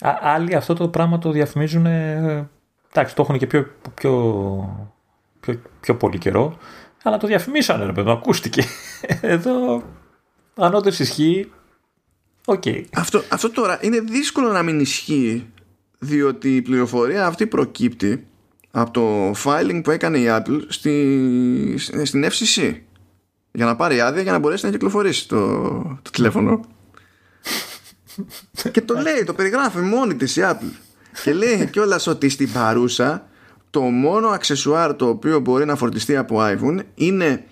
Α, 0.00 0.18
άλλοι 0.20 0.54
αυτό 0.54 0.74
το 0.74 0.88
πράγμα 0.88 1.18
το 1.18 1.30
διαφημίζουν 1.30 1.86
εντάξει 1.86 3.14
το 3.14 3.22
έχουν 3.22 3.38
και 3.38 3.46
πιο, 3.46 3.66
πιο, 3.94 4.92
πιο, 5.40 5.60
πιο 5.80 5.96
πολύ 5.96 6.18
καιρό 6.18 6.58
αλλά 7.02 7.16
το 7.16 7.26
διαφημίσανε 7.26 7.84
ρε 7.84 7.92
παιδί 7.92 8.10
ακούστηκε 8.10 8.64
εδώ 9.20 9.82
αν 10.54 10.74
όντως 10.74 10.98
ισχύει. 10.98 11.52
OK. 12.44 12.62
Okay. 12.64 12.84
αυτό, 12.94 13.22
αυτό 13.28 13.50
τώρα 13.50 13.78
είναι 13.82 14.00
δύσκολο 14.00 14.52
να 14.52 14.62
μην 14.62 14.80
ισχύει 14.80 15.46
διότι 15.98 16.56
η 16.56 16.62
πληροφορία 16.62 17.26
αυτή 17.26 17.46
προκύπτει 17.46 18.26
από 18.70 18.90
το 18.90 19.30
filing 19.44 19.80
που 19.84 19.90
έκανε 19.90 20.18
η 20.18 20.26
Apple 20.28 20.60
στη, 20.68 21.74
στην 22.02 22.24
FCC 22.24 22.76
για 23.52 23.64
να 23.64 23.76
πάρει 23.76 24.00
άδεια 24.00 24.22
για 24.22 24.32
να 24.32 24.38
μπορέσει 24.38 24.64
να 24.64 24.70
κυκλοφορήσει 24.70 25.28
το, 25.28 25.58
το 26.02 26.10
τηλέφωνο. 26.10 26.60
Και 28.72 28.80
το 28.80 28.94
λέει, 28.94 29.24
το 29.24 29.34
περιγράφει 29.34 29.78
μόνη 29.78 30.14
της 30.14 30.36
η 30.36 30.40
Apple. 30.44 30.72
Και 31.22 31.32
λέει 31.32 31.68
κιόλας 31.70 32.06
ότι 32.06 32.28
στην 32.28 32.52
παρούσα 32.52 33.28
το 33.70 33.80
μόνο 33.80 34.28
αξεσουάρ 34.28 34.94
το 34.94 35.08
οποίο 35.08 35.40
μπορεί 35.40 35.64
να 35.64 35.76
φορτιστεί 35.76 36.16
από 36.16 36.36
iPhone 36.40 36.78
είναι 36.94 37.44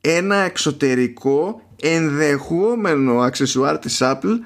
ένα 0.00 0.36
εξωτερικό 0.36 1.62
ενδεχόμενο 1.80 3.20
αξεσουάρ 3.20 3.78
της 3.78 3.98
Apple 4.00 4.38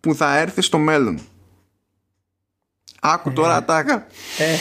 που 0.00 0.14
θα 0.14 0.38
έρθει 0.38 0.62
στο 0.62 0.78
μέλλον. 0.78 1.20
Άκου 3.00 3.32
τώρα 3.32 3.52
ε, 3.52 3.56
ατάκα. 3.56 4.06
Ε. 4.38 4.56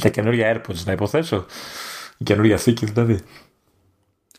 Τα 0.00 0.08
καινούργια 0.08 0.54
AirPods 0.56 0.84
να 0.84 0.92
υποθέσω. 0.92 1.46
Η 2.18 2.24
καινούργια 2.24 2.56
θήκη 2.56 2.86
δηλαδή. 2.86 3.20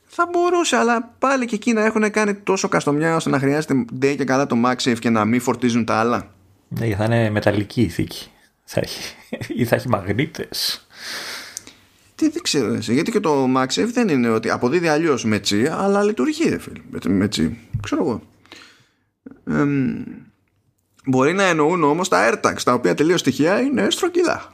Θα 0.05 0.29
μπορούσε, 0.31 0.75
αλλά 0.75 1.15
πάλι 1.19 1.45
και 1.45 1.55
εκεί 1.55 1.73
να 1.73 1.85
έχουν 1.85 2.11
κάνει 2.11 2.33
τόσο 2.33 2.67
καστομιά 2.67 3.15
ώστε 3.15 3.29
να 3.29 3.39
χρειάζεται 3.39 3.85
day 4.01 4.15
και 4.17 4.23
καλά 4.23 4.45
το 4.45 4.55
MagSafe 4.65 4.99
και 4.99 5.09
να 5.09 5.25
μην 5.25 5.41
φορτίζουν 5.41 5.85
τα 5.85 5.95
άλλα. 5.99 6.31
Ναι, 6.67 6.95
θα 6.95 7.03
είναι 7.03 7.29
μεταλλική 7.29 7.81
η 7.81 7.89
θήκη. 7.89 8.31
Θα 8.63 8.79
έχει, 8.79 9.15
ή 9.61 9.65
θα 9.65 9.75
έχει 9.75 9.89
μαγνήτες. 9.89 10.87
Τι 12.19 12.29
δεν 12.29 12.41
ξέρω 12.41 12.73
εσύ, 12.73 12.93
γιατί 12.93 13.11
και 13.11 13.19
το 13.19 13.47
MagSafe 13.57 13.89
δεν 13.93 14.07
είναι 14.07 14.29
ότι 14.29 14.49
αποδίδει 14.49 14.87
αλλιώς 14.87 15.25
με 15.25 15.39
τσι, 15.39 15.67
αλλά 15.67 16.03
λειτουργεί 16.03 16.49
ρε 16.49 16.59
φίλε, 16.59 16.81
με 17.07 17.27
τσι. 17.27 17.57
Ξέρω 17.81 18.01
εγώ. 18.01 18.21
Ε, 19.57 19.65
μπορεί 21.05 21.33
να 21.33 21.43
εννοούν 21.43 21.83
όμως 21.83 22.09
τα 22.09 22.29
AirTags, 22.29 22.61
τα 22.63 22.73
οποία 22.73 22.93
τελείως 22.93 23.19
στοιχεία 23.19 23.59
είναι 23.59 23.89
στρογγυλά. 23.89 24.53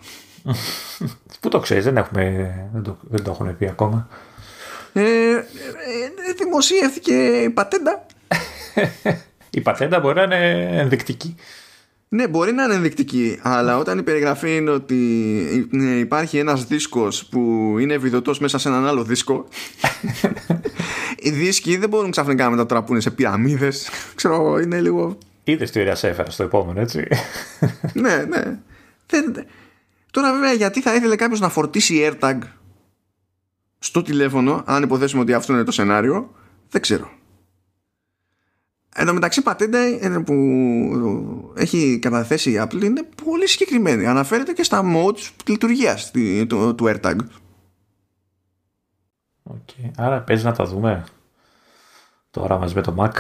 Πού 1.40 1.50
το 1.50 1.60
ξέρεις, 1.60 1.84
δεν, 1.84 1.98
έχουμε, 1.98 2.54
δεν, 2.74 2.84
το, 2.84 2.98
δεν 3.02 3.24
το 3.24 3.32
έχουν 3.32 3.58
πει 3.58 3.68
ακόμα. 3.68 4.08
Ε, 4.94 5.32
ε, 5.32 5.44
δημοσιεύθηκε 6.38 7.14
η 7.42 7.50
πατέντα. 7.50 8.06
η 9.50 9.62
πατέντα 9.62 10.00
μπορεί 10.00 10.16
να 10.16 10.24
είναι 10.24 10.70
ενδεικτική. 10.72 11.36
Ναι, 12.16 12.28
μπορεί 12.28 12.52
να 12.52 12.64
είναι 12.64 12.74
ενδεικτική, 12.74 13.40
αλλά 13.42 13.78
όταν 13.78 13.98
η 13.98 14.04
περιγραφή 14.04 14.56
είναι 14.56 14.70
ότι 14.70 14.98
υπάρχει 16.00 16.38
ένας 16.38 16.66
δίσκος 16.66 17.26
που 17.26 17.40
είναι 17.80 17.94
ευηδωτός 17.94 18.40
μέσα 18.40 18.58
σε 18.58 18.68
έναν 18.68 18.86
άλλο 18.86 19.04
δίσκο 19.04 19.48
οι 21.26 21.30
δίσκοι 21.30 21.78
δεν 21.78 21.90
μπορούν 21.90 22.12
ξαφνικά 22.12 22.44
να 22.44 22.50
μετατραπούν 22.50 23.02
σε 23.02 23.12
πυραμίδες 23.12 23.90
ξέρω, 24.16 24.60
είναι 24.60 24.82
λίγο... 24.82 25.18
Είδες 25.44 25.72
τι 25.72 25.80
ωραία 25.80 25.98
έφερα 26.02 26.30
στο 26.30 26.44
επόμενο, 26.44 26.80
έτσι. 26.80 27.08
ναι, 27.94 28.26
ναι. 28.30 28.58
Τώρα 30.12 30.34
βέβαια 30.34 30.54
γιατί 30.54 30.82
θα 30.82 30.96
ήθελε 30.96 31.16
κάποιος 31.16 31.40
να 31.40 31.50
φορτίσει 31.50 32.12
AirTag 32.12 32.38
στο 33.80 34.02
τηλέφωνο, 34.02 34.64
αν 34.66 34.84
υποθέσουμε 34.84 35.22
ότι 35.22 35.34
αυτό 35.34 35.54
είναι 35.54 35.64
το 35.64 35.72
σενάριο, 35.72 36.34
δεν 36.70 36.82
ξέρω. 36.82 37.10
Εν 38.98 39.06
τω 39.06 39.14
μεταξύ 39.14 39.42
πατέντα 39.42 39.80
που 40.26 40.34
έχει 41.56 42.00
καταθέσει 42.02 42.52
η 42.52 42.60
Apple 42.62 42.84
είναι 42.84 43.08
πολύ 43.24 43.48
συγκεκριμένη. 43.48 44.06
Αναφέρεται 44.06 44.52
και 44.52 44.64
στα 44.64 44.84
modes 44.96 45.32
λειτουργίας 45.48 46.12
του, 46.48 46.76
του 46.76 46.86
AirTag. 46.88 47.16
Okay. 49.50 49.92
Άρα 49.98 50.22
παίζει 50.22 50.44
να 50.44 50.52
τα 50.52 50.64
δούμε 50.64 51.04
τώρα 52.32 52.58
μαζί 52.58 52.76
με 52.76 52.82
το 52.82 52.96
Mac. 53.00 53.12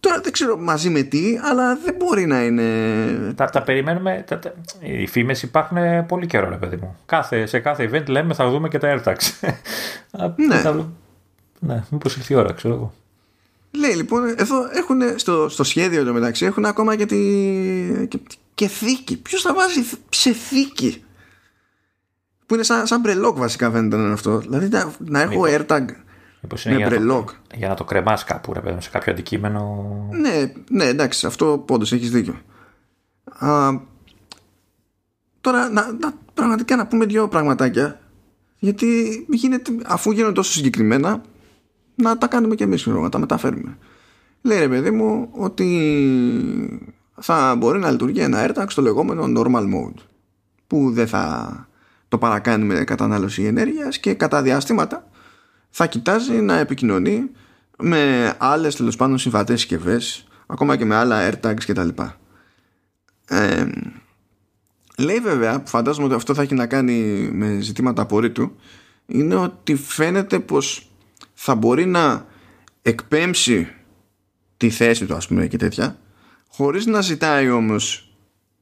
Τώρα 0.00 0.20
δεν 0.20 0.32
ξέρω 0.32 0.56
μαζί 0.56 0.90
με 0.90 1.02
τι, 1.02 1.38
αλλά 1.42 1.76
δεν 1.76 1.94
μπορεί 1.94 2.26
να 2.26 2.44
είναι. 2.44 3.32
Τα, 3.36 3.44
τα 3.44 3.62
περιμένουμε. 3.62 4.24
Τα, 4.26 4.38
τα, 4.38 4.54
οι 4.80 5.06
φήμες 5.06 5.42
υπάρχουν 5.42 6.06
πολύ 6.06 6.26
καιρό, 6.26 6.48
ρε 6.48 6.56
παιδί 6.56 6.76
μου. 6.76 6.96
Κάθε, 7.06 7.46
σε 7.46 7.60
κάθε 7.60 7.90
event 7.92 8.06
λέμε 8.08 8.34
θα 8.34 8.50
δούμε 8.50 8.68
και 8.68 8.78
τα 8.78 9.02
AirTags. 9.02 9.50
ναι. 10.36 10.84
ναι, 11.58 11.84
μήπως 11.90 12.16
ήρθε 12.16 12.34
η 12.34 12.36
ώρα, 12.36 12.52
ξέρω 12.52 12.74
εγώ. 12.74 12.92
Λέει 13.78 13.94
λοιπόν, 13.94 14.34
εδώ 14.36 14.68
έχουν 14.72 15.18
στο, 15.18 15.48
στο 15.48 15.64
σχέδιο 15.64 16.04
το 16.04 16.12
μεταξύ 16.12 16.44
έχουν 16.44 16.64
ακόμα 16.64 16.96
και, 16.96 17.06
τη, 17.06 17.18
και, 18.08 18.18
και 18.54 18.68
θήκη. 18.68 19.16
Ποιος 19.16 19.42
θα 19.42 19.54
βάζει 19.54 19.80
σε 20.08 20.32
θήκη. 20.32 21.04
Που 22.46 22.54
είναι 22.54 22.62
σαν, 22.62 22.86
σαν 22.86 23.00
μπρελόκ 23.00 23.38
βασικά 23.38 23.70
φαίνεται 23.70 23.96
να 23.96 24.02
είναι 24.02 24.12
αυτό. 24.12 24.38
Δηλαδή 24.38 24.68
να, 24.68 24.92
να 24.98 25.20
έχω 25.20 25.42
Μήπως, 25.42 25.50
AirTag 25.50 25.84
μήπως 26.40 26.64
είναι 26.64 26.76
για, 26.76 26.86
μπρελόκ. 26.86 27.30
Το, 27.30 27.36
για 27.54 27.68
να 27.68 27.74
το 27.74 27.84
κρεμάς 27.84 28.24
κάπου 28.24 28.52
ρε 28.52 28.60
παιδί 28.60 28.80
σε 28.80 28.90
κάποιο 28.90 29.12
αντικείμενο. 29.12 29.90
Ναι, 30.10 30.52
ναι 30.70 30.84
εντάξει 30.84 31.26
αυτό 31.26 31.62
πόντως 31.66 31.92
έχεις 31.92 32.10
δίκιο. 32.10 32.40
Α, 33.38 33.70
τώρα 35.40 35.68
να, 35.68 35.92
να, 35.92 36.12
πραγματικά 36.34 36.76
να 36.76 36.86
πούμε 36.86 37.04
δύο 37.04 37.28
πραγματάκια 37.28 38.00
γιατί 38.58 39.26
γίνεται, 39.28 39.72
αφού 39.86 40.10
γίνονται 40.10 40.32
τόσο 40.32 40.52
συγκεκριμένα 40.52 41.22
να 41.96 42.18
τα 42.18 42.26
κάνουμε 42.26 42.54
και 42.54 42.64
εμείς 42.64 42.86
να 42.86 43.08
τα 43.08 43.18
μεταφέρουμε 43.18 43.78
λέει 44.46 44.58
ρε 44.58 44.68
παιδί 44.68 44.90
μου 44.90 45.28
ότι 45.32 46.90
θα 47.20 47.54
μπορεί 47.58 47.78
να 47.78 47.90
λειτουργεί 47.90 48.20
ένα 48.20 48.46
AirTag 48.46 48.64
στο 48.68 48.82
λεγόμενο 48.82 49.24
normal 49.36 49.62
mode 49.62 50.00
που 50.66 50.90
δεν 50.90 51.06
θα 51.06 51.66
το 52.08 52.18
παρακάνει 52.18 52.64
με 52.64 52.84
κατανάλωση 52.84 53.44
ενέργειας 53.44 53.98
και 53.98 54.14
κατά 54.14 54.42
διαστήματα 54.42 55.08
θα 55.70 55.86
κοιτάζει 55.86 56.32
να 56.32 56.58
επικοινωνεί 56.58 57.30
με 57.78 58.34
άλλες 58.38 58.76
τέλος 58.76 58.96
πάντων 58.96 59.18
συμβατές 59.18 59.60
συσκευές, 59.60 60.26
ακόμα 60.46 60.76
και 60.76 60.84
με 60.84 60.94
άλλα 60.94 61.30
AirTags 61.30 61.64
κτλ. 61.66 61.88
Ε, 63.28 63.66
λέει 64.98 65.18
βέβαια, 65.18 65.60
που 65.60 65.68
φαντάζομαι 65.68 66.06
ότι 66.06 66.14
αυτό 66.14 66.34
θα 66.34 66.42
έχει 66.42 66.54
να 66.54 66.66
κάνει 66.66 67.28
με 67.32 67.58
ζητήματα 67.60 68.02
απορρίτου, 68.02 68.56
είναι 69.06 69.34
ότι 69.34 69.74
φαίνεται 69.74 70.38
πως 70.38 70.90
θα 71.38 71.54
μπορεί 71.54 71.86
να 71.86 72.26
εκπέμψει 72.82 73.68
τη 74.56 74.70
θέση 74.70 75.06
του 75.06 75.14
ας 75.14 75.26
πούμε 75.26 75.46
και 75.46 75.56
τέτοια 75.56 75.98
χωρίς 76.48 76.86
να 76.86 77.00
ζητάει 77.00 77.50
όμως 77.50 78.10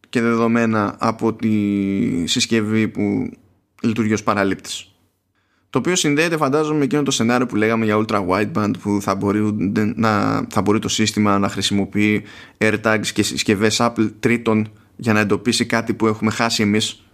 και 0.09 0.21
δεδομένα 0.21 0.97
από 0.99 1.35
τη 1.35 2.27
συσκευή 2.27 2.89
που 2.89 3.31
λειτουργεί 3.83 4.13
ως 4.13 4.23
παραλήπτης. 4.23 4.89
Το 5.71 5.79
οποίο 5.79 5.97
συνδέεται 5.97 6.37
φαντάζομαι 6.37 6.79
με 6.79 6.85
εκείνο 6.85 7.03
το 7.03 7.11
σενάριο 7.11 7.47
που 7.47 7.57
λέγαμε 7.57 7.85
για 7.85 8.05
ultra 8.05 8.27
wideband 8.29 8.71
που 8.83 8.99
θα 9.01 9.15
μπορεί, 9.15 9.41
να, 9.97 10.45
θα 10.51 10.63
μπορεί 10.63 10.79
το 10.79 10.89
σύστημα 10.89 11.39
να 11.39 11.49
χρησιμοποιεί 11.49 12.23
AirTags 12.59 13.07
και 13.15 13.23
συσκευές 13.23 13.77
Apple 13.81 14.11
τρίτων 14.21 14.73
για 14.97 15.13
να 15.13 15.21
εντοπίσει 15.21 15.67
κάτι 15.67 15.95
που 15.95 16.07
έχουμε 16.07 16.31
χάσει 16.31 16.63
εμείς 16.63 17.05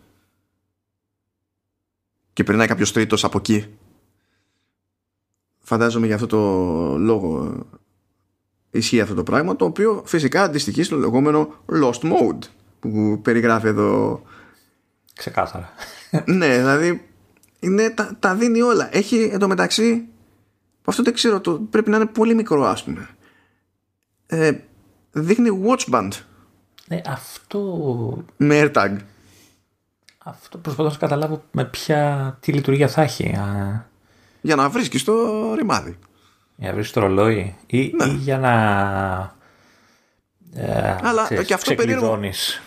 και 2.33 2.45
περνάει 2.45 2.67
κάποιος 2.67 2.93
τρίτος 2.93 3.25
από 3.25 3.39
εκεί 3.39 3.67
φαντάζομαι 5.71 6.07
για 6.07 6.15
αυτό 6.15 6.27
το 6.27 6.39
λόγο 6.99 7.53
ισχύει 8.71 9.01
αυτό 9.01 9.15
το 9.15 9.23
πράγμα 9.23 9.57
το 9.57 9.65
οποίο 9.65 10.03
φυσικά 10.07 10.43
αντιστοιχεί 10.43 10.83
στο 10.83 10.97
λεγόμενο 10.97 11.55
lost 11.83 12.01
mode 12.03 12.39
που 12.81 13.21
περιγράφει 13.23 13.67
εδώ. 13.67 14.23
Ξεκάθαρα. 15.15 15.73
Ναι 16.27 16.57
δηλαδή 16.57 17.09
είναι, 17.61 17.91
τα, 17.91 18.17
τα 18.19 18.35
δίνει 18.35 18.63
όλα. 18.63 18.97
Έχει 18.97 19.31
εντωμεταξύ 19.33 20.09
αυτό 20.85 21.03
δεν 21.03 21.13
ξέρω 21.13 21.41
το, 21.41 21.53
πρέπει 21.53 21.91
να 21.91 21.97
είναι 21.97 22.07
πολύ 22.07 22.35
μικρό 22.35 22.65
ας 22.65 22.85
πούμε. 22.85 23.09
Ε, 24.27 24.53
δείχνει 25.13 25.63
watch 25.67 25.95
band. 25.95 26.11
Ναι 26.87 27.01
αυτό 27.07 28.25
με 28.37 28.61
AirTag. 28.63 28.97
αυτό 30.19 30.59
προσπαθώ 30.59 30.91
να 30.91 30.97
καταλάβω 30.97 31.43
με 31.51 31.65
ποια 31.65 32.37
τι 32.41 32.53
λειτουργία 32.53 32.89
θα 32.89 33.03
έχει 33.03 33.35
για 34.41 34.57
να 34.57 34.69
βρίσκεις 34.69 35.05
το 35.05 35.15
ρημάδι. 35.55 35.99
Για 36.57 36.69
να 36.69 36.75
βρίσκεις 36.75 36.95
το 36.95 37.01
ρολόι 37.01 37.57
ή, 37.67 37.93
ναι. 37.97 38.05
ή 38.05 38.15
για 38.15 38.39
να 38.39 38.53
Ε, 40.55 40.97
Αλλά 41.03 41.25
ξέρεις, 41.25 41.47
και 41.47 41.55
αυτό 41.55 41.75
περίεργο. 41.75 42.19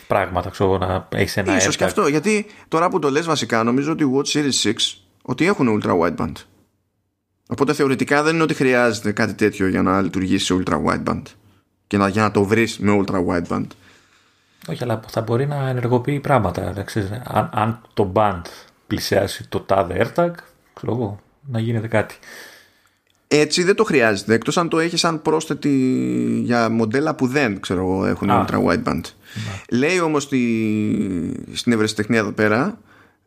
πράγματα, 0.07 0.49
ξέρω 0.49 0.77
να 0.77 1.07
έχεις 1.09 1.37
ένα 1.37 1.55
Ίσως 1.55 1.75
και 1.75 1.83
αυτό, 1.83 2.07
γιατί 2.07 2.45
τώρα 2.67 2.89
που 2.89 2.99
το 2.99 3.09
λες 3.09 3.25
βασικά, 3.25 3.63
νομίζω 3.63 3.91
ότι 3.91 4.03
οι 4.03 4.11
Watch 4.15 4.37
Series 4.37 4.71
6 4.71 4.73
ότι 5.21 5.45
έχουν 5.45 5.81
ultra 5.81 5.99
wideband. 5.99 6.33
Οπότε 7.47 7.73
θεωρητικά 7.73 8.23
δεν 8.23 8.33
είναι 8.33 8.43
ότι 8.43 8.53
χρειάζεται 8.53 9.11
κάτι 9.11 9.33
τέτοιο 9.33 9.67
για 9.67 9.81
να 9.81 10.01
λειτουργήσει 10.01 10.45
σε 10.45 10.63
ultra 10.63 10.83
wideband 10.85 11.21
και 11.87 11.97
να, 11.97 12.07
για 12.07 12.21
να 12.21 12.31
το 12.31 12.43
βρεις 12.43 12.77
με 12.79 13.03
ultra 13.05 13.25
wideband. 13.25 13.67
Όχι, 14.67 14.83
αλλά 14.83 15.01
θα 15.07 15.21
μπορεί 15.21 15.47
να 15.47 15.69
ενεργοποιεί 15.69 16.19
πράγματα. 16.19 16.85
αν, 17.23 17.49
αν 17.53 17.81
το 17.93 18.11
band 18.15 18.41
πλησιάσει 18.87 19.47
το 19.47 19.59
τάδε 19.59 20.11
AirTag, 20.15 20.31
ξέρω 20.73 21.19
να 21.45 21.59
γίνεται 21.59 21.87
κάτι. 21.87 22.15
Έτσι 23.27 23.63
δεν 23.63 23.75
το 23.75 23.83
χρειάζεται, 23.83 24.33
εκτός 24.33 24.57
αν 24.57 24.69
το 24.69 24.79
έχεις 24.79 24.99
σαν 24.99 25.21
πρόσθετη 25.21 25.69
για 26.43 26.69
μοντέλα 26.69 27.15
που 27.15 27.27
δεν 27.27 27.59
ξέρω 27.59 28.05
έχουν 28.05 28.29
Α, 28.29 28.45
ultra 28.45 28.55
wideband. 28.55 29.01
Ναι. 29.33 29.77
Λέει 29.77 29.99
όμως 29.99 30.23
στη, 30.23 31.45
στην 31.53 31.71
ευρεσιτεχνία 31.71 32.19
εδώ 32.19 32.31
πέρα 32.31 32.77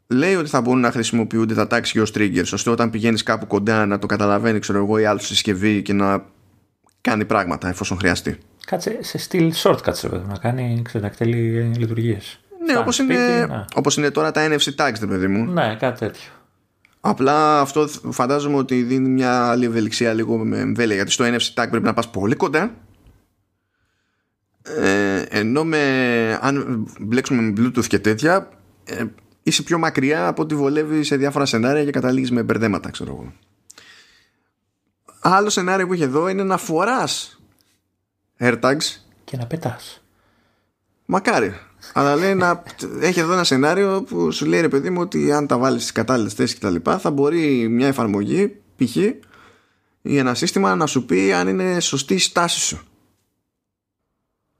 λέει 0.07 0.35
ότι 0.35 0.49
θα 0.49 0.61
μπορούν 0.61 0.81
να 0.81 0.91
χρησιμοποιούνται 0.91 1.55
τα 1.55 1.67
tags 1.71 2.01
ως 2.01 2.13
triggers 2.15 2.49
ώστε 2.53 2.71
όταν 2.71 2.91
πηγαίνεις 2.91 3.23
κάπου 3.23 3.47
κοντά 3.47 3.87
να 3.87 3.99
το 3.99 4.07
καταλαβαίνει 4.07 4.59
ξέρω 4.59 4.79
εγώ 4.79 4.99
η 4.99 5.05
άλλη 5.05 5.23
συσκευή 5.23 5.83
και 5.83 5.93
να 5.93 6.25
κάνει 7.01 7.25
πράγματα 7.25 7.69
εφόσον 7.69 7.99
χρειαστεί. 7.99 8.39
Κάτσε 8.67 8.99
σε 9.01 9.19
στυλ 9.19 9.53
shortcuts 9.63 10.23
να 10.29 10.39
κάνει 10.41 10.81
ξέρω, 10.85 11.05
να 11.05 11.11
εκτελεί 11.11 11.61
λειτουργίες. 11.77 12.41
Ναι, 12.65 12.79
όπως 12.79 12.99
είναι, 12.99 13.47
ναι. 13.49 13.65
όπως 13.75 13.97
είναι 13.97 14.11
τώρα 14.11 14.31
τα 14.31 14.49
NFC 14.49 14.75
tags, 14.77 14.99
δεν 14.99 15.09
παιδί 15.09 15.27
μου. 15.27 15.53
Ναι, 15.53 15.77
κάτι 15.79 15.99
τέτοιο. 15.99 16.31
Απλά 17.09 17.61
αυτό 17.61 17.89
φαντάζομαι 18.11 18.57
ότι 18.57 18.83
δίνει 18.83 19.09
μια 19.09 19.47
άλλη 19.47 19.65
ευελιξία 19.65 20.13
λίγο 20.13 20.37
με 20.37 20.59
εμβέλεια 20.59 20.95
γιατί 20.95 21.11
στο 21.11 21.25
NFC 21.25 21.63
tag 21.63 21.67
πρέπει 21.71 21.85
να 21.85 21.95
πας 21.95 22.11
πολύ 22.11 22.35
κοντά 22.35 22.75
ε, 24.63 25.23
ενώ 25.29 25.65
με, 25.65 26.39
αν 26.41 26.87
μπλέξουμε 27.01 27.43
με 27.43 27.53
Bluetooth 27.57 27.87
και 27.87 27.99
τέτοια 27.99 28.49
ε, 28.85 29.05
είσαι 29.43 29.63
πιο 29.63 29.79
μακριά 29.79 30.27
από 30.27 30.43
ό,τι 30.43 30.55
βολεύει 30.55 31.03
σε 31.03 31.17
διάφορα 31.17 31.45
σενάρια 31.45 31.85
και 31.85 31.91
καταλήγεις 31.91 32.31
με 32.31 32.43
μπερδέματα 32.43 32.91
ξέρω 32.91 33.11
εγώ. 33.11 33.33
Άλλο 35.21 35.51
σενάριο 35.51 35.87
που 35.87 35.95
είχε 35.95 36.05
εδώ 36.05 36.29
είναι 36.29 36.43
να 36.43 36.57
φοράς 36.57 37.41
AirTags 38.39 39.01
και 39.25 39.37
να 39.37 39.47
πετάς. 39.47 40.03
Μακάρι. 41.05 41.55
Αλλά 41.93 42.17
λέει 42.17 42.35
να 42.35 42.63
έχει 43.01 43.21
εδώ 43.21 43.33
ένα 43.33 43.45
σενάριο 43.45 44.03
που 44.03 44.31
σου 44.31 44.47
λέει 44.47 44.61
ρε 44.61 44.69
παιδί 44.69 44.91
μου 44.91 45.01
ότι 45.01 45.33
αν 45.33 45.47
τα 45.47 45.59
βάλεις 45.59 45.81
στις 45.81 45.93
κατάλληλες 45.93 46.35
θέσεις 46.35 46.55
και 46.55 46.61
τα 46.61 46.71
λοιπά 46.71 46.99
θα 46.99 47.11
μπορεί 47.11 47.69
μια 47.69 47.87
εφαρμογή 47.87 48.57
π.χ. 48.77 48.97
ή 50.03 50.19
ένα 50.19 50.35
σύστημα 50.35 50.75
να 50.75 50.87
σου 50.87 51.05
πει 51.05 51.33
αν 51.33 51.49
είναι 51.49 51.81
σωστή 51.81 52.15
η 52.15 52.19
στάση 52.19 52.61
σου. 52.61 52.77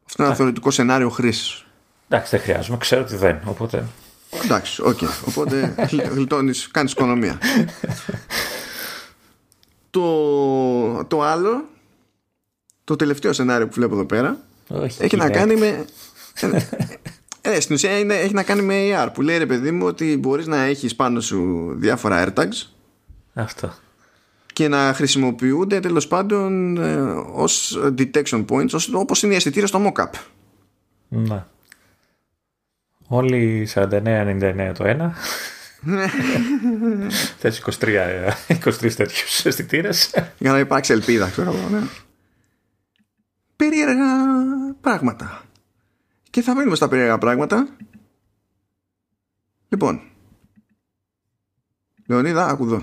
Αυτό 0.07 0.23
είναι 0.23 0.27
ένα 0.29 0.37
θεωρητικό 0.37 0.71
σενάριο 0.71 1.09
χρήσης. 1.09 1.65
Εντάξει, 2.09 2.37
δεν 2.37 2.45
χρειάζομαι, 2.45 2.79
ξέρω 2.79 3.03
ότι 3.03 3.17
δεν. 3.17 3.41
Οπότε. 3.45 3.87
Εντάξει, 4.45 4.83
OK. 4.83 4.99
Okay. 5.01 5.09
Οπότε 5.29 5.75
γλιτώνεις, 6.13 6.69
κάνεις 6.71 6.93
οικονομία. 6.93 7.39
το, 9.91 11.05
το 11.05 11.23
άλλο, 11.23 11.69
το 12.85 12.97
τελευταίο 12.97 13.33
σενάριο 13.33 13.67
που 13.67 13.75
βλέπω 13.75 13.95
εδώ 13.95 14.05
πέρα, 14.05 14.39
Όχι, 14.69 15.03
έχει 15.03 15.17
να 15.17 15.31
κάνει 15.31 15.57
με. 15.57 15.85
Ε, 17.49 17.61
στην 17.61 17.75
ουσία 17.75 17.99
είναι, 17.99 18.15
έχει 18.15 18.35
να 18.35 18.43
κάνει 18.43 18.63
με 18.63 18.75
AR 18.75 19.09
που 19.13 19.23
λέει 19.23 19.39
ρε 19.39 19.47
παιδί 19.47 19.71
μου 19.71 19.87
ότι 19.87 20.17
μπορείς 20.17 20.47
να 20.47 20.63
έχεις 20.63 20.97
πάνω 20.97 21.21
σου 21.21 21.73
διάφορα 21.77 22.27
AirTags 22.27 22.67
Αυτό. 23.35 23.75
και 24.53 24.69
να 24.69 24.93
χρησιμοποιούνται 24.95 25.81
τέλος 25.81 26.09
πάντων 26.09 26.77
ε, 26.77 26.97
ως 27.33 27.79
detection 27.99 28.45
points 28.49 28.71
ως, 28.73 28.95
όπως 28.95 29.23
είναι 29.23 29.33
οι 29.33 29.37
αισθητήρες 29.37 29.69
στο 29.69 29.93
mock-up. 29.93 30.11
Ναι. 31.09 31.45
Όλοι 33.07 33.69
49-99 33.75 34.73
το 34.79 34.85
ένα. 34.85 35.15
Θες 37.39 37.63
23, 37.81 38.31
23 38.49 38.93
τέτοιους 38.95 39.45
αισθητήρες. 39.45 40.15
Για 40.39 40.53
να 40.53 40.59
υπάρξει 40.59 40.93
ελπίδα 40.93 41.29
ξέρω 41.29 41.55
εγώ 41.55 41.69
ναι. 41.69 41.87
Περίεργα 43.57 44.05
πράγματα 44.81 45.46
και 46.37 46.43
θα 46.43 46.55
μείνουμε 46.55 46.77
στα 46.77 46.89
περίεργα 46.89 47.19
πράγματα. 47.19 47.69
Λοιπόν. 49.69 50.01
Λεωνίδα, 52.07 52.47
άκου 52.47 52.65
εδώ. 52.65 52.83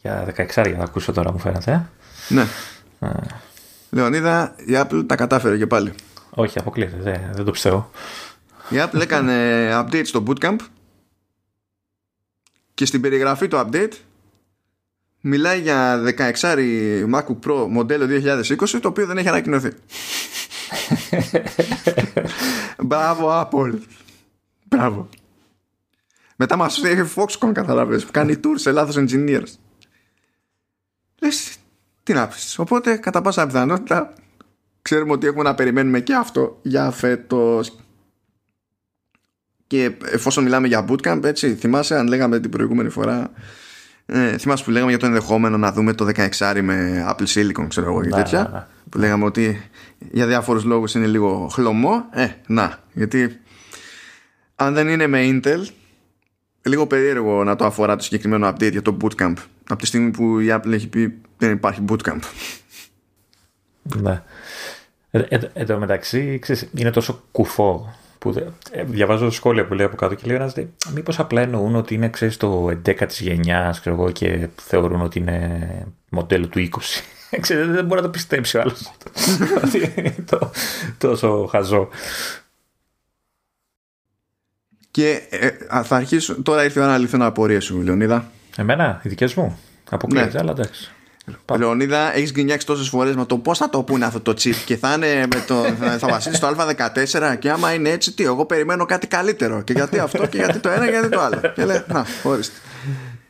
Για 0.00 0.34
16 0.36 0.46
για 0.66 0.76
να 0.76 0.84
ακούσω 0.84 1.12
τώρα 1.12 1.32
μου 1.32 1.38
φαίνεται. 1.38 1.72
Ε; 1.72 2.34
Ναι. 2.34 2.46
Λεωνίδα, 3.90 4.54
η 4.58 4.72
Apple 4.72 5.04
τα 5.06 5.16
κατάφερε 5.16 5.56
και 5.56 5.66
πάλι. 5.66 5.94
Όχι, 6.30 6.58
αποκλείεται. 6.58 6.96
Δεν, 6.96 7.30
δεν 7.32 7.44
το 7.44 7.50
πιστεύω. 7.50 7.90
Η 8.68 8.76
Apple 8.76 9.00
έκανε 9.00 9.68
update 9.72 10.06
στο 10.06 10.22
Bootcamp 10.26 10.56
και 12.74 12.86
στην 12.86 13.00
περιγραφή 13.00 13.48
του 13.48 13.56
update 13.56 13.92
μιλάει 15.28 15.60
για 15.60 16.02
16 16.16 16.32
MacBook 17.12 17.38
Pro 17.46 17.66
μοντέλο 17.68 18.06
2020 18.08 18.78
το 18.80 18.88
οποίο 18.88 19.06
δεν 19.06 19.18
έχει 19.18 19.28
ανακοινωθεί. 19.28 19.70
Μπράβο 22.84 23.28
Apple. 23.30 23.78
Μπράβο. 24.64 25.08
Μετά 26.36 26.56
μας 26.56 26.82
έχει 26.82 27.12
Foxconn 27.16 27.52
καταλάβες 27.52 28.04
που 28.04 28.10
κάνει 28.10 28.34
tour 28.44 28.54
σε 28.54 28.72
λάθος 28.72 28.96
engineers. 28.98 29.52
Λες 31.20 31.56
τι 32.02 32.12
να 32.12 32.28
πεις. 32.28 32.58
Οπότε 32.58 32.96
κατά 32.96 33.20
πάσα 33.20 33.46
πιθανότητα 33.46 34.12
ξέρουμε 34.82 35.12
ότι 35.12 35.26
έχουμε 35.26 35.42
να 35.42 35.54
περιμένουμε 35.54 36.00
και 36.00 36.14
αυτό 36.14 36.58
για 36.62 36.90
φέτος. 36.90 37.78
Και 39.66 39.96
εφόσον 40.04 40.44
μιλάμε 40.44 40.66
για 40.66 40.86
bootcamp 40.88 41.24
έτσι 41.24 41.54
θυμάσαι 41.54 41.98
αν 41.98 42.06
λέγαμε 42.06 42.40
την 42.40 42.50
προηγούμενη 42.50 42.88
φορά 42.88 43.30
ε, 44.12 44.38
θυμάσαι 44.38 44.64
που 44.64 44.70
λέγαμε 44.70 44.90
για 44.90 44.98
το 44.98 45.06
ενδεχόμενο 45.06 45.56
να 45.56 45.72
δούμε 45.72 45.92
το 45.92 46.06
16 46.38 46.60
με 46.62 47.06
Apple 47.08 47.26
Silicon 47.34 47.66
ξέρω 47.68 47.86
εγώ 47.86 48.02
και 48.02 48.08
τέτοια 48.08 48.42
ναι, 48.42 48.58
ναι. 48.58 48.66
που 48.88 48.98
λέγαμε 48.98 49.24
ότι 49.24 49.70
για 49.98 50.26
διάφορους 50.26 50.64
λόγους 50.64 50.94
είναι 50.94 51.06
λίγο 51.06 51.48
χλωμό. 51.52 52.04
Ε, 52.10 52.28
να, 52.46 52.78
γιατί 52.92 53.40
αν 54.54 54.74
δεν 54.74 54.88
είναι 54.88 55.06
με 55.06 55.18
Intel 55.22 55.66
λίγο 56.62 56.86
περίεργο 56.86 57.44
να 57.44 57.56
το 57.56 57.64
αφορά 57.64 57.96
το 57.96 58.02
συγκεκριμένο 58.02 58.48
update 58.48 58.70
για 58.70 58.82
το 58.82 58.96
bootcamp 59.00 59.34
από 59.68 59.80
τη 59.80 59.86
στιγμή 59.86 60.10
που 60.10 60.40
η 60.40 60.46
Apple 60.50 60.72
έχει 60.72 60.88
πει 60.88 61.20
δεν 61.38 61.50
υπάρχει 61.50 61.84
bootcamp. 61.88 62.20
Ναι. 63.82 64.22
Ε, 65.10 65.18
ε, 65.18 65.38
εν 65.52 65.66
τω 65.66 65.78
μεταξύ 65.78 66.38
ξέρεις, 66.38 66.68
είναι 66.74 66.90
τόσο 66.90 67.24
κουφό 67.30 67.94
που 68.18 68.34
ε, 68.70 68.82
διαβάζω 68.84 69.30
σχόλια 69.30 69.66
που 69.66 69.74
λέει 69.74 69.86
από 69.86 69.96
κάτω 69.96 70.14
και 70.14 70.22
λέει 70.26 70.36
ένας 70.36 70.54
μήπως 70.94 71.18
απλά 71.18 71.40
εννοούν 71.40 71.76
ότι 71.76 71.94
είναι 71.94 72.08
ξέρεις 72.08 72.36
το 72.36 72.66
11 72.66 73.04
της 73.08 73.20
γενιάς 73.20 73.80
ξέρω 73.80 74.10
και 74.10 74.48
θεωρούν 74.56 75.00
ότι 75.00 75.18
είναι 75.18 75.86
μοντέλο 76.08 76.46
του 76.46 76.58
20 76.58 76.68
Ξέρετε, 77.40 77.72
δεν 77.72 77.84
μπορεί 77.84 78.00
να 78.00 78.06
το 78.06 78.12
πιστέψει 78.12 78.56
ο 78.56 78.60
άλλος. 78.60 78.92
Το, 80.30 80.50
τόσο 80.98 81.46
χαζό. 81.50 81.88
Και 84.90 85.22
ε, 85.30 85.50
θα 85.82 85.96
αρχίσω 85.96 86.42
τώρα 86.42 86.64
ήρθε 86.64 86.80
η 86.80 86.82
ώρα 86.82 86.92
να 86.92 86.98
λυθούν 86.98 87.22
απορίες 87.22 87.64
σου 87.64 87.82
Λεωνίδα. 87.82 88.30
Εμένα, 88.56 89.00
οι 89.04 89.08
δικές 89.08 89.34
μου. 89.34 89.58
Αποκλείεται 89.90 90.32
ναι. 90.32 90.38
αλλά 90.38 90.50
εντάξει 90.50 90.92
Λεωνίδα, 91.58 92.16
έχεις 92.16 92.32
γκρινιάξει 92.32 92.66
τόσες 92.66 92.88
φορές 92.88 93.14
με 93.16 93.24
το 93.24 93.38
πώς 93.38 93.58
θα 93.58 93.70
το 93.70 93.82
πούνε 93.82 94.04
αυτό 94.04 94.20
το 94.20 94.30
chip 94.30 94.54
και 94.64 94.76
θα 94.76 94.92
είναι 94.94 95.26
με 95.34 95.44
το. 95.46 95.54
θα 95.98 96.08
βασίσει 96.08 96.40
το 96.40 96.56
Α14 96.58 97.36
και 97.38 97.50
άμα 97.50 97.72
είναι 97.72 97.88
έτσι, 97.88 98.12
τι, 98.12 98.24
εγώ 98.24 98.46
περιμένω 98.46 98.84
κάτι 98.84 99.06
καλύτερο. 99.06 99.62
Και 99.62 99.72
γιατί 99.72 99.98
αυτό 99.98 100.26
και 100.26 100.36
γιατί 100.36 100.58
το 100.58 100.68
ένα 100.68 100.84
και 100.84 100.90
γιατί 100.90 101.08
το 101.08 101.20
άλλο. 101.20 101.40
Και 101.54 101.64
λέει, 101.64 101.84
Να, 101.86 102.06
ορίστε. 102.22 102.56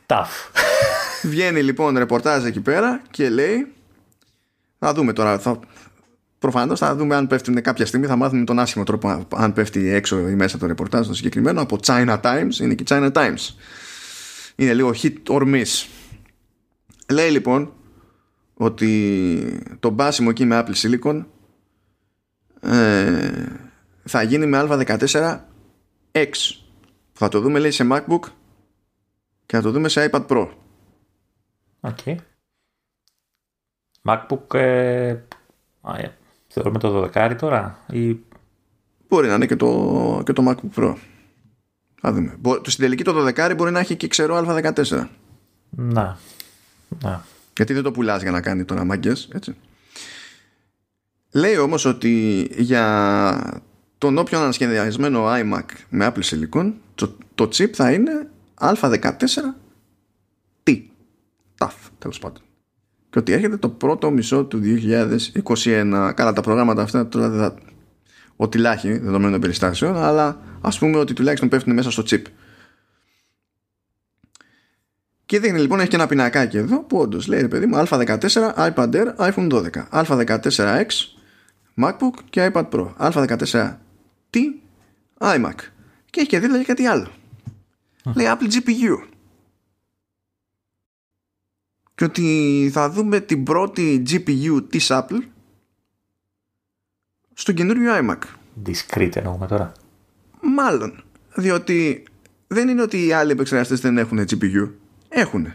Ταφ. 0.06 0.30
Βγαίνει 1.22 1.62
λοιπόν 1.62 1.98
ρεπορτάζ 1.98 2.44
εκεί 2.44 2.60
πέρα 2.60 3.02
και 3.10 3.28
λέει. 3.28 3.72
Θα 4.78 4.94
δούμε 4.94 5.12
τώρα. 5.12 5.38
Θα, 5.38 5.60
Προφανώς 6.38 6.78
θα 6.78 6.96
δούμε 6.96 7.14
αν 7.14 7.26
πέφτουν 7.26 7.62
κάποια 7.62 7.86
στιγμή. 7.86 8.06
Θα 8.06 8.16
μάθουμε 8.16 8.44
τον 8.44 8.58
άσχημο 8.58 8.84
τρόπο 8.84 9.26
αν 9.34 9.52
πέφτει 9.52 9.88
έξω 9.88 10.28
ή 10.28 10.34
μέσα 10.34 10.58
το 10.58 10.66
ρεπορτάζ 10.66 11.06
το 11.06 11.14
συγκεκριμένο 11.14 11.60
από 11.60 11.78
China 11.86 12.20
Times. 12.20 12.60
Είναι 12.60 12.74
και 12.74 12.84
China 12.88 13.12
Times. 13.12 13.54
Είναι 14.56 14.74
λίγο 14.74 14.94
hit 15.02 15.12
or 15.28 15.42
miss. 15.42 15.86
Λέει 17.12 17.30
λοιπόν 17.30 17.72
ότι 18.58 19.76
το 19.80 19.90
μπάσιμο 19.90 20.28
εκεί 20.30 20.44
με 20.44 20.64
Apple 20.64 20.74
Silicon 20.74 21.24
ε, 22.60 23.46
θα 24.04 24.22
γίνει 24.22 24.46
με 24.46 24.66
α14 24.68 25.38
X. 26.12 26.30
Θα 27.12 27.28
το 27.28 27.40
δούμε 27.40 27.58
λέει 27.58 27.70
σε 27.70 27.86
MacBook 27.90 28.20
και 29.46 29.56
θα 29.56 29.62
το 29.62 29.70
δούμε 29.70 29.88
σε 29.88 30.10
iPad 30.12 30.26
Pro. 30.26 30.48
Okay. 31.80 32.16
MacBook 34.02 34.54
ε, 34.54 35.08
ε, 35.96 36.08
θεωρούμε 36.48 36.78
το 36.78 37.10
12 37.14 37.36
τώρα 37.38 37.78
ή... 37.90 38.16
μπορεί 39.08 39.28
να 39.28 39.34
είναι 39.34 39.46
και 39.46 39.56
το, 39.56 40.22
και 40.24 40.32
το 40.32 40.42
MacBook 40.48 40.78
Pro. 40.78 40.94
Θα 42.00 42.12
δούμε. 42.12 42.38
Το 42.42 42.70
στην 42.70 42.84
τελική 42.84 43.04
το 43.04 43.26
12 43.26 43.52
μπορεί 43.56 43.70
να 43.70 43.80
έχει 43.80 43.96
και 43.96 44.08
ξερό 44.08 44.36
α14 44.36 45.06
να, 45.70 46.18
να 47.02 47.24
γιατί 47.58 47.72
δεν 47.72 47.82
το 47.82 47.90
πουλάς 47.90 48.22
για 48.22 48.30
να 48.30 48.40
κάνει 48.40 48.64
τώρα 48.64 48.84
μάγκες, 48.84 49.28
έτσι. 49.34 49.56
Λέει 51.32 51.56
όμως 51.56 51.84
ότι 51.84 52.46
για 52.56 53.62
τον 53.98 54.18
όποιον 54.18 54.42
ανασχεδιασμένο 54.42 55.26
iMac 55.28 55.64
με 55.88 56.12
Apple 56.12 56.22
Silicon 56.22 56.72
το, 56.94 57.16
το 57.34 57.44
chip 57.44 57.70
θα 57.72 57.92
είναι 57.92 58.30
α14T. 58.60 60.80
TAF 61.58 61.70
τέλος 61.98 62.18
πάντων. 62.18 62.42
Και 63.10 63.18
ότι 63.18 63.32
έρχεται 63.32 63.56
το 63.56 63.68
πρώτο 63.68 64.10
μισό 64.10 64.44
του 64.44 64.60
2021. 65.44 66.12
Καλά 66.14 66.32
τα 66.32 66.40
προγράμματα 66.40 66.82
αυτά 66.82 67.08
τώρα 67.08 67.28
δεν 67.28 67.40
θα... 67.40 67.54
Ότι 68.36 68.58
λάχει 68.58 68.92
δεδομένων 68.92 69.30
των 69.30 69.40
περιστάσεων, 69.40 69.96
αλλά 69.96 70.40
ας 70.60 70.78
πούμε 70.78 70.98
ότι 70.98 71.12
τουλάχιστον 71.12 71.48
πέφτουν 71.48 71.74
μέσα 71.74 71.90
στο 71.90 72.02
chip. 72.10 72.22
Και 75.28 75.40
δείχνει 75.40 75.60
λοιπόν, 75.60 75.80
έχει 75.80 75.88
και 75.88 75.96
ένα 75.96 76.06
πινακάκι 76.06 76.56
εδώ 76.56 76.82
που 76.82 76.98
όντως 76.98 77.26
λέει 77.26 77.40
ρε 77.40 77.48
παιδί 77.48 77.66
μου 77.66 77.76
Α14, 77.76 78.18
iPad 78.56 78.90
Air, 78.94 79.14
iPhone 79.16 79.52
12, 79.52 79.88
Α14X, 79.90 80.86
MacBook 81.76 82.14
και 82.30 82.50
iPad 82.52 82.68
Pro, 82.68 82.92
Α14T, 82.98 84.36
iMac. 85.18 85.54
Και 86.10 86.20
έχει 86.20 86.28
και 86.28 86.38
δίπλα 86.38 86.58
και 86.58 86.64
κάτι 86.64 86.86
άλλο. 86.86 87.10
Λέει 88.14 88.26
Apple 88.28 88.52
GPU. 88.52 89.06
Και 91.94 92.04
ότι 92.04 92.70
θα 92.72 92.90
δούμε 92.90 93.20
την 93.20 93.44
πρώτη 93.44 94.02
GPU 94.10 94.64
της 94.70 94.86
Apple 94.90 95.20
στο 97.34 97.52
καινούριο 97.52 97.92
iMac. 97.94 98.18
Discrete 98.66 99.16
εννοούμε 99.16 99.46
τώρα. 99.46 99.72
Μάλλον. 100.40 101.02
Διότι 101.34 102.04
δεν 102.46 102.68
είναι 102.68 102.82
ότι 102.82 103.06
οι 103.06 103.12
άλλοι 103.12 103.32
επεξεργαστές 103.32 103.80
δεν 103.80 103.98
έχουν 103.98 104.18
GPU. 104.18 104.70
Έχουν. 105.08 105.52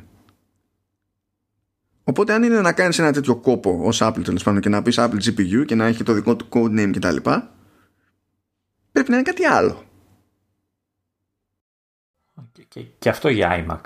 Οπότε 2.04 2.34
αν 2.34 2.44
είναι 2.44 2.62
να 2.62 2.74
κάνεις 2.74 3.00
ένα 3.00 3.12
τέτοιο 3.12 3.36
κόπο 3.36 3.80
ως 3.84 4.00
Apple 4.04 4.24
τέλος 4.24 4.44
πάντων 4.44 4.62
και 4.62 4.70
να 4.70 4.82
πεις 4.82 4.96
Apple 5.00 5.20
GPU 5.24 5.66
και 5.66 5.76
να 5.76 5.86
έχει 5.86 6.04
το 6.04 6.14
δικό 6.14 6.36
του 6.36 6.48
codename 6.50 6.92
κτλ. 6.94 7.16
Πρέπει 8.92 9.10
να 9.10 9.16
είναι 9.16 9.22
κάτι 9.22 9.46
άλλο. 9.46 9.84
Και, 12.52 12.64
και, 12.68 12.82
και 13.00 13.10
αυτό 13.10 13.30
για 13.30 13.66
iMac. 13.68 13.82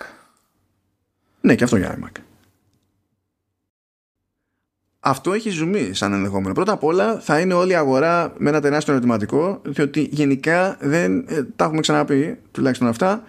Ναι, 1.41 1.55
και 1.55 1.63
αυτό 1.63 1.77
για 1.77 1.99
iMac. 1.99 2.21
Αυτό 4.99 5.33
έχει 5.33 5.49
ζουμί 5.49 5.93
σαν 5.93 6.13
ενδεχόμενο. 6.13 6.53
Πρώτα 6.53 6.71
απ' 6.71 6.83
όλα 6.83 7.19
θα 7.19 7.39
είναι 7.39 7.53
όλη 7.53 7.71
η 7.71 7.75
αγορά 7.75 8.33
με 8.37 8.49
ένα 8.49 8.61
τεράστιο 8.61 8.93
ερωτηματικό, 8.93 9.61
διότι 9.65 10.09
γενικά 10.11 10.77
δεν 10.79 11.25
ε, 11.27 11.43
τα 11.43 11.65
έχουμε 11.65 11.81
ξαναπεί, 11.81 12.39
τουλάχιστον 12.51 12.87
αυτά, 12.87 13.23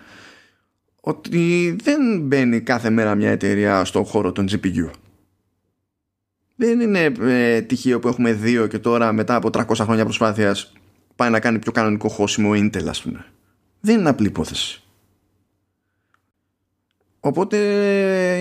ότι 1.00 1.76
δεν 1.82 2.20
μπαίνει 2.20 2.60
κάθε 2.60 2.90
μέρα 2.90 3.14
μια 3.14 3.30
εταιρεία 3.30 3.84
στον 3.84 4.04
χώρο 4.04 4.32
των 4.32 4.48
GPU. 4.50 4.90
Δεν 6.56 6.80
είναι 6.80 7.12
ε, 7.20 7.60
τυχαίο 7.60 7.98
που 7.98 8.08
έχουμε 8.08 8.32
δύο 8.32 8.66
και 8.66 8.78
τώρα 8.78 9.12
μετά 9.12 9.34
από 9.34 9.48
300 9.52 9.64
χρόνια 9.74 10.04
προσπάθειας 10.04 10.72
πάει 11.16 11.30
να 11.30 11.40
κάνει 11.40 11.58
πιο 11.58 11.72
κανονικό 11.72 12.08
χώσιμο 12.08 12.50
Intel 12.52 12.86
ας 12.88 13.02
πούμε. 13.02 13.24
Δεν 13.80 13.98
είναι 13.98 14.08
απλή 14.08 14.26
υπόθεση. 14.26 14.82
Οπότε 17.20 17.56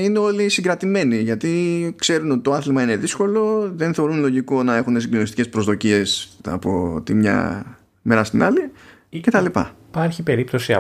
είναι 0.02 0.20
όλοι 0.20 0.50
συγκρατημένοι 0.50 1.18
γιατί 1.18 1.94
ξέρουν 1.98 2.32
ότι 2.32 2.42
το 2.42 2.54
άθλημα 2.54 2.84
είναι 2.84 2.96
δύσκολο, 2.96 3.72
δεν 3.76 3.94
θεωρούν 3.94 4.20
λογικό 4.20 4.64
να 4.64 4.76
έχουν 4.76 5.02
συγκλονιστικές 5.02 5.50
προσδοκίες 5.50 6.38
από 6.46 7.02
τη 7.04 7.14
μια 7.14 7.66
μέρα 8.02 8.24
στην 8.24 8.44
άλλη 8.44 8.72
και 9.10 9.32
τα 9.32 9.42
λοιπά. 9.42 9.76
Υπάρχει 9.90 10.24
περίπτωση 10.24 10.74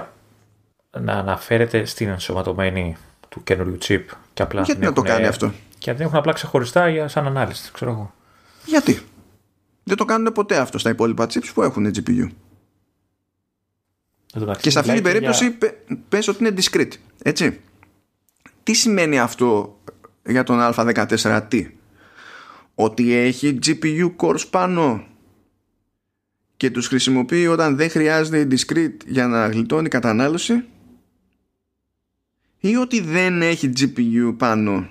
να 1.02 1.14
αναφέρεται 1.14 1.86
στην 1.86 2.08
ενσωματωμένη 2.08 2.98
του 3.30 3.44
καινούριου 3.44 3.78
chip 3.82 4.04
και 4.34 4.42
απλά 4.42 4.62
Γιατί 4.62 4.82
να 4.82 4.94
το 4.94 5.02
κάνει 5.02 5.26
αυτό; 5.26 5.52
Και 5.78 5.94
δεν 5.94 6.06
έχουν 6.06 6.18
απλά 6.18 6.34
ξεχωριστά 6.34 6.90
για 6.90 7.08
σαν 7.08 7.26
ανάλυση, 7.26 7.72
ξέρω 7.72 7.92
εγώ. 7.92 8.14
Γιατί; 8.66 9.00
Δεν 9.84 9.98
το 9.98 10.06
κάνουν 10.06 10.32
ποτέ 10.34 10.58
αυτό 10.58 10.78
στα 10.78 10.90
υπόλοιπα 10.90 11.26
chips 11.26 11.50
που 11.54 11.64
έχουν 11.64 11.92
GPU. 11.96 12.28
Και 14.62 14.70
σε 14.70 14.80
αυτή 14.80 14.94
την 14.94 15.04
περίπτωση 15.04 15.58
για... 15.60 15.74
πες 16.10 16.28
ότι 16.28 16.46
είναι 16.46 16.54
discrete. 16.58 16.94
Έτσι. 17.24 17.60
Τι 18.64 18.74
σημαίνει 18.74 19.20
αυτό 19.20 19.80
για 20.26 20.44
τον 20.44 20.58
α14T. 20.62 21.66
Ότι 22.76 23.14
έχει 23.14 23.60
GPU 23.66 24.16
cores 24.18 24.48
πάνω 24.50 25.06
και 26.58 26.70
τους 26.70 26.88
χρησιμοποιεί 26.88 27.48
όταν 27.48 27.76
δεν 27.76 27.90
χρειάζεται 27.90 28.48
discrete 28.52 28.98
για 29.06 29.28
να 29.28 29.48
γλιτώνει 29.48 29.90
κατανάλωση; 29.90 30.64
Ή 32.60 32.76
ότι 32.76 33.02
δεν 33.02 33.42
έχει 33.42 33.72
GPU 33.80 34.36
πάνω 34.38 34.90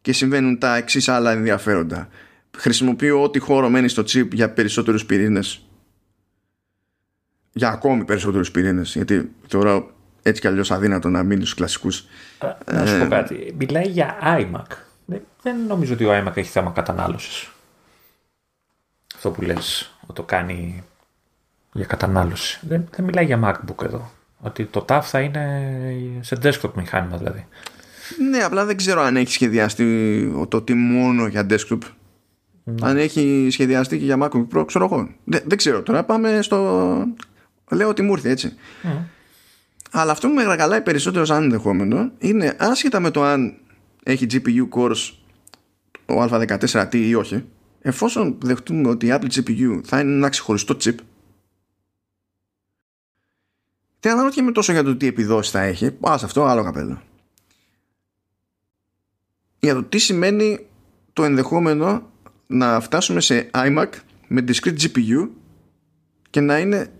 και 0.00 0.12
συμβαίνουν 0.12 0.58
τα 0.58 0.76
εξής 0.76 1.08
άλλα 1.08 1.30
ενδιαφέροντα. 1.32 2.08
Χρησιμοποιώ 2.56 3.22
ό,τι 3.22 3.38
χώρο 3.38 3.68
μένει 3.68 3.88
στο 3.88 4.02
chip 4.02 4.28
για 4.32 4.50
περισσότερους 4.50 5.06
πυρήνες 5.06 5.66
για 7.52 7.68
ακόμη 7.68 8.04
περισσότερους 8.04 8.50
πυρήνες 8.50 8.94
γιατί 8.94 9.30
θεωρώ 9.46 9.90
έτσι 10.22 10.40
κι 10.40 10.46
αλλιώς 10.46 10.70
αδύνατο 10.70 11.08
να 11.08 11.22
μείνει 11.22 11.40
στους 11.40 11.54
κλασικούς. 11.54 12.04
Να 12.72 12.86
σου 12.86 12.98
πω 12.98 13.04
ε, 13.04 13.08
κάτι. 13.08 13.54
Μιλάει 13.58 13.88
για 13.88 14.18
iMac. 14.22 14.76
Δεν 15.42 15.66
νομίζω 15.66 15.94
ότι 15.94 16.04
ο 16.04 16.18
iMac 16.18 16.36
έχει 16.36 16.50
θέμα 16.50 16.70
κατανάλωσης. 16.70 17.50
Αυτό 19.14 19.30
που 19.30 19.42
λες, 19.42 19.94
ότι 20.02 20.12
το 20.12 20.22
κάνει 20.22 20.84
για 21.72 21.86
κατανάλωση. 21.86 22.58
Δεν, 22.62 22.88
δεν 22.90 23.04
μιλάει 23.04 23.24
για 23.24 23.40
MacBook 23.44 23.84
εδώ. 23.84 24.10
Ότι 24.44 24.64
το 24.64 24.84
TAF 24.88 25.00
θα 25.02 25.20
είναι 25.20 25.72
σε 26.20 26.38
desktop 26.42 26.70
μηχάνημα 26.74 27.16
δηλαδή. 27.16 27.46
Ναι, 28.30 28.38
απλά 28.38 28.64
δεν 28.64 28.76
ξέρω 28.76 29.00
αν 29.00 29.16
έχει 29.16 29.32
σχεδιαστεί 29.32 30.46
το 30.48 30.62
τι 30.62 30.74
μόνο 30.74 31.26
για 31.26 31.46
desktop. 31.50 31.78
Ναι. 32.64 32.74
Αν 32.88 32.96
έχει 32.96 33.48
σχεδιαστεί 33.50 33.98
και 33.98 34.04
για 34.04 34.18
MacBook 34.20 34.46
Pro, 34.54 34.66
ξέρω 34.66 34.84
εγώ. 34.84 35.08
Δεν, 35.24 35.40
δεν 35.44 35.58
ξέρω 35.58 35.82
τώρα. 35.82 36.04
Πάμε 36.04 36.42
στο. 36.42 37.06
Λέω 37.70 37.88
ότι 37.88 38.02
μου 38.02 38.12
ήρθε 38.12 38.30
έτσι. 38.30 38.52
Mm. 38.82 38.88
Αλλά 39.90 40.12
αυτό 40.12 40.28
που 40.28 40.34
με 40.34 40.42
γραγαλάει 40.42 40.80
περισσότερο 40.80 41.24
σαν 41.24 41.42
ενδεχόμενο 41.42 42.10
είναι 42.18 42.56
άσχετα 42.58 43.00
με 43.00 43.10
το 43.10 43.22
αν 43.22 43.54
έχει 44.02 44.26
GPU 44.30 44.68
cores 44.78 45.10
ο 46.06 46.22
α14T 46.22 46.94
ή 46.94 47.14
όχι, 47.14 47.44
εφόσον 47.80 48.36
δεχτούμε 48.42 48.88
ότι 48.88 49.06
η 49.06 49.12
Apple 49.12 49.34
GPU 49.34 49.80
θα 49.84 50.00
είναι 50.00 50.12
ένα 50.12 50.28
ξεχωριστό 50.28 50.76
chip, 50.84 50.94
δεν 54.02 54.12
αναρωτιέμαι 54.12 54.52
τόσο 54.52 54.72
για 54.72 54.82
το 54.82 54.96
τι 54.96 55.06
επιδόσεις 55.06 55.52
θα 55.52 55.60
έχει. 55.60 55.86
Α, 55.86 55.92
αυτό 56.00 56.44
άλλο 56.44 56.64
καπέλο. 56.64 57.02
Για 59.58 59.74
το 59.74 59.82
τι 59.82 59.98
σημαίνει 59.98 60.66
το 61.12 61.24
ενδεχόμενο 61.24 62.10
να 62.46 62.80
φτάσουμε 62.80 63.20
σε 63.20 63.50
iMac 63.54 63.88
με 64.28 64.44
discrete 64.48 64.78
GPU 64.80 65.28
και 66.30 66.40
να 66.40 66.58
είναι 66.58 66.92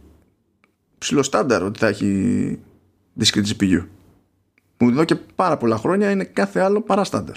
ψηλοστάνταρ 0.98 1.62
ότι 1.62 1.78
θα 1.78 1.86
έχει 1.86 2.58
discrete 3.20 3.46
GPU. 3.46 3.86
Που 4.76 4.88
εδώ 4.88 5.04
και 5.04 5.14
πάρα 5.14 5.56
πολλά 5.56 5.76
χρόνια 5.76 6.10
είναι 6.10 6.24
κάθε 6.24 6.60
άλλο 6.60 6.80
παρά 6.80 7.04
στάνταρ. 7.04 7.36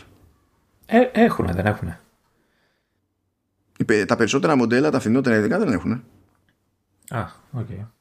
Ε, 0.85 1.01
έχουν, 1.11 1.45
δεν 1.45 1.65
έχουν. 1.65 1.97
Τα 4.05 4.15
περισσότερα 4.15 4.55
μοντέλα, 4.55 4.91
τα 4.91 4.99
φθηνότερα 4.99 5.35
ειδικά 5.35 5.59
δεν 5.59 5.71
έχουν. 5.71 6.03
Α, 7.09 7.25
OK. 7.51 7.67
Okay. 7.69 7.94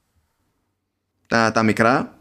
Τα, 1.35 1.53
τα 1.53 1.63
μικρά, 1.63 2.15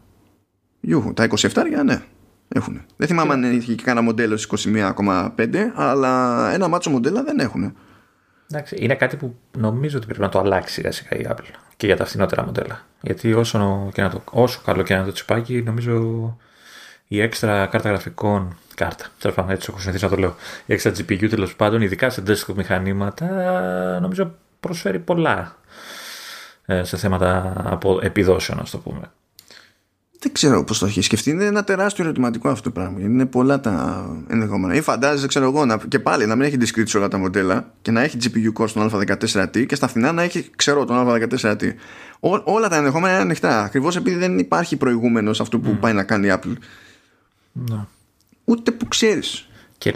γιούχου, 0.80 1.12
τα 1.12 1.28
27 1.28 1.48
ναι, 1.84 2.02
έχουν. 2.48 2.82
Δεν 2.96 3.08
θυμάμαι 3.08 3.32
αν 3.32 3.44
έχει 3.44 3.74
και 3.74 3.82
κανένα 3.82 4.04
μοντέλο 4.04 4.38
21,5, 4.74 5.56
αλλά 5.74 6.50
ένα 6.52 6.68
μάτσο 6.68 6.90
μοντέλα 6.90 7.22
δεν 7.22 7.38
έχουν. 7.38 7.76
Εντάξει, 8.50 8.76
είναι 8.78 8.94
κάτι 8.94 9.16
που 9.16 9.36
νομίζω 9.58 9.96
ότι 9.96 10.06
πρέπει 10.06 10.20
να 10.20 10.28
το 10.28 10.38
αλλάξει 10.38 10.72
σιγά 10.72 10.92
σιγά 10.92 11.16
η 11.16 11.26
Apple 11.28 11.54
και 11.76 11.86
για 11.86 11.96
τα 11.96 12.04
φθηνότερα 12.04 12.44
μοντέλα. 12.44 12.80
Γιατί 13.00 13.34
όσο, 13.34 13.90
και 13.92 14.02
να 14.02 14.10
το, 14.10 14.22
όσο 14.30 14.60
καλό 14.64 14.82
και 14.82 14.94
να 14.94 15.04
το 15.04 15.12
τσιπάκι, 15.12 15.62
νομίζω 15.62 16.36
η 17.08 17.20
έξτρα 17.20 17.66
κάρτα 17.66 17.88
γραφικών. 17.88 18.56
Κάρτα, 18.74 19.04
τέλος 19.18 19.36
πάντων, 19.36 19.50
έτσι 19.50 19.66
έχω 19.70 19.78
συνηθίσει 19.78 20.04
να 20.04 20.10
το 20.10 20.16
λέω. 20.16 20.34
Η 20.66 20.72
έξτρα 20.72 20.92
GPU 20.92 21.28
τέλος 21.28 21.56
πάντων, 21.56 21.82
ειδικά 21.82 22.10
σε 22.10 22.22
desktop 22.26 22.54
μηχανήματα, 22.54 23.26
νομίζω 24.00 24.34
προσφέρει 24.60 24.98
πολλά 24.98 25.38
ε, 25.38 25.56
σε 26.82 26.96
θέματα 26.96 27.52
από 27.64 27.98
επιδόσεων, 28.02 28.60
ας 28.60 28.70
το 28.70 28.78
πούμε. 28.78 29.10
Δεν 30.24 30.32
ξέρω 30.32 30.64
πώς 30.64 30.78
το 30.78 30.86
έχεις 30.86 31.04
σκεφτεί. 31.04 31.30
Είναι 31.30 31.44
ένα 31.44 31.64
τεράστιο 31.64 32.04
ερωτηματικό 32.04 32.48
αυτό 32.48 32.62
το 32.62 32.70
πράγμα. 32.70 33.00
Είναι 33.00 33.26
πολλά 33.26 33.60
τα 33.60 34.06
ενδεχόμενα. 34.28 34.74
Ή 34.74 34.80
φαντάζεσαι, 34.80 35.26
ξέρω 35.26 35.44
εγώ, 35.44 35.64
να, 35.64 35.76
και 35.76 35.98
πάλι 35.98 36.26
να 36.26 36.36
μην 36.36 36.46
έχει 36.46 36.56
discrete 36.60 36.96
όλα 36.96 37.08
τα 37.08 37.18
μοντέλα 37.18 37.72
και 37.82 37.90
να 37.90 38.02
έχει 38.02 38.18
GPU 38.22 38.62
core 38.62 38.68
στον 38.68 38.90
Α14T 38.92 39.66
και 39.66 39.74
στα 39.74 39.88
φθηνά 39.88 40.12
να 40.12 40.22
έχει, 40.22 40.50
ξέρω, 40.56 40.84
τον 40.84 41.06
Α14T. 41.08 41.72
Ό, 42.20 42.40
όλα 42.44 42.68
τα 42.68 42.76
ενδεχόμενα 42.76 43.12
είναι 43.12 43.22
ανοιχτά. 43.22 43.62
Ακριβώς 43.62 43.96
επειδή 43.96 44.16
δεν 44.16 44.38
υπάρχει 44.38 44.76
προηγούμενος 44.76 45.40
αυτό 45.40 45.58
που 45.58 45.70
mm. 45.70 45.80
πάει 45.80 45.92
να 45.92 46.04
κάνει 46.04 46.26
η 46.26 46.32
Apple. 46.34 46.52
Ναι. 47.52 47.78
Ούτε 48.44 48.70
που 48.70 48.88
ξέρεις. 48.88 49.48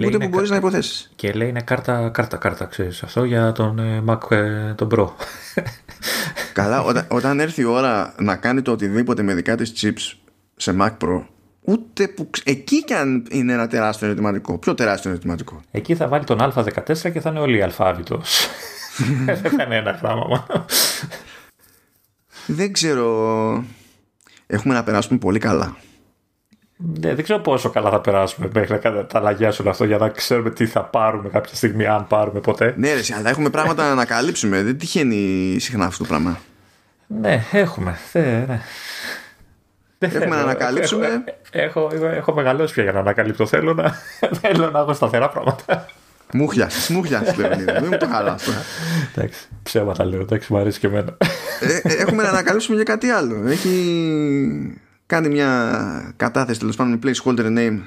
Ούτε 0.04 0.18
που 0.18 0.28
μπορείς 0.28 0.50
να 0.50 0.56
υποθέσεις. 0.56 1.10
Και 1.16 1.32
λέει 1.32 1.48
είναι 1.48 1.60
κάρτα, 1.60 2.08
κάρτα, 2.08 2.36
κάρτα, 2.36 2.64
ξέρεις 2.64 3.02
αυτό 3.02 3.24
για 3.24 3.52
τον 3.52 3.78
ε, 3.78 4.02
Mac 4.06 4.30
ε, 4.30 4.74
τον 4.74 4.88
Pro. 4.92 5.08
Καλά, 6.52 6.82
όταν, 6.82 7.06
όταν 7.08 7.40
έρθει 7.40 7.60
η 7.60 7.64
ώρα 7.64 8.14
να 8.18 8.36
κάνει 8.36 8.62
το 8.62 8.72
οτιδήποτε 8.72 9.22
με 9.22 9.34
δικά 9.34 9.56
της 9.56 9.72
chips 9.76 10.18
σε 10.56 10.76
Mac 10.80 10.90
Pro, 11.04 11.22
ούτε 11.60 12.08
που. 12.08 12.30
Εκεί 12.44 12.84
κι 12.84 12.94
αν 12.94 13.26
είναι 13.30 13.52
ένα 13.52 13.66
τεράστιο 13.66 14.06
ερωτηματικό. 14.06 14.58
Πιο 14.58 14.74
τεράστιο 14.74 15.10
ερωτηματικό. 15.10 15.60
Εκεί 15.70 15.94
θα 15.94 16.08
βάλει 16.08 16.24
τον 16.24 16.38
Α14 16.40 17.12
και 17.12 17.20
θα 17.20 17.30
είναι 17.30 17.38
όλοι 17.38 17.62
αλφάβητος. 17.62 18.48
Δεν 19.26 19.36
θα 19.36 19.62
είναι 19.62 19.76
ένα 19.76 19.94
πράγμα 19.94 20.26
μόνο. 20.28 20.64
Δεν 22.46 22.72
ξέρω. 22.72 23.64
Έχουμε 24.46 24.74
να 24.74 24.84
περάσουμε 24.84 25.18
πολύ 25.18 25.38
καλά. 25.38 25.76
Ναι, 26.80 27.14
δεν 27.14 27.24
ξέρω 27.24 27.38
πόσο 27.38 27.70
καλά 27.70 27.90
θα 27.90 28.00
περάσουμε 28.00 28.48
μέχρι 28.54 28.80
να 28.82 29.04
τα 29.04 29.18
αλλαγιάσουν 29.18 29.68
αυτό 29.68 29.84
για 29.84 29.98
να 29.98 30.08
ξέρουμε 30.08 30.50
τι 30.50 30.66
θα 30.66 30.84
πάρουμε 30.84 31.28
κάποια 31.28 31.54
στιγμή, 31.54 31.86
αν 31.86 32.06
πάρουμε 32.06 32.40
ποτέ. 32.40 32.74
Ναι, 32.76 32.92
ρε, 32.92 33.00
αλλά 33.18 33.30
έχουμε 33.30 33.50
πράγματα 33.50 33.84
να 33.84 33.90
ανακαλύψουμε. 33.90 34.62
Δεν 34.62 34.78
τυχαίνει 34.78 35.56
συχνά 35.60 35.84
αυτό 35.84 36.02
το 36.02 36.08
πράγμα. 36.08 36.38
Ναι, 37.06 37.44
έχουμε. 37.52 37.98
Ναι, 38.12 38.44
ναι. 38.48 38.60
Έχουμε 39.98 40.36
να 40.36 40.42
ανακαλύψουμε. 40.42 41.24
Έχω, 41.50 41.90
έχω, 41.92 42.06
έχω 42.06 42.32
μεγαλώσει 42.32 42.74
πια 42.74 42.82
για 42.82 42.92
να 42.92 42.98
ανακαλύπτω. 42.98 43.46
Θέλω 43.46 43.74
να, 43.74 43.94
θέλω 44.40 44.70
να 44.70 44.78
έχω 44.78 44.92
σταθερά 44.92 45.28
πράγματα. 45.28 45.86
Μούχλια, 46.32 46.70
μούχλια, 46.88 47.34
Λεωνίδα. 47.36 47.72
Δεν 47.72 47.88
μου 47.90 47.96
το 47.96 48.06
χαλάς. 48.06 48.44
Εντάξει, 49.14 49.48
ψέματα 49.62 50.04
λέω. 50.04 50.20
Εντάξει, 50.20 50.52
μου 50.52 50.58
αρέσει 50.58 50.78
και 50.78 50.86
εμένα. 50.86 51.16
Ε, 51.60 51.80
ε, 51.82 51.94
έχουμε 51.94 52.22
να 52.22 52.28
ανακαλύψουμε 52.28 52.76
για 52.76 52.84
κάτι 52.84 53.08
άλλο. 53.08 53.48
Έχει 53.48 53.68
κάνει 55.08 55.28
μια 55.28 56.12
κατάθεση 56.16 56.58
τέλος 56.58 56.76
πάντων 56.76 56.92
με 56.92 56.98
placeholder 57.02 57.58
name 57.58 57.80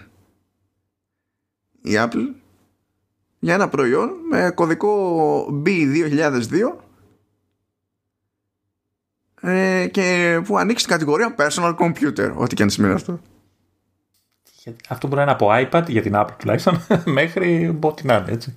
η 1.82 1.92
Apple 1.96 2.28
για 3.40 3.54
ένα 3.54 3.70
προϊόν 3.70 4.10
με 4.30 4.52
κωδικό 4.56 5.64
B2002 5.66 6.42
ε, 9.42 9.88
και 9.92 10.40
που 10.46 10.58
ανοίξει 10.58 10.86
την 10.86 10.94
κατηγορία 10.94 11.36
personal 11.38 11.76
computer 11.76 12.32
ό,τι 12.36 12.56
και 12.56 12.64
αν 12.64 12.70
σημαίνει 12.70 12.94
αυτό. 12.94 13.20
Αυτό 14.90 15.08
μπορεί 15.08 15.18
να 15.18 15.22
είναι 15.22 15.32
από 15.32 15.50
iPad 15.52 15.84
για 15.88 16.02
την 16.02 16.14
Apple 16.16 16.36
τουλάχιστον 16.38 16.86
μέχρι 17.18 17.78
ό,τι 17.82 18.06
να 18.06 18.16
είναι 18.16 18.32
έτσι. 18.32 18.56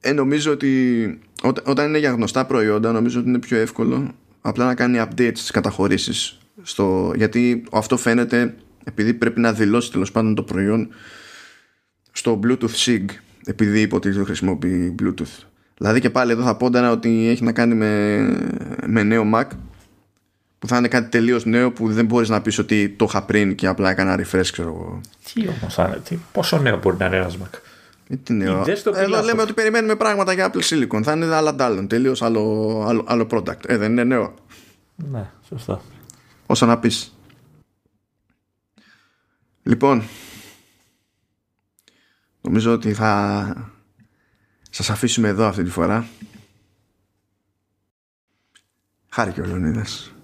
Ε, 0.00 0.12
νομίζω 0.12 0.52
ότι 0.52 1.20
όταν 1.64 1.88
είναι 1.88 1.98
για 1.98 2.10
γνωστά 2.10 2.46
προϊόντα 2.46 2.92
νομίζω 2.92 3.20
ότι 3.20 3.28
είναι 3.28 3.38
πιο 3.38 3.58
εύκολο 3.58 4.14
απλά 4.48 4.64
να 4.64 4.74
κάνει 4.74 4.98
updates 5.02 5.32
στις 5.34 5.50
καταχωρήσεις 5.50 6.38
στο, 6.62 7.12
γιατί 7.16 7.64
αυτό 7.72 7.96
φαίνεται 7.96 8.54
επειδή 8.84 9.14
πρέπει 9.14 9.40
να 9.40 9.52
δηλώσει 9.52 9.90
τέλος 9.90 10.12
πάντων 10.12 10.34
το 10.34 10.42
προϊόν 10.42 10.88
στο 12.12 12.40
Bluetooth 12.42 12.84
SIG 12.84 13.04
επειδή 13.44 13.80
υποτίθεται 13.80 14.24
χρησιμοποιεί 14.24 14.94
Bluetooth. 15.02 15.44
Δηλαδή 15.76 16.00
και 16.00 16.10
πάλι 16.10 16.32
εδώ 16.32 16.42
θα 16.42 16.56
πόντανα 16.56 16.90
ότι 16.90 17.28
έχει 17.28 17.44
να 17.44 17.52
κάνει 17.52 17.74
με, 17.74 18.18
με 18.86 19.02
νέο 19.02 19.30
Mac 19.34 19.46
που 20.58 20.68
θα 20.68 20.76
είναι 20.76 20.88
κάτι 20.88 21.08
τελείως 21.08 21.44
νέο 21.44 21.72
που 21.72 21.92
δεν 21.92 22.04
μπορείς 22.04 22.28
να 22.28 22.42
πεις 22.42 22.58
ότι 22.58 22.88
το 22.88 23.04
είχα 23.08 23.24
πριν 23.24 23.54
και 23.54 23.66
απλά 23.66 23.90
έκανα 23.90 24.18
refresh 24.18 24.48
ξέρω 24.52 24.68
εγώ. 24.68 25.00
Τι 25.32 25.48
όμως 25.48 25.74
θα 25.74 26.00
είναι, 26.10 26.20
πόσο 26.32 26.58
νέο 26.58 26.78
μπορεί 26.78 26.96
να 26.98 27.06
είναι 27.06 27.16
ένας 27.16 27.36
Mac; 27.36 27.54
ε, 27.54 27.58
τι 28.22 28.32
νέο. 28.32 28.64
Εδώ 28.94 29.22
λέμε 29.22 29.42
ότι 29.42 29.52
περιμένουμε 29.52 29.96
πράγματα 29.96 30.32
για 30.32 30.52
Apple 30.52 30.62
Silicon. 30.62 31.02
Θα 31.02 31.12
είναι 31.12 31.34
άλλα 31.34 31.54
ντάλλον. 31.54 31.88
Τελείως 31.88 32.22
άλλο, 32.22 32.84
άλλο, 32.86 33.04
άλλο 33.06 33.26
product. 33.30 33.66
Ε, 33.66 33.76
δεν 33.76 33.90
είναι 33.90 34.04
νέο. 34.04 34.34
Ναι, 34.96 35.30
σωστά. 35.48 35.80
Όσο 36.46 36.66
να 36.66 36.78
πεις. 36.78 37.14
Λοιπόν, 39.62 40.02
νομίζω 42.40 42.72
ότι 42.72 42.92
θα 42.92 43.72
σας 44.70 44.90
αφήσουμε 44.90 45.28
εδώ 45.28 45.46
αυτή 45.46 45.62
τη 45.62 45.70
φορά. 45.70 46.06
Χάρηκε 49.08 49.40
ο 49.40 49.44
Λεωνίδας. 49.44 50.14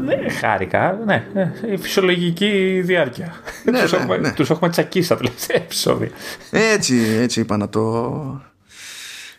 Ναι, 0.00 0.28
χάρηκα, 0.28 0.98
ναι. 1.06 1.26
Η 1.72 1.76
φυσιολογική 1.76 2.80
διάρκεια. 2.84 3.34
Ναι, 3.64 3.80
τους, 3.80 3.92
ναι, 3.92 3.98
έχουμε, 3.98 4.16
ναι. 4.16 4.32
τους 4.32 4.50
έχουμε 4.50 4.70
τσακίσει 4.70 5.08
τα 5.08 5.16
τελευταία 5.16 5.56
επεισόδια. 5.56 6.08
Έτσι, 6.50 7.18
έτσι 7.20 7.40
είπα 7.40 7.56
να 7.56 7.68
το... 7.68 8.10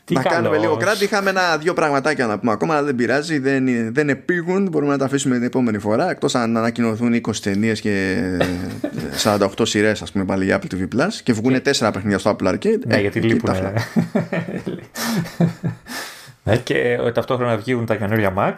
Τι 0.06 0.14
να 0.14 0.22
καλό. 0.22 0.36
κάνουμε 0.36 0.58
λίγο 0.58 0.78
κράτη. 0.78 1.04
Είχαμε 1.04 1.30
ένα-δύο 1.30 1.74
πραγματάκια 1.74 2.28
να 2.28 2.40
πούμε 2.40 2.52
ακόμα, 2.52 2.74
αλλά 2.74 2.86
δεν 2.86 2.96
πειράζει. 2.96 3.40
Δεν, 3.40 3.94
δεν 3.94 4.10
επίγουν. 4.10 4.68
Μπορούμε 4.70 4.92
να 4.92 4.98
τα 4.98 5.06
αφήσουμε 5.06 5.36
την 5.36 5.44
επόμενη 5.44 5.80
φορά. 5.80 6.10
Εκτός 6.10 6.36
αν 6.36 6.58
ανακοινωθούν 6.58 7.22
20 7.28 7.36
ταινίες 7.36 7.82
και 7.82 8.24
48 9.24 9.48
σειρές, 9.62 10.02
ας 10.02 10.12
πούμε, 10.12 10.26
πάλι 10.26 10.46
για 10.46 10.60
Apple 10.60 10.76
TV 10.76 10.82
Plus 10.82 11.14
και 11.24 11.34
βγουν 11.34 11.56
4 11.56 11.62
παιχνίδια 11.94 12.18
στο 12.18 12.36
Apple 12.36 12.48
Arcade. 12.48 12.80
Ναι, 12.86 12.96
ε, 12.96 13.00
γιατί 13.00 13.20
λείπουν. 13.22 13.56
ναι, 16.44 16.58
και 16.58 16.98
ταυτόχρονα 17.14 17.58
βγουν 17.58 17.86
τα 17.86 17.96
καινούργια 17.96 18.34
Mac, 18.38 18.54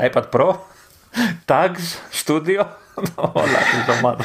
iPad 0.12 0.24
Pro, 0.30 0.54
Tags, 1.44 1.98
Studio, 2.24 2.66
όλα 3.16 3.58
την 3.70 3.78
εβδομάδα. 3.88 4.24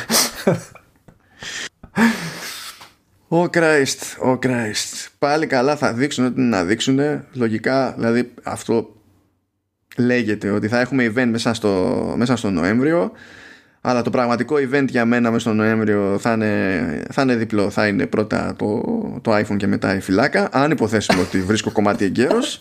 Ο 3.28 3.44
Christ, 3.44 4.28
ο 4.34 4.40
Christ. 4.41 5.07
Πάλι 5.20 5.48
καλά 5.48 5.76
θα 5.76 5.94
δείξουν 5.94 6.26
ό,τι 6.26 6.41
να 6.41 6.64
δείξουν. 6.64 6.99
Λογικά, 7.34 7.94
δηλαδή 7.98 8.34
αυτό 8.44 8.95
λέγεται 9.98 10.49
ότι 10.49 10.68
θα 10.68 10.80
έχουμε 10.80 11.14
event 11.16 11.28
μέσα 11.32 11.53
στο, 11.53 12.14
μέσα 12.18 12.36
στο 12.36 12.49
Νοέμβριο. 12.49 13.12
Αλλά 13.82 14.02
το 14.02 14.10
πραγματικό 14.10 14.56
event 14.56 14.86
για 14.90 15.06
μένα 15.06 15.30
μέσα 15.32 15.41
στο 15.41 15.53
Νοέμβριο 15.53 16.18
θα 16.20 16.34
είναι, 16.34 17.03
θα 17.12 17.22
είναι 17.22 17.36
διπλό. 17.36 17.70
Θα 17.70 17.88
είναι 17.88 18.06
πρώτα 18.06 18.56
το, 18.56 18.82
το 19.22 19.36
iPhone 19.36 19.57
και 19.57 19.68
μετά 19.68 19.95
η 19.95 19.99
φυλάκα. 19.99 20.49
Αν 20.52 20.72
υποθέσουμε 20.72 21.22
ότι 21.22 21.41
βρίσκω 21.41 21.72
κομμάτι 21.72 22.06
εγκαίρος. 22.06 22.60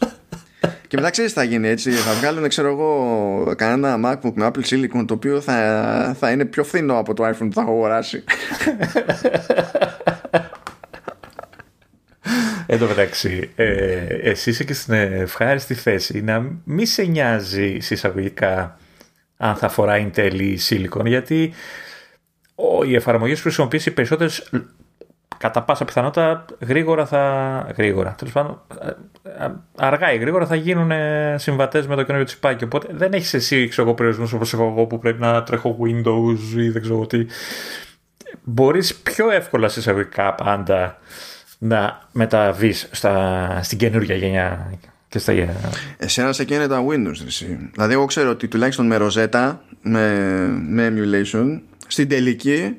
Και 0.95 1.01
μετά 1.01 1.13
ξέρεις 1.13 1.33
τι 1.33 1.39
θα 1.39 1.45
γίνει 1.45 1.69
έτσι. 1.69 1.91
Θα 1.91 2.13
βγάλουν, 2.13 2.49
ξέρω 2.49 2.69
εγώ, 2.69 3.55
κανένα 3.57 4.01
MacBook 4.05 4.33
με 4.35 4.51
Apple 4.51 4.63
Silicon 4.63 5.05
το 5.07 5.15
οποίο 5.15 5.41
θα, 5.41 6.17
θα 6.19 6.31
είναι 6.31 6.45
πιο 6.45 6.65
φθηνό 6.65 6.99
από 6.99 7.15
το 7.15 7.29
iPhone 7.29 7.39
που 7.39 7.53
θα 7.53 7.61
έχω 7.61 7.71
αγοράσει. 7.71 8.25
Εν 12.67 12.79
τω 12.79 12.87
μεταξύ, 12.87 13.51
ε, 13.57 14.05
εσύ 14.07 14.51
είσαι 14.51 14.65
και 14.65 14.75
στην 14.75 14.95
ευχάριστη 14.95 15.75
θέση 15.75 16.23
να 16.23 16.47
μην 16.65 16.87
σε 16.87 17.03
νοιάζει 17.03 17.79
συσσαγωγικά 17.81 18.79
αν 19.37 19.55
θα 19.57 19.69
φοράει 19.69 20.11
Intel 20.15 20.41
ή 20.41 20.59
Silicon, 20.69 21.05
γιατί 21.05 21.53
οι 22.87 22.95
εφαρμογές 22.95 23.37
που 23.37 23.43
χρησιμοποιήσει 23.43 23.91
περισσότερες 23.91 24.51
κατά 25.39 25.63
πάσα 25.63 25.85
πιθανότητα 25.85 26.45
γρήγορα 26.61 27.07
θα. 27.07 27.75
γρήγορα. 27.77 28.15
Τέλος 28.19 28.33
πάντων, 28.33 28.61
ε, 29.39 29.47
αργά 29.77 30.13
ή 30.13 30.19
γρήγορα 30.19 30.47
θα 30.47 30.55
γίνουν 30.55 30.91
συμβατές 31.37 31.87
με 31.87 31.95
το 31.95 32.03
καινούριο 32.03 32.27
τσιπάκι. 32.27 32.65
Οπότε 32.65 32.89
δεν 32.91 33.13
έχεις 33.13 33.35
εσύ 33.35 33.69
ξέρω, 33.69 33.95
περιορισμού 33.95 34.31
όπως 34.35 34.53
έχω 34.53 34.67
εγώ 34.67 34.87
που 34.87 34.99
πρέπει 34.99 35.21
να 35.21 35.43
τρέχω 35.43 35.79
Windows 35.81 36.59
ή 36.59 36.69
δεν 36.69 36.83
ξέρω 36.83 37.07
τι. 37.07 37.27
Μπορείς 38.43 38.95
πιο 38.95 39.31
εύκολα 39.31 39.69
συσσαγωγικά 39.69 40.35
πάντα 40.35 40.99
να 41.59 41.99
μεταβείς 42.13 42.91
στην 43.61 43.79
καινούργια 43.79 44.17
γενιά 44.17 44.79
και 45.09 45.19
στα 45.19 45.33
Εσένα 45.97 46.33
σε 46.33 46.45
καίνε 46.45 46.67
τα 46.67 46.85
Windows. 46.89 47.27
Εσύ. 47.27 47.71
Δηλαδή, 47.73 47.93
εγώ 47.93 48.05
ξέρω 48.05 48.31
ότι 48.31 48.49
τουλάχιστον 48.49 48.87
με 48.87 48.97
Rosetta, 49.01 49.57
με, 49.83 50.19
με 50.69 50.93
emulation, 50.93 51.61
στην 51.87 52.09
τελική 52.09 52.77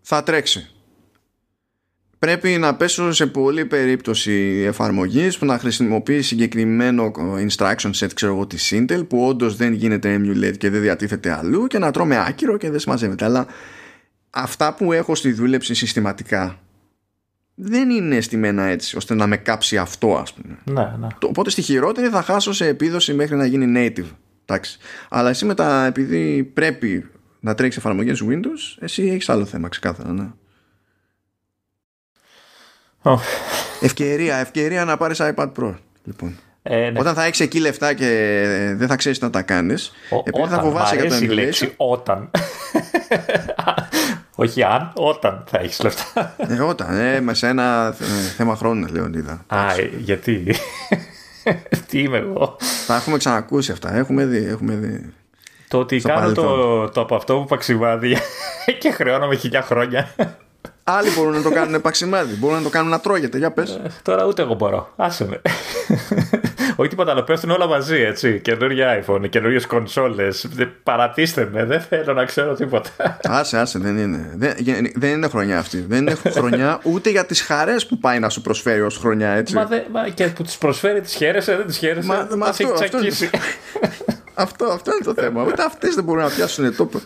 θα 0.00 0.22
τρέξει. 0.22 0.75
Πρέπει 2.18 2.48
να 2.48 2.74
πέσω 2.74 3.12
σε 3.12 3.26
πολλή 3.26 3.64
περίπτωση 3.64 4.62
εφαρμογής 4.66 5.38
που 5.38 5.44
να 5.44 5.58
χρησιμοποιεί 5.58 6.22
συγκεκριμένο 6.22 7.12
instruction 7.48 7.90
set 7.98 8.08
ξέρω 8.14 8.32
εγώ 8.32 8.46
της 8.46 8.72
Intel 8.74 9.08
που 9.08 9.26
όντως 9.26 9.56
δεν 9.56 9.72
γίνεται 9.72 10.20
emulate 10.20 10.56
και 10.56 10.70
δεν 10.70 10.80
διατίθεται 10.80 11.32
αλλού 11.32 11.66
και 11.66 11.78
να 11.78 11.90
τρώμε 11.90 12.18
άκυρο 12.18 12.56
και 12.56 12.70
δεν 12.70 12.78
συμμαζεύεται 12.78 13.24
αλλά 13.24 13.46
αυτά 14.30 14.74
που 14.74 14.92
έχω 14.92 15.14
στη 15.14 15.32
δούλεψη 15.32 15.74
συστηματικά 15.74 16.58
δεν 17.54 17.90
είναι 17.90 18.20
στημένα 18.20 18.62
έτσι 18.62 18.96
ώστε 18.96 19.14
να 19.14 19.26
με 19.26 19.36
κάψει 19.36 19.78
αυτό 19.78 20.16
ας 20.16 20.32
πούμε. 20.32 20.58
Ναι, 20.64 20.96
ναι. 20.98 21.06
Οπότε 21.22 21.50
στη 21.50 21.62
χειρότερη 21.62 22.08
θα 22.08 22.22
χάσω 22.22 22.52
σε 22.52 22.66
επίδοση 22.66 23.14
μέχρι 23.14 23.36
να 23.36 23.46
γίνει 23.46 23.72
native. 23.76 24.10
Εντάξει. 24.44 24.78
Αλλά 25.08 25.28
εσύ 25.28 25.44
μετά 25.44 25.84
επειδή 25.84 26.44
πρέπει 26.44 27.10
να 27.40 27.54
τρέξεις 27.54 27.84
εφαρμογές 27.84 28.22
Windows 28.28 28.78
εσύ 28.78 29.02
έχεις 29.02 29.28
άλλο 29.28 29.44
θέμα 29.44 29.68
ξεκάθαρα. 29.68 30.12
Ναι. 30.12 30.28
Oh. 33.08 33.18
Ευκαιρία, 33.80 34.36
ευκαιρία 34.36 34.84
να 34.84 34.96
πάρεις 34.96 35.20
iPad 35.22 35.52
Pro. 35.58 35.74
Λοιπόν. 36.04 36.38
Ε, 36.62 36.90
ναι. 36.90 37.00
Όταν 37.00 37.14
θα 37.14 37.24
έχεις 37.24 37.40
εκεί 37.40 37.60
λεφτά 37.60 37.94
και 37.94 38.06
δεν 38.76 38.88
θα 38.88 38.96
ξέρεις 38.96 39.20
να 39.20 39.30
τα 39.30 39.42
κάνεις, 39.42 39.92
επειδή 40.24 40.48
θα 40.48 40.60
φοβάσαι 40.60 40.96
για 40.96 41.20
το 41.20 41.34
λέξη 41.34 41.72
όταν. 41.76 42.30
Όχι 44.38 44.62
αν, 44.62 44.92
όταν 44.94 45.44
θα 45.46 45.58
έχεις 45.58 45.82
λεφτά. 45.82 46.34
Ε, 46.36 46.62
όταν, 46.62 46.98
ε, 46.98 47.20
με 47.20 47.34
σε 47.34 47.46
ένα 47.46 47.94
θέμα 48.36 48.56
χρόνου, 48.56 48.86
Λεωνίδα. 48.92 49.44
Α, 49.46 49.72
ε, 49.72 49.90
γιατί; 49.98 50.54
Τι 51.88 51.98
είμαι 51.98 52.18
εγώ; 52.18 52.56
Τα 52.86 52.96
έχουμε 52.96 53.16
ξανακούσει 53.16 53.72
αυτά. 53.72 53.94
Έχουμε 53.94 54.24
δει. 54.24 54.46
Έχουμε 54.46 54.74
δει. 54.74 55.12
Το 55.68 55.78
ότι 55.78 55.96
κάνω 55.96 56.32
το, 56.32 56.88
το 56.88 57.00
από 57.00 57.14
αυτό 57.14 57.34
που 57.34 57.44
παξιβάδι 57.44 58.16
και 58.80 58.90
χρεώνομαι 58.90 59.36
χιλιά 59.36 59.62
χρόνια. 59.62 60.14
Άλλοι 60.88 61.08
μπορούν 61.16 61.32
να 61.32 61.42
το 61.42 61.50
κάνουν 61.50 61.80
παξιμάδι. 61.80 62.34
Μπορούν 62.34 62.56
να 62.56 62.62
το 62.62 62.68
κάνουν 62.68 62.90
να 62.90 63.00
τρώγεται. 63.00 63.38
Για 63.38 63.50
πες. 63.50 63.70
Ε, 63.70 63.90
τώρα 64.02 64.24
ούτε 64.24 64.42
εγώ 64.42 64.54
μπορώ. 64.54 64.92
Άσε 64.96 65.26
με. 65.26 65.40
Όχι 66.76 66.88
τίποτα 66.88 67.10
άλλο, 67.10 67.22
πέφτουν 67.22 67.50
όλα 67.50 67.66
μαζί, 67.66 68.00
έτσι. 68.00 68.40
Καινούργια 68.40 69.04
iPhone, 69.04 69.28
καινούριε 69.28 69.60
κονσόλες. 69.68 70.48
Παρατήστε 70.82 71.48
με, 71.52 71.64
δεν 71.64 71.80
θέλω 71.80 72.12
να 72.12 72.24
ξέρω 72.24 72.54
τίποτα. 72.54 72.90
Άσε, 73.22 73.58
άσε, 73.58 73.78
δεν 73.78 73.98
είναι. 73.98 74.32
Δεν, 74.36 74.54
δεν 74.94 75.10
είναι 75.10 75.28
χρονιά 75.28 75.58
αυτή. 75.58 75.84
Δεν 75.88 75.98
είναι 75.98 76.14
χρονιά 76.14 76.80
ούτε 76.82 77.10
για 77.10 77.26
τις 77.26 77.42
χαρές 77.42 77.86
που 77.86 77.98
πάει 77.98 78.18
να 78.18 78.28
σου 78.28 78.40
προσφέρει 78.40 78.80
ως 78.80 78.96
χρονιά, 78.98 79.30
έτσι. 79.30 79.54
Μα, 79.54 79.64
δε, 79.64 79.80
μα 79.92 80.08
και 80.08 80.26
που 80.26 80.42
τις 80.42 80.58
προσφέρει, 80.58 81.00
τις 81.00 81.14
χαίρεσαι, 81.14 81.56
δεν 81.56 81.66
τις 81.66 81.76
χαίρεσαι. 81.76 82.06
Μα, 82.06 82.28
μα 82.36 82.46
αυτό, 82.46 82.72
αυτό, 82.72 82.98
αυτό, 84.34 84.66
αυτό 84.66 84.92
είναι 84.92 85.04
το 85.14 85.22
θέμα. 85.22 85.42
Ούτε 85.42 85.62
αυτές 85.62 85.94
δεν 85.94 86.04
μπορούν 86.04 86.22
να 86.22 86.28
πιάσουν 86.28 86.76
τόπο. 86.76 87.00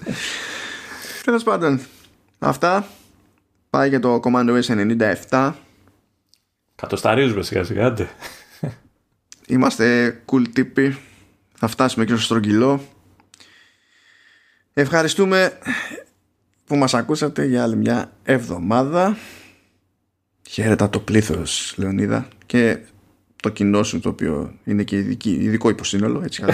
Τέλος 1.25 1.43
πάντων, 1.43 1.81
αυτά. 2.39 2.87
Πάει 3.71 3.89
για 3.89 4.01
το 4.01 4.21
Commando 4.25 4.61
S97. 4.63 5.53
Κατοσταρίζουμε 6.75 7.43
σιγά 7.43 7.65
σιγά. 7.65 7.95
Είμαστε 9.47 10.17
cool 10.33 10.45
τύποι. 10.53 10.99
Θα 11.55 11.67
φτάσουμε 11.67 12.05
και 12.05 12.13
στο 12.13 12.23
στρογγυλό. 12.23 12.81
Ευχαριστούμε 14.73 15.59
που 16.65 16.77
μας 16.77 16.95
ακούσατε 16.95 17.45
για 17.45 17.63
άλλη 17.63 17.77
μια 17.77 18.13
εβδομάδα. 18.23 19.17
Χαίρετα 20.49 20.91
το 20.91 21.01
πλήθος, 21.01 21.75
Λεωνίδα. 21.77 22.29
Και 22.47 22.79
το 23.43 23.49
κοινό 23.49 23.83
σου 23.83 24.01
το 24.01 24.09
οποίο 24.09 24.55
είναι 24.65 24.83
και 24.83 24.97
ειδική, 24.97 25.31
ειδικό 25.31 25.69
υποσύνολο, 25.69 26.23
έτσι 26.25 26.45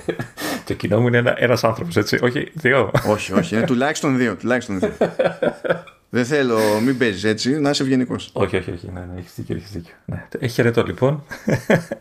Το 0.66 0.74
κοινό 0.74 1.00
μου 1.00 1.06
είναι 1.06 1.18
ένα, 1.18 1.34
ένας 1.38 1.64
άνθρωπος, 1.64 1.96
έτσι, 1.96 2.18
όχι 2.22 2.50
δύο. 2.52 2.90
όχι, 3.06 3.32
όχι, 3.32 3.56
είναι 3.56 3.64
τουλάχιστον 3.64 4.16
δύο, 4.16 4.36
τουλάχιστον 4.36 4.78
δύο. 4.78 4.92
Δεν 6.16 6.24
θέλω, 6.24 6.58
μην 6.80 6.98
παίζεις 6.98 7.24
έτσι, 7.24 7.60
να 7.60 7.70
είσαι 7.70 7.82
ευγενικός. 7.82 8.30
Όχι, 8.32 8.56
όχι, 8.56 8.70
όχι. 8.70 8.90
Ναι, 8.94 9.00
ναι, 9.00 9.18
έχεις 9.18 9.32
δίκιο. 9.34 9.56
Έχεις 9.56 9.70
δίκιο. 9.70 9.94
Ναι. 10.04 10.26
Ε, 10.38 10.46
χαιρετώ 10.46 10.82
λοιπόν. 10.82 11.24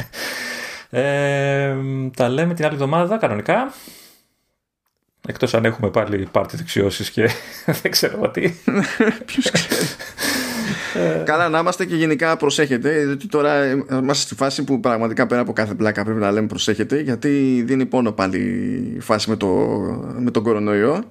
ε, 0.89 1.75
τα 2.15 2.29
λέμε 2.29 2.53
την 2.53 2.65
άλλη 2.65 2.73
εβδομάδα 2.73 3.17
κανονικά. 3.17 3.73
Εκτός 5.27 5.53
αν 5.53 5.65
έχουμε 5.65 5.89
πάλι 5.89 6.27
πάρτι 6.31 6.57
δεξιώσεις 6.57 7.09
και 7.09 7.29
δεν 7.81 7.91
ξέρω 7.91 8.29
τι. 8.29 8.41
Ποιος 9.25 9.51
ξέρει. 9.51 9.85
Καλά 11.23 11.49
να 11.49 11.59
είμαστε 11.59 11.85
και 11.85 11.95
γενικά 11.95 12.37
προσέχετε 12.37 13.03
γιατί 13.03 13.27
τώρα 13.27 13.71
είμαστε 13.71 14.25
στη 14.25 14.35
φάση 14.35 14.63
που 14.63 14.79
πραγματικά 14.79 15.27
πέρα 15.27 15.41
από 15.41 15.53
κάθε 15.53 15.73
πλάκα 15.73 16.03
πρέπει 16.03 16.19
να 16.19 16.31
λέμε 16.31 16.47
προσέχετε 16.47 16.99
γιατί 16.99 17.63
δίνει 17.65 17.85
πόνο 17.85 18.11
πάλι 18.11 18.37
η 18.95 18.99
φάση 18.99 19.29
με, 19.29 19.35
το, 19.35 19.47
με 20.19 20.31
τον 20.31 20.43
κορονοϊό 20.43 21.03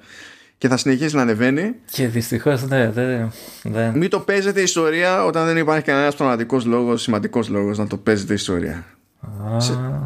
και 0.58 0.68
θα 0.68 0.76
συνεχίσει 0.76 1.16
να 1.16 1.22
ανεβαίνει. 1.22 1.74
Και 1.90 2.06
δυστυχώς 2.06 2.62
ναι, 2.62 2.90
δεν. 2.90 3.32
Δε. 3.62 3.90
Μην 3.90 4.10
το 4.10 4.20
παίζετε 4.20 4.60
ιστορία 4.60 5.24
όταν 5.24 5.46
δεν 5.46 5.56
υπάρχει 5.56 5.84
κανένας 5.84 6.14
πραγματικός 6.14 6.64
λόγος, 6.64 7.02
σημαντικός 7.02 7.48
λόγος 7.48 7.78
να 7.78 7.86
το 7.86 7.96
παίζετε 7.96 8.34
ιστορία. 8.34 8.84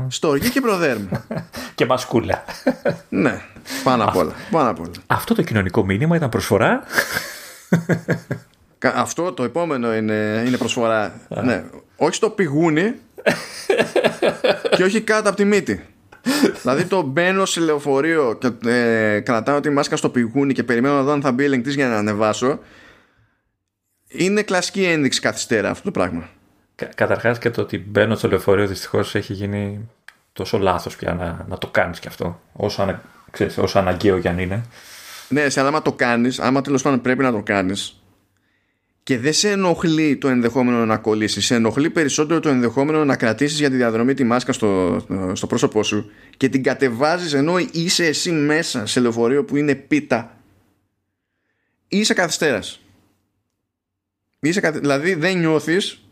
Στοργή 0.08 0.50
και 0.50 0.60
προδέρμ. 0.60 1.02
και 1.74 1.86
μασκούλα. 1.86 2.44
ναι, 3.08 3.40
πάνω 3.84 4.04
απ' 4.04 4.16
όλα. 4.16 4.32
Πάνω 4.50 4.70
απ 4.70 4.80
όλα. 4.80 4.90
Αυτό 5.06 5.34
το 5.34 5.42
κοινωνικό 5.42 5.84
μήνυμα 5.84 6.16
ήταν 6.16 6.28
προσφορά; 6.28 6.82
Αυτό 8.94 9.32
το 9.32 9.44
επόμενο 9.44 9.94
είναι, 9.94 10.42
είναι 10.46 10.56
προσφορά. 10.56 11.20
ναι. 11.42 11.64
Όχι 11.96 12.14
στο 12.14 12.30
πηγούνι 12.30 12.94
και 14.76 14.84
όχι 14.84 15.00
κάτω 15.00 15.28
από 15.28 15.36
τη 15.36 15.44
μύτη 15.44 15.84
δηλαδή 16.62 16.84
το 16.84 17.02
μπαίνω 17.02 17.44
σε 17.44 17.60
λεωφορείο 17.60 18.38
και 18.40 18.70
ε, 18.70 19.20
κρατάω 19.20 19.60
τη 19.60 19.70
μάσκα 19.70 19.96
στο 19.96 20.08
πηγούνι 20.08 20.52
και 20.52 20.62
περιμένω 20.62 20.94
να 20.94 21.02
δω 21.02 21.12
αν 21.12 21.20
θα 21.20 21.32
μπει 21.32 21.44
ελεγκτής 21.44 21.74
για 21.74 21.88
να 21.88 21.96
ανεβάσω 21.96 22.58
είναι 24.08 24.42
κλασική 24.42 24.84
ένδειξη 24.84 25.20
καθυστέρα 25.20 25.70
αυτό 25.70 25.84
το 25.84 25.90
πράγμα. 25.90 26.28
Κα, 26.74 26.86
καταρχάς 26.94 27.38
και 27.38 27.50
το 27.50 27.60
ότι 27.60 27.78
μπαίνω 27.78 28.14
στο 28.14 28.28
λεωφορείο 28.28 28.66
δυστυχώς 28.66 29.14
έχει 29.14 29.32
γίνει 29.32 29.88
τόσο 30.32 30.58
λάθος 30.58 30.96
πια 30.96 31.14
να, 31.14 31.44
να 31.48 31.58
το 31.58 31.66
κάνεις 31.66 31.98
και 31.98 32.08
αυτό 32.08 32.40
όσο, 32.52 32.82
ανα, 32.82 33.02
ξέρεις, 33.30 33.58
όσο 33.58 33.78
αναγκαίο 33.78 34.18
κι 34.18 34.28
αν 34.28 34.38
είναι. 34.38 34.64
Ναι, 35.28 35.48
σε 35.48 35.60
άμα 35.60 35.82
το 35.82 35.92
κάνεις, 35.92 36.40
άμα 36.40 36.60
τέλος 36.60 36.82
πάντων 36.82 37.00
πρέπει 37.00 37.22
να 37.22 37.32
το 37.32 37.42
κάνεις 37.42 38.02
και 39.08 39.18
δεν 39.18 39.32
σε 39.32 39.50
ενοχλεί 39.50 40.16
το 40.16 40.28
ενδεχόμενο 40.28 40.86
να 40.86 40.96
κολλήσεις. 40.96 41.46
Σε 41.46 41.54
ενοχλεί 41.54 41.90
περισσότερο 41.90 42.40
το 42.40 42.48
ενδεχόμενο 42.48 43.04
να 43.04 43.16
κρατήσεις 43.16 43.58
για 43.58 43.70
τη 43.70 43.76
διαδρομή 43.76 44.14
τη 44.14 44.24
μάσκα 44.24 44.52
στο, 44.52 45.00
στο 45.32 45.46
πρόσωπό 45.46 45.82
σου 45.82 46.10
και 46.36 46.48
την 46.48 46.62
κατεβάζεις 46.62 47.32
ενώ 47.32 47.58
είσαι 47.58 48.06
εσύ 48.06 48.32
μέσα 48.32 48.86
σε 48.86 49.00
λεωφορείο 49.00 49.44
που 49.44 49.56
είναι 49.56 49.74
πίτα. 49.74 50.40
Είσαι 51.88 52.14
καθυστέρας. 52.14 52.80
Είσαι, 54.40 54.70
δηλαδή 54.70 55.14
δεν 55.14 55.38
νιώθεις 55.38 56.04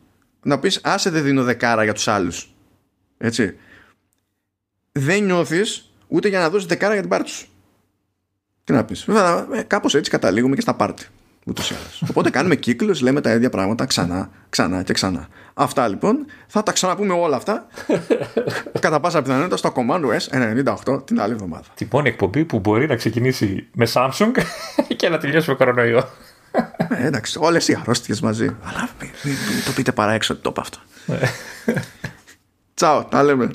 να 0.42 0.58
πεις 0.58 0.80
άσε 0.82 1.10
δεν 1.10 1.22
δίνω 1.22 1.44
δεκάρα 1.44 1.84
για 1.84 1.92
τους 1.92 2.08
άλλους. 2.08 2.54
Έτσι. 3.18 3.56
Δεν 4.92 5.24
νιώθεις 5.24 5.92
ούτε 6.08 6.28
για 6.28 6.38
να 6.38 6.50
δώσεις 6.50 6.68
δεκάρα 6.68 6.92
για 6.92 7.02
την 7.02 7.10
πάρτι 7.10 7.30
σου. 7.30 7.48
Τι 8.64 8.72
να 8.72 8.84
πεις. 8.84 9.04
Βέβαια, 9.04 9.48
ε, 9.52 9.62
κάπως 9.62 9.94
έτσι 9.94 10.10
καταλήγουμε 10.10 10.54
και 10.54 10.60
στα 10.60 10.74
πάρτι. 10.74 11.06
Οπότε 12.08 12.30
κάνουμε 12.30 12.56
κύκλους, 12.56 13.00
λέμε 13.00 13.20
τα 13.20 13.32
ίδια 13.32 13.50
πράγματα 13.50 13.86
ξανά, 13.86 14.30
ξανά 14.48 14.82
και 14.82 14.92
ξανά. 14.92 15.28
Αυτά 15.54 15.88
λοιπόν, 15.88 16.26
θα 16.46 16.62
τα 16.62 16.72
ξαναπούμε 16.72 17.12
όλα 17.12 17.36
αυτά 17.36 17.66
κατά 18.80 19.00
πάσα 19.00 19.22
πιθανότητα 19.22 19.56
στο 19.56 19.72
Command 19.76 20.00
S98 20.00 21.06
την 21.06 21.20
άλλη 21.20 21.32
εβδομάδα. 21.32 21.64
Την 21.74 21.88
μόνη 21.92 22.08
εκπομπή 22.08 22.44
που 22.44 22.58
μπορεί 22.58 22.86
να 22.86 22.96
ξεκινήσει 22.96 23.66
με 23.72 23.86
Samsung 23.92 24.32
και 24.96 25.08
να 25.08 25.18
τελειώσει 25.18 25.50
με 25.50 25.56
κορονοϊό. 25.56 26.08
Ε, 26.88 27.06
εντάξει, 27.06 27.38
όλες 27.40 27.68
οι 27.68 27.74
αρρώστιες 27.80 28.20
μαζί. 28.20 28.44
Αλλά 28.44 28.88
μην, 29.00 29.10
το 29.64 29.72
πείτε 29.74 29.92
παρά 29.92 30.12
έξω 30.12 30.32
ότι 30.32 30.42
το 30.42 30.48
είπα 30.50 30.60
αυτό. 30.60 30.78
Ναι. 31.06 31.18
Τσαο, 32.74 33.04
τα 33.04 33.22
λέμε. 33.22 33.50